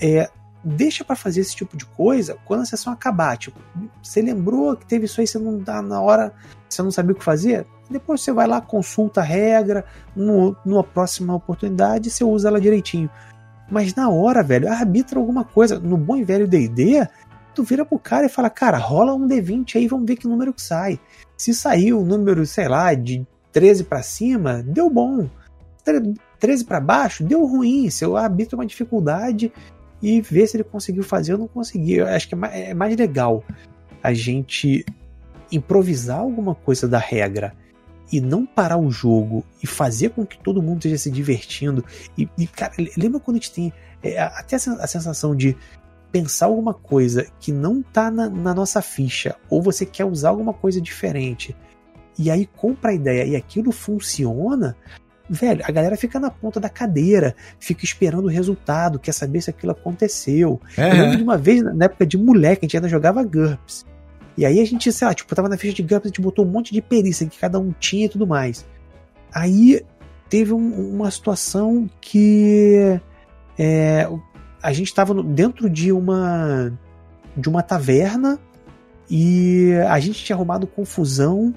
É, 0.00 0.30
deixa 0.64 1.04
para 1.04 1.14
fazer 1.14 1.40
esse 1.40 1.54
tipo 1.54 1.76
de 1.76 1.84
coisa 1.84 2.36
quando 2.44 2.62
a 2.62 2.64
sessão 2.64 2.92
acabar. 2.92 3.36
Tipo, 3.36 3.60
você 4.02 4.22
lembrou 4.22 4.76
que 4.76 4.86
teve 4.86 5.04
isso 5.04 5.20
aí, 5.20 5.26
você 5.26 5.38
não 5.38 5.58
dá 5.58 5.82
na 5.82 6.00
hora, 6.00 6.32
você 6.68 6.82
não 6.82 6.90
sabia 6.90 7.12
o 7.12 7.14
que 7.14 7.24
fazer? 7.24 7.66
Depois 7.90 8.22
você 8.22 8.32
vai 8.32 8.46
lá, 8.46 8.60
consulta 8.60 9.20
a 9.20 9.24
regra, 9.24 9.84
no, 10.16 10.56
numa 10.64 10.82
próxima 10.82 11.34
oportunidade 11.34 12.10
você 12.10 12.24
usa 12.24 12.48
ela 12.48 12.60
direitinho. 12.60 13.10
Mas 13.70 13.94
na 13.94 14.08
hora, 14.08 14.42
velho, 14.42 14.70
arbitra 14.70 15.18
alguma 15.18 15.44
coisa. 15.44 15.78
No 15.78 15.96
bom 15.96 16.16
e 16.16 16.24
velho 16.24 16.48
D&D, 16.48 17.06
tu 17.54 17.62
vira 17.62 17.84
pro 17.84 17.98
cara 17.98 18.26
e 18.26 18.30
fala, 18.30 18.50
cara, 18.50 18.78
rola 18.78 19.14
um 19.14 19.26
D20 19.26 19.76
aí, 19.76 19.86
vamos 19.86 20.06
ver 20.06 20.16
que 20.16 20.26
número 20.26 20.52
que 20.52 20.62
sai. 20.62 20.98
Se 21.36 21.54
saiu 21.54 22.00
um 22.00 22.04
número, 22.04 22.44
sei 22.46 22.68
lá, 22.68 22.92
de 22.94 23.26
13 23.52 23.84
para 23.84 24.02
cima, 24.02 24.62
deu 24.62 24.90
bom. 24.90 25.28
13 26.38 26.64
para 26.64 26.80
baixo, 26.80 27.22
deu 27.22 27.44
ruim. 27.44 27.90
Se 27.90 28.04
eu 28.04 28.16
arbitro 28.16 28.56
uma 28.56 28.66
dificuldade 28.66 29.52
e 30.04 30.20
ver 30.20 30.46
se 30.46 30.58
ele 30.58 30.64
conseguiu 30.64 31.02
fazer 31.02 31.32
ou 31.32 31.38
não 31.38 31.48
conseguiu. 31.48 32.06
Acho 32.06 32.28
que 32.28 32.34
é, 32.34 32.70
é 32.70 32.74
mais 32.74 32.94
legal 32.94 33.42
a 34.02 34.12
gente 34.12 34.84
improvisar 35.50 36.18
alguma 36.18 36.54
coisa 36.54 36.86
da 36.86 36.98
regra 36.98 37.54
e 38.12 38.20
não 38.20 38.44
parar 38.44 38.76
o 38.76 38.90
jogo 38.90 39.42
e 39.62 39.66
fazer 39.66 40.10
com 40.10 40.26
que 40.26 40.38
todo 40.38 40.62
mundo 40.62 40.76
esteja 40.76 40.98
se 40.98 41.10
divertindo. 41.10 41.82
E, 42.18 42.28
e 42.36 42.46
cara, 42.46 42.74
lembra 42.98 43.18
quando 43.18 43.38
a 43.38 43.40
gente 43.40 43.52
tem 43.52 43.72
é, 44.02 44.20
até 44.20 44.56
a 44.56 44.86
sensação 44.86 45.34
de 45.34 45.56
pensar 46.12 46.46
alguma 46.46 46.74
coisa 46.74 47.26
que 47.40 47.50
não 47.50 47.82
tá 47.82 48.10
na, 48.10 48.28
na, 48.28 48.54
nossa 48.54 48.82
ficha, 48.82 49.36
ou 49.48 49.62
você 49.62 49.86
quer 49.86 50.04
usar 50.04 50.28
alguma 50.28 50.52
coisa 50.52 50.82
diferente, 50.82 51.56
e 52.18 52.30
aí 52.30 52.46
compra 52.46 52.90
a 52.90 52.94
ideia 52.94 53.24
e 53.24 53.34
aquilo 53.34 53.72
funciona, 53.72 54.76
Velho, 55.28 55.62
a 55.64 55.70
galera 55.70 55.96
fica 55.96 56.20
na 56.20 56.30
ponta 56.30 56.60
da 56.60 56.68
cadeira, 56.68 57.34
fica 57.58 57.84
esperando 57.84 58.26
o 58.26 58.30
resultado, 58.30 58.98
quer 58.98 59.12
saber 59.12 59.40
se 59.40 59.48
aquilo 59.48 59.72
aconteceu. 59.72 60.60
É. 60.76 60.90
Eu 60.90 61.02
lembro 61.02 61.16
de 61.16 61.22
uma 61.22 61.38
vez, 61.38 61.62
na 61.62 61.86
época 61.86 62.06
de 62.06 62.18
moleque, 62.18 62.64
a 62.64 62.66
gente 62.66 62.76
ainda 62.76 62.88
jogava 62.88 63.22
GURPS. 63.22 63.86
E 64.36 64.44
aí 64.44 64.60
a 64.60 64.64
gente, 64.66 64.92
sei 64.92 65.08
lá, 65.08 65.14
tipo, 65.14 65.34
tava 65.34 65.48
na 65.48 65.56
ficha 65.56 65.74
de 65.74 65.82
GURPS, 65.82 66.06
a 66.06 66.08
gente 66.08 66.20
botou 66.20 66.44
um 66.44 66.48
monte 66.48 66.72
de 66.72 66.82
perícia 66.82 67.26
que 67.26 67.38
cada 67.38 67.58
um 67.58 67.72
tinha 67.78 68.04
e 68.06 68.08
tudo 68.08 68.26
mais. 68.26 68.66
Aí 69.32 69.80
teve 70.28 70.52
um, 70.52 70.94
uma 70.94 71.10
situação 71.10 71.88
que 72.00 73.00
é, 73.58 74.08
a 74.62 74.72
gente 74.72 74.88
estava 74.88 75.14
dentro 75.22 75.70
de 75.70 75.92
uma 75.92 76.72
de 77.36 77.48
uma 77.48 77.62
taverna 77.62 78.38
e 79.10 79.72
a 79.88 79.98
gente 79.98 80.24
tinha 80.24 80.36
arrumado 80.36 80.66
confusão 80.66 81.54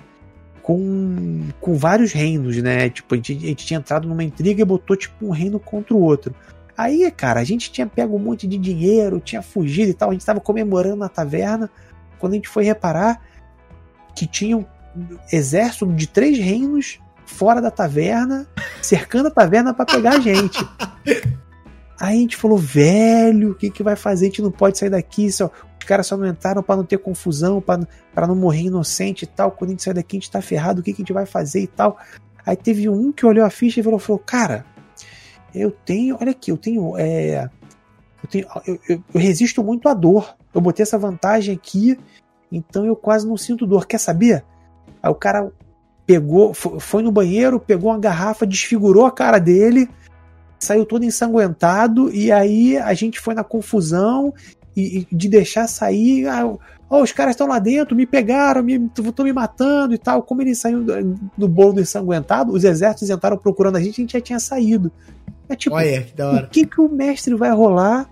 com, 0.67 1.47
com 1.61 1.75
vários 1.75 2.11
reinos, 2.11 2.57
né? 2.57 2.89
Tipo, 2.89 3.15
a 3.15 3.17
gente, 3.17 3.37
a 3.37 3.47
gente 3.47 3.65
tinha 3.65 3.79
entrado 3.79 4.05
numa 4.05 4.21
intriga 4.21 4.61
e 4.61 4.65
botou 4.65 4.97
tipo 4.97 5.25
um 5.25 5.29
reino 5.29 5.61
contra 5.61 5.95
o 5.95 6.01
outro. 6.01 6.35
Aí, 6.77 7.09
cara, 7.09 7.39
a 7.39 7.43
gente 7.45 7.71
tinha 7.71 7.87
pego 7.87 8.17
um 8.17 8.19
monte 8.19 8.45
de 8.45 8.57
dinheiro, 8.57 9.21
tinha 9.21 9.41
fugido 9.41 9.91
e 9.91 9.93
tal, 9.93 10.09
a 10.09 10.11
gente 10.11 10.25
tava 10.25 10.41
comemorando 10.41 10.97
na 10.97 11.07
taverna, 11.07 11.69
quando 12.19 12.33
a 12.33 12.35
gente 12.35 12.49
foi 12.49 12.65
reparar 12.65 13.21
que 14.13 14.27
tinha 14.27 14.57
um 14.57 14.65
exército 15.31 15.87
de 15.87 16.05
três 16.05 16.37
reinos 16.37 16.99
fora 17.25 17.61
da 17.61 17.71
taverna, 17.71 18.45
cercando 18.81 19.27
a 19.27 19.31
taverna 19.31 19.73
para 19.73 19.85
pegar 19.85 20.15
a 20.15 20.19
gente. 20.19 20.59
Aí 21.97 22.17
a 22.17 22.19
gente 22.19 22.35
falou, 22.35 22.57
velho, 22.57 23.51
o 23.51 23.55
que, 23.55 23.69
que 23.69 23.81
vai 23.81 23.95
fazer? 23.95 24.25
A 24.25 24.29
gente 24.29 24.41
não 24.41 24.51
pode 24.51 24.77
sair 24.77 24.89
daqui, 24.89 25.31
só, 25.31 25.49
caras 25.87 26.05
só 26.05 26.17
não 26.17 26.27
entraram 26.27 26.61
para 26.61 26.75
não 26.75 26.83
ter 26.83 26.97
confusão, 26.97 27.61
para 27.61 28.27
não 28.27 28.35
morrer 28.35 28.63
inocente 28.63 29.23
e 29.23 29.27
tal. 29.27 29.51
Quando 29.51 29.69
a 29.69 29.73
gente 29.73 29.83
sair 29.83 29.93
daqui, 29.93 30.17
a 30.17 30.19
gente 30.19 30.29
tá 30.29 30.41
ferrado, 30.41 30.81
o 30.81 30.83
que, 30.83 30.91
que 30.91 31.01
a 31.01 31.03
gente 31.03 31.13
vai 31.13 31.25
fazer 31.25 31.61
e 31.61 31.67
tal. 31.67 31.97
Aí 32.45 32.55
teve 32.55 32.87
um 32.89 33.11
que 33.11 33.25
olhou 33.25 33.45
a 33.45 33.49
ficha 33.49 33.79
e 33.79 33.83
falou, 33.83 33.97
falou 33.97 34.19
cara, 34.19 34.65
eu 35.55 35.71
tenho, 35.71 36.17
olha 36.19 36.31
aqui, 36.31 36.51
eu 36.51 36.57
tenho, 36.57 36.97
é, 36.97 37.49
eu, 38.23 38.29
tenho 38.29 38.47
eu, 38.65 38.79
eu, 38.87 39.03
eu, 39.13 39.19
resisto 39.19 39.63
muito 39.63 39.87
à 39.87 39.93
dor. 39.93 40.35
Eu 40.53 40.61
botei 40.61 40.83
essa 40.83 40.97
vantagem 40.97 41.55
aqui, 41.55 41.97
então 42.51 42.85
eu 42.85 42.95
quase 42.95 43.25
não 43.25 43.37
sinto 43.37 43.65
dor. 43.65 43.87
Quer 43.87 43.99
saber? 43.99 44.43
Aí 45.01 45.09
o 45.09 45.15
cara 45.15 45.51
pegou, 46.05 46.53
foi 46.53 47.01
no 47.01 47.11
banheiro, 47.11 47.59
pegou 47.59 47.91
uma 47.91 47.99
garrafa, 47.99 48.45
desfigurou 48.45 49.05
a 49.05 49.11
cara 49.11 49.39
dele, 49.39 49.89
saiu 50.59 50.85
todo 50.85 51.03
ensanguentado, 51.03 52.09
e 52.13 52.31
aí 52.31 52.77
a 52.77 52.93
gente 52.93 53.19
foi 53.19 53.33
na 53.33 53.43
confusão 53.43 54.33
e, 54.77 55.07
e 55.11 55.15
de 55.15 55.27
deixar 55.27 55.67
sair. 55.67 56.27
Ah, 56.27 56.45
oh, 56.87 57.01
os 57.01 57.11
caras 57.11 57.31
estão 57.31 57.47
lá 57.47 57.57
dentro, 57.57 57.95
me 57.95 58.05
pegaram, 58.05 58.65
estão 58.69 59.03
me, 59.25 59.31
me 59.31 59.33
matando 59.33 59.95
e 59.95 59.97
tal. 59.97 60.21
Como 60.21 60.41
ele 60.43 60.53
saiu 60.53 60.83
do, 60.83 61.15
do 61.35 61.47
bolo 61.47 61.81
ensanguentado, 61.81 62.53
os 62.53 62.63
exércitos 62.63 63.09
entraram 63.09 63.37
procurando 63.37 63.77
a 63.77 63.81
gente, 63.81 63.99
a 63.99 64.03
gente 64.03 64.13
já 64.13 64.21
tinha 64.21 64.39
saído. 64.39 64.91
É 65.49 65.55
tipo, 65.55 65.75
Olha, 65.75 66.03
que 66.03 66.15
da 66.15 66.29
hora. 66.29 66.45
o 66.45 66.49
que, 66.49 66.65
que 66.65 66.79
o 66.79 66.87
mestre 66.87 67.33
vai 67.33 67.51
rolar 67.51 68.07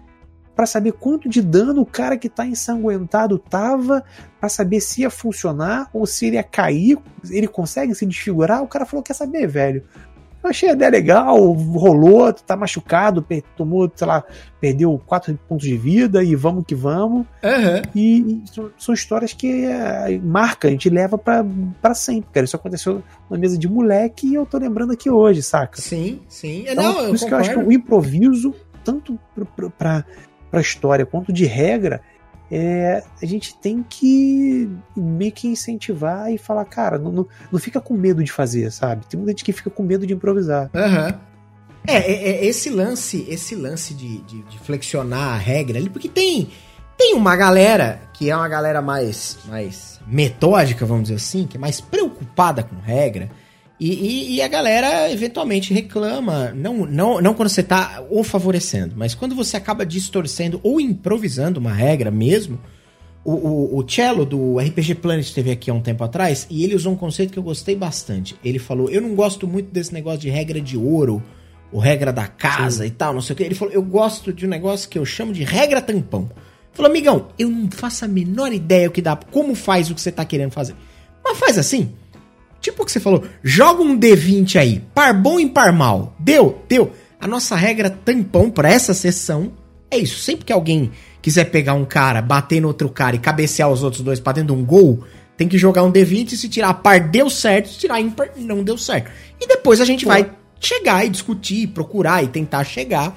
para 0.56 0.66
saber 0.66 0.94
quanto 0.94 1.30
de 1.30 1.42
dano 1.42 1.82
o 1.82 1.86
cara 1.86 2.18
que 2.18 2.30
tá 2.30 2.46
ensanguentado 2.46 3.38
tava, 3.38 4.04
para 4.40 4.48
saber 4.48 4.80
se 4.80 5.02
ia 5.02 5.10
funcionar 5.10 5.90
ou 5.94 6.06
se 6.06 6.28
ele 6.28 6.38
ia 6.38 6.44
cair, 6.44 6.98
ele 7.30 7.48
consegue 7.48 7.94
se 7.94 8.06
desfigurar? 8.06 8.64
O 8.64 8.68
cara 8.68 8.86
falou: 8.86 9.04
quer 9.04 9.14
saber, 9.14 9.48
velho? 9.48 9.84
Eu 10.46 10.50
achei 10.52 10.70
a 10.70 10.74
ideia 10.74 10.92
legal, 10.92 11.38
rolou, 11.54 12.32
tá 12.32 12.56
machucado, 12.56 13.26
tomou, 13.58 13.92
sei 13.96 14.06
lá, 14.06 14.24
perdeu 14.62 15.02
quatro 15.04 15.38
pontos 15.48 15.68
de 15.68 15.76
vida 15.76 16.24
e 16.24 16.36
vamos 16.36 16.64
que 16.68 16.76
vamos. 16.76 17.26
Uhum. 17.44 17.82
E, 17.96 18.20
e 18.20 18.44
são 18.78 18.94
histórias 18.94 19.34
que 19.34 19.66
é, 19.66 20.20
marca, 20.24 20.68
a 20.68 20.72
gente 20.72 20.88
leva 20.88 21.18
para 21.18 21.96
sempre, 21.96 22.30
cara. 22.32 22.46
Isso 22.46 22.56
aconteceu 22.56 23.02
na 23.28 23.38
mesa 23.40 23.58
de 23.58 23.68
moleque 23.68 24.28
e 24.28 24.36
eu 24.36 24.46
tô 24.46 24.60
lembrando 24.60 24.94
aqui 24.94 25.10
hoje, 25.10 25.42
saca? 25.42 25.82
Sim, 25.82 26.22
sim. 26.30 26.66
Então, 26.68 26.84
Não, 26.84 26.94
por 27.08 27.16
isso 27.16 27.24
concordo. 27.24 27.28
que 27.28 27.34
eu 27.34 27.38
acho 27.38 27.50
que 27.52 27.60
o 27.60 27.72
improviso, 27.72 28.54
tanto 28.84 29.20
pra, 29.78 30.06
pra 30.52 30.62
história 30.62 31.08
quanto 31.08 31.34
de 31.34 31.46
regra, 31.46 32.02
é, 32.52 33.04
a 33.22 33.26
gente 33.26 33.56
tem 33.56 33.84
que 33.88 34.70
meio 34.96 35.32
que 35.32 35.48
incentivar 35.48 36.32
e 36.32 36.38
falar, 36.38 36.66
cara, 36.66 36.98
não, 36.98 37.12
não, 37.12 37.28
não, 37.52 37.60
fica 37.60 37.82
com 37.82 37.96
medo 37.96 38.24
de 38.24 38.32
fazer, 38.32 38.72
sabe? 38.72 39.06
Tem 39.08 39.18
muita 39.18 39.32
gente 39.32 39.44
que 39.44 39.52
fica 39.52 39.70
com 39.70 39.84
medo 39.84 40.06
de 40.06 40.14
improvisar. 40.14 40.70
Uhum. 40.74 41.20
É, 41.88 41.98
é, 41.98 42.30
é, 42.30 42.46
esse 42.46 42.70
lance, 42.70 43.26
esse 43.30 43.56
lance 43.56 43.94
de, 43.94 44.20
de, 44.22 44.42
de, 44.44 44.60
flexionar 44.60 45.34
a 45.34 45.38
regra 45.38 45.78
ali, 45.78 45.90
porque 45.90 46.10
tem, 46.10 46.50
tem 46.98 47.14
uma 47.14 47.36
galera 47.36 48.02
que 48.14 48.30
é 48.30 48.36
uma 48.36 48.48
galera 48.48 48.82
mais, 48.82 49.38
mais 49.46 50.00
metódica, 50.08 50.86
vamos 50.86 51.04
dizer 51.04 51.16
assim, 51.16 51.46
que 51.46 51.58
é 51.58 51.60
mais 51.60 51.80
preocupada 51.82 52.64
com 52.64 52.76
regra, 52.78 53.30
e, 53.80 53.94
e, 53.94 54.36
e, 54.36 54.42
a 54.42 54.48
galera 54.48 55.12
eventualmente 55.12 55.74
reclama, 55.74 56.52
não, 56.56 56.86
não, 56.86 57.22
não 57.22 57.34
quando 57.34 57.50
você 57.50 57.62
está 57.62 58.04
o 58.10 58.24
favorecendo, 58.24 58.94
mas 58.96 59.14
quando 59.14 59.36
você 59.36 59.58
acaba 59.58 59.86
distorcendo 59.86 60.62
ou 60.64 60.80
improvisando 60.80 61.60
uma 61.60 61.74
regra 61.74 62.10
mesmo. 62.10 62.60
O, 63.24 63.34
o, 63.34 63.80
o 63.80 63.90
Cello 63.90 64.24
do 64.24 64.60
RPG 64.60 64.96
Planet 64.96 65.28
teve 65.34 65.50
aqui 65.50 65.72
há 65.72 65.74
um 65.74 65.82
tempo 65.82 66.04
atrás 66.04 66.46
e 66.48 66.64
ele 66.64 66.76
usou 66.76 66.94
um 66.94 66.96
conceito 66.96 67.34
que 67.34 67.40
eu 67.40 67.44
gostei 67.44 67.76
bastante. 67.76 68.36
Ele 68.44 68.60
falou: 68.60 68.88
Eu 68.88 69.02
não 69.02 69.16
gosto 69.16 69.48
muito 69.48 69.72
desse 69.72 69.92
negócio 69.92 70.20
de 70.20 70.30
regra 70.30 70.62
de 70.62 70.78
ouro, 70.78 71.24
ou 71.72 71.80
regra 71.80 72.14
da 72.14 72.28
casa 72.28 72.84
Sim. 72.84 72.90
e 72.90 72.92
tal, 72.92 73.16
não 73.16 73.22
sei 73.22 73.34
o 73.34 73.38
que. 73.38 73.44
Ele 73.44 73.56
falou: 73.56 73.74
Eu 73.74 73.82
gosto 73.82 74.32
de 74.32 74.46
um 74.46 74.50
negócio 74.50 74.88
que 74.88 75.00
eu 75.00 75.06
chamo 75.06 75.34
de 75.34 75.44
regra 75.44 75.82
tampão. 75.82 76.30
Falou, 76.72 76.92
amigão, 76.92 77.30
eu 77.40 77.50
não 77.50 77.72
faço 77.72 78.04
a 78.04 78.08
menor 78.08 78.52
ideia 78.52 78.90
o 78.90 78.92
que 78.92 79.02
dá, 79.02 79.16
como 79.16 79.56
faz 79.56 79.90
o 79.90 79.96
que 79.96 80.02
você 80.02 80.10
está 80.10 80.26
querendo 80.26 80.52
fazer. 80.52 80.76
Mas 81.24 81.40
faz 81.40 81.58
assim. 81.58 81.94
Tipo 82.66 82.82
o 82.82 82.86
que 82.88 82.92
você 82.92 83.00
falou, 83.00 83.24
joga 83.44 83.84
um 83.84 83.96
D20 83.96 84.56
aí, 84.60 84.82
par 84.96 85.14
bom 85.14 85.40
e 85.40 85.48
par 85.48 85.72
mal. 85.72 86.16
Deu, 86.18 86.64
deu. 86.68 86.92
A 87.22 87.28
nossa 87.28 87.56
regra 87.56 87.92
tampão 87.92 88.50
para 88.50 88.68
essa 88.68 88.92
sessão 88.92 89.52
é 89.92 90.00
isso. 90.00 90.18
Sempre 90.18 90.46
que 90.46 90.52
alguém 90.52 90.90
quiser 91.22 91.46
pegar 91.46 91.76
um 91.76 91.86
cara, 91.86 92.24
bater 92.24 92.60
no 92.60 92.70
outro 92.70 92.90
cara 92.90 93.16
e 93.16 93.20
cabecear 93.20 93.70
os 93.70 93.84
outros 93.84 94.02
dois 94.02 94.20
pra 94.20 94.34
dentro 94.34 94.56
de 94.56 94.60
um 94.60 94.66
gol, 94.66 95.04
tem 95.38 95.48
que 95.48 95.60
jogar 95.60 95.84
um 95.84 95.92
D20 95.92 96.32
e 96.32 96.38
se 96.38 96.50
tirar 96.50 96.74
par 96.74 97.00
deu 97.00 97.30
certo, 97.30 97.70
se 97.70 97.78
tirar 97.78 98.02
ímpar 98.02 98.32
não 98.36 98.64
deu 98.64 98.80
certo. 98.80 99.12
E 99.40 99.46
depois 99.46 99.80
a 99.80 99.86
gente 99.86 100.04
Pô. 100.04 100.10
vai 100.10 100.28
chegar 100.60 101.06
e 101.06 101.10
discutir, 101.10 101.68
procurar 101.68 102.24
e 102.24 102.30
tentar 102.30 102.64
chegar 102.64 103.16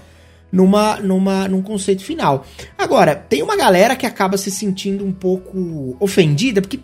numa, 0.52 0.96
numa, 0.96 1.48
num 1.48 1.62
conceito 1.62 2.04
final. 2.04 2.44
Agora, 2.76 3.14
tem 3.14 3.42
uma 3.42 3.56
galera 3.56 3.96
que 3.96 4.04
acaba 4.04 4.36
se 4.36 4.50
sentindo 4.50 5.06
um 5.06 5.12
pouco 5.12 5.96
ofendida, 6.00 6.60
porque 6.60 6.80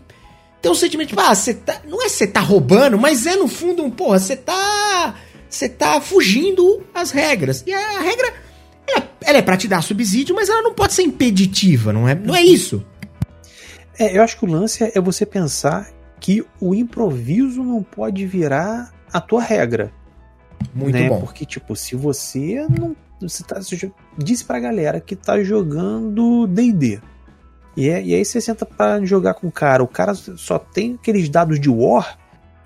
tem 0.65 0.73
um 0.73 0.75
sentimento 0.75 1.09
tipo, 1.09 1.21
ah, 1.21 1.35
você 1.35 1.53
tá. 1.53 1.83
Não 1.87 2.03
é 2.03 2.09
você 2.09 2.27
tá 2.27 2.41
roubando, 2.41 2.99
mas 2.99 3.27
é 3.27 3.37
no 3.37 3.47
fundo 3.47 3.85
um, 3.85 3.91
porra, 3.91 4.19
você 4.19 4.35
tá. 4.35 5.15
Você 5.47 5.69
tá 5.69 6.01
fugindo 6.01 6.83
as 6.95 7.11
regras. 7.11 7.63
E 7.67 7.73
a 7.75 8.01
regra. 8.01 8.33
Ela, 8.89 9.09
ela 9.21 9.39
é 9.39 9.43
pra 9.43 9.59
te 9.59 9.69
dar 9.69 9.83
subsídio, 9.83 10.35
mas 10.35 10.49
ela 10.49 10.63
não 10.63 10.73
pode 10.73 10.95
ser 10.95 11.03
impeditiva, 11.03 11.93
não 11.93 12.09
é, 12.09 12.15
não 12.15 12.35
é 12.35 12.43
isso. 12.43 12.83
É, 13.99 14.17
eu 14.17 14.23
acho 14.23 14.39
que 14.39 14.45
o 14.47 14.49
lance 14.49 14.83
é 14.83 14.99
você 15.03 15.27
pensar 15.27 15.91
que 16.19 16.43
o 16.59 16.75
improviso 16.75 17.63
não 17.63 17.83
pode 17.83 18.25
virar 18.25 18.91
a 19.13 19.21
tua 19.21 19.43
regra. 19.43 19.93
Muito 20.75 20.95
né? 20.95 21.11
bom. 21.11 21.21
Porque, 21.21 21.45
tipo, 21.45 21.77
se 21.77 21.95
você 21.95 22.67
não. 22.71 22.97
Você, 23.21 23.45
tá, 23.45 23.61
você 23.61 23.93
disse 24.17 24.43
pra 24.43 24.59
galera 24.59 24.99
que 24.99 25.15
tá 25.15 25.43
jogando 25.43 26.47
DD. 26.47 27.03
E, 27.77 27.89
é, 27.89 28.03
e 28.03 28.15
aí 28.15 28.25
você 28.25 28.41
senta 28.41 28.65
para 28.65 29.05
jogar 29.05 29.35
com 29.35 29.49
o 29.49 29.53
cara. 29.53 29.83
O 29.83 29.89
cara 29.89 30.15
só 30.15 30.59
tem 30.59 30.95
aqueles 30.95 31.29
dados 31.29 31.59
de 31.59 31.69
war. 31.69 32.19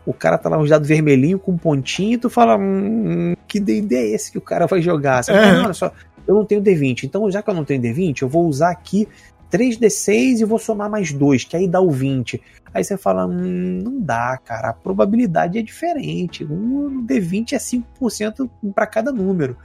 O 0.05 0.13
cara 0.13 0.39
tá 0.39 0.49
lá 0.49 0.59
uns 0.59 0.71
dados 0.71 0.89
vermelhinho 0.89 1.39
com 1.39 1.53
um 1.53 1.59
pontinho 1.59 2.15
e 2.15 2.19
tu 2.19 2.31
fala, 2.31 2.57
hum, 2.57 3.35
que 3.47 3.61
D&D 3.61 3.95
é 3.95 4.15
esse 4.15 4.33
que 4.33 4.39
o 4.39 4.43
cara 4.43 4.67
vai 4.67 4.81
jogar? 4.81 5.23
Você 5.23 5.33
fala, 5.33 5.65
olha 5.65 5.75
só, 5.75 5.93
eu 6.27 6.35
não 6.35 6.47
tenho 6.47 6.63
D20, 6.63 7.05
então 7.05 7.31
já 7.31 7.43
que 7.43 7.51
eu 7.51 7.55
não 7.55 7.65
tenho 7.65 7.83
D20, 7.83 8.23
eu 8.23 8.29
vou 8.29 8.47
usar 8.47 8.71
aqui 8.71 9.07
3D6 9.51 10.41
e 10.41 10.45
vou 10.45 10.59
somar 10.59 10.91
mais 10.91 11.13
2, 11.13 11.45
que 11.45 11.57
aí 11.57 11.69
dá 11.69 11.81
o 11.81 11.91
20. 11.91 12.41
Aí 12.73 12.85
você 12.85 12.97
fala, 12.97 13.27
hum, 13.27 13.81
não 13.83 14.01
dá, 14.01 14.39
cara, 14.43 14.71
a 14.71 14.73
probabilidade 14.73 15.59
é 15.59 15.63
diferente. 15.63 16.45
Um 16.45 17.07
D20 17.07 17.53
é 17.53 17.59
5% 17.59 18.49
para 18.75 18.87
cada 18.87 19.11
número. 19.11 19.57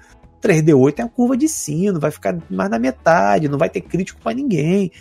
3D8 0.41 0.99
é 0.99 1.03
uma 1.03 1.09
curva 1.09 1.37
de 1.37 1.47
sino, 1.47 1.99
vai 1.99 2.11
ficar 2.11 2.37
mais 2.49 2.69
na 2.69 2.77
metade, 2.77 3.47
não 3.47 3.57
vai 3.57 3.69
ter 3.69 3.81
crítico 3.81 4.21
para 4.21 4.35
ninguém. 4.35 4.91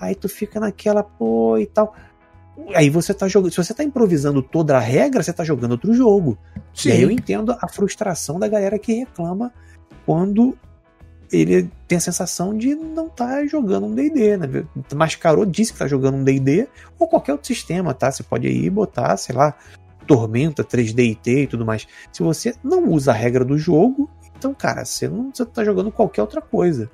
Aí 0.00 0.14
tu 0.14 0.28
fica 0.28 0.60
naquela, 0.60 1.02
pô, 1.02 1.58
e 1.58 1.66
tal. 1.66 1.94
Aí 2.74 2.88
você 2.88 3.12
tá 3.12 3.26
jogando. 3.26 3.50
Se 3.50 3.56
você 3.56 3.74
tá 3.74 3.82
improvisando 3.82 4.42
toda 4.42 4.76
a 4.76 4.80
regra, 4.80 5.22
você 5.22 5.32
tá 5.32 5.44
jogando 5.44 5.72
outro 5.72 5.92
jogo. 5.92 6.38
Sim. 6.72 6.88
E 6.88 6.92
aí 6.92 7.02
eu 7.02 7.10
entendo 7.10 7.56
a 7.60 7.68
frustração 7.68 8.38
da 8.38 8.48
galera 8.48 8.78
que 8.78 8.92
reclama 8.92 9.52
quando 10.06 10.56
ele 11.32 11.70
tem 11.88 11.98
a 11.98 12.00
sensação 12.00 12.56
de 12.56 12.74
não 12.74 13.08
tá 13.08 13.44
jogando 13.46 13.86
um 13.86 13.94
DD, 13.94 14.36
né? 14.36 14.64
Mascarou 14.94 15.44
disse 15.44 15.72
que 15.72 15.78
tá 15.78 15.88
jogando 15.88 16.16
um 16.16 16.24
DD 16.24 16.68
ou 16.98 17.08
qualquer 17.08 17.32
outro 17.32 17.48
sistema, 17.48 17.92
tá? 17.92 18.10
Você 18.10 18.22
pode 18.22 18.46
ir 18.46 18.70
botar, 18.70 19.16
sei 19.16 19.34
lá, 19.34 19.54
Tormenta, 20.06 20.62
3D 20.62 21.16
e 21.26 21.46
tudo 21.46 21.64
mais. 21.64 21.86
Se 22.12 22.22
você 22.22 22.54
não 22.62 22.88
usa 22.90 23.10
a 23.10 23.14
regra 23.14 23.44
do 23.44 23.58
jogo, 23.58 24.08
então, 24.36 24.54
cara, 24.54 24.84
você 24.84 25.08
não 25.08 25.30
você 25.32 25.44
tá 25.44 25.64
jogando 25.64 25.90
qualquer 25.90 26.20
outra 26.22 26.40
coisa. 26.40 26.90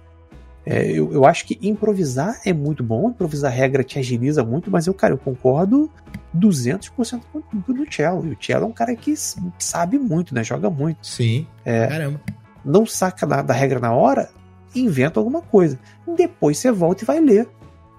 É, 0.70 0.88
eu, 0.88 1.12
eu 1.12 1.24
acho 1.26 1.44
que 1.46 1.58
improvisar 1.60 2.40
é 2.44 2.52
muito 2.52 2.84
bom, 2.84 3.10
improvisar 3.10 3.50
regra 3.50 3.82
te 3.82 3.98
agiliza 3.98 4.44
muito, 4.44 4.70
mas 4.70 4.86
eu, 4.86 4.94
cara, 4.94 5.12
eu 5.12 5.18
concordo 5.18 5.90
200% 6.36 7.20
com 7.32 7.42
o 7.42 7.92
Cello. 7.92 8.24
E 8.28 8.30
o 8.30 8.36
Cello 8.40 8.66
é 8.66 8.68
um 8.68 8.72
cara 8.72 8.94
que 8.94 9.12
sabe 9.58 9.98
muito, 9.98 10.32
né? 10.32 10.44
Joga 10.44 10.70
muito. 10.70 11.04
Sim. 11.04 11.44
É, 11.64 11.88
Caramba. 11.88 12.20
Não 12.64 12.86
saca 12.86 13.26
da, 13.26 13.42
da 13.42 13.52
regra 13.52 13.80
na 13.80 13.92
hora, 13.92 14.30
inventa 14.72 15.18
alguma 15.18 15.42
coisa. 15.42 15.76
Depois 16.16 16.58
você 16.58 16.70
volta 16.70 17.02
e 17.02 17.06
vai 17.06 17.18
ler. 17.18 17.48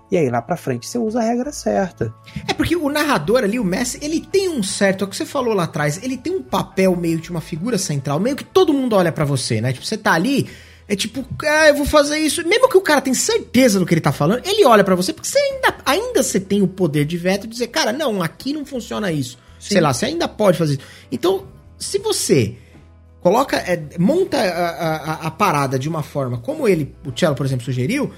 E 0.10 0.18
aí 0.18 0.30
lá 0.30 0.42
pra 0.42 0.56
frente 0.56 0.88
você 0.88 0.98
usa 0.98 1.20
a 1.20 1.24
regra 1.24 1.52
certa. 1.52 2.14
É 2.48 2.54
porque 2.54 2.76
o 2.78 2.90
narrador 2.90 3.44
ali, 3.44 3.60
o 3.60 3.66
Messi, 3.66 4.00
ele 4.02 4.22
tem 4.22 4.50
um 4.50 4.64
certo, 4.64 5.04
é 5.04 5.08
o 5.08 5.10
que 5.10 5.16
você 5.16 5.26
falou 5.26 5.54
lá 5.54 5.64
atrás, 5.64 6.02
ele 6.02 6.16
tem 6.18 6.34
um 6.34 6.42
papel 6.42 6.96
meio 6.96 7.20
de 7.20 7.32
uma 7.32 7.42
figura 7.42 7.78
central, 7.78 8.18
meio 8.20 8.36
que 8.36 8.44
todo 8.46 8.74
mundo 8.74 8.96
olha 8.96 9.12
para 9.12 9.26
você, 9.26 9.60
né? 9.60 9.74
Tipo, 9.74 9.86
você 9.86 9.98
tá 9.98 10.14
ali, 10.14 10.50
é 10.88 10.96
tipo, 10.96 11.26
ah, 11.44 11.68
eu 11.70 11.76
vou 11.76 11.86
fazer 11.86 12.18
isso. 12.18 12.46
Mesmo 12.48 12.70
que 12.70 12.78
o 12.78 12.82
cara 12.82 13.02
tenha 13.02 13.16
certeza 13.16 13.80
do 13.80 13.86
que 13.86 13.94
ele 13.94 14.02
tá 14.02 14.12
falando, 14.12 14.46
ele 14.46 14.66
olha 14.66 14.84
para 14.84 14.96
você, 14.96 15.14
porque 15.14 15.28
você 15.28 15.40
ainda, 15.40 15.76
ainda 15.86 16.24
você 16.24 16.40
tem 16.40 16.62
o 16.62 16.68
poder 16.68 17.06
de 17.06 17.18
veto 17.18 17.44
de 17.44 17.54
dizer, 17.54 17.68
cara, 17.68 17.94
não, 17.94 18.22
aqui 18.22 18.54
não 18.54 18.66
funciona 18.66 19.12
isso. 19.12 19.38
Sim. 19.60 19.74
Sei 19.74 19.82
lá, 19.82 19.94
você 19.94 20.08
ainda 20.08 20.28
pode 20.28 20.58
fazer 20.58 20.74
isso. 20.74 20.84
Então, 21.12 21.48
se 21.78 21.98
você 22.00 22.56
coloca, 23.22 23.58
é, 23.58 23.82
monta 24.00 24.38
a, 24.38 24.70
a, 24.70 25.14
a, 25.28 25.32
parada 25.32 25.78
de 25.78 25.88
uma 25.88 26.04
forma 26.04 26.40
como 26.40 26.68
ele, 26.68 26.96
o 27.06 27.18
Cello, 27.18 27.36
por 27.36 27.46
exemplo, 27.46 27.64
sugeriu, 27.64 28.12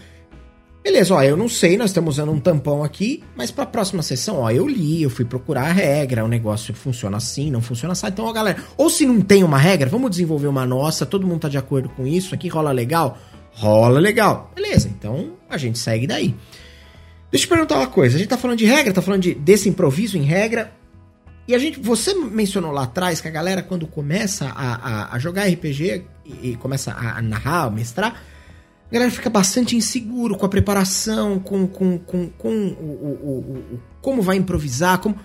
Beleza, 0.83 1.13
ó, 1.15 1.23
eu 1.23 1.37
não 1.37 1.47
sei, 1.47 1.77
nós 1.77 1.91
estamos 1.91 2.15
usando 2.15 2.33
um 2.33 2.39
tampão 2.41 2.83
aqui, 2.83 3.23
mas 3.37 3.49
para 3.49 3.63
a 3.63 3.67
próxima 3.67 4.03
sessão, 4.03 4.39
ó, 4.39 4.51
eu 4.51 4.67
li, 4.67 5.01
eu 5.01 5.09
fui 5.09 5.23
procurar 5.23 5.69
a 5.69 5.71
regra, 5.71 6.25
o 6.25 6.27
negócio 6.27 6.73
funciona 6.73 7.15
assim, 7.15 7.49
não 7.49 7.61
funciona 7.61 7.93
assim. 7.93 8.07
Então, 8.07 8.25
ó, 8.25 8.33
galera, 8.33 8.61
ou 8.75 8.89
se 8.89 9.05
não 9.05 9.21
tem 9.21 9.45
uma 9.45 9.57
regra, 9.57 9.89
vamos 9.89 10.11
desenvolver 10.11 10.47
uma 10.47 10.65
nossa, 10.65 11.05
todo 11.05 11.25
mundo 11.25 11.39
tá 11.39 11.47
de 11.47 11.57
acordo 11.57 11.87
com 11.87 12.05
isso, 12.05 12.35
aqui 12.35 12.49
rola 12.49 12.73
legal? 12.73 13.17
Rola 13.53 13.97
legal. 13.97 14.51
Beleza, 14.53 14.89
então 14.89 15.31
a 15.49 15.57
gente 15.57 15.79
segue 15.79 16.05
daí. 16.05 16.35
Deixa 17.31 17.45
eu 17.45 17.49
perguntar 17.49 17.77
uma 17.77 17.87
coisa, 17.87 18.17
a 18.17 18.19
gente 18.19 18.27
tá 18.27 18.37
falando 18.37 18.57
de 18.57 18.65
regra, 18.65 18.91
tá 18.91 19.01
falando 19.01 19.21
de, 19.21 19.33
desse 19.33 19.69
improviso 19.69 20.17
em 20.17 20.23
regra, 20.23 20.69
e 21.47 21.55
a 21.55 21.59
gente, 21.59 21.79
você 21.79 22.13
mencionou 22.13 22.71
lá 22.71 22.83
atrás 22.83 23.21
que 23.21 23.27
a 23.27 23.31
galera 23.31 23.61
quando 23.61 23.87
começa 23.87 24.47
a, 24.47 24.75
a, 24.75 25.15
a 25.15 25.19
jogar 25.19 25.47
RPG 25.47 26.03
e, 26.25 26.51
e 26.51 26.55
começa 26.57 26.91
a, 26.91 27.19
a 27.19 27.21
narrar, 27.21 27.63
a 27.63 27.69
mestrar, 27.69 28.21
a 28.93 28.99
galera 28.99 29.11
fica 29.11 29.27
bastante 29.27 29.75
inseguro 29.75 30.37
com 30.37 30.45
a 30.45 30.49
preparação, 30.49 31.39
com, 31.39 31.65
com, 31.65 31.97
com, 31.97 32.29
com 32.29 32.49
o, 32.49 32.83
o, 32.83 33.17
o, 33.23 33.73
o 33.73 33.79
como 33.99 34.21
vai 34.21 34.37
improvisar, 34.37 34.99
como 34.99 35.15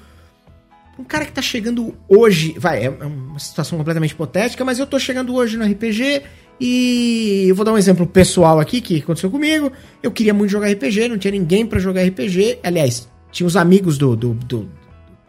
um 0.98 1.04
cara 1.04 1.26
que 1.26 1.32
tá 1.32 1.42
chegando 1.42 1.94
hoje, 2.08 2.54
vai, 2.58 2.86
é 2.86 2.88
uma 2.88 3.38
situação 3.38 3.76
completamente 3.76 4.12
hipotética, 4.12 4.64
mas 4.64 4.78
eu 4.78 4.86
tô 4.86 4.98
chegando 4.98 5.34
hoje 5.34 5.58
no 5.58 5.66
RPG 5.66 6.22
e 6.58 7.44
eu 7.46 7.54
vou 7.54 7.62
dar 7.62 7.74
um 7.74 7.76
exemplo 7.76 8.06
pessoal 8.06 8.58
aqui 8.58 8.80
que 8.80 9.00
aconteceu 9.00 9.30
comigo. 9.30 9.70
Eu 10.02 10.10
queria 10.10 10.32
muito 10.32 10.50
jogar 10.50 10.72
RPG, 10.72 11.06
não 11.06 11.18
tinha 11.18 11.32
ninguém 11.32 11.66
para 11.66 11.78
jogar 11.78 12.02
RPG. 12.02 12.60
Aliás, 12.62 13.06
tinha 13.30 13.46
os 13.46 13.54
amigos 13.54 13.98
do, 13.98 14.16
do, 14.16 14.32
do 14.32 14.66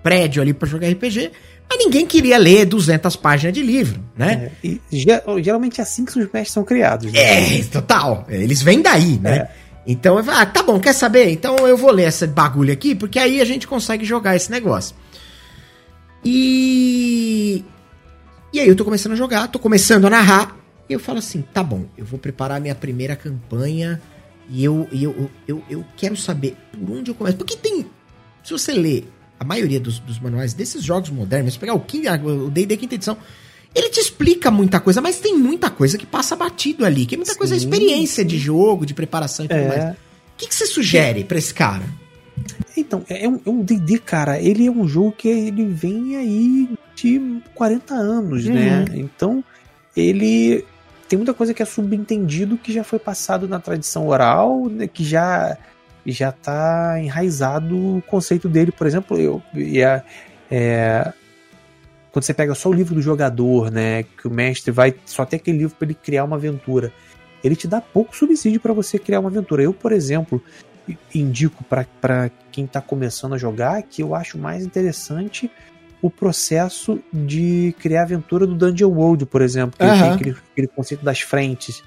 prédio 0.01 0.41
ali 0.41 0.53
para 0.53 0.65
jogar 0.65 0.87
RPG. 0.87 1.29
Mas 1.69 1.77
ninguém 1.77 2.05
queria 2.05 2.37
ler 2.37 2.65
200 2.65 3.15
páginas 3.15 3.53
de 3.53 3.61
livro, 3.61 4.03
né? 4.17 4.51
É, 4.63 4.77
e 4.91 5.41
geralmente 5.43 5.79
é 5.79 5.83
assim 5.83 6.03
que 6.03 6.11
os 6.11 6.17
mestres 6.17 6.51
são 6.51 6.63
criados. 6.63 7.11
Né? 7.11 7.59
É, 7.59 7.63
total. 7.65 8.25
Eles 8.27 8.61
vêm 8.63 8.81
daí, 8.81 9.19
né? 9.19 9.37
É. 9.37 9.49
Então, 9.85 10.17
ah, 10.17 10.45
tá 10.45 10.63
bom, 10.63 10.79
quer 10.79 10.93
saber? 10.93 11.29
Então 11.29 11.55
eu 11.67 11.77
vou 11.77 11.91
ler 11.91 12.07
esse 12.07 12.25
bagulho 12.25 12.73
aqui, 12.73 12.95
porque 12.95 13.19
aí 13.19 13.39
a 13.39 13.45
gente 13.45 13.67
consegue 13.67 14.03
jogar 14.03 14.35
esse 14.35 14.49
negócio. 14.49 14.95
E 16.25 17.63
E 18.51 18.59
aí 18.59 18.67
eu 18.67 18.75
tô 18.75 18.83
começando 18.83 19.13
a 19.13 19.15
jogar, 19.15 19.47
tô 19.47 19.59
começando 19.59 20.05
a 20.05 20.09
narrar, 20.09 20.57
e 20.89 20.93
eu 20.93 20.99
falo 20.99 21.19
assim, 21.19 21.43
tá 21.53 21.63
bom, 21.63 21.85
eu 21.97 22.03
vou 22.03 22.19
preparar 22.19 22.57
a 22.57 22.59
minha 22.59 22.75
primeira 22.75 23.15
campanha 23.15 24.01
e 24.49 24.63
eu, 24.63 24.87
e 24.91 25.03
eu, 25.03 25.29
eu, 25.47 25.63
eu 25.69 25.85
quero 25.95 26.17
saber 26.17 26.57
por 26.71 26.97
onde 26.97 27.11
eu 27.11 27.15
começo. 27.15 27.37
Porque 27.37 27.55
tem, 27.55 27.85
se 28.43 28.51
você 28.51 28.73
ler 28.73 29.07
a 29.39 29.43
maioria 29.43 29.79
dos, 29.79 29.99
dos 29.99 30.19
manuais 30.19 30.53
desses 30.53 30.83
jogos 30.83 31.09
modernos, 31.09 31.57
pegar 31.57 31.73
o 31.73 32.49
D&D 32.49 32.77
quinta 32.77 32.95
edição, 32.95 33.17
ele 33.73 33.89
te 33.89 33.99
explica 33.99 34.51
muita 34.51 34.79
coisa, 34.79 34.99
mas 35.01 35.19
tem 35.19 35.37
muita 35.37 35.69
coisa 35.69 35.97
que 35.97 36.05
passa 36.05 36.35
batido 36.35 36.85
ali, 36.85 37.05
que 37.05 37.15
é 37.15 37.17
muita 37.17 37.33
sim, 37.33 37.37
coisa, 37.37 37.55
experiência 37.55 38.23
sim. 38.23 38.27
de 38.27 38.37
jogo, 38.37 38.85
de 38.85 38.93
preparação 38.93 39.45
e 39.45 39.47
tudo 39.47 39.57
é. 39.57 39.67
mais. 39.67 39.93
O 39.93 39.95
que, 40.37 40.47
que 40.47 40.55
você 40.55 40.65
sugere 40.65 41.23
para 41.23 41.37
esse 41.37 41.53
cara? 41.53 41.83
Então, 42.75 43.03
é 43.09 43.27
um 43.27 43.61
D&D, 43.61 43.95
é 43.95 43.97
cara, 43.97 44.41
ele 44.41 44.65
é 44.65 44.71
um 44.71 44.87
jogo 44.87 45.11
que 45.11 45.27
ele 45.27 45.65
vem 45.65 46.15
aí 46.15 46.69
de 46.95 47.41
40 47.53 47.93
anos, 47.93 48.45
né? 48.45 48.53
uhum. 48.53 48.85
né? 48.85 48.85
Então, 48.95 49.43
ele 49.95 50.65
tem 51.07 51.17
muita 51.17 51.33
coisa 51.33 51.53
que 51.53 51.61
é 51.61 51.65
subentendido 51.65 52.57
que 52.57 52.71
já 52.71 52.83
foi 52.83 52.99
passado 52.99 53.47
na 53.47 53.59
tradição 53.59 54.07
oral, 54.07 54.67
né, 54.69 54.87
que 54.87 55.03
já 55.03 55.57
já 56.05 56.29
está 56.29 56.99
enraizado 56.99 57.97
o 57.97 58.01
conceito 58.01 58.47
dele. 58.47 58.71
Por 58.71 58.87
exemplo, 58.87 59.17
eu, 59.17 59.41
é, 59.55 60.01
é, 60.49 61.13
quando 62.11 62.23
você 62.23 62.33
pega 62.33 62.55
só 62.55 62.69
o 62.69 62.73
livro 62.73 62.95
do 62.95 63.01
jogador, 63.01 63.71
né, 63.71 64.03
que 64.03 64.27
o 64.27 64.31
mestre 64.31 64.71
vai 64.71 64.95
só 65.05 65.25
ter 65.25 65.37
aquele 65.37 65.59
livro 65.59 65.75
para 65.77 65.87
ele 65.87 65.93
criar 65.93 66.23
uma 66.23 66.35
aventura, 66.35 66.91
ele 67.43 67.55
te 67.55 67.67
dá 67.67 67.79
pouco 67.79 68.15
subsídio 68.15 68.59
para 68.59 68.73
você 68.73 68.97
criar 68.97 69.19
uma 69.19 69.29
aventura. 69.29 69.63
Eu, 69.63 69.73
por 69.73 69.91
exemplo, 69.91 70.43
indico 71.13 71.63
para 71.63 72.31
quem 72.51 72.65
está 72.65 72.81
começando 72.81 73.33
a 73.33 73.37
jogar 73.37 73.81
que 73.83 74.01
eu 74.01 74.15
acho 74.15 74.37
mais 74.37 74.65
interessante 74.65 75.49
o 76.01 76.09
processo 76.09 76.99
de 77.11 77.75
criar 77.79 78.01
a 78.01 78.03
aventura 78.03 78.47
do 78.47 78.55
Dungeon 78.55 78.89
World, 78.89 79.25
por 79.25 79.41
exemplo, 79.41 79.77
que 79.77 79.83
uhum. 79.83 79.99
tem 79.99 80.09
aquele, 80.11 80.35
aquele, 80.51 80.67
conceito 80.67 81.03
das 81.03 81.19
frentes. 81.19 81.83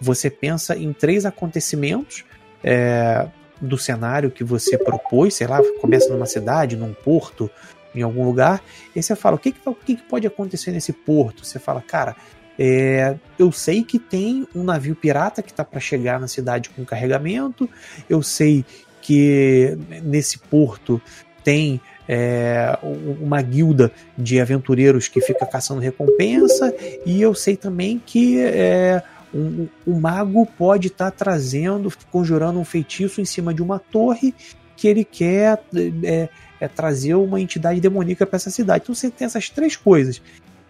Você 0.00 0.30
pensa 0.30 0.76
em 0.76 0.92
três 0.92 1.26
acontecimentos 1.26 2.24
é, 2.62 3.26
do 3.60 3.78
cenário 3.78 4.30
que 4.30 4.44
você 4.44 4.76
propôs, 4.76 5.34
sei 5.34 5.46
lá, 5.46 5.60
começa 5.80 6.12
numa 6.12 6.26
cidade, 6.26 6.76
num 6.76 6.92
porto, 6.92 7.50
em 7.94 8.02
algum 8.02 8.24
lugar, 8.24 8.62
e 8.94 9.02
você 9.02 9.16
fala, 9.16 9.36
o 9.36 9.38
que, 9.38 9.52
que, 9.52 9.68
o 9.68 9.74
que, 9.74 9.96
que 9.96 10.02
pode 10.02 10.26
acontecer 10.26 10.70
nesse 10.70 10.92
porto? 10.92 11.44
Você 11.44 11.58
fala, 11.58 11.80
cara, 11.80 12.14
é, 12.58 13.16
eu 13.38 13.50
sei 13.50 13.82
que 13.82 13.98
tem 13.98 14.46
um 14.54 14.62
navio 14.62 14.94
pirata 14.94 15.42
que 15.42 15.50
está 15.50 15.64
para 15.64 15.80
chegar 15.80 16.20
na 16.20 16.28
cidade 16.28 16.70
com 16.70 16.84
carregamento, 16.84 17.68
eu 18.08 18.22
sei 18.22 18.64
que 19.00 19.78
nesse 20.02 20.38
porto 20.38 21.00
tem 21.42 21.80
é, 22.08 22.76
uma 22.82 23.40
guilda 23.40 23.92
de 24.16 24.40
aventureiros 24.40 25.08
que 25.08 25.20
fica 25.20 25.46
caçando 25.46 25.80
recompensa, 25.80 26.74
e 27.04 27.22
eu 27.22 27.34
sei 27.34 27.56
também 27.56 28.00
que 28.04 28.40
é, 28.40 29.02
um, 29.36 29.68
um 29.86 30.00
mago 30.00 30.46
pode 30.58 30.88
estar 30.88 31.10
tá 31.10 31.16
trazendo, 31.16 31.92
conjurando 32.10 32.58
um 32.58 32.64
feitiço 32.64 33.20
em 33.20 33.24
cima 33.24 33.52
de 33.52 33.62
uma 33.62 33.78
torre 33.78 34.34
que 34.76 34.88
ele 34.88 35.04
quer 35.04 35.62
é, 36.04 36.28
é 36.60 36.68
trazer 36.68 37.14
uma 37.14 37.40
entidade 37.40 37.80
demoníaca 37.80 38.26
para 38.26 38.36
essa 38.36 38.50
cidade. 38.50 38.82
Então 38.84 38.94
você 38.94 39.10
tem 39.10 39.26
essas 39.26 39.48
três 39.50 39.76
coisas. 39.76 40.20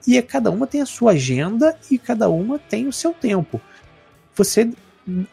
E 0.07 0.17
é, 0.17 0.23
cada 0.23 0.51
uma 0.51 0.67
tem 0.67 0.81
a 0.81 0.87
sua 0.87 1.13
agenda 1.13 1.77
e 1.91 1.99
cada 1.99 2.29
uma 2.29 2.59
tem 2.59 2.87
o 2.87 2.93
seu 2.93 3.13
tempo. 3.13 3.61
Você 4.35 4.71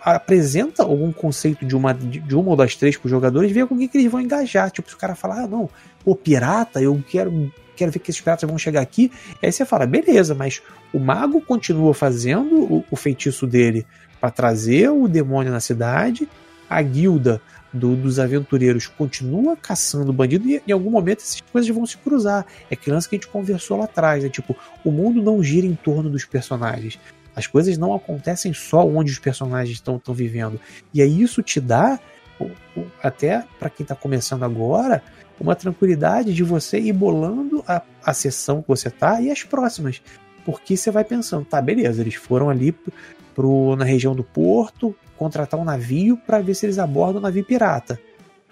apresenta 0.02 0.84
algum 0.84 1.12
conceito 1.12 1.66
de 1.66 1.76
uma, 1.76 1.94
de 1.94 2.36
uma 2.36 2.52
ou 2.52 2.56
das 2.56 2.76
três 2.76 2.96
para 2.96 3.08
os 3.08 3.12
jogadores, 3.12 3.52
vê 3.52 3.66
com 3.66 3.78
quem 3.78 3.88
que 3.88 3.98
eles 3.98 4.12
vão 4.12 4.22
engajar. 4.22 4.72
Tipo, 4.72 4.90
se 4.90 4.96
o 4.96 4.98
cara 5.00 5.16
falar, 5.16 5.44
ah, 5.44 5.48
não, 5.48 5.70
o 6.06 6.16
pirata, 6.16 6.82
eu 6.82 7.04
quero, 7.08 7.52
quero 7.76 7.92
ver 7.92 8.00
que 8.00 8.12
esses 8.12 8.22
piratas 8.22 8.48
vão 8.48 8.58
chegar 8.58 8.82
aqui. 8.82 9.12
Aí 9.42 9.52
você 9.52 9.66
fala, 9.66 9.86
beleza, 9.86 10.34
mas 10.34 10.62
o 10.94 11.00
mago 11.00 11.42
continua 11.42 11.94
fazendo 11.94 12.56
o, 12.56 12.86
o 12.90 12.96
feitiço 12.96 13.46
dele 13.48 13.86
para 14.20 14.32
trazer 14.32 14.90
o 14.90 15.08
demônio 15.08 15.52
na 15.52 15.60
cidade, 15.60 16.30
a 16.70 16.82
guilda 16.82 17.42
do, 17.74 17.96
dos 17.96 18.20
aventureiros 18.20 18.88
continua 18.88 19.58
caçando 19.58 20.14
bandido 20.14 20.48
e 20.48 20.62
em 20.66 20.72
algum 20.72 20.92
momento 20.92 21.20
essas 21.20 21.42
coisas 21.42 21.70
vão 21.76 21.86
se 21.86 21.98
cruzar. 21.98 22.46
É 22.70 22.76
aquele 22.76 22.96
lance 22.96 23.10
que 23.10 23.16
a 23.16 23.18
gente 23.18 23.28
conversou 23.28 23.78
lá 23.78 23.86
atrás, 23.86 24.24
é 24.24 24.30
tipo, 24.30 24.56
o 24.86 24.92
mundo 24.92 25.22
não 25.22 25.44
gira 25.44 25.66
em 25.66 25.76
torno 25.76 26.10
dos 26.10 26.24
personagens. 26.24 27.00
As 27.36 27.48
coisas 27.48 27.78
não 27.78 27.96
acontecem 27.96 28.54
só 28.54 28.88
onde 28.88 29.12
os 29.12 29.20
personagens 29.20 29.78
estão 29.78 30.00
vivendo. 30.10 30.60
E 30.94 31.02
aí 31.02 31.22
isso 31.22 31.42
te 31.42 31.60
dá, 31.60 32.00
até 33.02 33.44
para 33.60 33.70
quem 33.70 33.84
está 33.84 33.96
começando 33.96 34.44
agora, 34.44 35.04
uma 35.40 35.56
tranquilidade 35.56 36.34
de 36.34 36.44
você 36.44 36.80
ir 36.80 36.94
bolando 36.94 37.64
a, 37.68 37.82
a 38.04 38.14
sessão 38.14 38.62
que 38.62 38.68
você 38.68 38.90
tá 38.90 39.22
e 39.22 39.30
as 39.32 39.44
próximas. 39.44 40.02
Porque 40.46 40.76
você 40.76 40.92
vai 40.92 41.04
pensando, 41.04 41.46
tá, 41.46 41.62
beleza, 41.62 42.02
eles 42.02 42.16
foram 42.16 42.50
ali 42.50 42.76
pro, 43.34 43.76
na 43.76 43.86
região 43.86 44.16
do 44.16 44.24
porto 44.24 44.96
contratar 45.18 45.60
um 45.60 45.64
navio 45.64 46.18
para 46.18 46.40
ver 46.40 46.54
se 46.54 46.66
eles 46.66 46.80
abordam 46.80 47.20
um 47.20 47.24
navio 47.24 47.46
pirata. 47.46 48.00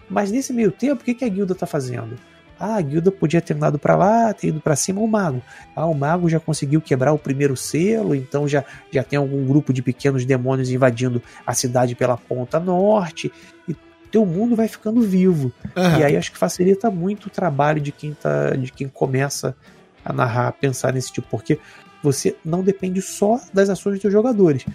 Mas 0.09 0.31
nesse 0.31 0.53
meio 0.53 0.71
tempo, 0.71 1.01
o 1.01 1.05
que, 1.05 1.13
que 1.13 1.25
a 1.25 1.29
guilda 1.29 1.55
tá 1.55 1.65
fazendo? 1.65 2.17
Ah, 2.61 2.75
a 2.75 2.81
guilda 2.81 3.11
podia 3.11 3.41
ter 3.41 3.55
andado 3.55 3.79
para 3.79 3.95
lá, 3.95 4.33
ter 4.33 4.49
ido 4.49 4.61
para 4.61 4.75
cima 4.75 5.01
o 5.01 5.07
mago. 5.07 5.41
Ah, 5.75 5.87
o 5.87 5.93
mago 5.93 6.29
já 6.29 6.39
conseguiu 6.39 6.79
quebrar 6.79 7.11
o 7.11 7.17
primeiro 7.17 7.57
selo, 7.57 8.13
então 8.13 8.47
já, 8.47 8.63
já 8.91 9.03
tem 9.03 9.17
algum 9.17 9.45
grupo 9.45 9.73
de 9.73 9.81
pequenos 9.81 10.25
demônios 10.25 10.69
invadindo 10.69 11.21
a 11.45 11.53
cidade 11.53 11.95
pela 11.95 12.15
ponta 12.17 12.59
norte. 12.59 13.31
E 13.67 13.75
teu 14.11 14.25
mundo 14.25 14.55
vai 14.55 14.67
ficando 14.67 15.01
vivo. 15.01 15.51
Uhum. 15.75 15.99
E 15.99 16.03
aí 16.03 16.15
acho 16.15 16.31
que 16.31 16.37
facilita 16.37 16.91
muito 16.91 17.25
o 17.25 17.29
trabalho 17.29 17.81
de 17.81 17.91
quem 17.91 18.13
tá, 18.13 18.51
de 18.51 18.71
quem 18.71 18.87
começa 18.87 19.55
a 20.03 20.13
narrar, 20.13 20.49
a 20.49 20.51
pensar 20.51 20.93
nesse 20.93 21.11
tipo, 21.11 21.27
porque 21.29 21.59
você 22.03 22.35
não 22.43 22.63
depende 22.63 23.01
só 23.01 23.39
das 23.53 23.69
ações 23.69 23.99
dos 23.99 24.11
jogadores. 24.11 24.65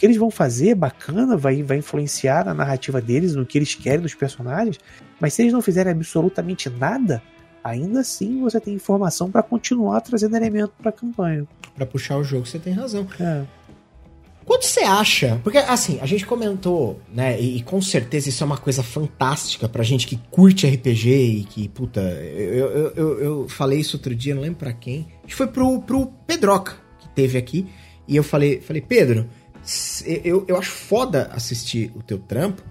que 0.00 0.06
eles 0.06 0.16
vão 0.16 0.30
fazer, 0.30 0.74
bacana, 0.74 1.36
vai, 1.36 1.62
vai 1.62 1.76
influenciar 1.76 2.46
na 2.46 2.54
narrativa 2.54 3.02
deles, 3.02 3.34
no 3.34 3.44
que 3.44 3.58
eles 3.58 3.74
querem 3.74 4.00
dos 4.00 4.14
personagens, 4.14 4.78
mas 5.20 5.34
se 5.34 5.42
eles 5.42 5.52
não 5.52 5.60
fizerem 5.60 5.92
absolutamente 5.92 6.70
nada, 6.70 7.22
ainda 7.62 8.00
assim 8.00 8.40
você 8.40 8.58
tem 8.58 8.72
informação 8.72 9.30
para 9.30 9.42
continuar 9.42 10.00
trazendo 10.00 10.34
elemento 10.34 10.72
para 10.78 10.88
a 10.88 10.92
campanha. 10.92 11.46
Para 11.74 11.84
puxar 11.84 12.16
o 12.16 12.24
jogo, 12.24 12.46
você 12.46 12.58
tem 12.58 12.72
razão. 12.72 13.06
É. 13.20 13.44
Quanto 14.46 14.64
você 14.64 14.80
acha? 14.80 15.38
Porque, 15.44 15.58
assim, 15.58 15.98
a 16.00 16.06
gente 16.06 16.24
comentou, 16.24 16.98
né? 17.12 17.38
E, 17.38 17.58
e, 17.58 17.62
com 17.62 17.82
certeza 17.82 18.30
isso 18.30 18.42
é 18.42 18.46
uma 18.46 18.56
coisa 18.56 18.82
fantástica 18.82 19.68
pra 19.68 19.82
gente 19.82 20.06
que 20.06 20.16
curte 20.30 20.66
RPG 20.66 21.10
e 21.10 21.44
que, 21.44 21.68
puta, 21.68 22.00
eu, 22.00 22.70
eu, 22.70 22.92
eu, 22.96 23.20
eu 23.20 23.48
falei 23.50 23.80
isso 23.80 23.98
outro 23.98 24.14
dia, 24.14 24.34
não 24.34 24.40
lembro 24.40 24.60
pra 24.60 24.72
quem. 24.72 25.06
Acho 25.18 25.26
que 25.26 25.34
foi 25.34 25.46
pro, 25.46 25.82
pro 25.82 26.06
Pedroca, 26.26 26.72
que 26.98 27.08
teve 27.10 27.36
aqui. 27.36 27.66
E 28.08 28.16
eu 28.16 28.24
falei, 28.24 28.60
falei 28.60 28.82
Pedro, 28.82 29.28
eu, 30.04 30.44
eu 30.48 30.56
acho 30.56 30.70
foda 30.70 31.30
assistir 31.32 31.92
o 31.94 32.02
teu 32.02 32.18
trampo, 32.18 32.62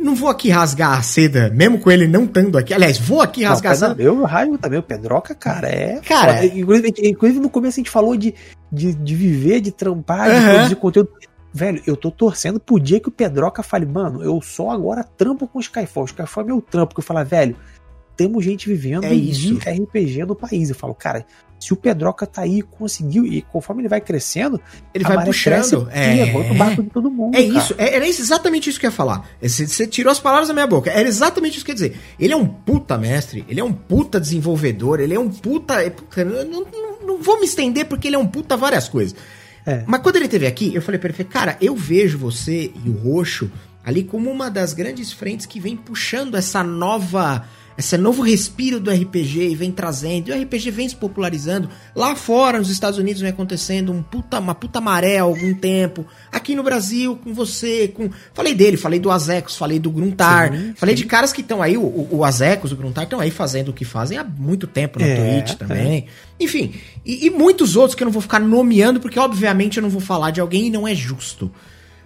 não 0.00 0.14
vou 0.14 0.28
aqui 0.28 0.50
rasgar 0.50 0.98
a 0.98 1.02
seda, 1.02 1.50
mesmo 1.50 1.78
com 1.78 1.90
ele 1.90 2.08
não 2.08 2.24
estando 2.24 2.58
aqui. 2.58 2.74
Aliás, 2.74 2.98
vou 2.98 3.20
aqui 3.20 3.44
rasgar 3.44 3.78
não, 3.78 3.86
a 3.86 3.90
seda. 3.90 4.02
Eu 4.02 4.22
rasgo 4.24 4.58
também, 4.58 4.78
o 4.78 4.82
Pedroca, 4.82 5.34
cara, 5.34 5.68
é. 5.68 6.00
Cara, 6.00 6.44
inclusive, 6.44 6.92
inclusive, 7.04 7.40
no 7.40 7.50
começo 7.50 7.78
a 7.78 7.80
gente 7.80 7.90
falou 7.90 8.16
de, 8.16 8.34
de, 8.72 8.92
de 8.94 9.14
viver, 9.14 9.60
de 9.60 9.70
trampar, 9.70 10.28
de 10.30 10.46
produzir 10.46 10.76
conteúdo. 10.76 11.10
Velho, 11.52 11.82
eu 11.84 11.96
tô 11.96 12.10
torcendo 12.12 12.60
pro 12.60 12.78
dia 12.78 13.00
que 13.00 13.08
o 13.08 13.12
Pedroca 13.12 13.62
fale, 13.62 13.84
mano, 13.84 14.22
eu 14.22 14.40
só 14.40 14.70
agora 14.70 15.02
trampo 15.02 15.48
com 15.48 15.58
o 15.58 15.60
Skyfall. 15.60 16.04
O 16.04 16.06
Skyfall 16.06 16.44
é 16.44 16.46
meu 16.46 16.60
trampo, 16.60 16.94
que 16.94 17.00
eu 17.00 17.04
falo, 17.04 17.24
velho, 17.24 17.56
temos 18.20 18.44
gente 18.44 18.68
vivendo 18.68 19.04
é 19.04 19.14
isso. 19.14 19.54
de 19.54 19.54
RPG 19.54 20.26
no 20.26 20.36
país. 20.36 20.68
Eu 20.68 20.74
falo, 20.74 20.94
cara, 20.94 21.24
se 21.58 21.72
o 21.72 21.76
Pedroca 21.76 22.26
tá 22.26 22.42
aí 22.42 22.60
conseguiu, 22.60 23.24
e 23.24 23.40
conforme 23.40 23.80
ele 23.80 23.88
vai 23.88 23.98
crescendo, 23.98 24.60
ele 24.92 25.04
vai 25.04 25.24
puxando. 25.24 25.88
é... 25.90 26.26
levanta 26.26 26.52
o 26.52 26.54
barco 26.54 26.82
de 26.82 26.90
todo 26.90 27.10
mundo. 27.10 27.34
É 27.34 27.42
cara. 27.42 27.58
isso, 27.58 27.74
é, 27.78 27.94
era 27.96 28.06
exatamente 28.06 28.68
isso 28.68 28.78
que 28.78 28.84
eu 28.84 28.90
ia 28.90 28.94
falar. 28.94 29.26
Você, 29.40 29.66
você 29.66 29.86
tirou 29.86 30.12
as 30.12 30.20
palavras 30.20 30.48
da 30.48 30.52
minha 30.52 30.66
boca. 30.66 30.90
Era 30.90 31.08
exatamente 31.08 31.56
isso 31.56 31.64
que 31.64 31.70
eu 31.70 31.72
ia 31.72 31.76
dizer. 31.76 31.98
Ele 32.18 32.34
é 32.34 32.36
um 32.36 32.46
puta 32.46 32.98
mestre, 32.98 33.42
ele 33.48 33.58
é 33.58 33.64
um 33.64 33.72
puta 33.72 34.20
desenvolvedor, 34.20 35.00
ele 35.00 35.14
é 35.14 35.18
um 35.18 35.30
puta. 35.30 35.82
É, 35.82 35.90
não, 36.22 36.44
não, 36.44 37.06
não 37.06 37.22
vou 37.22 37.38
me 37.38 37.46
estender 37.46 37.86
porque 37.86 38.06
ele 38.08 38.16
é 38.16 38.18
um 38.18 38.26
puta 38.26 38.54
várias 38.54 38.86
coisas. 38.86 39.16
É. 39.64 39.82
Mas 39.86 40.02
quando 40.02 40.16
ele 40.16 40.26
esteve 40.26 40.46
aqui, 40.46 40.74
eu 40.74 40.82
falei 40.82 41.00
pra 41.00 41.08
ele, 41.08 41.24
cara, 41.24 41.56
eu 41.58 41.74
vejo 41.74 42.18
você 42.18 42.70
e 42.84 42.90
o 42.90 42.92
Roxo 42.92 43.50
ali 43.82 44.04
como 44.04 44.30
uma 44.30 44.50
das 44.50 44.74
grandes 44.74 45.10
frentes 45.10 45.46
que 45.46 45.58
vem 45.58 45.74
puxando 45.74 46.34
essa 46.34 46.62
nova 46.62 47.46
esse 47.80 47.96
novo 47.96 48.22
respiro 48.22 48.78
do 48.78 48.90
RPG 48.90 49.50
e 49.50 49.54
vem 49.54 49.72
trazendo, 49.72 50.28
e 50.28 50.32
o 50.32 50.42
RPG 50.42 50.70
vem 50.70 50.88
se 50.88 50.94
popularizando. 50.94 51.68
Lá 51.94 52.14
fora, 52.14 52.58
nos 52.58 52.70
Estados 52.70 52.98
Unidos, 52.98 53.20
vem 53.20 53.30
acontecendo 53.30 53.90
um 53.90 54.02
puta, 54.02 54.38
uma 54.38 54.54
puta 54.54 54.80
maré 54.80 55.18
há 55.18 55.22
algum 55.22 55.54
tempo. 55.54 56.06
Aqui 56.30 56.54
no 56.54 56.62
Brasil, 56.62 57.16
com 57.16 57.32
você, 57.32 57.88
com. 57.88 58.10
Falei 58.34 58.54
dele, 58.54 58.76
falei 58.76 59.00
do 59.00 59.10
Azecos, 59.10 59.56
falei 59.56 59.78
do 59.78 59.90
Gruntar, 59.90 60.52
sim, 60.52 60.74
falei 60.76 60.94
sim. 60.94 61.02
de 61.02 61.08
caras 61.08 61.32
que 61.32 61.40
estão 61.40 61.62
aí, 61.62 61.76
o, 61.76 62.08
o 62.10 62.24
Azecos, 62.24 62.70
o 62.70 62.76
Gruntar, 62.76 63.04
estão 63.04 63.18
aí 63.18 63.30
fazendo 63.30 63.70
o 63.70 63.72
que 63.72 63.84
fazem 63.84 64.18
há 64.18 64.24
muito 64.24 64.66
tempo 64.66 64.98
na 64.98 65.06
é, 65.06 65.40
Twitch 65.40 65.56
também. 65.56 66.06
É. 66.06 66.44
Enfim, 66.44 66.74
e, 67.04 67.26
e 67.26 67.30
muitos 67.30 67.76
outros 67.76 67.94
que 67.94 68.02
eu 68.02 68.06
não 68.06 68.12
vou 68.12 68.22
ficar 68.22 68.40
nomeando, 68.40 69.00
porque 69.00 69.18
obviamente 69.18 69.78
eu 69.78 69.82
não 69.82 69.90
vou 69.90 70.00
falar 70.00 70.30
de 70.30 70.40
alguém 70.40 70.66
e 70.66 70.70
não 70.70 70.86
é 70.86 70.94
justo. 70.94 71.50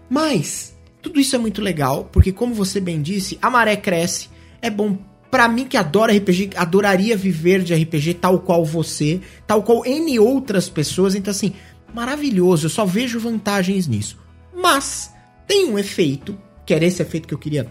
Mas, 0.09 0.75
tudo 1.03 1.19
isso 1.19 1.35
é 1.35 1.39
muito 1.39 1.61
legal, 1.61 2.09
porque 2.13 2.31
como 2.31 2.55
você 2.55 2.79
bem 2.79 3.03
disse, 3.03 3.39
a 3.43 3.51
maré 3.51 3.77
cresce, 3.77 4.29
é 4.63 4.71
bom 4.71 4.97
pra 5.35 5.49
mim 5.49 5.67
que 5.67 5.77
adora 5.77 6.17
RPG, 6.17 6.51
adoraria 6.55 7.17
viver 7.17 7.65
de 7.65 7.75
RPG 7.75 8.15
tal 8.15 8.39
qual 8.39 8.65
você, 8.65 9.21
tal 9.45 9.65
qual 9.65 9.85
N 9.85 10.17
outras 10.21 10.69
pessoas. 10.69 11.17
Então, 11.17 11.33
assim, 11.33 11.55
maravilhoso. 11.93 12.67
Eu 12.67 12.71
só 12.71 12.85
vejo 12.85 13.19
vantagens 13.19 13.89
nisso. 13.89 14.17
Mas 14.55 15.13
tem 15.45 15.69
um 15.69 15.77
efeito, 15.77 16.39
que 16.65 16.73
era 16.73 16.85
esse 16.85 17.03
efeito 17.03 17.27
que 17.27 17.35
eu 17.35 17.39
queria 17.39 17.67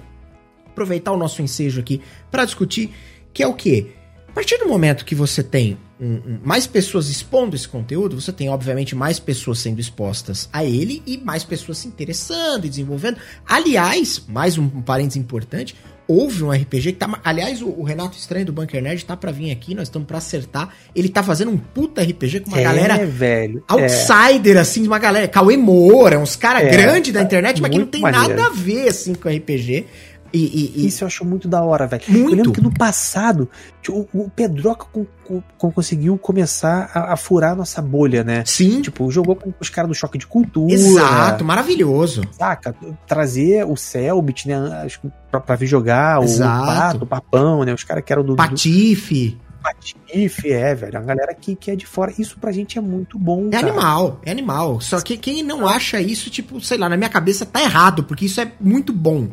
aproveitar 0.68 1.14
o 1.14 1.18
nosso 1.18 1.42
ensejo 1.42 1.80
aqui 1.80 2.02
para 2.30 2.44
discutir, 2.44 2.92
que 3.34 3.42
é 3.42 3.48
o 3.48 3.54
que? 3.54 3.94
A 4.28 4.34
partir 4.34 4.58
do 4.58 4.68
momento 4.68 5.06
que 5.06 5.16
você 5.16 5.42
tem 5.42 5.78
um, 5.98 6.16
um, 6.16 6.40
mais 6.44 6.68
pessoas 6.68 7.08
expondo 7.08 7.56
esse 7.56 7.70
conteúdo, 7.70 8.20
você 8.20 8.34
tem, 8.34 8.50
obviamente, 8.50 8.94
mais 8.94 9.20
pessoas 9.20 9.60
sendo 9.60 9.80
expostas 9.80 10.50
a 10.52 10.66
ele 10.66 11.02
e 11.06 11.18
mais 11.18 11.46
pessoas 11.46 11.78
se 11.78 11.88
interessando 11.88 12.66
e 12.66 12.70
desenvolvendo. 12.70 13.20
Aliás, 13.48 14.22
mais 14.28 14.58
um 14.58 14.68
parênteses 14.82 15.16
importante, 15.16 15.76
houve 16.08 16.44
um 16.44 16.52
RPG 16.52 16.94
que 16.94 17.00
tá. 17.00 17.20
Aliás, 17.24 17.62
o, 17.62 17.70
o, 17.70 17.84
Renato 17.84 18.18
Estranho 18.18 18.46
do 18.46 18.54
Bunker 18.54 18.82
Nerd 18.82 19.06
tá 19.06 19.16
pra 19.16 19.32
vir 19.32 19.52
aqui, 19.52 19.74
nós 19.74 19.88
estamos 19.88 20.08
pra 20.08 20.18
acertar. 20.18 20.70
Ele 20.96 21.10
tá 21.10 21.24
fazendo 21.24 21.52
um 21.52 21.58
puta 21.58 22.02
RPG 22.02 22.42
com 22.42 22.50
uma 22.50 22.60
é, 22.60 22.64
galera. 22.64 23.06
velho. 23.06 23.64
Outsider, 23.68 24.58
é. 24.58 24.60
assim, 24.60 24.86
uma 24.86 25.00
galera. 25.00 25.28
Cauê 25.28 25.58
Moura, 25.58 26.20
uns 26.20 26.36
caras 26.36 26.64
é, 26.64 26.70
grandes 26.70 27.14
da 27.14 27.22
internet, 27.22 27.62
mas 27.62 27.72
que 27.72 27.78
não 27.78 27.88
tem 27.88 28.02
maneiro. 28.02 28.30
nada 28.30 28.46
a 28.48 28.50
ver, 28.50 28.88
assim, 28.88 29.14
com 29.14 29.30
RPG. 29.30 29.86
E, 30.34 30.40
e, 30.40 30.82
e... 30.82 30.88
Isso 30.88 31.04
eu 31.04 31.08
acho 31.08 31.24
muito 31.24 31.48
da 31.48 31.62
hora, 31.62 31.86
velho. 31.86 32.02
Eu 32.10 32.28
lembro 32.28 32.52
que 32.52 32.60
no 32.62 32.74
passado, 32.74 33.48
o, 33.88 34.08
o 34.12 34.30
Pedroca 34.32 34.88
com, 34.92 35.06
com, 35.24 35.72
conseguiu 35.72 36.18
começar 36.18 36.90
a, 36.92 37.14
a, 37.14 37.16
furar 37.16 37.52
a 37.52 37.56
nossa 37.56 37.80
bolha, 37.82 38.24
né? 38.24 38.44
Sim. 38.46 38.82
Tipo, 38.82 39.12
jogou 39.12 39.36
com 39.36 39.54
os 39.60 39.70
caras 39.70 39.90
do 39.90 39.94
Choque 39.94 40.18
de 40.18 40.26
Cultura. 40.26 40.74
Exato, 40.74 41.46
maravilhoso. 41.46 42.24
Saca? 42.32 42.76
Trazer 43.06 43.64
o 43.66 43.78
Selbit, 43.78 44.48
né? 44.48 44.88
Pra, 45.30 45.40
pra 45.40 45.56
vir 45.56 45.68
jogar, 45.68 46.22
Exato. 46.24 46.64
o 46.64 46.66
Pato, 46.66 47.04
o 47.04 47.08
Papão, 47.08 47.64
né? 47.64 47.72
Os 47.72 47.84
caras 47.84 48.04
que 48.04 48.12
eram 48.12 48.24
do... 48.24 48.36
Patife. 48.36 49.30
Do... 49.30 49.54
Patife, 49.64 50.52
é, 50.52 50.76
velho. 50.76 50.98
A 50.98 51.02
galera 51.02 51.34
que, 51.34 51.56
que 51.56 51.72
é 51.72 51.76
de 51.76 51.86
fora. 51.86 52.12
Isso 52.18 52.38
pra 52.40 52.52
gente 52.52 52.78
é 52.78 52.82
muito 52.82 53.18
bom. 53.18 53.48
É 53.48 53.52
cara. 53.52 53.68
animal, 53.68 54.20
é 54.26 54.32
animal. 54.32 54.82
Só 54.82 55.00
que 55.00 55.16
quem 55.16 55.42
não 55.44 55.66
acha 55.66 56.02
isso, 56.02 56.30
tipo, 56.30 56.60
sei 56.60 56.78
lá, 56.78 56.90
na 56.90 56.98
minha 56.98 57.10
cabeça 57.10 57.46
tá 57.46 57.62
errado, 57.62 58.04
porque 58.04 58.26
isso 58.26 58.42
é 58.42 58.52
muito 58.60 58.92
bom. 58.92 59.30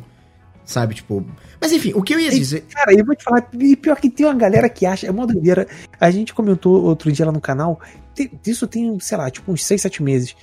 Sabe, 0.70 0.94
tipo. 0.94 1.26
Mas 1.60 1.72
enfim, 1.72 1.92
o 1.96 2.00
que 2.00 2.14
eu 2.14 2.20
ia 2.20 2.30
dizer. 2.30 2.64
E, 2.68 2.72
cara, 2.72 2.94
eu 2.94 3.04
vou 3.04 3.16
te 3.16 3.24
falar, 3.24 3.44
e 3.58 3.74
pior 3.74 4.00
que 4.00 4.08
tem 4.08 4.24
uma 4.24 4.36
galera 4.36 4.68
que 4.68 4.86
acha, 4.86 5.04
é 5.04 5.10
uma 5.10 5.26
doideira. 5.26 5.66
A 5.98 6.12
gente 6.12 6.32
comentou 6.32 6.84
outro 6.84 7.10
dia 7.10 7.26
lá 7.26 7.32
no 7.32 7.40
canal, 7.40 7.80
isso 8.46 8.68
tem, 8.68 8.96
sei 9.00 9.18
lá, 9.18 9.28
tipo 9.28 9.50
uns 9.50 9.64
6, 9.64 9.82
7 9.82 10.00
meses. 10.00 10.36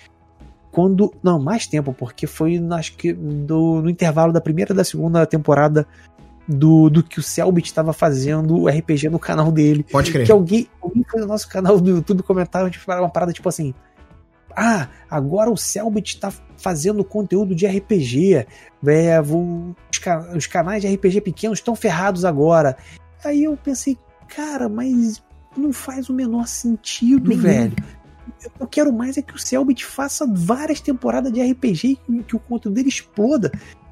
Quando. 0.69 1.13
Não, 1.23 1.39
mais 1.39 1.65
tempo, 1.65 1.93
porque 1.93 2.27
foi, 2.27 2.61
acho 2.73 2.97
que, 2.97 3.13
do, 3.13 3.81
no 3.81 3.89
intervalo 3.89 4.33
da 4.33 4.41
primeira 4.41 4.73
e 4.73 4.75
da 4.75 4.83
segunda 4.83 5.25
temporada 5.25 5.87
do, 6.45 6.89
do 6.89 7.01
que 7.01 7.19
o 7.19 7.23
Selbit 7.23 7.67
estava 7.67 7.93
fazendo 7.93 8.63
o 8.63 8.67
RPG 8.67 9.07
no 9.07 9.19
canal 9.19 9.49
dele. 9.49 9.85
Pode 9.89 10.11
crer. 10.11 10.25
Que 10.25 10.31
alguém, 10.33 10.67
alguém 10.81 11.05
foi 11.09 11.21
no 11.21 11.27
nosso 11.27 11.47
canal 11.47 11.79
do 11.79 11.89
YouTube 11.89 12.21
comentar 12.21 12.69
tipo, 12.69 12.91
uma 12.91 13.09
parada 13.09 13.31
tipo 13.31 13.47
assim. 13.47 13.73
Ah, 14.59 14.89
agora 15.07 15.51
o 15.51 15.55
Selbit 15.55 16.15
está 16.15 16.33
fazendo 16.57 17.03
conteúdo 17.03 17.53
de 17.53 17.67
RPG. 17.67 18.47
É, 18.87 19.21
vou, 19.21 19.75
os, 19.91 20.35
os 20.35 20.47
canais 20.47 20.81
de 20.81 20.91
RPG 20.91 21.21
pequenos 21.21 21.59
estão 21.59 21.75
ferrados 21.75 22.25
agora. 22.25 22.75
Aí 23.23 23.43
eu 23.43 23.55
pensei, 23.55 23.95
cara, 24.27 24.67
mas 24.67 25.21
não 25.55 25.71
faz 25.71 26.09
o 26.09 26.13
menor 26.13 26.47
sentido, 26.47 27.29
Nenhum. 27.29 27.41
velho. 27.41 27.75
Eu 28.59 28.65
quero 28.65 28.91
mais 28.91 29.15
é 29.15 29.21
que 29.21 29.35
o 29.35 29.39
Selbit 29.39 29.85
faça 29.85 30.25
várias 30.27 30.81
temporadas 30.81 31.31
de 31.31 31.39
RPG 31.39 31.99
e 32.09 32.23
que 32.23 32.35
o 32.35 32.39
conteúdo 32.39 32.73
dele 32.73 32.89
exploda. 32.89 33.51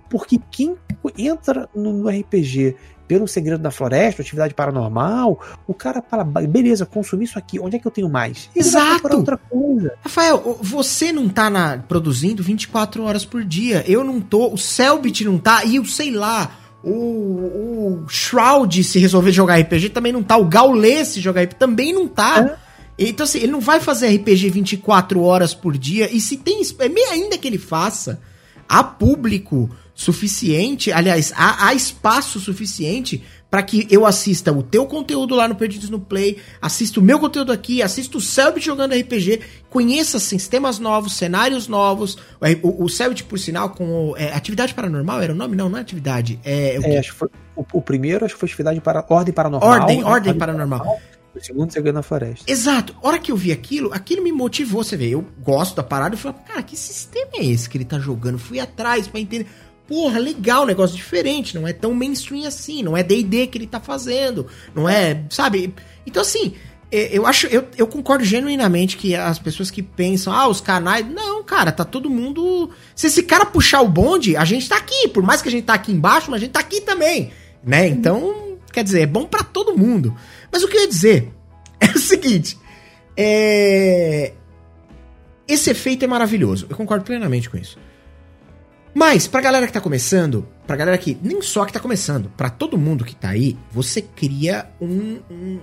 Porque 0.09 0.39
quem 0.49 0.75
entra 1.15 1.69
no 1.75 2.09
RPG 2.09 2.75
pelo 3.07 3.27
Segredo 3.27 3.61
da 3.61 3.71
Floresta, 3.71 4.21
atividade 4.21 4.53
paranormal, 4.53 5.39
o 5.67 5.73
cara 5.73 6.01
fala, 6.01 6.23
beleza, 6.23 6.85
consumi 6.85 7.25
isso 7.25 7.37
aqui, 7.37 7.59
onde 7.59 7.75
é 7.75 7.79
que 7.79 7.87
eu 7.87 7.91
tenho 7.91 8.09
mais? 8.09 8.49
Exato. 8.55 9.15
outra 9.15 9.37
coisa. 9.37 9.93
Rafael, 10.03 10.59
você 10.61 11.11
não 11.11 11.29
tá 11.29 11.49
na, 11.49 11.77
produzindo 11.77 12.41
24 12.43 13.03
horas 13.03 13.25
por 13.25 13.43
dia, 13.43 13.83
eu 13.87 14.03
não 14.03 14.19
tô, 14.19 14.51
o 14.51 14.57
Selbit 14.57 15.23
não 15.23 15.37
tá, 15.37 15.63
e 15.65 15.75
eu 15.75 15.85
sei 15.85 16.11
lá, 16.11 16.51
o, 16.83 16.91
o 16.91 18.05
Shroud, 18.07 18.83
se 18.83 18.99
resolver 18.99 19.31
jogar 19.31 19.59
RPG, 19.59 19.89
também 19.89 20.11
não 20.11 20.23
tá, 20.23 20.37
o 20.37 20.45
Gaulê, 20.45 21.03
se 21.05 21.19
jogar 21.19 21.43
RPG, 21.43 21.55
também 21.55 21.93
não 21.93 22.07
tá. 22.07 22.59
É. 22.61 22.65
Então, 22.97 23.25
assim, 23.25 23.39
ele 23.39 23.51
não 23.51 23.59
vai 23.59 23.79
fazer 23.81 24.07
RPG 24.15 24.49
24 24.49 25.21
horas 25.21 25.53
por 25.53 25.77
dia, 25.77 26.09
e 26.11 26.21
se 26.21 26.37
tem, 26.37 26.61
é 26.79 26.89
meio 26.89 27.09
ainda 27.09 27.37
que 27.37 27.47
ele 27.47 27.57
faça, 27.57 28.21
há 28.67 28.83
público 28.83 29.69
suficiente, 29.95 30.91
aliás, 30.91 31.31
há, 31.35 31.67
há 31.67 31.73
espaço 31.73 32.37
suficiente 32.37 33.23
para 33.49 33.63
que 33.63 33.87
eu 33.89 34.05
assista 34.05 34.51
o 34.51 34.61
teu 34.61 34.85
conteúdo 34.85 35.33
lá 35.33 35.47
no 35.47 35.55
Perdidos 35.55 35.89
no 35.89 35.97
Play, 35.97 36.37
assista 36.61 36.99
o 36.99 37.03
meu 37.03 37.17
conteúdo 37.17 37.53
aqui, 37.53 37.81
assista 37.81 38.17
o 38.17 38.21
Selbit 38.21 38.65
jogando 38.65 38.93
RPG, 38.93 39.39
conheça 39.69 40.19
sistemas 40.19 40.77
novos, 40.77 41.15
cenários 41.15 41.69
novos, 41.69 42.17
o, 42.61 42.83
o 42.83 42.89
Selbit, 42.89 43.23
por 43.23 43.39
sinal, 43.39 43.69
com 43.69 44.13
é, 44.17 44.33
Atividade 44.33 44.73
Paranormal, 44.73 45.21
era 45.21 45.31
o 45.31 45.35
nome? 45.35 45.55
Não, 45.55 45.69
não 45.69 45.77
é 45.77 45.81
Atividade. 45.81 46.37
É, 46.43 46.75
é 46.75 46.99
acho 46.99 47.13
que 47.13 47.17
foi, 47.17 47.29
o, 47.55 47.65
o, 47.71 47.81
primeiro 47.81 48.25
acho 48.25 48.33
que 48.33 48.39
foi 48.41 48.47
Atividade 48.49 48.81
para 48.81 49.05
Ordem 49.07 49.33
Paranormal. 49.33 49.69
Ordem, 49.69 49.99
né? 49.99 50.05
Ordem 50.05 50.33
Paranormal. 50.33 50.79
paranormal. 50.79 51.15
O 51.35 51.43
segundo 51.43 51.71
Segredo 51.71 51.95
na 51.95 52.01
Floresta. 52.01 52.49
Exato. 52.49 52.95
A 53.03 53.07
hora 53.07 53.19
que 53.19 53.29
eu 53.29 53.35
vi 53.35 53.51
aquilo, 53.51 53.91
aquilo 53.93 54.23
me 54.23 54.31
motivou, 54.31 54.83
você 54.83 54.95
vê. 54.95 55.09
Eu 55.09 55.25
gosto 55.43 55.75
da 55.75 55.83
parada 55.83 56.15
e 56.15 56.17
falei, 56.17 56.37
cara, 56.47 56.63
que 56.63 56.77
sistema 56.77 57.31
é 57.35 57.45
esse 57.45 57.69
que 57.69 57.77
ele 57.77 57.83
tá 57.83 57.99
jogando? 57.99 58.39
Fui 58.39 58.57
atrás 58.57 59.07
para 59.07 59.19
entender 59.19 59.45
porra, 59.87 60.19
legal, 60.19 60.65
negócio 60.65 60.95
diferente, 60.95 61.55
não 61.55 61.67
é 61.67 61.73
tão 61.73 61.93
mainstream 61.93 62.47
assim, 62.47 62.81
não 62.81 62.97
é 62.97 63.03
D&D 63.03 63.47
que 63.47 63.57
ele 63.57 63.67
tá 63.67 63.79
fazendo, 63.79 64.47
não 64.73 64.89
é, 64.89 65.23
sabe? 65.29 65.73
Então 66.05 66.21
assim, 66.21 66.53
é, 66.91 67.17
eu 67.17 67.25
acho, 67.25 67.47
eu, 67.47 67.67
eu 67.77 67.87
concordo 67.87 68.23
genuinamente 68.23 68.97
que 68.97 69.15
as 69.15 69.39
pessoas 69.39 69.71
que 69.71 69.81
pensam, 69.81 70.31
ah, 70.31 70.47
os 70.47 70.61
canais, 70.61 71.05
não, 71.05 71.43
cara, 71.43 71.71
tá 71.71 71.83
todo 71.83 72.09
mundo, 72.09 72.69
se 72.95 73.07
esse 73.07 73.23
cara 73.23 73.45
puxar 73.45 73.81
o 73.81 73.89
bonde, 73.89 74.37
a 74.37 74.45
gente 74.45 74.69
tá 74.69 74.77
aqui, 74.77 75.07
por 75.07 75.23
mais 75.23 75.41
que 75.41 75.49
a 75.49 75.51
gente 75.51 75.65
tá 75.65 75.73
aqui 75.73 75.91
embaixo, 75.91 76.31
mas 76.31 76.41
a 76.41 76.45
gente 76.45 76.53
tá 76.53 76.59
aqui 76.59 76.81
também, 76.81 77.31
né? 77.63 77.87
Então, 77.87 78.57
quer 78.71 78.83
dizer, 78.83 79.01
é 79.01 79.05
bom 79.05 79.25
para 79.25 79.43
todo 79.43 79.77
mundo. 79.77 80.15
Mas 80.51 80.63
o 80.63 80.67
que 80.67 80.77
eu 80.77 80.81
ia 80.81 80.87
dizer 80.87 81.31
é 81.79 81.87
o 81.87 81.99
seguinte, 81.99 82.57
é... 83.17 84.33
Esse 85.47 85.69
efeito 85.69 86.03
é 86.03 86.07
maravilhoso, 86.07 86.65
eu 86.69 86.75
concordo 86.75 87.05
plenamente 87.05 87.49
com 87.49 87.57
isso. 87.57 87.77
Mas, 88.95 89.27
pra 89.27 89.41
galera 89.41 89.67
que 89.67 89.73
tá 89.73 89.81
começando, 89.81 90.47
pra 90.65 90.77
galera 90.77 90.97
que 90.97 91.17
nem 91.21 91.41
só 91.41 91.65
que 91.65 91.73
tá 91.73 91.81
começando, 91.81 92.31
pra 92.37 92.49
todo 92.49 92.77
mundo 92.77 93.03
que 93.03 93.13
tá 93.13 93.27
aí, 93.27 93.57
você 93.69 94.01
cria 94.01 94.69
um. 94.79 95.19
um 95.29 95.59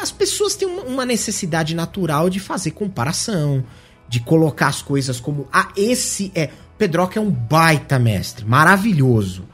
as 0.00 0.12
pessoas 0.12 0.54
têm 0.54 0.68
uma 0.68 1.04
necessidade 1.04 1.74
natural 1.74 2.30
de 2.30 2.38
fazer 2.38 2.70
comparação, 2.70 3.64
de 4.08 4.20
colocar 4.20 4.68
as 4.68 4.80
coisas 4.80 5.18
como. 5.18 5.48
Ah, 5.52 5.72
esse 5.76 6.30
é. 6.36 6.50
Pedroca 6.78 7.18
é 7.18 7.22
um 7.22 7.30
baita 7.30 7.98
mestre, 7.98 8.44
maravilhoso. 8.44 9.44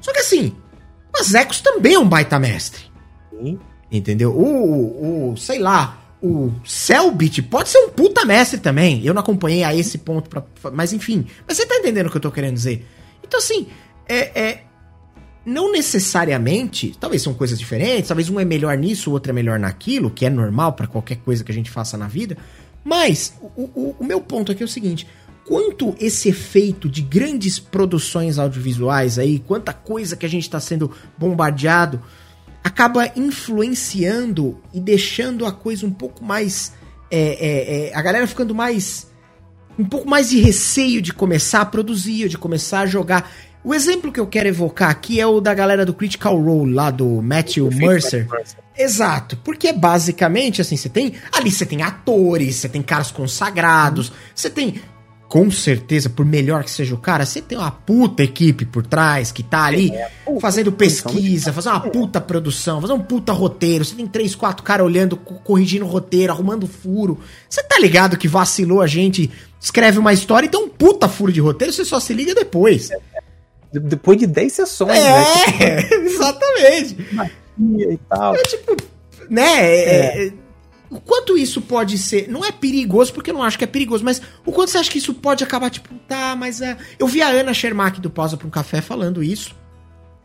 Só 0.00 0.12
que 0.12 0.20
assim, 0.20 0.54
o 1.12 1.20
Azecos 1.20 1.60
também 1.60 1.94
é 1.94 1.98
um 1.98 2.08
baita 2.08 2.38
mestre. 2.38 2.84
Sim. 3.30 3.58
Entendeu? 3.90 4.30
O, 4.30 4.44
o, 4.44 5.32
o, 5.32 5.36
sei 5.36 5.58
lá, 5.58 5.98
o 6.26 6.52
Selbit 6.64 7.42
pode 7.42 7.68
ser 7.68 7.78
um 7.78 7.90
puta 7.90 8.24
mestre 8.24 8.58
também. 8.58 9.04
Eu 9.04 9.14
não 9.14 9.20
acompanhei 9.20 9.62
a 9.62 9.74
esse 9.74 9.98
ponto, 9.98 10.28
pra, 10.28 10.44
mas 10.72 10.92
enfim. 10.92 11.26
Mas 11.46 11.56
você 11.56 11.66
tá 11.66 11.76
entendendo 11.76 12.06
o 12.06 12.10
que 12.10 12.16
eu 12.16 12.20
tô 12.20 12.30
querendo 12.30 12.54
dizer? 12.54 12.86
Então, 13.22 13.38
assim, 13.38 13.66
é, 14.08 14.40
é, 14.40 14.62
não 15.44 15.70
necessariamente, 15.70 16.96
talvez 16.98 17.22
são 17.22 17.32
coisas 17.32 17.58
diferentes, 17.58 18.08
talvez 18.08 18.28
um 18.28 18.40
é 18.40 18.44
melhor 18.44 18.76
nisso, 18.76 19.10
o 19.10 19.12
outro 19.12 19.30
é 19.30 19.32
melhor 19.32 19.58
naquilo, 19.58 20.10
que 20.10 20.26
é 20.26 20.30
normal 20.30 20.72
para 20.72 20.86
qualquer 20.86 21.16
coisa 21.18 21.44
que 21.44 21.52
a 21.52 21.54
gente 21.54 21.70
faça 21.70 21.96
na 21.96 22.08
vida. 22.08 22.36
Mas 22.84 23.34
o, 23.40 23.62
o, 23.62 23.96
o 24.00 24.04
meu 24.04 24.20
ponto 24.20 24.50
aqui 24.50 24.62
é 24.62 24.66
o 24.66 24.68
seguinte: 24.68 25.06
quanto 25.46 25.94
esse 26.00 26.28
efeito 26.28 26.88
de 26.88 27.02
grandes 27.02 27.58
produções 27.58 28.38
audiovisuais 28.38 29.18
aí, 29.18 29.38
quanta 29.38 29.72
coisa 29.72 30.16
que 30.16 30.26
a 30.26 30.28
gente 30.28 30.42
está 30.42 30.60
sendo 30.60 30.90
bombardeado 31.16 32.02
acaba 32.66 33.12
influenciando 33.14 34.60
e 34.74 34.80
deixando 34.80 35.46
a 35.46 35.52
coisa 35.52 35.86
um 35.86 35.92
pouco 35.92 36.24
mais. 36.24 36.72
É, 37.08 37.20
é, 37.20 37.90
é, 37.90 37.94
a 37.94 38.02
galera 38.02 38.26
ficando 38.26 38.52
mais. 38.56 39.06
um 39.78 39.84
pouco 39.84 40.10
mais 40.10 40.30
de 40.30 40.40
receio 40.40 41.00
de 41.00 41.12
começar 41.12 41.60
a 41.60 41.64
produzir, 41.64 42.28
de 42.28 42.36
começar 42.36 42.80
a 42.80 42.86
jogar. 42.86 43.30
O 43.62 43.72
exemplo 43.72 44.10
que 44.10 44.18
eu 44.18 44.26
quero 44.26 44.48
evocar 44.48 44.90
aqui 44.90 45.20
é 45.20 45.26
o 45.26 45.40
da 45.40 45.54
galera 45.54 45.86
do 45.86 45.94
Critical 45.94 46.36
Role, 46.40 46.72
lá 46.72 46.90
do 46.90 47.22
Matthew 47.22 47.70
Mercer. 47.70 48.26
Exato, 48.76 49.36
porque 49.44 49.72
basicamente 49.72 50.60
assim, 50.60 50.76
você 50.76 50.88
tem. 50.88 51.12
Ali 51.32 51.52
você 51.52 51.64
tem 51.64 51.82
atores, 51.82 52.56
você 52.56 52.68
tem 52.68 52.82
caras 52.82 53.12
consagrados, 53.12 54.12
você 54.34 54.50
tem 54.50 54.82
com 55.28 55.50
certeza, 55.50 56.08
por 56.08 56.24
melhor 56.24 56.62
que 56.62 56.70
seja 56.70 56.94
o 56.94 56.98
cara, 56.98 57.26
você 57.26 57.42
tem 57.42 57.58
uma 57.58 57.70
puta 57.70 58.22
equipe 58.22 58.64
por 58.64 58.86
trás 58.86 59.32
que 59.32 59.42
tá 59.42 59.64
ali 59.64 59.90
é, 59.90 60.08
fazendo 60.40 60.70
pesquisa, 60.70 61.52
fazendo 61.52 61.72
uma 61.72 61.80
puta 61.80 62.20
produção, 62.20 62.80
fazendo 62.80 63.00
um 63.00 63.02
puta 63.02 63.32
roteiro. 63.32 63.84
Você 63.84 63.96
tem 63.96 64.06
três, 64.06 64.34
quatro 64.34 64.62
caras 64.62 64.86
olhando, 64.86 65.16
corrigindo 65.16 65.84
o 65.84 65.88
roteiro, 65.88 66.32
arrumando 66.32 66.66
furo. 66.68 67.18
Você 67.48 67.62
tá 67.62 67.78
ligado 67.78 68.16
que 68.16 68.28
vacilou 68.28 68.80
a 68.80 68.86
gente, 68.86 69.30
escreve 69.60 69.98
uma 69.98 70.12
história 70.12 70.46
e 70.46 70.50
tem 70.50 70.60
um 70.60 70.68
puta 70.68 71.08
furo 71.08 71.32
de 71.32 71.40
roteiro, 71.40 71.72
você 71.72 71.84
só 71.84 71.98
se 71.98 72.12
liga 72.14 72.34
depois. 72.34 72.90
Depois 73.72 74.18
de 74.18 74.26
10 74.28 74.52
sessões, 74.52 74.96
é, 74.96 75.02
né? 75.02 75.88
exatamente. 76.06 76.96
Magia 77.12 77.92
e 77.92 77.98
tal. 78.08 78.34
É 78.36 78.42
tipo, 78.42 78.76
né? 79.28 79.66
É. 79.66 80.26
É, 80.26 80.32
o 80.96 81.00
quanto 81.00 81.36
isso 81.36 81.60
pode 81.60 81.98
ser. 81.98 82.28
Não 82.28 82.44
é 82.44 82.50
perigoso, 82.50 83.12
porque 83.12 83.30
eu 83.30 83.34
não 83.34 83.42
acho 83.42 83.58
que 83.58 83.64
é 83.64 83.66
perigoso, 83.66 84.04
mas 84.04 84.20
o 84.44 84.52
quanto 84.52 84.70
você 84.70 84.78
acha 84.78 84.90
que 84.90 84.98
isso 84.98 85.14
pode 85.14 85.44
acabar, 85.44 85.70
tipo, 85.70 85.94
tá, 86.08 86.34
mas 86.36 86.60
é. 86.60 86.76
Eu 86.98 87.06
vi 87.06 87.22
a 87.22 87.28
Ana 87.28 87.52
Shermack 87.52 88.00
do 88.00 88.10
Pausa 88.10 88.36
para 88.36 88.46
um 88.46 88.50
Café 88.50 88.80
falando 88.80 89.22
isso 89.22 89.54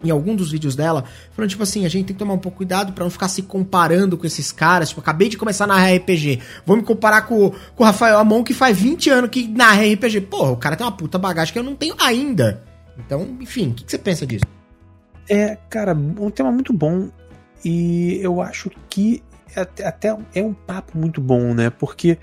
em 0.04 0.10
algum 0.10 0.36
dos 0.36 0.52
vídeos 0.52 0.76
dela, 0.76 1.04
falando 1.32 1.52
tipo 1.52 1.62
assim, 1.62 1.86
a 1.86 1.90
gente 1.90 2.08
tem 2.08 2.16
que 2.16 2.20
tomar 2.20 2.34
um 2.34 2.40
pouco 2.40 2.58
cuidado 2.58 2.92
para 2.94 3.04
não 3.04 3.12
ficar 3.12 3.28
se 3.28 3.44
comparando 3.44 4.18
com 4.18 4.26
esses 4.26 4.52
caras. 4.52 4.90
Tipo, 4.90 5.02
acabei 5.02 5.30
de 5.30 5.38
começar 5.38 5.68
na 5.68 5.78
RPG, 5.78 6.40
vou 6.66 6.78
me 6.78 6.84
comparar 6.84 7.24
com, 7.24 7.52
com 7.76 7.84
o 7.84 7.86
Rafael 7.86 8.18
Amon 8.18 8.44
que 8.44 8.54
faz 8.54 8.78
20 8.78 9.10
anos 9.10 9.30
que 9.30 9.48
na 9.48 9.74
RPG. 9.74 10.22
Porra, 10.22 10.52
o 10.52 10.58
cara 10.58 10.76
tem 10.76 10.86
uma 10.86 10.92
puta 10.92 11.18
bagagem 11.18 11.54
que 11.54 11.60
eu 11.60 11.64
não 11.64 11.76
tenho 11.76 11.96
ainda. 12.00 12.64
Então, 12.98 13.38
enfim, 13.40 13.70
o 13.70 13.74
que, 13.74 13.84
que 13.84 13.92
você 13.92 13.98
pensa 13.98 14.26
disso? 14.26 14.46
É, 15.30 15.58
cara, 15.70 15.94
um 15.94 16.30
tema 16.30 16.52
muito 16.52 16.74
bom 16.74 17.10
e 17.64 18.20
eu 18.22 18.42
acho 18.42 18.72
que 18.90 19.22
até, 19.56 19.86
até 19.86 20.18
é 20.34 20.44
um 20.44 20.54
papo 20.54 20.98
muito 20.98 21.20
bom, 21.22 21.54
né? 21.54 21.70
Porque 21.70 22.18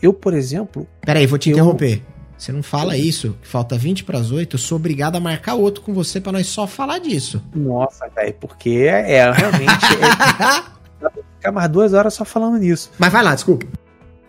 eu, 0.00 0.12
por 0.12 0.34
exemplo. 0.34 0.86
Peraí, 1.00 1.26
vou 1.26 1.38
te 1.38 1.50
eu... 1.50 1.54
interromper. 1.54 2.02
Você 2.36 2.50
não 2.50 2.62
fala 2.62 2.96
isso, 2.96 3.36
que 3.40 3.46
falta 3.46 3.78
20 3.78 4.02
para 4.02 4.18
as 4.18 4.32
8, 4.32 4.56
eu 4.56 4.58
sou 4.58 4.74
obrigado 4.74 5.14
a 5.14 5.20
marcar 5.20 5.54
outro 5.54 5.80
com 5.80 5.94
você 5.94 6.20
para 6.20 6.32
nós 6.32 6.48
só 6.48 6.66
falar 6.66 6.98
disso. 6.98 7.40
Nossa, 7.54 8.08
velho, 8.08 8.34
porque 8.40 8.70
é, 8.70 9.12
é 9.12 9.30
realmente. 9.30 9.84
é, 11.04 11.08
ficar 11.38 11.52
mais 11.52 11.70
duas 11.70 11.92
horas 11.92 12.14
só 12.14 12.24
falando 12.24 12.58
nisso. 12.58 12.90
Mas 12.98 13.12
vai 13.12 13.22
lá, 13.22 13.32
desculpa. 13.32 13.64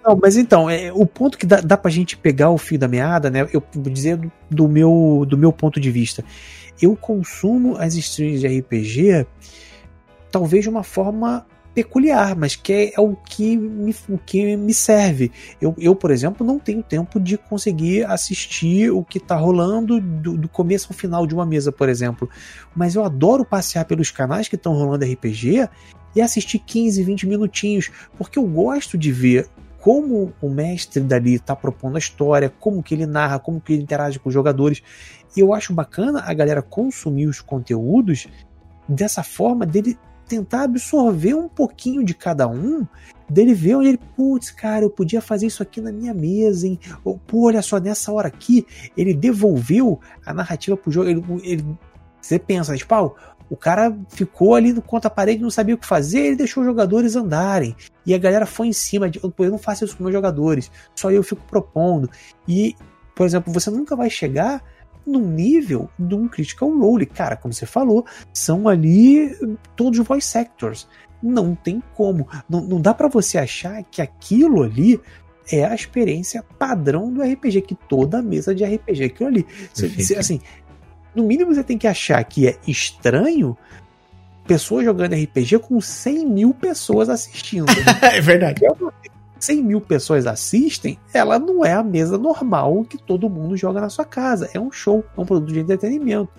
Não, 0.05 0.15
mas 0.21 0.37
então, 0.37 0.69
é, 0.69 0.93
o 0.93 1.07
ponto 1.07 1.39
que 1.39 1.45
dá, 1.47 1.59
dá 1.59 1.75
pra 1.75 1.89
gente 1.89 2.15
pegar 2.15 2.51
o 2.51 2.57
fio 2.59 2.77
da 2.77 2.87
meada, 2.87 3.31
né? 3.31 3.47
Eu 3.51 3.63
vou 3.73 3.91
dizer 3.91 4.17
do, 4.17 4.31
do, 4.47 4.67
meu, 4.67 5.25
do 5.27 5.35
meu 5.35 5.51
ponto 5.51 5.79
de 5.79 5.89
vista. 5.89 6.23
Eu 6.79 6.95
consumo 6.95 7.77
as 7.77 7.95
streams 7.95 8.41
de 8.41 8.59
RPG 8.59 9.25
talvez 10.29 10.63
de 10.63 10.69
uma 10.69 10.83
forma 10.83 11.45
peculiar, 11.73 12.35
mas 12.35 12.55
que 12.55 12.71
é, 12.71 12.93
é, 12.95 13.01
o, 13.01 13.15
que 13.15 13.57
me, 13.57 13.95
o 14.07 14.17
que 14.17 14.55
me 14.55 14.73
serve. 14.73 15.31
Eu, 15.59 15.73
eu, 15.77 15.95
por 15.95 16.11
exemplo, 16.11 16.45
não 16.45 16.59
tenho 16.59 16.83
tempo 16.83 17.19
de 17.19 17.37
conseguir 17.37 18.05
assistir 18.05 18.91
o 18.91 19.03
que 19.03 19.17
está 19.17 19.35
rolando 19.35 19.99
do, 19.99 20.37
do, 20.37 20.47
começo 20.47 20.87
ao 20.91 20.95
final 20.95 21.25
de 21.25 21.33
uma 21.33 21.45
mesa, 21.45 21.71
por 21.71 21.89
exemplo. 21.89 22.29
Mas 22.75 22.95
eu 22.95 23.03
adoro 23.03 23.43
passear 23.43 23.85
pelos 23.85 24.11
canais 24.11 24.47
que 24.47 24.55
estão 24.55 24.73
rolando 24.73 25.05
RPG 25.05 25.67
e 26.15 26.21
assistir 26.21 26.59
15, 26.59 27.01
20 27.01 27.27
minutinhos, 27.27 27.89
porque 28.17 28.37
eu 28.37 28.43
gosto 28.43 28.97
de 28.97 29.11
ver 29.11 29.49
como 29.81 30.31
o 30.41 30.49
mestre 30.49 31.01
dali 31.01 31.33
está 31.33 31.55
propondo 31.55 31.95
a 31.97 31.99
história, 31.99 32.53
como 32.59 32.81
que 32.81 32.93
ele 32.93 33.05
narra, 33.05 33.39
como 33.39 33.59
que 33.59 33.73
ele 33.73 33.81
interage 33.81 34.19
com 34.19 34.29
os 34.29 34.33
jogadores. 34.33 34.81
E 35.35 35.39
eu 35.39 35.53
acho 35.53 35.73
bacana 35.73 36.23
a 36.25 36.33
galera 36.33 36.61
consumir 36.61 37.25
os 37.25 37.41
conteúdos 37.41 38.27
dessa 38.87 39.23
forma 39.23 39.65
dele 39.65 39.97
tentar 40.27 40.63
absorver 40.63 41.33
um 41.33 41.47
pouquinho 41.47 42.03
de 42.03 42.13
cada 42.13 42.47
um, 42.47 42.85
dele 43.29 43.53
ver 43.53 43.75
onde 43.75 43.89
ele, 43.89 43.99
putz, 44.15 44.51
cara, 44.51 44.85
eu 44.85 44.89
podia 44.89 45.21
fazer 45.21 45.47
isso 45.47 45.63
aqui 45.63 45.81
na 45.81 45.91
minha 45.91 46.13
mesa, 46.13 46.67
hein? 46.67 46.79
Ou, 47.03 47.17
pô, 47.17 47.47
olha 47.47 47.61
só, 47.61 47.79
nessa 47.79 48.11
hora 48.11 48.27
aqui, 48.27 48.65
ele 48.95 49.13
devolveu 49.13 49.99
a 50.25 50.33
narrativa 50.33 50.77
pro 50.77 50.91
jogo. 50.91 51.09
Ele, 51.09 51.23
ele, 51.43 51.65
você 52.21 52.37
pensa, 52.39 52.75
tipo, 52.75 52.93
ah, 52.93 53.11
o 53.49 53.57
cara 53.57 53.95
ficou 54.09 54.55
ali 54.55 54.73
no 54.73 54.81
conta-parede, 54.81 55.41
não 55.41 55.49
sabia 55.49 55.75
o 55.75 55.77
que 55.77 55.85
fazer, 55.85 56.19
ele 56.19 56.35
deixou 56.35 56.63
os 56.63 56.67
jogadores 56.67 57.15
andarem. 57.15 57.75
E 58.05 58.13
a 58.13 58.17
galera 58.17 58.45
foi 58.45 58.67
em 58.67 58.73
cima 58.73 59.09
de, 59.09 59.19
eu 59.21 59.51
não 59.51 59.57
faço 59.57 59.85
isso 59.85 59.97
com 59.97 60.03
meus 60.03 60.13
jogadores, 60.13 60.71
só 60.95 61.11
eu 61.11 61.23
fico 61.23 61.41
propondo. 61.47 62.09
E, 62.47 62.75
por 63.15 63.25
exemplo, 63.25 63.53
você 63.53 63.69
nunca 63.69 63.95
vai 63.95 64.09
chegar 64.09 64.63
no 65.05 65.19
nível 65.19 65.89
de 65.97 66.15
um 66.15 66.27
Critical 66.27 66.69
Role. 66.77 67.05
Cara, 67.05 67.35
como 67.35 67.53
você 67.53 67.65
falou, 67.65 68.05
são 68.33 68.67
ali 68.67 69.35
todos 69.75 69.99
voice 69.99 70.37
actors. 70.37 70.87
Não 71.21 71.55
tem 71.55 71.81
como. 71.95 72.27
Não, 72.49 72.61
não 72.61 72.81
dá 72.81 72.93
para 72.93 73.07
você 73.07 73.37
achar 73.37 73.83
que 73.83 74.01
aquilo 74.01 74.63
ali 74.63 74.99
é 75.51 75.65
a 75.65 75.75
experiência 75.75 76.43
padrão 76.57 77.11
do 77.11 77.21
RPG, 77.21 77.61
que 77.61 77.75
toda 77.75 78.21
mesa 78.21 78.55
de 78.55 78.63
RPG 78.63 79.03
é 79.03 79.05
aquilo 79.05 79.29
ali. 79.29 79.47
Você, 79.73 80.15
assim, 80.15 80.39
no 81.15 81.23
mínimo 81.23 81.53
você 81.53 81.63
tem 81.63 81.77
que 81.77 81.87
achar 81.87 82.23
que 82.23 82.47
é 82.47 82.57
estranho 82.67 83.57
pessoas 84.45 84.83
jogando 84.83 85.15
RPG 85.15 85.59
com 85.59 85.79
100 85.79 86.25
mil 86.25 86.53
pessoas 86.53 87.09
assistindo. 87.09 87.65
é 88.01 88.19
verdade. 88.19 88.65
É 88.65 88.69
100 89.43 89.61
mil 89.61 89.81
pessoas 89.81 90.25
assistem, 90.25 90.97
ela 91.13 91.37
não 91.37 91.65
é 91.65 91.73
a 91.73 91.83
mesa 91.83 92.17
normal 92.17 92.85
que 92.85 92.97
todo 92.97 93.29
mundo 93.29 93.57
joga 93.57 93.81
na 93.81 93.89
sua 93.89 94.05
casa. 94.05 94.49
É 94.53 94.59
um 94.59 94.71
show, 94.71 95.03
é 95.17 95.19
um 95.19 95.25
produto 95.25 95.51
de 95.51 95.59
entretenimento. 95.59 96.31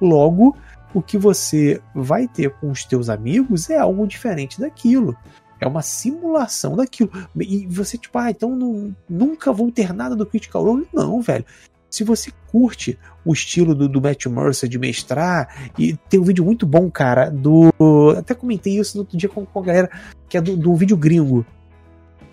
Logo, 0.00 0.56
o 0.94 1.02
que 1.02 1.18
você 1.18 1.82
vai 1.92 2.28
ter 2.28 2.50
com 2.60 2.70
os 2.70 2.84
teus 2.84 3.08
amigos 3.08 3.68
é 3.70 3.76
algo 3.76 4.06
diferente 4.06 4.60
daquilo. 4.60 5.16
É 5.60 5.66
uma 5.66 5.82
simulação 5.82 6.76
daquilo. 6.76 7.10
E 7.40 7.66
você, 7.66 7.98
tipo, 7.98 8.16
ah, 8.18 8.30
então 8.30 8.54
não, 8.54 8.94
nunca 9.08 9.52
vou 9.52 9.72
ter 9.72 9.92
nada 9.92 10.14
do 10.14 10.26
Critical 10.26 10.62
Role? 10.62 10.86
Não, 10.94 11.20
velho. 11.20 11.44
Se 11.90 12.04
você 12.04 12.32
curte 12.52 12.96
o 13.24 13.32
estilo 13.32 13.74
do, 13.74 13.88
do 13.88 14.00
Matt 14.00 14.26
Mercer 14.26 14.68
de 14.68 14.78
mestrar, 14.78 15.72
e 15.76 15.96
tem 16.08 16.20
um 16.20 16.24
vídeo 16.24 16.44
muito 16.44 16.66
bom, 16.66 16.88
cara, 16.90 17.30
do. 17.30 17.72
Até 18.16 18.34
comentei 18.34 18.78
isso 18.78 18.96
no 18.96 19.02
outro 19.02 19.16
dia 19.16 19.28
com, 19.28 19.44
com 19.44 19.58
a 19.60 19.62
galera, 19.62 19.90
que 20.28 20.36
é 20.36 20.40
do, 20.40 20.56
do 20.56 20.74
vídeo 20.74 20.96
gringo, 20.96 21.46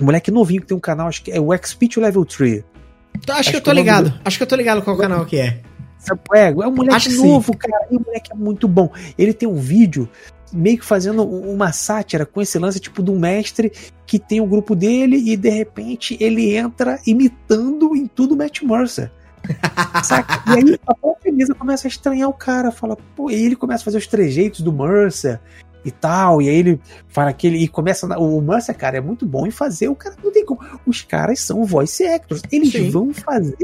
um 0.01 0.05
moleque 0.05 0.31
novinho 0.31 0.61
que 0.61 0.67
tem 0.67 0.77
um 0.77 0.81
canal, 0.81 1.07
acho 1.07 1.23
que 1.23 1.31
é 1.31 1.39
o 1.39 1.55
XP 1.55 1.89
Level 1.97 2.25
3. 2.25 2.63
Então, 3.15 3.35
acho, 3.35 3.41
acho, 3.41 3.51
que 3.51 3.57
eu 3.57 3.61
tô 3.61 3.71
ligado. 3.71 4.09
Do... 4.09 4.21
Acho 4.25 4.37
que 4.37 4.43
eu 4.43 4.47
tô 4.47 4.55
ligado 4.55 4.81
qual 4.81 4.97
canal 4.97 5.25
que 5.25 5.37
é. 5.37 5.61
É, 6.33 6.47
é 6.47 6.67
um 6.67 6.71
moleque 6.71 6.95
acho 6.95 7.23
novo, 7.23 7.55
cara. 7.55 7.87
E 7.91 7.95
o 7.95 8.01
moleque 8.03 8.31
é 8.31 8.35
muito 8.35 8.67
bom. 8.67 8.89
Ele 9.17 9.33
tem 9.33 9.47
um 9.47 9.55
vídeo 9.55 10.09
meio 10.51 10.79
que 10.79 10.85
fazendo 10.85 11.23
uma 11.23 11.71
sátira 11.71 12.25
com 12.25 12.41
esse 12.41 12.57
lance 12.57 12.79
tipo 12.79 13.01
de 13.01 13.11
um 13.11 13.19
mestre 13.19 13.71
que 14.05 14.19
tem 14.19 14.41
o 14.41 14.43
um 14.43 14.47
grupo 14.47 14.75
dele 14.75 15.17
e 15.31 15.37
de 15.37 15.49
repente 15.49 16.17
ele 16.19 16.55
entra 16.55 16.99
imitando 17.05 17.95
em 17.95 18.07
tudo 18.07 18.35
Matt 18.35 18.61
Mercer. 18.63 19.11
Saca? 20.03 20.43
E 20.47 20.57
aí 20.57 20.79
a 20.85 20.95
própria 20.95 21.29
Elisa 21.29 21.53
começa 21.53 21.87
a 21.87 21.89
estranhar 21.89 22.29
o 22.29 22.33
cara, 22.33 22.71
fala, 22.71 22.97
pô, 23.15 23.29
e 23.29 23.35
ele 23.35 23.55
começa 23.55 23.83
a 23.83 23.85
fazer 23.85 23.97
os 23.97 24.07
trejeitos 24.07 24.61
do 24.61 24.73
Mercer 24.73 25.39
e 25.83 25.91
tal, 25.91 26.41
e 26.41 26.49
aí 26.49 26.55
ele 26.55 26.81
fala 27.07 27.29
aquele 27.29 27.57
e 27.57 27.67
começa 27.67 28.05
o 28.17 28.41
Mercer, 28.41 28.77
cara, 28.77 28.97
é 28.97 29.01
muito 29.01 29.25
bom 29.25 29.47
em 29.47 29.51
fazer, 29.51 29.87
o 29.87 29.95
cara 29.95 30.15
não 30.23 30.31
tem 30.31 30.45
como. 30.45 30.61
Os 30.85 31.01
caras 31.01 31.39
são 31.39 31.63
voice 31.63 32.05
actors, 32.05 32.41
eles 32.51 32.71
Sim. 32.71 32.89
vão 32.89 33.13
fazer 33.13 33.57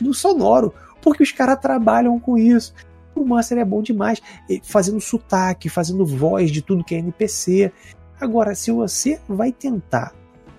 no 0.00 0.12
sonoro, 0.12 0.74
porque 1.00 1.22
os 1.22 1.32
caras 1.32 1.58
trabalham 1.60 2.18
com 2.18 2.36
isso. 2.36 2.74
O 3.14 3.24
Mercer 3.24 3.58
é 3.58 3.64
bom 3.64 3.80
demais, 3.80 4.20
fazendo 4.64 5.00
sotaque, 5.00 5.68
fazendo 5.68 6.04
voz 6.04 6.50
de 6.50 6.60
tudo 6.60 6.84
que 6.84 6.94
é 6.94 6.98
NPC. 6.98 7.72
Agora, 8.20 8.54
se 8.54 8.70
você 8.72 9.20
vai 9.28 9.52
tentar 9.52 10.12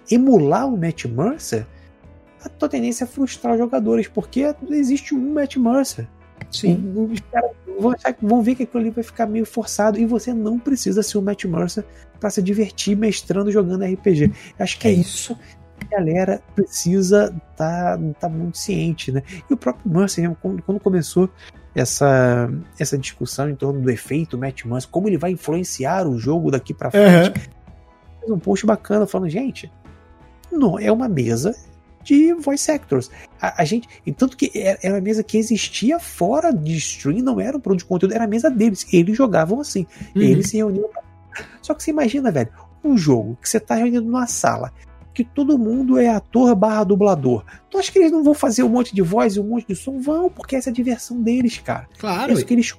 emular 0.09 0.67
o 0.67 0.77
Matt 0.77 1.05
Mercer, 1.05 1.67
a 2.43 2.49
tua 2.49 2.69
tendência 2.69 3.03
é 3.03 3.07
frustrar 3.07 3.53
os 3.53 3.59
jogadores, 3.59 4.07
porque 4.07 4.55
existe 4.69 5.13
um 5.13 5.33
Matt 5.33 5.57
Mercer. 5.57 6.07
Sim. 6.51 6.93
Os 6.95 7.19
caras 7.31 7.51
vão, 7.79 7.91
achar, 7.91 8.15
vão 8.21 8.41
ver 8.41 8.55
que 8.55 8.63
aquilo 8.63 8.81
ali 8.81 8.89
vai 8.89 9.03
ficar 9.03 9.25
meio 9.25 9.45
forçado 9.45 9.99
e 9.99 10.05
você 10.05 10.33
não 10.33 10.59
precisa 10.59 11.03
ser 11.03 11.17
o 11.17 11.21
Matt 11.21 11.45
Mercer 11.45 11.85
para 12.19 12.29
se 12.29 12.41
divertir 12.41 12.95
mestrando 12.95 13.51
jogando 13.51 13.83
RPG. 13.83 14.31
Acho 14.59 14.79
que 14.79 14.87
é, 14.87 14.91
é 14.91 14.93
isso 14.93 15.37
que 15.79 15.93
a 15.93 15.97
galera 15.97 16.41
precisa 16.55 17.25
estar 17.51 17.97
tá, 17.97 18.03
tá 18.19 18.29
muito 18.29 18.57
ciente, 18.57 19.11
né? 19.11 19.21
E 19.49 19.53
o 19.53 19.57
próprio 19.57 19.91
Mercer, 19.91 20.29
quando, 20.41 20.61
quando 20.63 20.79
começou 20.79 21.29
essa, 21.73 22.49
essa 22.79 22.97
discussão 22.97 23.49
em 23.49 23.55
torno 23.55 23.81
do 23.81 23.89
efeito 23.89 24.37
Matt 24.37 24.63
Mercer, 24.65 24.89
como 24.89 25.07
ele 25.07 25.17
vai 25.17 25.31
influenciar 25.31 26.07
o 26.07 26.17
jogo 26.17 26.49
daqui 26.49 26.73
para 26.73 26.91
frente, 26.91 27.27
uhum. 27.27 27.43
fez 28.19 28.31
um 28.31 28.39
post 28.39 28.65
bacana 28.65 29.05
falando, 29.05 29.29
gente, 29.29 29.71
não 30.51 30.79
é 30.79 30.91
uma 30.91 31.09
mesa 31.09 31.53
de 32.05 32.33
voice 32.33 32.71
actors. 32.71 33.11
A, 33.41 33.61
a 33.61 33.65
gente, 33.65 33.87
e 34.05 34.11
tanto 34.11 34.37
que 34.37 34.51
era, 34.55 34.79
era 34.81 34.93
uma 34.95 35.01
mesa 35.01 35.23
que 35.23 35.37
existia 35.37 35.99
fora 35.99 36.53
de 36.53 36.77
stream, 36.77 37.19
não 37.19 37.39
era 37.39 37.57
um 37.57 37.59
produto 37.59 37.79
de 37.79 37.85
conteúdo, 37.85 38.13
era 38.13 38.23
a 38.23 38.27
mesa 38.27 38.49
deles. 38.49 38.85
Eles 38.93 39.17
jogavam 39.17 39.59
assim. 39.59 39.85
Uhum. 40.15 40.21
Eles 40.21 40.49
se 40.49 40.57
reuniam. 40.57 40.89
Só 41.61 41.73
que 41.73 41.83
você 41.83 41.91
imagina, 41.91 42.31
velho, 42.31 42.49
um 42.83 42.97
jogo 42.97 43.37
que 43.41 43.49
você 43.49 43.59
tá 43.59 43.75
reunido 43.75 44.05
numa 44.05 44.27
sala, 44.27 44.71
que 45.13 45.23
todo 45.23 45.57
mundo 45.57 45.97
é 45.97 46.07
ator 46.09 46.55
barra 46.55 46.83
dublador. 46.83 47.43
Tu 47.69 47.77
acha 47.77 47.91
que 47.91 47.99
eles 47.99 48.11
não 48.11 48.23
vão 48.23 48.33
fazer 48.33 48.63
um 48.63 48.69
monte 48.69 48.93
de 48.93 49.01
voz 49.01 49.35
e 49.35 49.39
um 49.39 49.47
monte 49.47 49.67
de 49.67 49.75
som? 49.75 49.99
Vão, 49.99 50.29
porque 50.29 50.55
essa 50.55 50.69
é 50.69 50.71
a 50.71 50.73
diversão 50.73 51.21
deles, 51.21 51.57
cara. 51.57 51.87
Claro. 51.97 52.31
É 52.31 52.33
isso 52.33 52.45
que 52.45 52.53
eles 52.53 52.75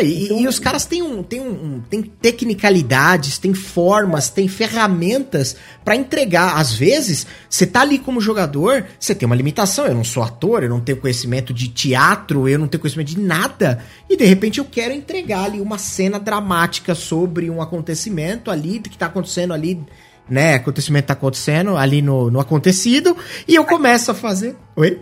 e, 0.00 0.24
então, 0.24 0.40
e, 0.40 0.48
os 0.48 0.58
caras 0.58 0.84
têm, 0.86 1.02
um, 1.02 1.22
têm, 1.22 1.40
um, 1.40 1.80
têm 1.88 2.02
tecnicalidades, 2.02 3.38
têm 3.38 3.54
formas, 3.54 4.28
têm 4.28 4.48
ferramentas 4.48 5.56
para 5.84 5.96
entregar. 5.96 6.56
Às 6.56 6.72
vezes, 6.72 7.26
você 7.48 7.66
tá 7.66 7.80
ali 7.82 7.98
como 7.98 8.20
jogador, 8.20 8.86
você 8.98 9.14
tem 9.14 9.26
uma 9.26 9.36
limitação. 9.36 9.86
Eu 9.86 9.94
não 9.94 10.04
sou 10.04 10.22
ator, 10.22 10.62
eu 10.62 10.68
não 10.68 10.80
tenho 10.80 11.00
conhecimento 11.00 11.52
de 11.52 11.68
teatro, 11.68 12.48
eu 12.48 12.58
não 12.58 12.68
tenho 12.68 12.80
conhecimento 12.80 13.08
de 13.08 13.20
nada. 13.20 13.84
E 14.08 14.16
de 14.16 14.24
repente 14.24 14.58
eu 14.58 14.64
quero 14.64 14.94
entregar 14.94 15.44
ali 15.44 15.60
uma 15.60 15.78
cena 15.78 16.18
dramática 16.18 16.94
sobre 16.94 17.50
um 17.50 17.60
acontecimento 17.60 18.50
ali 18.50 18.78
que 18.78 18.98
tá 18.98 19.06
acontecendo 19.06 19.52
ali 19.52 19.84
né, 20.28 20.54
acontecimento 20.54 21.06
tá 21.06 21.12
acontecendo 21.12 21.76
ali 21.76 22.00
no, 22.00 22.30
no 22.30 22.40
acontecido, 22.40 23.16
e 23.46 23.54
eu 23.54 23.64
começo 23.64 24.10
a 24.10 24.14
fazer. 24.14 24.56
Oi? 24.76 25.00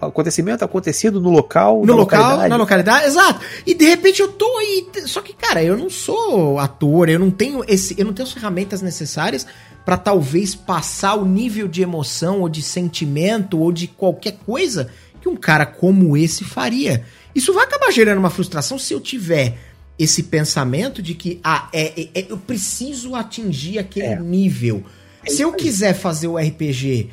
Acontecimento 0.00 0.64
acontecido 0.64 1.20
no 1.20 1.30
local. 1.30 1.84
No 1.84 1.94
local, 1.94 2.20
localidade. 2.20 2.48
na 2.48 2.56
localidade, 2.56 3.06
exato. 3.06 3.40
E 3.66 3.74
de 3.74 3.84
repente 3.86 4.20
eu 4.22 4.28
tô 4.28 4.56
aí. 4.56 4.86
Só 5.06 5.20
que, 5.20 5.34
cara, 5.34 5.62
eu 5.62 5.76
não 5.76 5.90
sou 5.90 6.58
ator, 6.58 7.08
eu 7.08 7.18
não 7.18 7.30
tenho 7.30 7.62
esse. 7.68 7.94
Eu 7.98 8.06
não 8.06 8.12
tenho 8.12 8.26
as 8.26 8.32
ferramentas 8.32 8.80
necessárias 8.80 9.46
para 9.84 9.96
talvez 9.96 10.54
passar 10.54 11.14
o 11.14 11.24
nível 11.24 11.68
de 11.68 11.82
emoção 11.82 12.40
ou 12.40 12.48
de 12.48 12.62
sentimento 12.62 13.58
ou 13.58 13.70
de 13.70 13.86
qualquer 13.86 14.38
coisa 14.44 14.88
que 15.20 15.28
um 15.28 15.36
cara 15.36 15.66
como 15.66 16.16
esse 16.16 16.42
faria. 16.42 17.04
Isso 17.34 17.52
vai 17.52 17.64
acabar 17.64 17.92
gerando 17.92 18.18
uma 18.18 18.30
frustração 18.30 18.78
se 18.78 18.94
eu 18.94 19.00
tiver 19.00 19.58
esse 19.98 20.24
pensamento 20.24 21.00
de 21.00 21.14
que 21.14 21.38
ah, 21.42 21.68
é, 21.72 22.00
é, 22.00 22.08
é 22.14 22.26
eu 22.28 22.36
preciso 22.36 23.14
atingir 23.14 23.78
aquele 23.78 24.06
é. 24.06 24.18
nível. 24.18 24.82
É 25.24 25.30
se 25.30 25.42
eu 25.42 25.52
quiser 25.52 25.94
fazer 25.94 26.28
o 26.28 26.36
RPG 26.36 27.10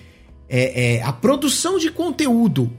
é, 0.49 0.97
é, 0.97 1.03
a 1.03 1.11
produção 1.11 1.77
de 1.77 1.89
conteúdo 1.91 2.71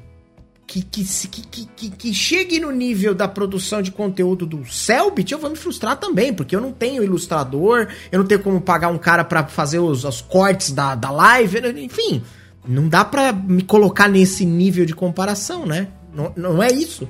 que, 0.66 0.82
que, 0.82 1.04
que, 1.04 1.66
que, 1.66 1.90
que, 1.90 2.14
chegue 2.14 2.58
no 2.58 2.70
nível 2.70 3.14
da 3.14 3.28
produção 3.28 3.82
de 3.82 3.90
conteúdo 3.90 4.46
do 4.46 4.64
Selbit, 4.64 5.32
eu 5.32 5.38
vou 5.38 5.50
me 5.50 5.56
frustrar 5.56 5.96
também, 5.96 6.32
porque 6.32 6.56
eu 6.56 6.60
não 6.60 6.72
tenho 6.72 7.02
ilustrador, 7.04 7.88
eu 8.10 8.18
não 8.18 8.26
tenho 8.26 8.42
como 8.42 8.60
pagar 8.60 8.88
um 8.88 8.98
cara 8.98 9.24
para 9.24 9.46
fazer 9.46 9.78
os, 9.78 10.04
os 10.04 10.20
cortes 10.20 10.72
da, 10.72 10.94
da 10.94 11.10
live, 11.10 11.60
enfim, 11.78 12.22
não 12.66 12.88
dá 12.88 13.04
para 13.04 13.32
me 13.32 13.62
colocar 13.62 14.08
nesse 14.08 14.44
nível 14.44 14.86
de 14.86 14.94
comparação, 14.94 15.66
né? 15.66 15.88
Não, 16.12 16.32
não 16.36 16.62
é 16.62 16.72
isso. 16.72 17.08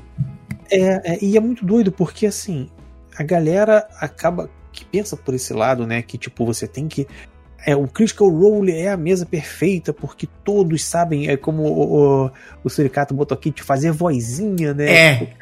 É, 0.70 1.14
é, 1.14 1.24
e 1.24 1.36
é 1.36 1.40
muito 1.40 1.64
doido, 1.64 1.92
porque 1.92 2.26
assim, 2.26 2.68
a 3.16 3.22
galera 3.22 3.86
acaba 4.00 4.50
que 4.72 4.84
pensa 4.84 5.16
por 5.16 5.34
esse 5.34 5.52
lado, 5.52 5.86
né? 5.86 6.02
Que 6.02 6.18
tipo, 6.18 6.44
você 6.44 6.66
tem 6.66 6.88
que 6.88 7.06
é, 7.66 7.74
o 7.74 7.88
Critical 7.88 8.28
Role 8.28 8.72
é 8.72 8.90
a 8.90 8.96
mesa 8.96 9.24
perfeita, 9.24 9.92
porque 9.92 10.28
todos 10.44 10.84
sabem, 10.84 11.28
é 11.28 11.36
como 11.36 11.62
o, 11.62 12.26
o, 12.26 12.30
o 12.62 12.70
Suricato 12.70 13.14
botou 13.14 13.34
aqui, 13.34 13.50
de 13.50 13.62
fazer 13.62 13.90
vozinha, 13.90 14.74
né? 14.74 14.92
É. 14.92 15.34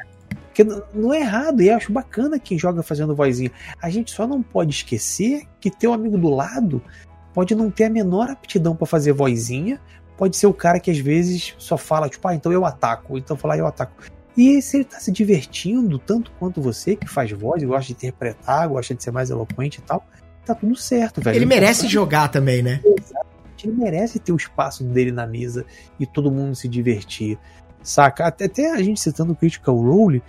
Porque 0.45 0.63
não 0.93 1.13
é 1.13 1.19
errado, 1.19 1.61
e 1.61 1.67
eu 1.67 1.75
acho 1.75 1.91
bacana 1.91 2.39
quem 2.39 2.57
joga 2.57 2.81
fazendo 2.83 3.15
vozinha. 3.15 3.51
A 3.81 3.89
gente 3.89 4.11
só 4.11 4.25
não 4.25 4.41
pode 4.41 4.71
esquecer 4.71 5.43
que 5.59 5.69
teu 5.69 5.91
amigo 5.91 6.17
do 6.17 6.29
lado 6.29 6.81
pode 7.33 7.55
não 7.55 7.69
ter 7.69 7.85
a 7.85 7.89
menor 7.89 8.29
aptidão 8.29 8.75
para 8.75 8.85
fazer 8.85 9.11
vozinha, 9.11 9.81
pode 10.15 10.37
ser 10.37 10.47
o 10.47 10.53
cara 10.53 10.79
que 10.79 10.91
às 10.91 10.99
vezes 10.99 11.55
só 11.57 11.75
fala, 11.75 12.07
tipo, 12.07 12.25
ah, 12.27 12.35
então 12.35 12.51
eu 12.53 12.65
ataco, 12.65 13.17
então 13.17 13.35
falar 13.35 13.57
eu 13.57 13.67
ataco. 13.67 14.03
E 14.37 14.61
se 14.61 14.77
ele 14.77 14.85
tá 14.85 14.99
se 14.99 15.11
divertindo 15.11 15.99
tanto 15.99 16.31
quanto 16.39 16.61
você, 16.61 16.95
que 16.95 17.07
faz 17.07 17.31
voz, 17.31 17.63
gosta 17.63 17.87
de 17.87 17.93
interpretar, 17.93 18.67
gosta 18.69 18.95
de 18.95 19.03
ser 19.03 19.11
mais 19.11 19.29
eloquente 19.29 19.79
e 19.79 19.83
tal, 19.83 20.05
tá 20.45 20.55
tudo 20.55 20.75
certo, 20.75 21.21
velho. 21.21 21.35
Ele 21.35 21.45
merece 21.45 21.87
jogar 21.87 22.29
também, 22.29 22.61
né? 22.61 22.81
Exatamente. 22.83 23.67
Ele 23.67 23.75
merece 23.75 24.19
ter 24.19 24.31
o 24.31 24.35
espaço 24.35 24.83
dele 24.83 25.11
na 25.11 25.25
mesa 25.25 25.65
e 25.99 26.05
todo 26.05 26.31
mundo 26.31 26.55
se 26.55 26.67
divertir. 26.67 27.37
Saca? 27.81 28.27
Até, 28.27 28.45
até 28.45 28.71
a 28.71 28.81
gente 28.81 28.99
citando 28.99 29.33
o 29.33 29.35
Critical 29.35 29.75
Role, 29.75 30.21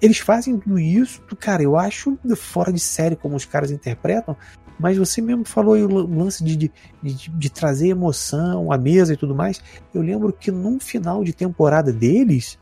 eles 0.00 0.18
fazem 0.18 0.58
tudo 0.58 0.78
isso, 0.78 1.22
cara, 1.38 1.62
eu 1.62 1.76
acho 1.76 2.18
fora 2.36 2.72
de 2.72 2.80
série 2.80 3.16
como 3.16 3.36
os 3.36 3.44
caras 3.44 3.70
interpretam, 3.70 4.36
mas 4.78 4.98
você 4.98 5.22
mesmo 5.22 5.44
falou 5.44 5.74
aí 5.74 5.82
o 5.82 5.88
lance 5.88 6.44
de, 6.44 6.54
de, 6.54 6.72
de, 7.02 7.30
de, 7.30 7.50
trazer 7.50 7.88
emoção 7.88 8.70
à 8.70 8.76
mesa 8.76 9.14
e 9.14 9.16
tudo 9.16 9.34
mais. 9.34 9.60
Eu 9.94 10.02
lembro 10.02 10.32
que 10.32 10.50
num 10.50 10.78
final 10.78 11.24
de 11.24 11.32
temporada 11.32 11.92
deles, 11.92 12.58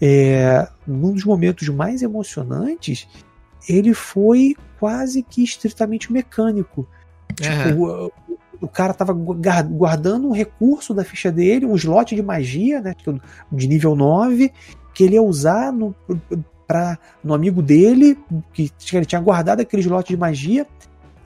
é, 0.00 0.68
num 0.86 1.12
dos 1.12 1.24
momentos 1.24 1.68
mais 1.68 2.02
emocionantes, 2.02 3.08
ele 3.68 3.94
foi 3.94 4.56
quase 4.78 5.22
que 5.22 5.42
estritamente 5.42 6.12
mecânico. 6.12 6.86
Tipo, 7.34 7.86
o, 7.86 8.12
o, 8.60 8.68
cara 8.68 8.94
tava 8.94 9.12
guardando 9.12 10.28
um 10.28 10.32
recurso 10.32 10.94
da 10.94 11.04
ficha 11.04 11.30
dele, 11.30 11.66
um 11.66 11.74
slot 11.74 12.14
de 12.14 12.22
magia, 12.22 12.80
né? 12.80 12.94
De 13.50 13.68
nível 13.68 13.94
9, 13.94 14.52
que 14.94 15.04
ele 15.04 15.14
ia 15.14 15.22
usar 15.22 15.72
no, 15.72 15.94
pra, 16.66 16.98
no 17.22 17.34
amigo 17.34 17.62
dele, 17.62 18.18
que 18.52 18.70
ele 18.92 19.04
tinha 19.04 19.20
guardado 19.20 19.60
aquele 19.60 19.82
slot 19.82 20.08
de 20.08 20.16
magia. 20.16 20.66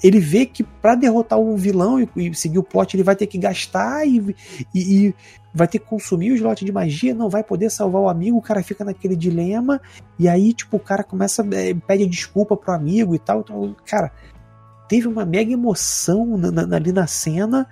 Ele 0.02 0.18
vê 0.18 0.46
que 0.46 0.64
para 0.64 0.94
derrotar 0.94 1.38
um 1.38 1.56
vilão 1.56 2.00
e, 2.00 2.08
e, 2.16 2.34
seguir 2.34 2.58
o 2.58 2.62
plot, 2.62 2.96
ele 2.96 3.02
vai 3.02 3.14
ter 3.14 3.26
que 3.26 3.38
gastar 3.38 4.06
e, 4.06 4.34
e, 4.74 5.06
e 5.08 5.14
vai 5.52 5.68
ter 5.68 5.78
que 5.78 5.86
consumir 5.86 6.32
o 6.32 6.34
slot 6.34 6.64
de 6.64 6.72
magia, 6.72 7.14
não 7.14 7.28
vai 7.28 7.42
poder 7.42 7.70
salvar 7.70 8.02
o 8.02 8.08
amigo, 8.08 8.38
o 8.38 8.42
cara 8.42 8.62
fica 8.62 8.84
naquele 8.84 9.16
dilema, 9.16 9.80
e 10.18 10.28
aí, 10.28 10.52
tipo, 10.52 10.76
o 10.76 10.80
cara 10.80 11.02
começa, 11.02 11.46
é, 11.52 11.74
pede 11.74 12.06
desculpa 12.06 12.56
pro 12.56 12.72
amigo 12.72 13.14
e 13.14 13.18
tal. 13.18 13.40
Então, 13.40 13.76
cara, 13.84 14.12
teve 14.88 15.06
uma 15.06 15.24
mega 15.24 15.52
emoção 15.52 16.36
na, 16.36 16.50
na, 16.50 16.76
ali 16.76 16.92
na 16.92 17.06
cena 17.06 17.66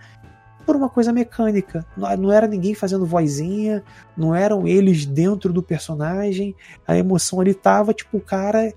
por 0.67 0.77
uma 0.77 0.91
coisa 0.91 1.13
mecânica. 1.13 1.87
Não, 1.97 2.15
não 2.17 2.33
era 2.33 2.47
ninguém 2.47 2.75
fazendo 2.75 3.07
vozinha, 3.07 3.83
não 4.17 4.35
eram 4.35 4.69
eles 4.69 5.07
dentro 5.07 5.53
do 5.53 5.63
personagem. 5.63 6.55
A 6.87 6.97
emoção 6.97 7.41
ali 7.41 7.55
tava, 7.55 7.95
tipo, 7.95 8.19
o 8.19 8.21
cara 8.21 8.73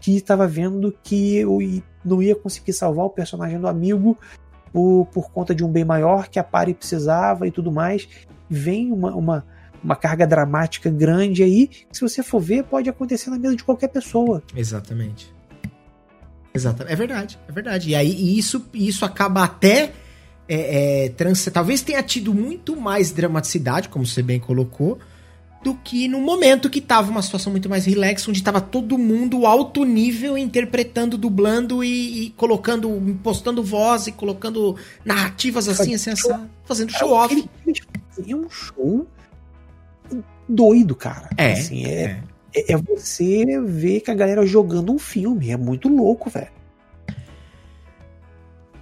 que 0.00 0.20
tava 0.20 0.46
vendo 0.46 0.94
que 1.02 1.44
não 2.04 2.22
ia 2.22 2.34
conseguir 2.34 2.72
salvar 2.72 3.06
o 3.06 3.10
personagem 3.10 3.60
do 3.60 3.68
amigo 3.68 4.16
por, 4.72 5.06
por 5.12 5.30
conta 5.30 5.54
de 5.54 5.64
um 5.64 5.68
bem 5.70 5.84
maior 5.84 6.28
que 6.28 6.38
a 6.38 6.44
Pari 6.44 6.74
precisava 6.74 7.46
e 7.46 7.50
tudo 7.50 7.70
mais 7.70 8.08
vem 8.48 8.92
uma, 8.92 9.14
uma, 9.14 9.46
uma 9.82 9.94
carga 9.94 10.26
dramática 10.26 10.90
grande 10.90 11.42
aí, 11.42 11.68
que 11.68 11.86
se 11.92 12.00
você 12.00 12.22
for 12.22 12.40
ver, 12.40 12.64
pode 12.64 12.90
acontecer 12.90 13.30
na 13.30 13.38
mesa 13.38 13.56
de 13.56 13.64
qualquer 13.64 13.88
pessoa. 13.88 14.42
Exatamente. 14.54 15.32
Exatamente. 16.52 16.92
É 16.92 16.96
verdade, 16.96 17.38
é 17.48 17.52
verdade. 17.52 17.90
E 17.90 17.94
aí 17.94 18.10
e 18.10 18.38
isso, 18.38 18.66
isso 18.74 19.04
acaba 19.04 19.44
até. 19.44 19.92
É, 20.48 21.04
é, 21.04 21.08
trans... 21.10 21.44
Talvez 21.52 21.80
tenha 21.80 22.02
tido 22.02 22.34
muito 22.34 22.74
mais 22.74 23.12
dramaticidade, 23.12 23.88
como 23.88 24.04
você 24.04 24.20
bem 24.20 24.40
colocou, 24.40 24.98
do 25.62 25.74
que 25.74 26.08
no 26.08 26.20
momento 26.20 26.70
que 26.70 26.80
tava 26.80 27.10
uma 27.10 27.20
situação 27.20 27.52
muito 27.52 27.68
mais 27.68 27.84
relax, 27.84 28.26
onde 28.26 28.42
tava 28.42 28.60
todo 28.60 28.96
mundo 28.96 29.44
alto 29.46 29.84
nível 29.84 30.38
interpretando, 30.38 31.18
dublando 31.18 31.84
e, 31.84 32.26
e 32.26 32.30
colocando, 32.30 32.90
postando 33.22 33.62
voz 33.62 34.06
e 34.06 34.12
colocando 34.12 34.76
narrativas 35.04 35.68
assim, 35.68 35.94
assim, 35.94 36.10
assim 36.10 36.32
fazendo 36.64 36.90
show 36.90 37.12
off 37.12 37.48
é 38.26 38.34
um 38.34 38.48
show 38.48 39.06
doido, 40.48 40.94
cara. 40.94 41.28
É, 41.36 41.52
assim, 41.52 41.84
é, 41.84 42.22
é. 42.54 42.72
é 42.72 42.76
você 42.76 43.60
ver 43.60 44.00
que 44.00 44.10
a 44.10 44.14
galera 44.14 44.44
jogando 44.46 44.92
um 44.92 44.98
filme. 44.98 45.50
É 45.50 45.56
muito 45.56 45.88
louco, 45.88 46.30
velho. 46.30 46.50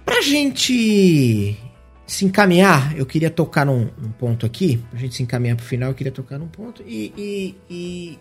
Pra 0.05 0.21
gente 0.21 1.57
se 2.09 2.25
encaminhar, 2.25 2.97
eu 2.97 3.05
queria 3.05 3.29
tocar 3.29 3.65
num, 3.65 3.89
num, 3.97 4.11
ponto 4.11 4.45
aqui. 4.45 4.77
Pra 4.89 4.99
gente 4.99 5.15
se 5.15 5.23
encaminhar 5.23 5.55
pro 5.55 5.65
final, 5.65 5.89
eu 5.91 5.95
queria 5.95 6.11
tocar 6.11 6.37
num 6.37 6.47
ponto. 6.47 6.83
E. 6.85 7.13
e, 7.17 7.55
e... 7.69 8.19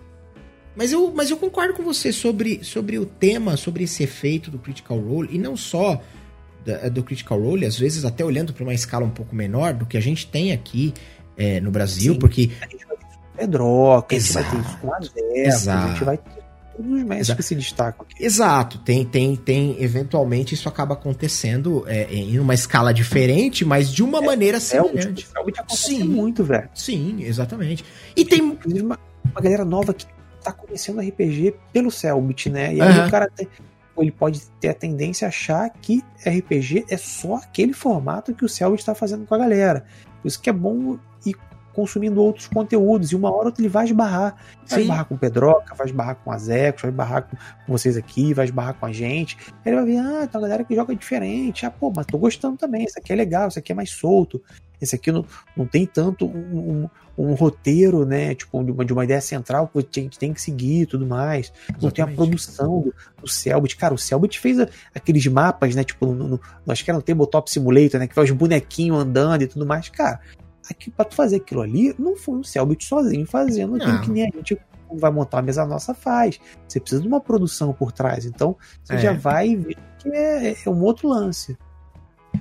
Mas, 0.77 0.93
eu, 0.93 1.13
mas 1.13 1.31
eu 1.31 1.37
concordo 1.37 1.75
com 1.75 1.83
você 1.83 2.13
sobre, 2.13 2.63
sobre 2.63 2.99
o 2.99 3.07
tema, 3.07 3.57
sobre 3.57 3.85
esse 3.85 4.03
efeito 4.03 4.51
do 4.51 4.59
Critical 4.59 4.99
Role. 4.99 5.29
E 5.33 5.39
não 5.39 5.57
só 5.57 6.01
da, 6.65 6.89
do 6.89 7.03
Critical 7.03 7.41
Role, 7.41 7.65
às 7.67 7.77
vezes 7.79 8.05
até 8.05 8.25
olhando 8.25 8.53
para 8.53 8.63
uma 8.63 8.75
escala 8.75 9.05
um 9.05 9.11
pouco 9.11 9.35
menor 9.35 9.73
do 9.73 9.87
que 9.87 9.97
a 9.97 10.01
gente 10.01 10.27
tem 10.27 10.53
aqui 10.53 10.95
é, 11.37 11.61
no 11.61 11.71
Brasil, 11.71 12.13
Sim, 12.13 12.19
porque. 12.19 12.51
A 12.61 12.69
gente 12.69 12.85
vai 12.87 12.97
ter 12.97 13.07
isso 13.07 13.19
com 13.19 13.39
Pedroca, 13.39 14.17
a 14.17 14.19
gente 14.19 14.33
vai 14.33 14.51
ter 14.51 14.61
isso 14.61 14.79
com 14.79 14.95
a 14.95 15.01
Zé, 15.01 15.73
a 15.73 15.89
gente 15.89 16.05
vai 16.05 16.19
ter 16.19 16.48
todos 16.79 16.93
os 16.93 17.03
mestres 17.03 17.37
que 17.37 17.43
se 17.43 17.55
destacam 17.55 18.07
aqui. 18.09 18.25
Exato, 18.25 18.79
tem, 18.79 19.05
tem, 19.05 19.35
tem, 19.35 19.77
eventualmente 19.83 20.55
isso 20.55 20.69
acaba 20.69 20.95
acontecendo 20.95 21.85
é, 21.89 22.05
em 22.13 22.39
uma 22.39 22.55
escala 22.55 22.95
diferente, 22.95 23.65
mas 23.65 23.93
de 23.93 24.03
uma 24.03 24.19
é, 24.19 24.27
maneira 24.27 24.61
semelhante. 24.61 25.29
É, 25.37 25.41
o 25.41 25.51
tipo, 25.51 25.77
Sim, 25.77 26.05
muito, 26.05 26.45
velho. 26.45 26.69
Sim, 26.75 27.23
exatamente. 27.23 27.85
E 28.17 28.25
tem. 28.25 28.41
Uma, 28.41 28.99
uma 29.25 29.41
galera 29.41 29.65
nova 29.65 29.93
que 29.93 30.07
tá 30.43 30.53
conhecendo 30.53 31.01
RPG 31.01 31.55
pelo 31.73 31.91
Selbit, 31.91 32.49
né? 32.49 32.75
E 32.75 32.81
aí 32.81 32.99
uhum. 32.99 33.07
o 33.07 33.11
cara 33.11 33.29
tem 33.35 33.49
ele 34.01 34.13
pode 34.13 34.41
ter 34.61 34.69
a 34.69 34.75
tendência 34.75 35.27
a 35.27 35.29
achar 35.29 35.69
que 35.71 36.05
RPG 36.25 36.87
é 36.89 36.97
só 36.97 37.35
aquele 37.35 37.73
formato 37.73 38.33
que 38.33 38.45
o 38.45 38.49
Selbit 38.49 38.81
está 38.81 38.95
fazendo 38.95 39.27
com 39.27 39.35
a 39.35 39.39
galera. 39.39 39.85
Por 40.23 40.29
isso 40.29 40.41
que 40.41 40.49
é 40.49 40.53
bom 40.53 40.97
ir 41.27 41.35
consumindo 41.79 42.21
outros 42.21 42.49
conteúdos, 42.49 43.13
e 43.13 43.15
uma 43.15 43.29
hora 43.29 43.39
ou 43.39 43.47
outra 43.47 43.63
ele 43.63 43.69
vai 43.69 43.85
esbarrar. 43.85 44.35
Vai 44.67 44.79
Sim. 44.79 44.81
esbarrar 44.81 45.05
com 45.05 45.15
o 45.15 45.19
Pedroca, 45.19 45.77
vai 45.77 45.87
esbarrar 45.87 46.17
com 46.17 46.33
a 46.33 46.37
Zecos, 46.37 46.83
vai 46.83 46.91
esbarrar 46.91 47.29
com 47.29 47.73
vocês 47.73 47.97
aqui, 47.97 48.35
vai 48.35 48.47
esbarrar 48.47 48.75
com 48.75 48.85
a 48.85 48.93
gente. 48.93 49.37
Aí 49.65 49.71
ele 49.73 49.77
vai 49.77 49.85
ver, 49.85 49.99
ah, 49.99 50.27
tem 50.27 50.41
uma 50.41 50.49
galera 50.49 50.65
que 50.65 50.75
joga 50.75 50.93
diferente. 50.97 51.65
Ah, 51.65 51.71
pô, 51.71 51.93
mas 51.95 52.05
tô 52.05 52.19
gostando 52.19 52.57
também, 52.57 52.85
isso 52.85 52.99
aqui 52.99 53.13
é 53.13 53.17
legal, 53.17 53.47
isso 53.47 53.61
aqui 53.61 53.71
é 53.71 53.75
mais 53.77 53.91
solto. 53.91 54.43
Esse 54.81 54.97
aqui 54.97 55.13
não, 55.13 55.25
não 55.57 55.67
tem 55.67 55.87
tanto 55.87 56.27
um, 56.27 56.89
um, 57.17 57.31
um 57.31 57.35
roteiro, 57.35 58.05
né? 58.05 58.35
Tipo, 58.35 58.65
de 58.65 58.73
uma, 58.73 58.85
de 58.85 58.93
uma, 58.93 59.05
ideia 59.05 59.21
central 59.21 59.69
que 59.69 59.79
a 59.79 60.03
gente 60.03 60.19
tem 60.19 60.33
que 60.33 60.41
seguir 60.41 60.83
e 60.83 60.87
tudo 60.87 61.07
mais. 61.07 61.53
Exatamente. 61.53 61.83
Não 61.83 61.91
tem 61.91 62.05
a 62.05 62.09
produção 62.09 62.81
do, 62.81 62.95
do 63.23 63.29
Selbit. 63.29 63.77
Cara, 63.77 63.95
o 63.95 63.99
Selbit 63.99 64.39
fez 64.39 64.59
a, 64.59 64.69
aqueles 64.95 65.25
mapas, 65.27 65.77
né? 65.77 65.85
Tipo, 65.85 66.07
no, 66.07 66.29
no, 66.29 66.41
acho 66.69 66.85
que 66.85 66.91
era 66.91 66.99
no 66.99 67.03
Tabletop 67.03 67.49
Simulator, 67.49 68.01
né? 68.01 68.09
Que 68.09 68.15
faz 68.15 68.31
os 68.31 68.37
bonequinhos 68.37 69.01
andando 69.01 69.43
e 69.43 69.47
tudo 69.47 69.67
mais. 69.67 69.89
Cara, 69.89 70.21
aqui, 70.71 70.91
pra 70.91 71.05
tu 71.05 71.15
fazer 71.15 71.37
aquilo 71.37 71.63
ali, 71.63 71.95
não 71.99 72.17
foi 72.17 72.39
o 72.39 72.45
Selbit 72.45 72.85
sozinho 72.85 73.27
fazendo 73.27 73.77
aquilo 73.77 74.01
que 74.01 74.11
nem 74.11 74.25
a 74.25 74.31
gente 74.37 74.59
vai 74.93 75.11
montar 75.11 75.39
uma 75.39 75.43
mesa 75.43 75.67
nossa 75.67 75.95
faz. 75.95 76.41
Você 76.67 76.81
precisa 76.81 77.03
de 77.03 77.09
uma 77.09 77.21
produção 77.21 77.73
por 77.73 77.93
trás. 77.93 78.25
Então, 78.25 78.57
você 78.83 78.95
é. 78.95 78.99
já 78.99 79.13
vai 79.13 79.55
ver 79.57 79.77
que 79.99 80.09
é, 80.09 80.57
é 80.65 80.71
um 80.71 80.83
outro 80.83 81.09
lance. 81.09 81.57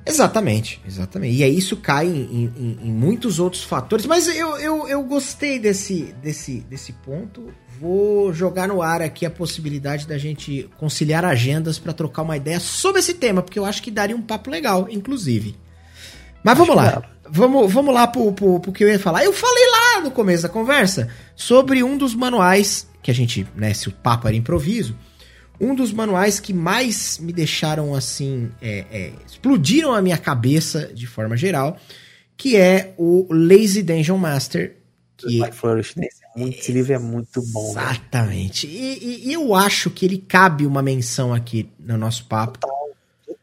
Exatamente, 0.05 0.81
exatamente. 0.85 1.35
E 1.35 1.43
aí 1.43 1.57
isso 1.57 1.77
cai 1.77 2.07
em, 2.07 2.51
em, 2.57 2.79
em 2.83 2.91
muitos 2.91 3.39
outros 3.39 3.63
fatores. 3.63 4.05
Mas 4.05 4.27
eu, 4.27 4.57
eu, 4.57 4.87
eu 4.87 5.03
gostei 5.03 5.59
desse, 5.59 6.13
desse, 6.21 6.59
desse 6.61 6.93
ponto. 6.93 7.51
Vou 7.79 8.33
jogar 8.33 8.67
no 8.67 8.81
ar 8.81 9.01
aqui 9.01 9.25
a 9.25 9.29
possibilidade 9.29 10.07
da 10.07 10.17
gente 10.17 10.69
conciliar 10.77 11.23
agendas 11.23 11.77
para 11.77 11.93
trocar 11.93 12.23
uma 12.23 12.37
ideia 12.37 12.59
sobre 12.59 12.99
esse 12.99 13.13
tema, 13.13 13.41
porque 13.41 13.59
eu 13.59 13.65
acho 13.65 13.83
que 13.83 13.91
daria 13.91 14.15
um 14.15 14.21
papo 14.21 14.49
legal, 14.49 14.87
inclusive. 14.89 15.55
Mas 16.43 16.57
vamos 16.57 16.75
lá. 16.75 17.03
Vamos, 17.29 17.71
vamos 17.71 17.93
lá 17.93 18.07
pro, 18.07 18.31
pro, 18.31 18.59
pro 18.59 18.71
que 18.71 18.83
eu 18.83 18.89
ia 18.89 18.99
falar. 18.99 19.23
Eu 19.23 19.33
falei 19.33 19.63
lá 19.71 20.01
no 20.01 20.11
começo 20.11 20.43
da 20.43 20.49
conversa 20.49 21.09
sobre 21.35 21.83
um 21.83 21.97
dos 21.97 22.13
manuais 22.15 22.87
que 23.01 23.11
a 23.11 23.13
gente, 23.13 23.47
né, 23.55 23.73
se 23.73 23.87
o 23.87 23.91
papo 23.91 24.27
era 24.27 24.35
improviso, 24.35 24.93
um 25.61 25.73
dos 25.73 25.91
manuais 25.91 26.39
que 26.39 26.53
mais 26.53 27.17
me 27.19 27.31
deixaram 27.31 27.95
assim, 27.95 28.51
é, 28.61 28.85
é, 28.91 29.13
explodiram 29.25 29.93
a 29.93 30.01
minha 30.01 30.17
cabeça 30.17 30.91
de 30.93 31.07
forma 31.07 31.37
geral, 31.37 31.77
que 32.35 32.57
é 32.57 32.93
o 32.97 33.27
Lazy 33.31 33.81
Dungeon 33.81 34.17
Master. 34.17 34.75
Que... 35.15 35.41
Flourish, 35.51 35.95
esse 36.35 36.71
livro 36.71 36.93
é 36.93 36.99
muito 36.99 37.41
bom. 37.51 37.71
Exatamente. 37.71 38.67
E, 38.67 39.29
e, 39.29 39.33
eu 39.33 39.55
acho 39.55 39.89
que 39.89 40.05
ele 40.05 40.19
cabe 40.19 40.65
uma 40.65 40.83
menção 40.83 41.33
aqui 41.33 41.69
no 41.79 41.97
nosso 41.97 42.25
papo. 42.25 42.59
Total. 42.59 42.76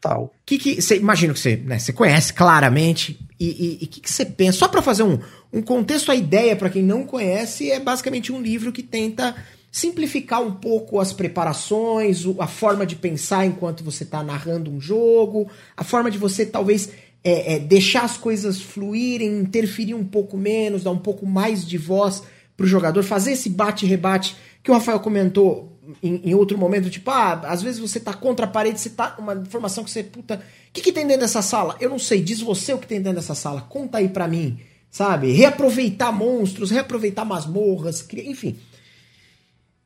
Total. 0.05 0.33
Que 0.45 0.57
que 0.57 0.81
você 0.81 0.97
imagino 0.97 1.33
que 1.33 1.39
você, 1.39 1.55
né, 1.57 1.79
você 1.79 1.91
conhece 1.91 2.33
claramente 2.33 3.19
e 3.39 3.79
o 3.83 3.87
que, 3.87 4.01
que 4.01 4.11
você 4.11 4.23
pensa? 4.23 4.59
Só 4.59 4.67
para 4.67 4.81
fazer 4.81 5.03
um, 5.03 5.19
um 5.51 5.61
contexto, 5.61 6.11
a 6.11 6.15
ideia 6.15 6.55
para 6.55 6.69
quem 6.69 6.83
não 6.83 7.03
conhece 7.03 7.71
é 7.71 7.79
basicamente 7.79 8.31
um 8.31 8.41
livro 8.41 8.71
que 8.71 8.83
tenta 8.83 9.35
simplificar 9.71 10.41
um 10.41 10.53
pouco 10.53 11.01
as 11.01 11.11
preparações, 11.11 12.23
a 12.39 12.47
forma 12.47 12.85
de 12.85 12.95
pensar 12.95 13.45
enquanto 13.45 13.83
você 13.83 14.03
está 14.03 14.23
narrando 14.23 14.71
um 14.71 14.79
jogo, 14.79 15.49
a 15.75 15.83
forma 15.83 16.09
de 16.09 16.17
você 16.17 16.45
talvez 16.45 16.89
é, 17.21 17.55
é, 17.55 17.59
deixar 17.59 18.03
as 18.03 18.15
coisas 18.15 18.61
fluírem, 18.61 19.39
interferir 19.39 19.95
um 19.95 20.05
pouco 20.05 20.37
menos, 20.37 20.83
dar 20.83 20.91
um 20.91 20.97
pouco 20.97 21.25
mais 21.25 21.67
de 21.67 21.77
voz 21.77 22.23
para 22.55 22.63
o 22.63 22.69
jogador, 22.69 23.03
fazer 23.03 23.33
esse 23.33 23.49
bate-rebate 23.49 24.37
que 24.63 24.71
o 24.71 24.73
Rafael 24.73 24.99
comentou 25.01 25.74
em, 26.01 26.29
em, 26.29 26.33
outro 26.33 26.57
momento, 26.57 26.89
tipo, 26.89 27.09
ah, 27.11 27.33
às 27.45 27.61
vezes 27.61 27.79
você 27.79 27.99
tá 27.99 28.13
contra 28.13 28.45
a 28.45 28.49
parede, 28.49 28.79
você 28.79 28.89
tá. 28.89 29.15
Uma 29.19 29.33
informação 29.35 29.83
que 29.83 29.91
você, 29.91 30.03
puta, 30.03 30.35
o 30.35 30.73
que, 30.73 30.81
que 30.81 30.91
tem 30.91 31.05
dentro 31.05 31.21
dessa 31.21 31.41
sala? 31.41 31.75
Eu 31.79 31.89
não 31.89 31.99
sei, 31.99 32.21
diz 32.21 32.41
você 32.41 32.73
o 32.73 32.77
que 32.77 32.87
tem 32.87 33.01
dentro 33.01 33.19
dessa 33.19 33.35
sala, 33.35 33.61
conta 33.61 33.97
aí 33.97 34.09
para 34.09 34.27
mim, 34.27 34.59
sabe? 34.89 35.31
Reaproveitar 35.31 36.11
monstros, 36.11 36.71
reaproveitar 36.71 37.25
masmorras, 37.25 38.05
enfim. 38.13 38.57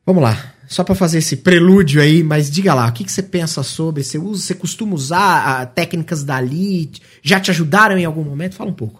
Vamos 0.04 0.22
lá, 0.22 0.54
só 0.66 0.82
para 0.82 0.94
fazer 0.94 1.18
esse 1.18 1.36
prelúdio 1.36 2.00
aí, 2.00 2.22
mas 2.22 2.50
diga 2.50 2.74
lá, 2.74 2.88
o 2.88 2.92
que, 2.92 3.04
que 3.04 3.12
você 3.12 3.22
pensa 3.22 3.62
sobre? 3.62 4.02
Você 4.02 4.18
usa, 4.18 4.42
você 4.42 4.54
costuma 4.54 4.94
usar 4.94 5.60
a, 5.60 5.66
técnicas 5.66 6.24
dali? 6.24 6.90
Já 7.22 7.38
te 7.38 7.50
ajudaram 7.50 7.96
em 7.98 8.04
algum 8.04 8.24
momento? 8.24 8.56
Fala 8.56 8.70
um 8.70 8.74
pouco. 8.74 8.98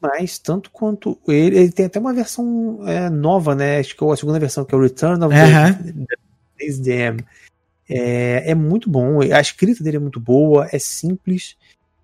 Demais, 0.00 0.38
tanto 0.38 0.70
quanto 0.70 1.18
ele, 1.28 1.58
ele 1.58 1.72
tem 1.72 1.86
até 1.86 1.98
uma 1.98 2.14
versão 2.14 2.80
é, 2.86 3.10
nova, 3.10 3.54
né? 3.54 3.78
Acho 3.78 3.96
que 3.96 4.02
é 4.02 4.12
a 4.12 4.16
segunda 4.16 4.38
versão, 4.38 4.64
que 4.64 4.74
é 4.74 4.78
o 4.78 4.80
Return 4.80 5.24
of 5.24 5.34
uh 5.34 6.06
the 6.58 6.64
SDM. 6.64 7.24
É, 7.88 8.50
é 8.50 8.54
muito 8.54 8.88
bom, 8.88 9.20
a 9.20 9.40
escrita 9.40 9.82
dele 9.82 9.96
é 9.96 10.00
muito 10.00 10.20
boa, 10.20 10.68
é 10.72 10.78
simples, 10.78 11.56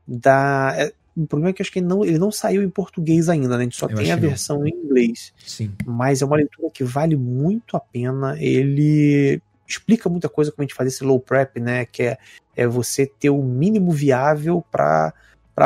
dá, 0.07 0.75
é, 0.77 0.93
o 1.17 1.27
problema 1.27 1.51
é 1.51 1.53
que 1.55 1.63
acho 1.63 1.73
que 1.73 1.79
ele 1.79 1.87
não, 1.87 2.05
ele 2.05 2.19
não 2.19 2.31
saiu 2.31 2.63
em 2.63 2.69
português 2.69 3.31
ainda, 3.31 3.57
né? 3.57 3.57
A 3.57 3.63
gente 3.63 3.77
só 3.77 3.87
eu 3.87 3.97
tem 3.97 4.13
a 4.13 4.17
versão 4.17 4.67
em 4.67 4.71
inglês. 4.71 5.33
Sim. 5.39 5.73
Mas 5.87 6.21
é 6.21 6.27
uma 6.27 6.37
leitura 6.37 6.71
que 6.71 6.85
vale 6.85 7.17
muito 7.17 7.75
a 7.75 7.81
pena. 7.81 8.37
Ele 8.39 9.41
explica 9.67 10.11
muita 10.11 10.29
coisa 10.29 10.53
como 10.53 10.63
a 10.63 10.67
gente 10.67 10.75
faz 10.75 10.93
esse 10.93 11.03
low 11.03 11.19
prep, 11.19 11.59
né? 11.59 11.87
Que 11.87 12.03
é, 12.03 12.19
é 12.55 12.67
você 12.67 13.07
ter 13.07 13.31
o 13.31 13.43
mínimo 13.43 13.93
viável 13.93 14.63
para 14.71 15.15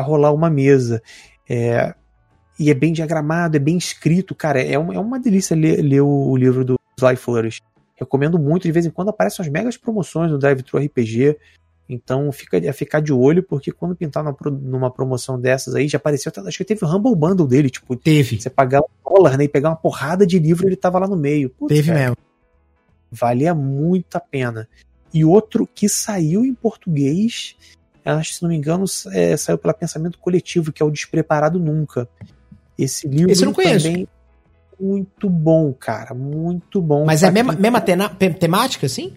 rolar 0.00 0.32
uma 0.32 0.48
mesa. 0.48 1.02
É, 1.48 1.94
e 2.60 2.70
é 2.70 2.74
bem 2.74 2.92
diagramado, 2.92 3.56
é 3.56 3.58
bem 3.58 3.78
escrito, 3.78 4.34
cara. 4.34 4.62
É 4.62 4.78
uma, 4.78 4.94
é 4.94 4.98
uma 4.98 5.18
delícia 5.18 5.56
ler, 5.56 5.80
ler 5.80 6.02
o, 6.02 6.28
o 6.28 6.36
livro 6.36 6.62
do 6.62 6.78
Sly 6.98 7.16
Flourish. 7.16 7.62
Recomendo 7.96 8.38
muito, 8.38 8.64
de 8.64 8.72
vez 8.72 8.84
em 8.84 8.90
quando 8.90 9.08
aparecem 9.08 9.42
as 9.42 9.50
megas 9.50 9.78
promoções 9.78 10.30
no 10.30 10.38
Drive 10.38 10.62
Thru 10.62 10.78
RPG. 10.78 11.38
Então 11.88 12.30
fica 12.30 12.58
a 12.68 12.72
ficar 12.74 13.00
de 13.00 13.14
olho, 13.14 13.42
porque 13.42 13.72
quando 13.72 13.96
pintar 13.96 14.22
numa, 14.22 14.36
numa 14.60 14.90
promoção 14.90 15.40
dessas 15.40 15.74
aí, 15.74 15.88
já 15.88 15.96
apareceu, 15.96 16.30
acho 16.46 16.58
que 16.58 16.64
teve 16.64 16.84
o 16.84 16.88
Humble 16.88 17.16
Bundle 17.16 17.48
dele, 17.48 17.70
tipo, 17.70 17.96
teve. 17.96 18.38
Você 18.38 18.50
pagar 18.50 18.80
um 18.80 19.10
dólar, 19.10 19.38
né, 19.38 19.44
e 19.44 19.48
pegar 19.48 19.70
uma 19.70 19.76
porrada 19.76 20.26
de 20.26 20.38
livro, 20.38 20.68
ele 20.68 20.76
tava 20.76 20.98
lá 20.98 21.08
no 21.08 21.16
meio. 21.16 21.48
Putz, 21.48 21.74
teve 21.74 21.88
cara, 21.88 22.00
mesmo. 22.00 22.16
Valia 23.10 23.54
muito 23.54 24.16
a 24.16 24.20
pena. 24.20 24.68
E 25.14 25.24
outro 25.24 25.66
que 25.66 25.88
saiu 25.88 26.44
em 26.44 26.54
português, 26.54 27.56
acho 28.04 28.34
se 28.34 28.42
não 28.42 28.50
me 28.50 28.56
engano, 28.56 28.84
é, 29.12 29.34
saiu 29.34 29.56
pela 29.56 29.72
Pensamento 29.72 30.18
Coletivo, 30.18 30.70
que 30.70 30.82
é 30.82 30.86
o 30.86 30.90
Despreparado 30.90 31.58
Nunca. 31.58 32.06
Esse 32.82 33.08
livro 33.08 33.30
Esse 33.30 33.42
eu 33.42 33.46
não 33.46 33.52
conheço. 33.52 33.86
também 33.86 34.08
muito 34.80 35.28
bom, 35.28 35.72
cara, 35.74 36.14
muito 36.14 36.80
bom. 36.80 37.04
Mas 37.04 37.22
é 37.22 37.28
a 37.28 37.30
mesma, 37.30 37.52
mesma 37.52 37.80
temática, 37.80 38.86
assim? 38.86 39.12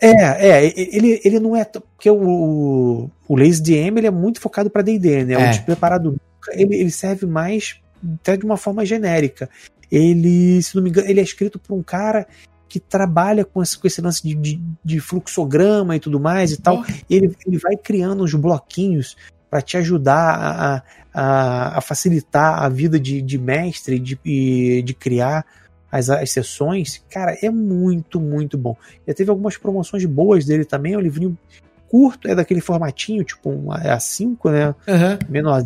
É, 0.00 0.66
é, 0.66 0.96
ele, 0.96 1.20
ele 1.24 1.40
não 1.40 1.56
é. 1.56 1.64
Porque 1.64 2.10
o, 2.10 3.10
o 3.28 3.36
Lazy 3.36 3.62
DM 3.62 3.98
ele 3.98 4.06
é 4.06 4.10
muito 4.10 4.40
focado 4.40 4.70
para 4.70 4.82
DD, 4.82 5.24
né? 5.24 5.34
É. 5.34 5.36
O 5.38 5.50
despreparado 5.50 6.20
ele, 6.52 6.76
ele 6.76 6.90
serve 6.90 7.26
mais 7.26 7.80
até 8.20 8.36
de 8.36 8.44
uma 8.44 8.56
forma 8.56 8.84
genérica. 8.84 9.48
Ele, 9.90 10.62
se 10.62 10.74
não 10.76 10.82
me 10.82 10.90
engano, 10.90 11.08
ele 11.08 11.20
é 11.20 11.22
escrito 11.22 11.58
por 11.58 11.74
um 11.74 11.82
cara 11.82 12.26
que 12.68 12.78
trabalha 12.78 13.44
com 13.44 13.62
esse, 13.62 13.76
com 13.76 13.86
esse 13.86 14.00
lance 14.00 14.22
de, 14.22 14.34
de, 14.34 14.60
de 14.84 15.00
fluxograma 15.00 15.96
e 15.96 16.00
tudo 16.00 16.20
mais 16.20 16.52
e 16.52 16.56
tal. 16.56 16.84
E 17.08 17.16
ele, 17.16 17.36
ele 17.46 17.58
vai 17.58 17.76
criando 17.76 18.22
uns 18.22 18.32
bloquinhos 18.34 19.16
para 19.50 19.60
te 19.60 19.76
ajudar 19.76 20.14
a, 20.14 20.82
a, 21.12 21.78
a, 21.78 21.80
facilitar 21.80 22.62
a 22.62 22.68
vida 22.68 23.00
de, 23.00 23.20
de 23.20 23.36
mestre, 23.36 23.98
de, 23.98 24.16
de 24.82 24.94
criar 24.94 25.44
as, 25.90 26.08
as 26.08 26.30
sessões, 26.30 27.04
cara, 27.10 27.36
é 27.42 27.50
muito, 27.50 28.20
muito 28.20 28.56
bom. 28.56 28.76
Já 29.06 29.12
teve 29.12 29.28
algumas 29.28 29.56
promoções 29.56 30.04
boas 30.04 30.44
dele 30.44 30.64
também, 30.64 30.94
é 30.94 30.98
um 30.98 31.00
livrinho 31.00 31.36
curto, 31.88 32.28
é 32.28 32.34
daquele 32.34 32.60
formatinho, 32.60 33.24
tipo 33.24 33.50
um 33.50 33.66
A5, 33.66 34.50
né? 34.50 34.68
Uhum. 34.86 35.18
Menor. 35.28 35.64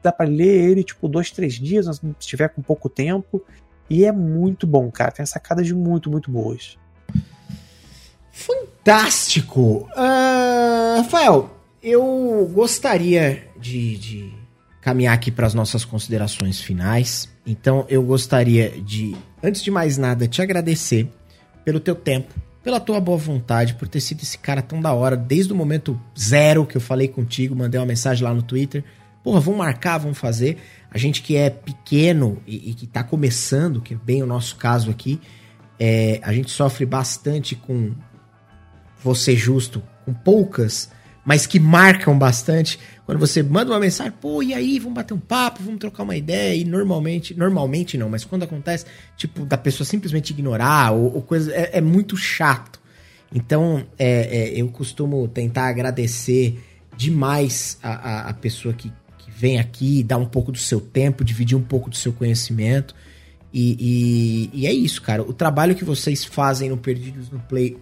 Dá 0.00 0.12
pra 0.12 0.24
ler 0.24 0.70
ele, 0.70 0.84
tipo, 0.84 1.08
dois, 1.08 1.32
três 1.32 1.54
dias, 1.54 1.86
se 1.96 2.28
tiver 2.28 2.48
com 2.50 2.62
pouco 2.62 2.88
tempo. 2.88 3.42
E 3.90 4.04
é 4.04 4.12
muito 4.12 4.66
bom, 4.66 4.88
cara. 4.90 5.10
Tem 5.10 5.26
sacadas 5.26 5.68
muito, 5.72 6.08
muito 6.08 6.30
boas. 6.30 6.78
Fantástico! 8.30 9.88
Uh, 9.96 10.98
Rafael, 10.98 11.55
eu 11.86 12.50
gostaria 12.52 13.46
de, 13.60 13.96
de 13.96 14.34
caminhar 14.80 15.14
aqui 15.14 15.30
para 15.30 15.46
as 15.46 15.54
nossas 15.54 15.84
considerações 15.84 16.60
finais. 16.60 17.28
Então 17.46 17.86
eu 17.88 18.02
gostaria 18.02 18.70
de, 18.70 19.14
antes 19.40 19.62
de 19.62 19.70
mais 19.70 19.96
nada, 19.96 20.26
te 20.26 20.42
agradecer 20.42 21.08
pelo 21.64 21.78
teu 21.78 21.94
tempo, 21.94 22.34
pela 22.60 22.80
tua 22.80 22.98
boa 22.98 23.16
vontade, 23.16 23.74
por 23.74 23.86
ter 23.86 24.00
sido 24.00 24.22
esse 24.22 24.36
cara 24.36 24.62
tão 24.62 24.80
da 24.80 24.92
hora, 24.92 25.16
desde 25.16 25.52
o 25.52 25.56
momento 25.56 26.00
zero 26.18 26.66
que 26.66 26.76
eu 26.76 26.80
falei 26.80 27.06
contigo, 27.06 27.54
mandei 27.54 27.78
uma 27.78 27.86
mensagem 27.86 28.24
lá 28.24 28.34
no 28.34 28.42
Twitter. 28.42 28.82
Porra, 29.22 29.38
vamos 29.38 29.58
marcar, 29.58 29.98
vamos 29.98 30.18
fazer. 30.18 30.58
A 30.90 30.98
gente 30.98 31.22
que 31.22 31.36
é 31.36 31.50
pequeno 31.50 32.42
e, 32.44 32.70
e 32.70 32.74
que 32.74 32.84
está 32.84 33.04
começando, 33.04 33.80
que 33.80 33.94
é 33.94 33.96
bem 33.96 34.24
o 34.24 34.26
nosso 34.26 34.56
caso 34.56 34.90
aqui, 34.90 35.20
é, 35.78 36.18
a 36.24 36.32
gente 36.32 36.50
sofre 36.50 36.84
bastante 36.84 37.54
com, 37.54 37.92
ser 39.14 39.36
justo, 39.36 39.80
com 40.04 40.12
poucas, 40.12 40.90
mas 41.26 41.44
que 41.44 41.58
marcam 41.58 42.16
bastante 42.16 42.78
quando 43.04 43.18
você 43.18 43.42
manda 43.42 43.72
uma 43.72 43.80
mensagem, 43.80 44.12
pô, 44.20 44.42
e 44.42 44.54
aí, 44.54 44.78
vamos 44.78 44.94
bater 44.94 45.12
um 45.12 45.18
papo, 45.18 45.62
vamos 45.62 45.78
trocar 45.78 46.04
uma 46.04 46.16
ideia, 46.16 46.54
e 46.54 46.64
normalmente, 46.64 47.34
normalmente 47.34 47.98
não, 47.98 48.08
mas 48.08 48.24
quando 48.24 48.44
acontece, 48.44 48.86
tipo, 49.16 49.44
da 49.44 49.58
pessoa 49.58 49.86
simplesmente 49.86 50.30
ignorar, 50.30 50.92
ou, 50.92 51.14
ou 51.14 51.22
coisa, 51.22 51.52
é, 51.52 51.78
é, 51.78 51.80
muito 51.80 52.16
chato. 52.16 52.80
Então, 53.32 53.84
é, 53.98 54.54
é, 54.54 54.60
eu 54.60 54.68
costumo 54.68 55.26
tentar 55.28 55.68
agradecer 55.68 56.60
demais 56.96 57.78
a, 57.82 57.90
a, 57.90 58.30
a 58.30 58.34
pessoa 58.34 58.72
que, 58.72 58.92
que, 59.18 59.30
vem 59.30 59.58
aqui, 59.58 60.02
dá 60.02 60.16
um 60.16 60.26
pouco 60.26 60.50
do 60.50 60.58
seu 60.58 60.80
tempo, 60.80 61.24
dividir 61.24 61.56
um 61.56 61.62
pouco 61.62 61.90
do 61.90 61.96
seu 61.96 62.12
conhecimento. 62.12 62.94
E, 63.52 64.50
e, 64.52 64.60
e 64.62 64.66
é 64.66 64.72
isso, 64.72 65.02
cara. 65.02 65.22
O 65.22 65.32
trabalho 65.32 65.74
que 65.74 65.84
vocês 65.84 66.24
fazem 66.24 66.70
no 66.70 66.76
Perdidos 66.76 67.30
no 67.30 67.38
Play 67.40 67.76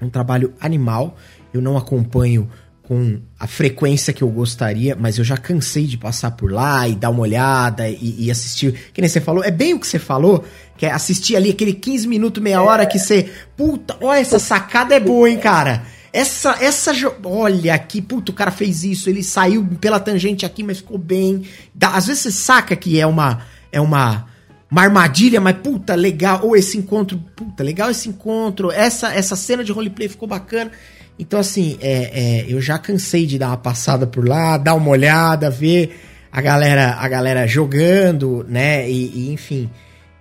é 0.00 0.04
um 0.04 0.10
trabalho 0.10 0.52
animal. 0.60 1.16
Eu 1.52 1.60
não 1.62 1.76
acompanho 1.76 2.48
com 2.86 3.18
a 3.40 3.46
frequência 3.46 4.12
que 4.12 4.22
eu 4.22 4.28
gostaria, 4.28 4.94
mas 4.94 5.16
eu 5.16 5.24
já 5.24 5.38
cansei 5.38 5.86
de 5.86 5.96
passar 5.96 6.32
por 6.32 6.52
lá 6.52 6.86
e 6.86 6.94
dar 6.94 7.08
uma 7.10 7.20
olhada 7.20 7.88
e, 7.88 8.26
e, 8.26 8.30
assistir. 8.30 8.74
Que 8.92 9.00
nem 9.00 9.08
você 9.08 9.22
falou, 9.22 9.42
é 9.42 9.50
bem 9.50 9.72
o 9.72 9.80
que 9.80 9.86
você 9.86 9.98
falou, 9.98 10.44
que 10.76 10.84
é 10.84 10.92
assistir 10.92 11.34
ali 11.34 11.50
aquele 11.50 11.72
15 11.72 12.06
minutos, 12.06 12.42
meia 12.42 12.62
hora 12.62 12.84
que 12.84 12.98
você. 12.98 13.30
Puta, 13.56 13.96
olha, 14.02 14.18
essa 14.18 14.38
sacada 14.38 14.94
é 14.94 15.00
boa, 15.00 15.30
hein, 15.30 15.38
cara? 15.38 15.82
Essa, 16.12 16.58
essa. 16.60 16.92
Olha 17.24 17.74
aqui, 17.74 18.02
puta, 18.02 18.30
o 18.30 18.34
cara 18.34 18.50
fez 18.50 18.84
isso, 18.84 19.08
ele 19.08 19.22
saiu 19.22 19.66
pela 19.80 19.98
tangente 19.98 20.44
aqui, 20.44 20.62
mas 20.62 20.78
ficou 20.78 20.98
bem. 20.98 21.42
Dá, 21.74 21.88
às 21.88 22.06
vezes 22.06 22.22
você 22.22 22.30
saca 22.30 22.76
que 22.76 23.00
é 23.00 23.06
uma. 23.06 23.40
É 23.72 23.80
uma. 23.80 24.26
Uma 24.70 24.82
armadilha, 24.82 25.40
mas 25.40 25.56
puta, 25.58 25.94
legal. 25.94 26.40
Ou 26.42 26.56
esse 26.56 26.76
encontro, 26.76 27.16
puta, 27.36 27.62
legal 27.62 27.90
esse 27.90 28.08
encontro. 28.08 28.72
Essa, 28.72 29.14
essa 29.14 29.36
cena 29.36 29.62
de 29.62 29.70
roleplay 29.70 30.08
ficou 30.08 30.28
bacana. 30.28 30.70
Então, 31.18 31.38
assim, 31.38 31.78
é, 31.80 32.42
é, 32.42 32.44
eu 32.48 32.60
já 32.60 32.78
cansei 32.78 33.24
de 33.26 33.38
dar 33.38 33.48
uma 33.48 33.56
passada 33.56 34.06
por 34.06 34.26
lá, 34.28 34.56
dar 34.56 34.74
uma 34.74 34.90
olhada, 34.90 35.48
ver 35.48 35.96
a 36.30 36.40
galera, 36.40 36.96
a 36.98 37.08
galera 37.08 37.46
jogando, 37.46 38.44
né? 38.48 38.90
E, 38.90 39.28
e 39.28 39.32
enfim. 39.32 39.70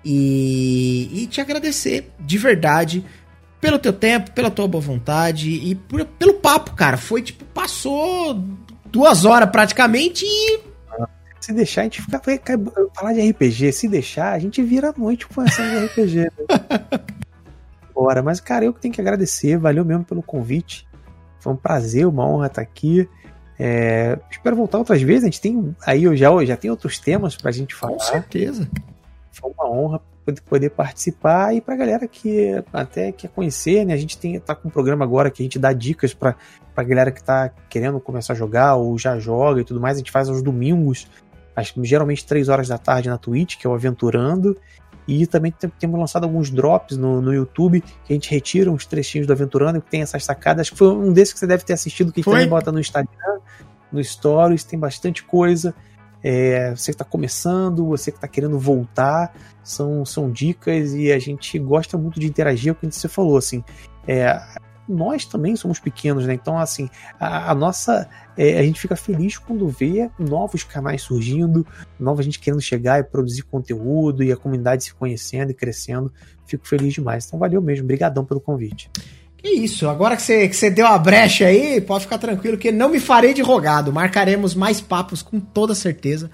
E, 0.05 1.09
e, 1.11 1.27
te 1.27 1.41
agradecer 1.41 2.11
de 2.19 2.37
verdade 2.37 3.03
pelo 3.59 3.79
teu 3.79 3.93
tempo, 3.93 4.31
pela 4.31 4.51
tua 4.51 4.67
boa 4.67 4.81
vontade 4.81 5.49
e 5.49 5.73
por, 5.73 6.05
pelo 6.05 6.35
papo, 6.35 6.73
cara. 6.73 6.97
Foi 6.97 7.21
tipo, 7.21 7.43
passou 7.45 8.43
duas 8.85 9.25
horas 9.25 9.49
praticamente 9.49 10.25
e. 10.25 10.59
Se 11.39 11.51
deixar, 11.51 11.81
a 11.81 11.83
gente 11.85 12.01
fica. 12.01 12.59
Falar 12.95 13.13
de 13.13 13.29
RPG, 13.29 13.71
se 13.71 13.87
deixar, 13.87 14.33
a 14.33 14.39
gente 14.39 14.61
vira 14.61 14.89
a 14.89 14.93
noite 14.95 15.27
conversando 15.27 15.71
de 15.71 15.85
RPG. 15.87 16.15
Né? 16.19 16.29
Bora, 17.93 18.21
mas 18.23 18.39
cara, 18.39 18.65
eu 18.65 18.73
que 18.73 18.81
tenho 18.81 18.93
que 18.93 19.01
agradecer, 19.01 19.57
valeu 19.57 19.85
mesmo 19.85 20.03
pelo 20.03 20.23
convite. 20.23 20.87
Foi 21.39 21.53
um 21.53 21.57
prazer, 21.57 22.07
uma 22.07 22.27
honra 22.27 22.47
estar 22.47 22.61
aqui. 22.61 23.07
É, 23.59 24.17
espero 24.31 24.55
voltar 24.55 24.77
outras 24.77 25.01
vezes. 25.01 25.23
A 25.23 25.27
gente 25.27 25.41
tem 25.41 25.75
aí 25.85 26.05
eu 26.05 26.15
já, 26.15 26.29
já 26.45 26.57
tem 26.57 26.71
outros 26.71 26.97
temas 26.97 27.35
pra 27.35 27.51
gente 27.51 27.75
falar. 27.75 27.93
Com 27.93 27.99
certeza. 27.99 28.67
Foi 29.31 29.51
uma 29.51 29.69
honra 29.69 30.01
poder, 30.45 30.69
participar 30.69 31.53
e 31.53 31.59
pra 31.59 31.75
galera 31.75 32.07
que 32.07 32.63
até 32.71 33.11
quer 33.11 33.29
conhecer, 33.29 33.85
né? 33.85 33.93
A 33.93 33.97
gente 33.97 34.17
tem, 34.17 34.39
tá 34.39 34.55
com 34.55 34.69
um 34.69 34.71
programa 34.71 35.03
agora 35.03 35.29
que 35.29 35.43
a 35.43 35.45
gente 35.45 35.59
dá 35.59 35.73
dicas 35.73 36.13
pra, 36.13 36.35
pra 36.73 36.83
galera 36.83 37.11
que 37.11 37.21
tá 37.21 37.49
querendo 37.69 37.99
começar 37.99 38.33
a 38.33 38.35
jogar 38.35 38.75
ou 38.75 38.97
já 38.97 39.19
joga 39.19 39.61
e 39.61 39.63
tudo 39.63 39.81
mais. 39.81 39.97
A 39.97 39.99
gente 39.99 40.11
faz 40.11 40.29
aos 40.29 40.41
domingos, 40.41 41.07
acho, 41.55 41.73
geralmente 41.83 42.25
3 42.25 42.47
horas 42.47 42.69
da 42.69 42.77
tarde 42.77 43.09
na 43.09 43.17
Twitch, 43.17 43.57
que 43.57 43.67
é 43.67 43.69
o 43.69 43.73
Aventurando. 43.73 44.57
E 45.07 45.27
também 45.27 45.53
temos 45.79 45.99
lançado 45.99 46.23
alguns 46.23 46.49
drops 46.49 46.97
no, 46.97 47.21
no 47.21 47.33
YouTube, 47.33 47.81
que 47.81 48.13
a 48.13 48.13
gente 48.13 48.29
retira 48.29 48.71
uns 48.71 48.85
trechinhos 48.85 49.27
do 49.27 49.33
Aventurando, 49.33 49.81
que 49.81 49.89
tem 49.89 50.01
essas 50.01 50.23
sacadas. 50.23 50.61
Acho 50.61 50.71
que 50.71 50.77
foi 50.77 50.89
um 50.89 51.11
desses 51.11 51.33
que 51.33 51.39
você 51.39 51.47
deve 51.47 51.63
ter 51.63 51.73
assistido, 51.73 52.11
que 52.11 52.21
a 52.21 52.23
gente 52.23 52.31
também 52.31 52.47
bota 52.47 52.71
no 52.71 52.79
Instagram, 52.79 53.39
no 53.91 54.03
Stories, 54.03 54.63
tem 54.63 54.79
bastante 54.79 55.23
coisa. 55.23 55.73
É, 56.23 56.71
você 56.71 56.91
que 56.91 56.95
está 56.95 57.03
começando, 57.03 57.85
você 57.85 58.09
que 58.09 58.17
está 58.17 58.29
querendo 58.29 58.57
voltar, 58.57 59.35
são, 59.61 60.05
são 60.05 60.31
dicas 60.31 60.93
e 60.93 61.11
a 61.11 61.19
gente 61.19 61.59
gosta 61.59 61.97
muito 61.97 62.17
de 62.17 62.27
interagir, 62.27 62.69
é 62.69 62.71
o 62.71 62.75
que 62.75 62.89
você 62.89 63.09
falou, 63.09 63.37
assim. 63.37 63.61
É, 64.07 64.41
nós 64.87 65.25
também 65.25 65.55
somos 65.55 65.79
pequenos, 65.79 66.25
né? 66.25 66.33
Então, 66.33 66.57
assim, 66.57 66.89
a, 67.19 67.51
a 67.51 67.55
nossa. 67.55 68.07
É, 68.35 68.59
a 68.59 68.63
gente 68.63 68.79
fica 68.79 68.95
feliz 68.95 69.37
quando 69.37 69.67
vê 69.67 70.09
novos 70.17 70.63
canais 70.63 71.03
surgindo, 71.03 71.65
nova 71.99 72.23
gente 72.23 72.39
querendo 72.39 72.61
chegar 72.61 72.99
e 72.99 73.03
produzir 73.03 73.43
conteúdo 73.43 74.23
e 74.23 74.31
a 74.31 74.37
comunidade 74.37 74.85
se 74.85 74.93
conhecendo 74.93 75.51
e 75.51 75.53
crescendo. 75.53 76.11
Fico 76.45 76.67
feliz 76.67 76.93
demais. 76.93 77.25
Então, 77.25 77.39
valeu 77.39 77.61
mesmo. 77.61 77.83
Obrigadão 77.83 78.25
pelo 78.25 78.41
convite. 78.41 78.89
Que 79.37 79.49
isso, 79.49 79.89
agora 79.89 80.15
que 80.15 80.21
você, 80.21 80.47
que 80.47 80.55
você 80.55 80.69
deu 80.69 80.87
a 80.87 80.97
brecha 80.97 81.45
aí, 81.45 81.81
pode 81.81 82.05
ficar 82.05 82.17
tranquilo 82.17 82.57
que 82.57 82.71
não 82.71 82.89
me 82.89 82.99
farei 82.99 83.33
de 83.33 83.41
rogado. 83.41 83.91
Marcaremos 83.91 84.55
mais 84.55 84.79
papos 84.79 85.21
com 85.21 85.39
toda 85.39 85.75
certeza. 85.75 86.31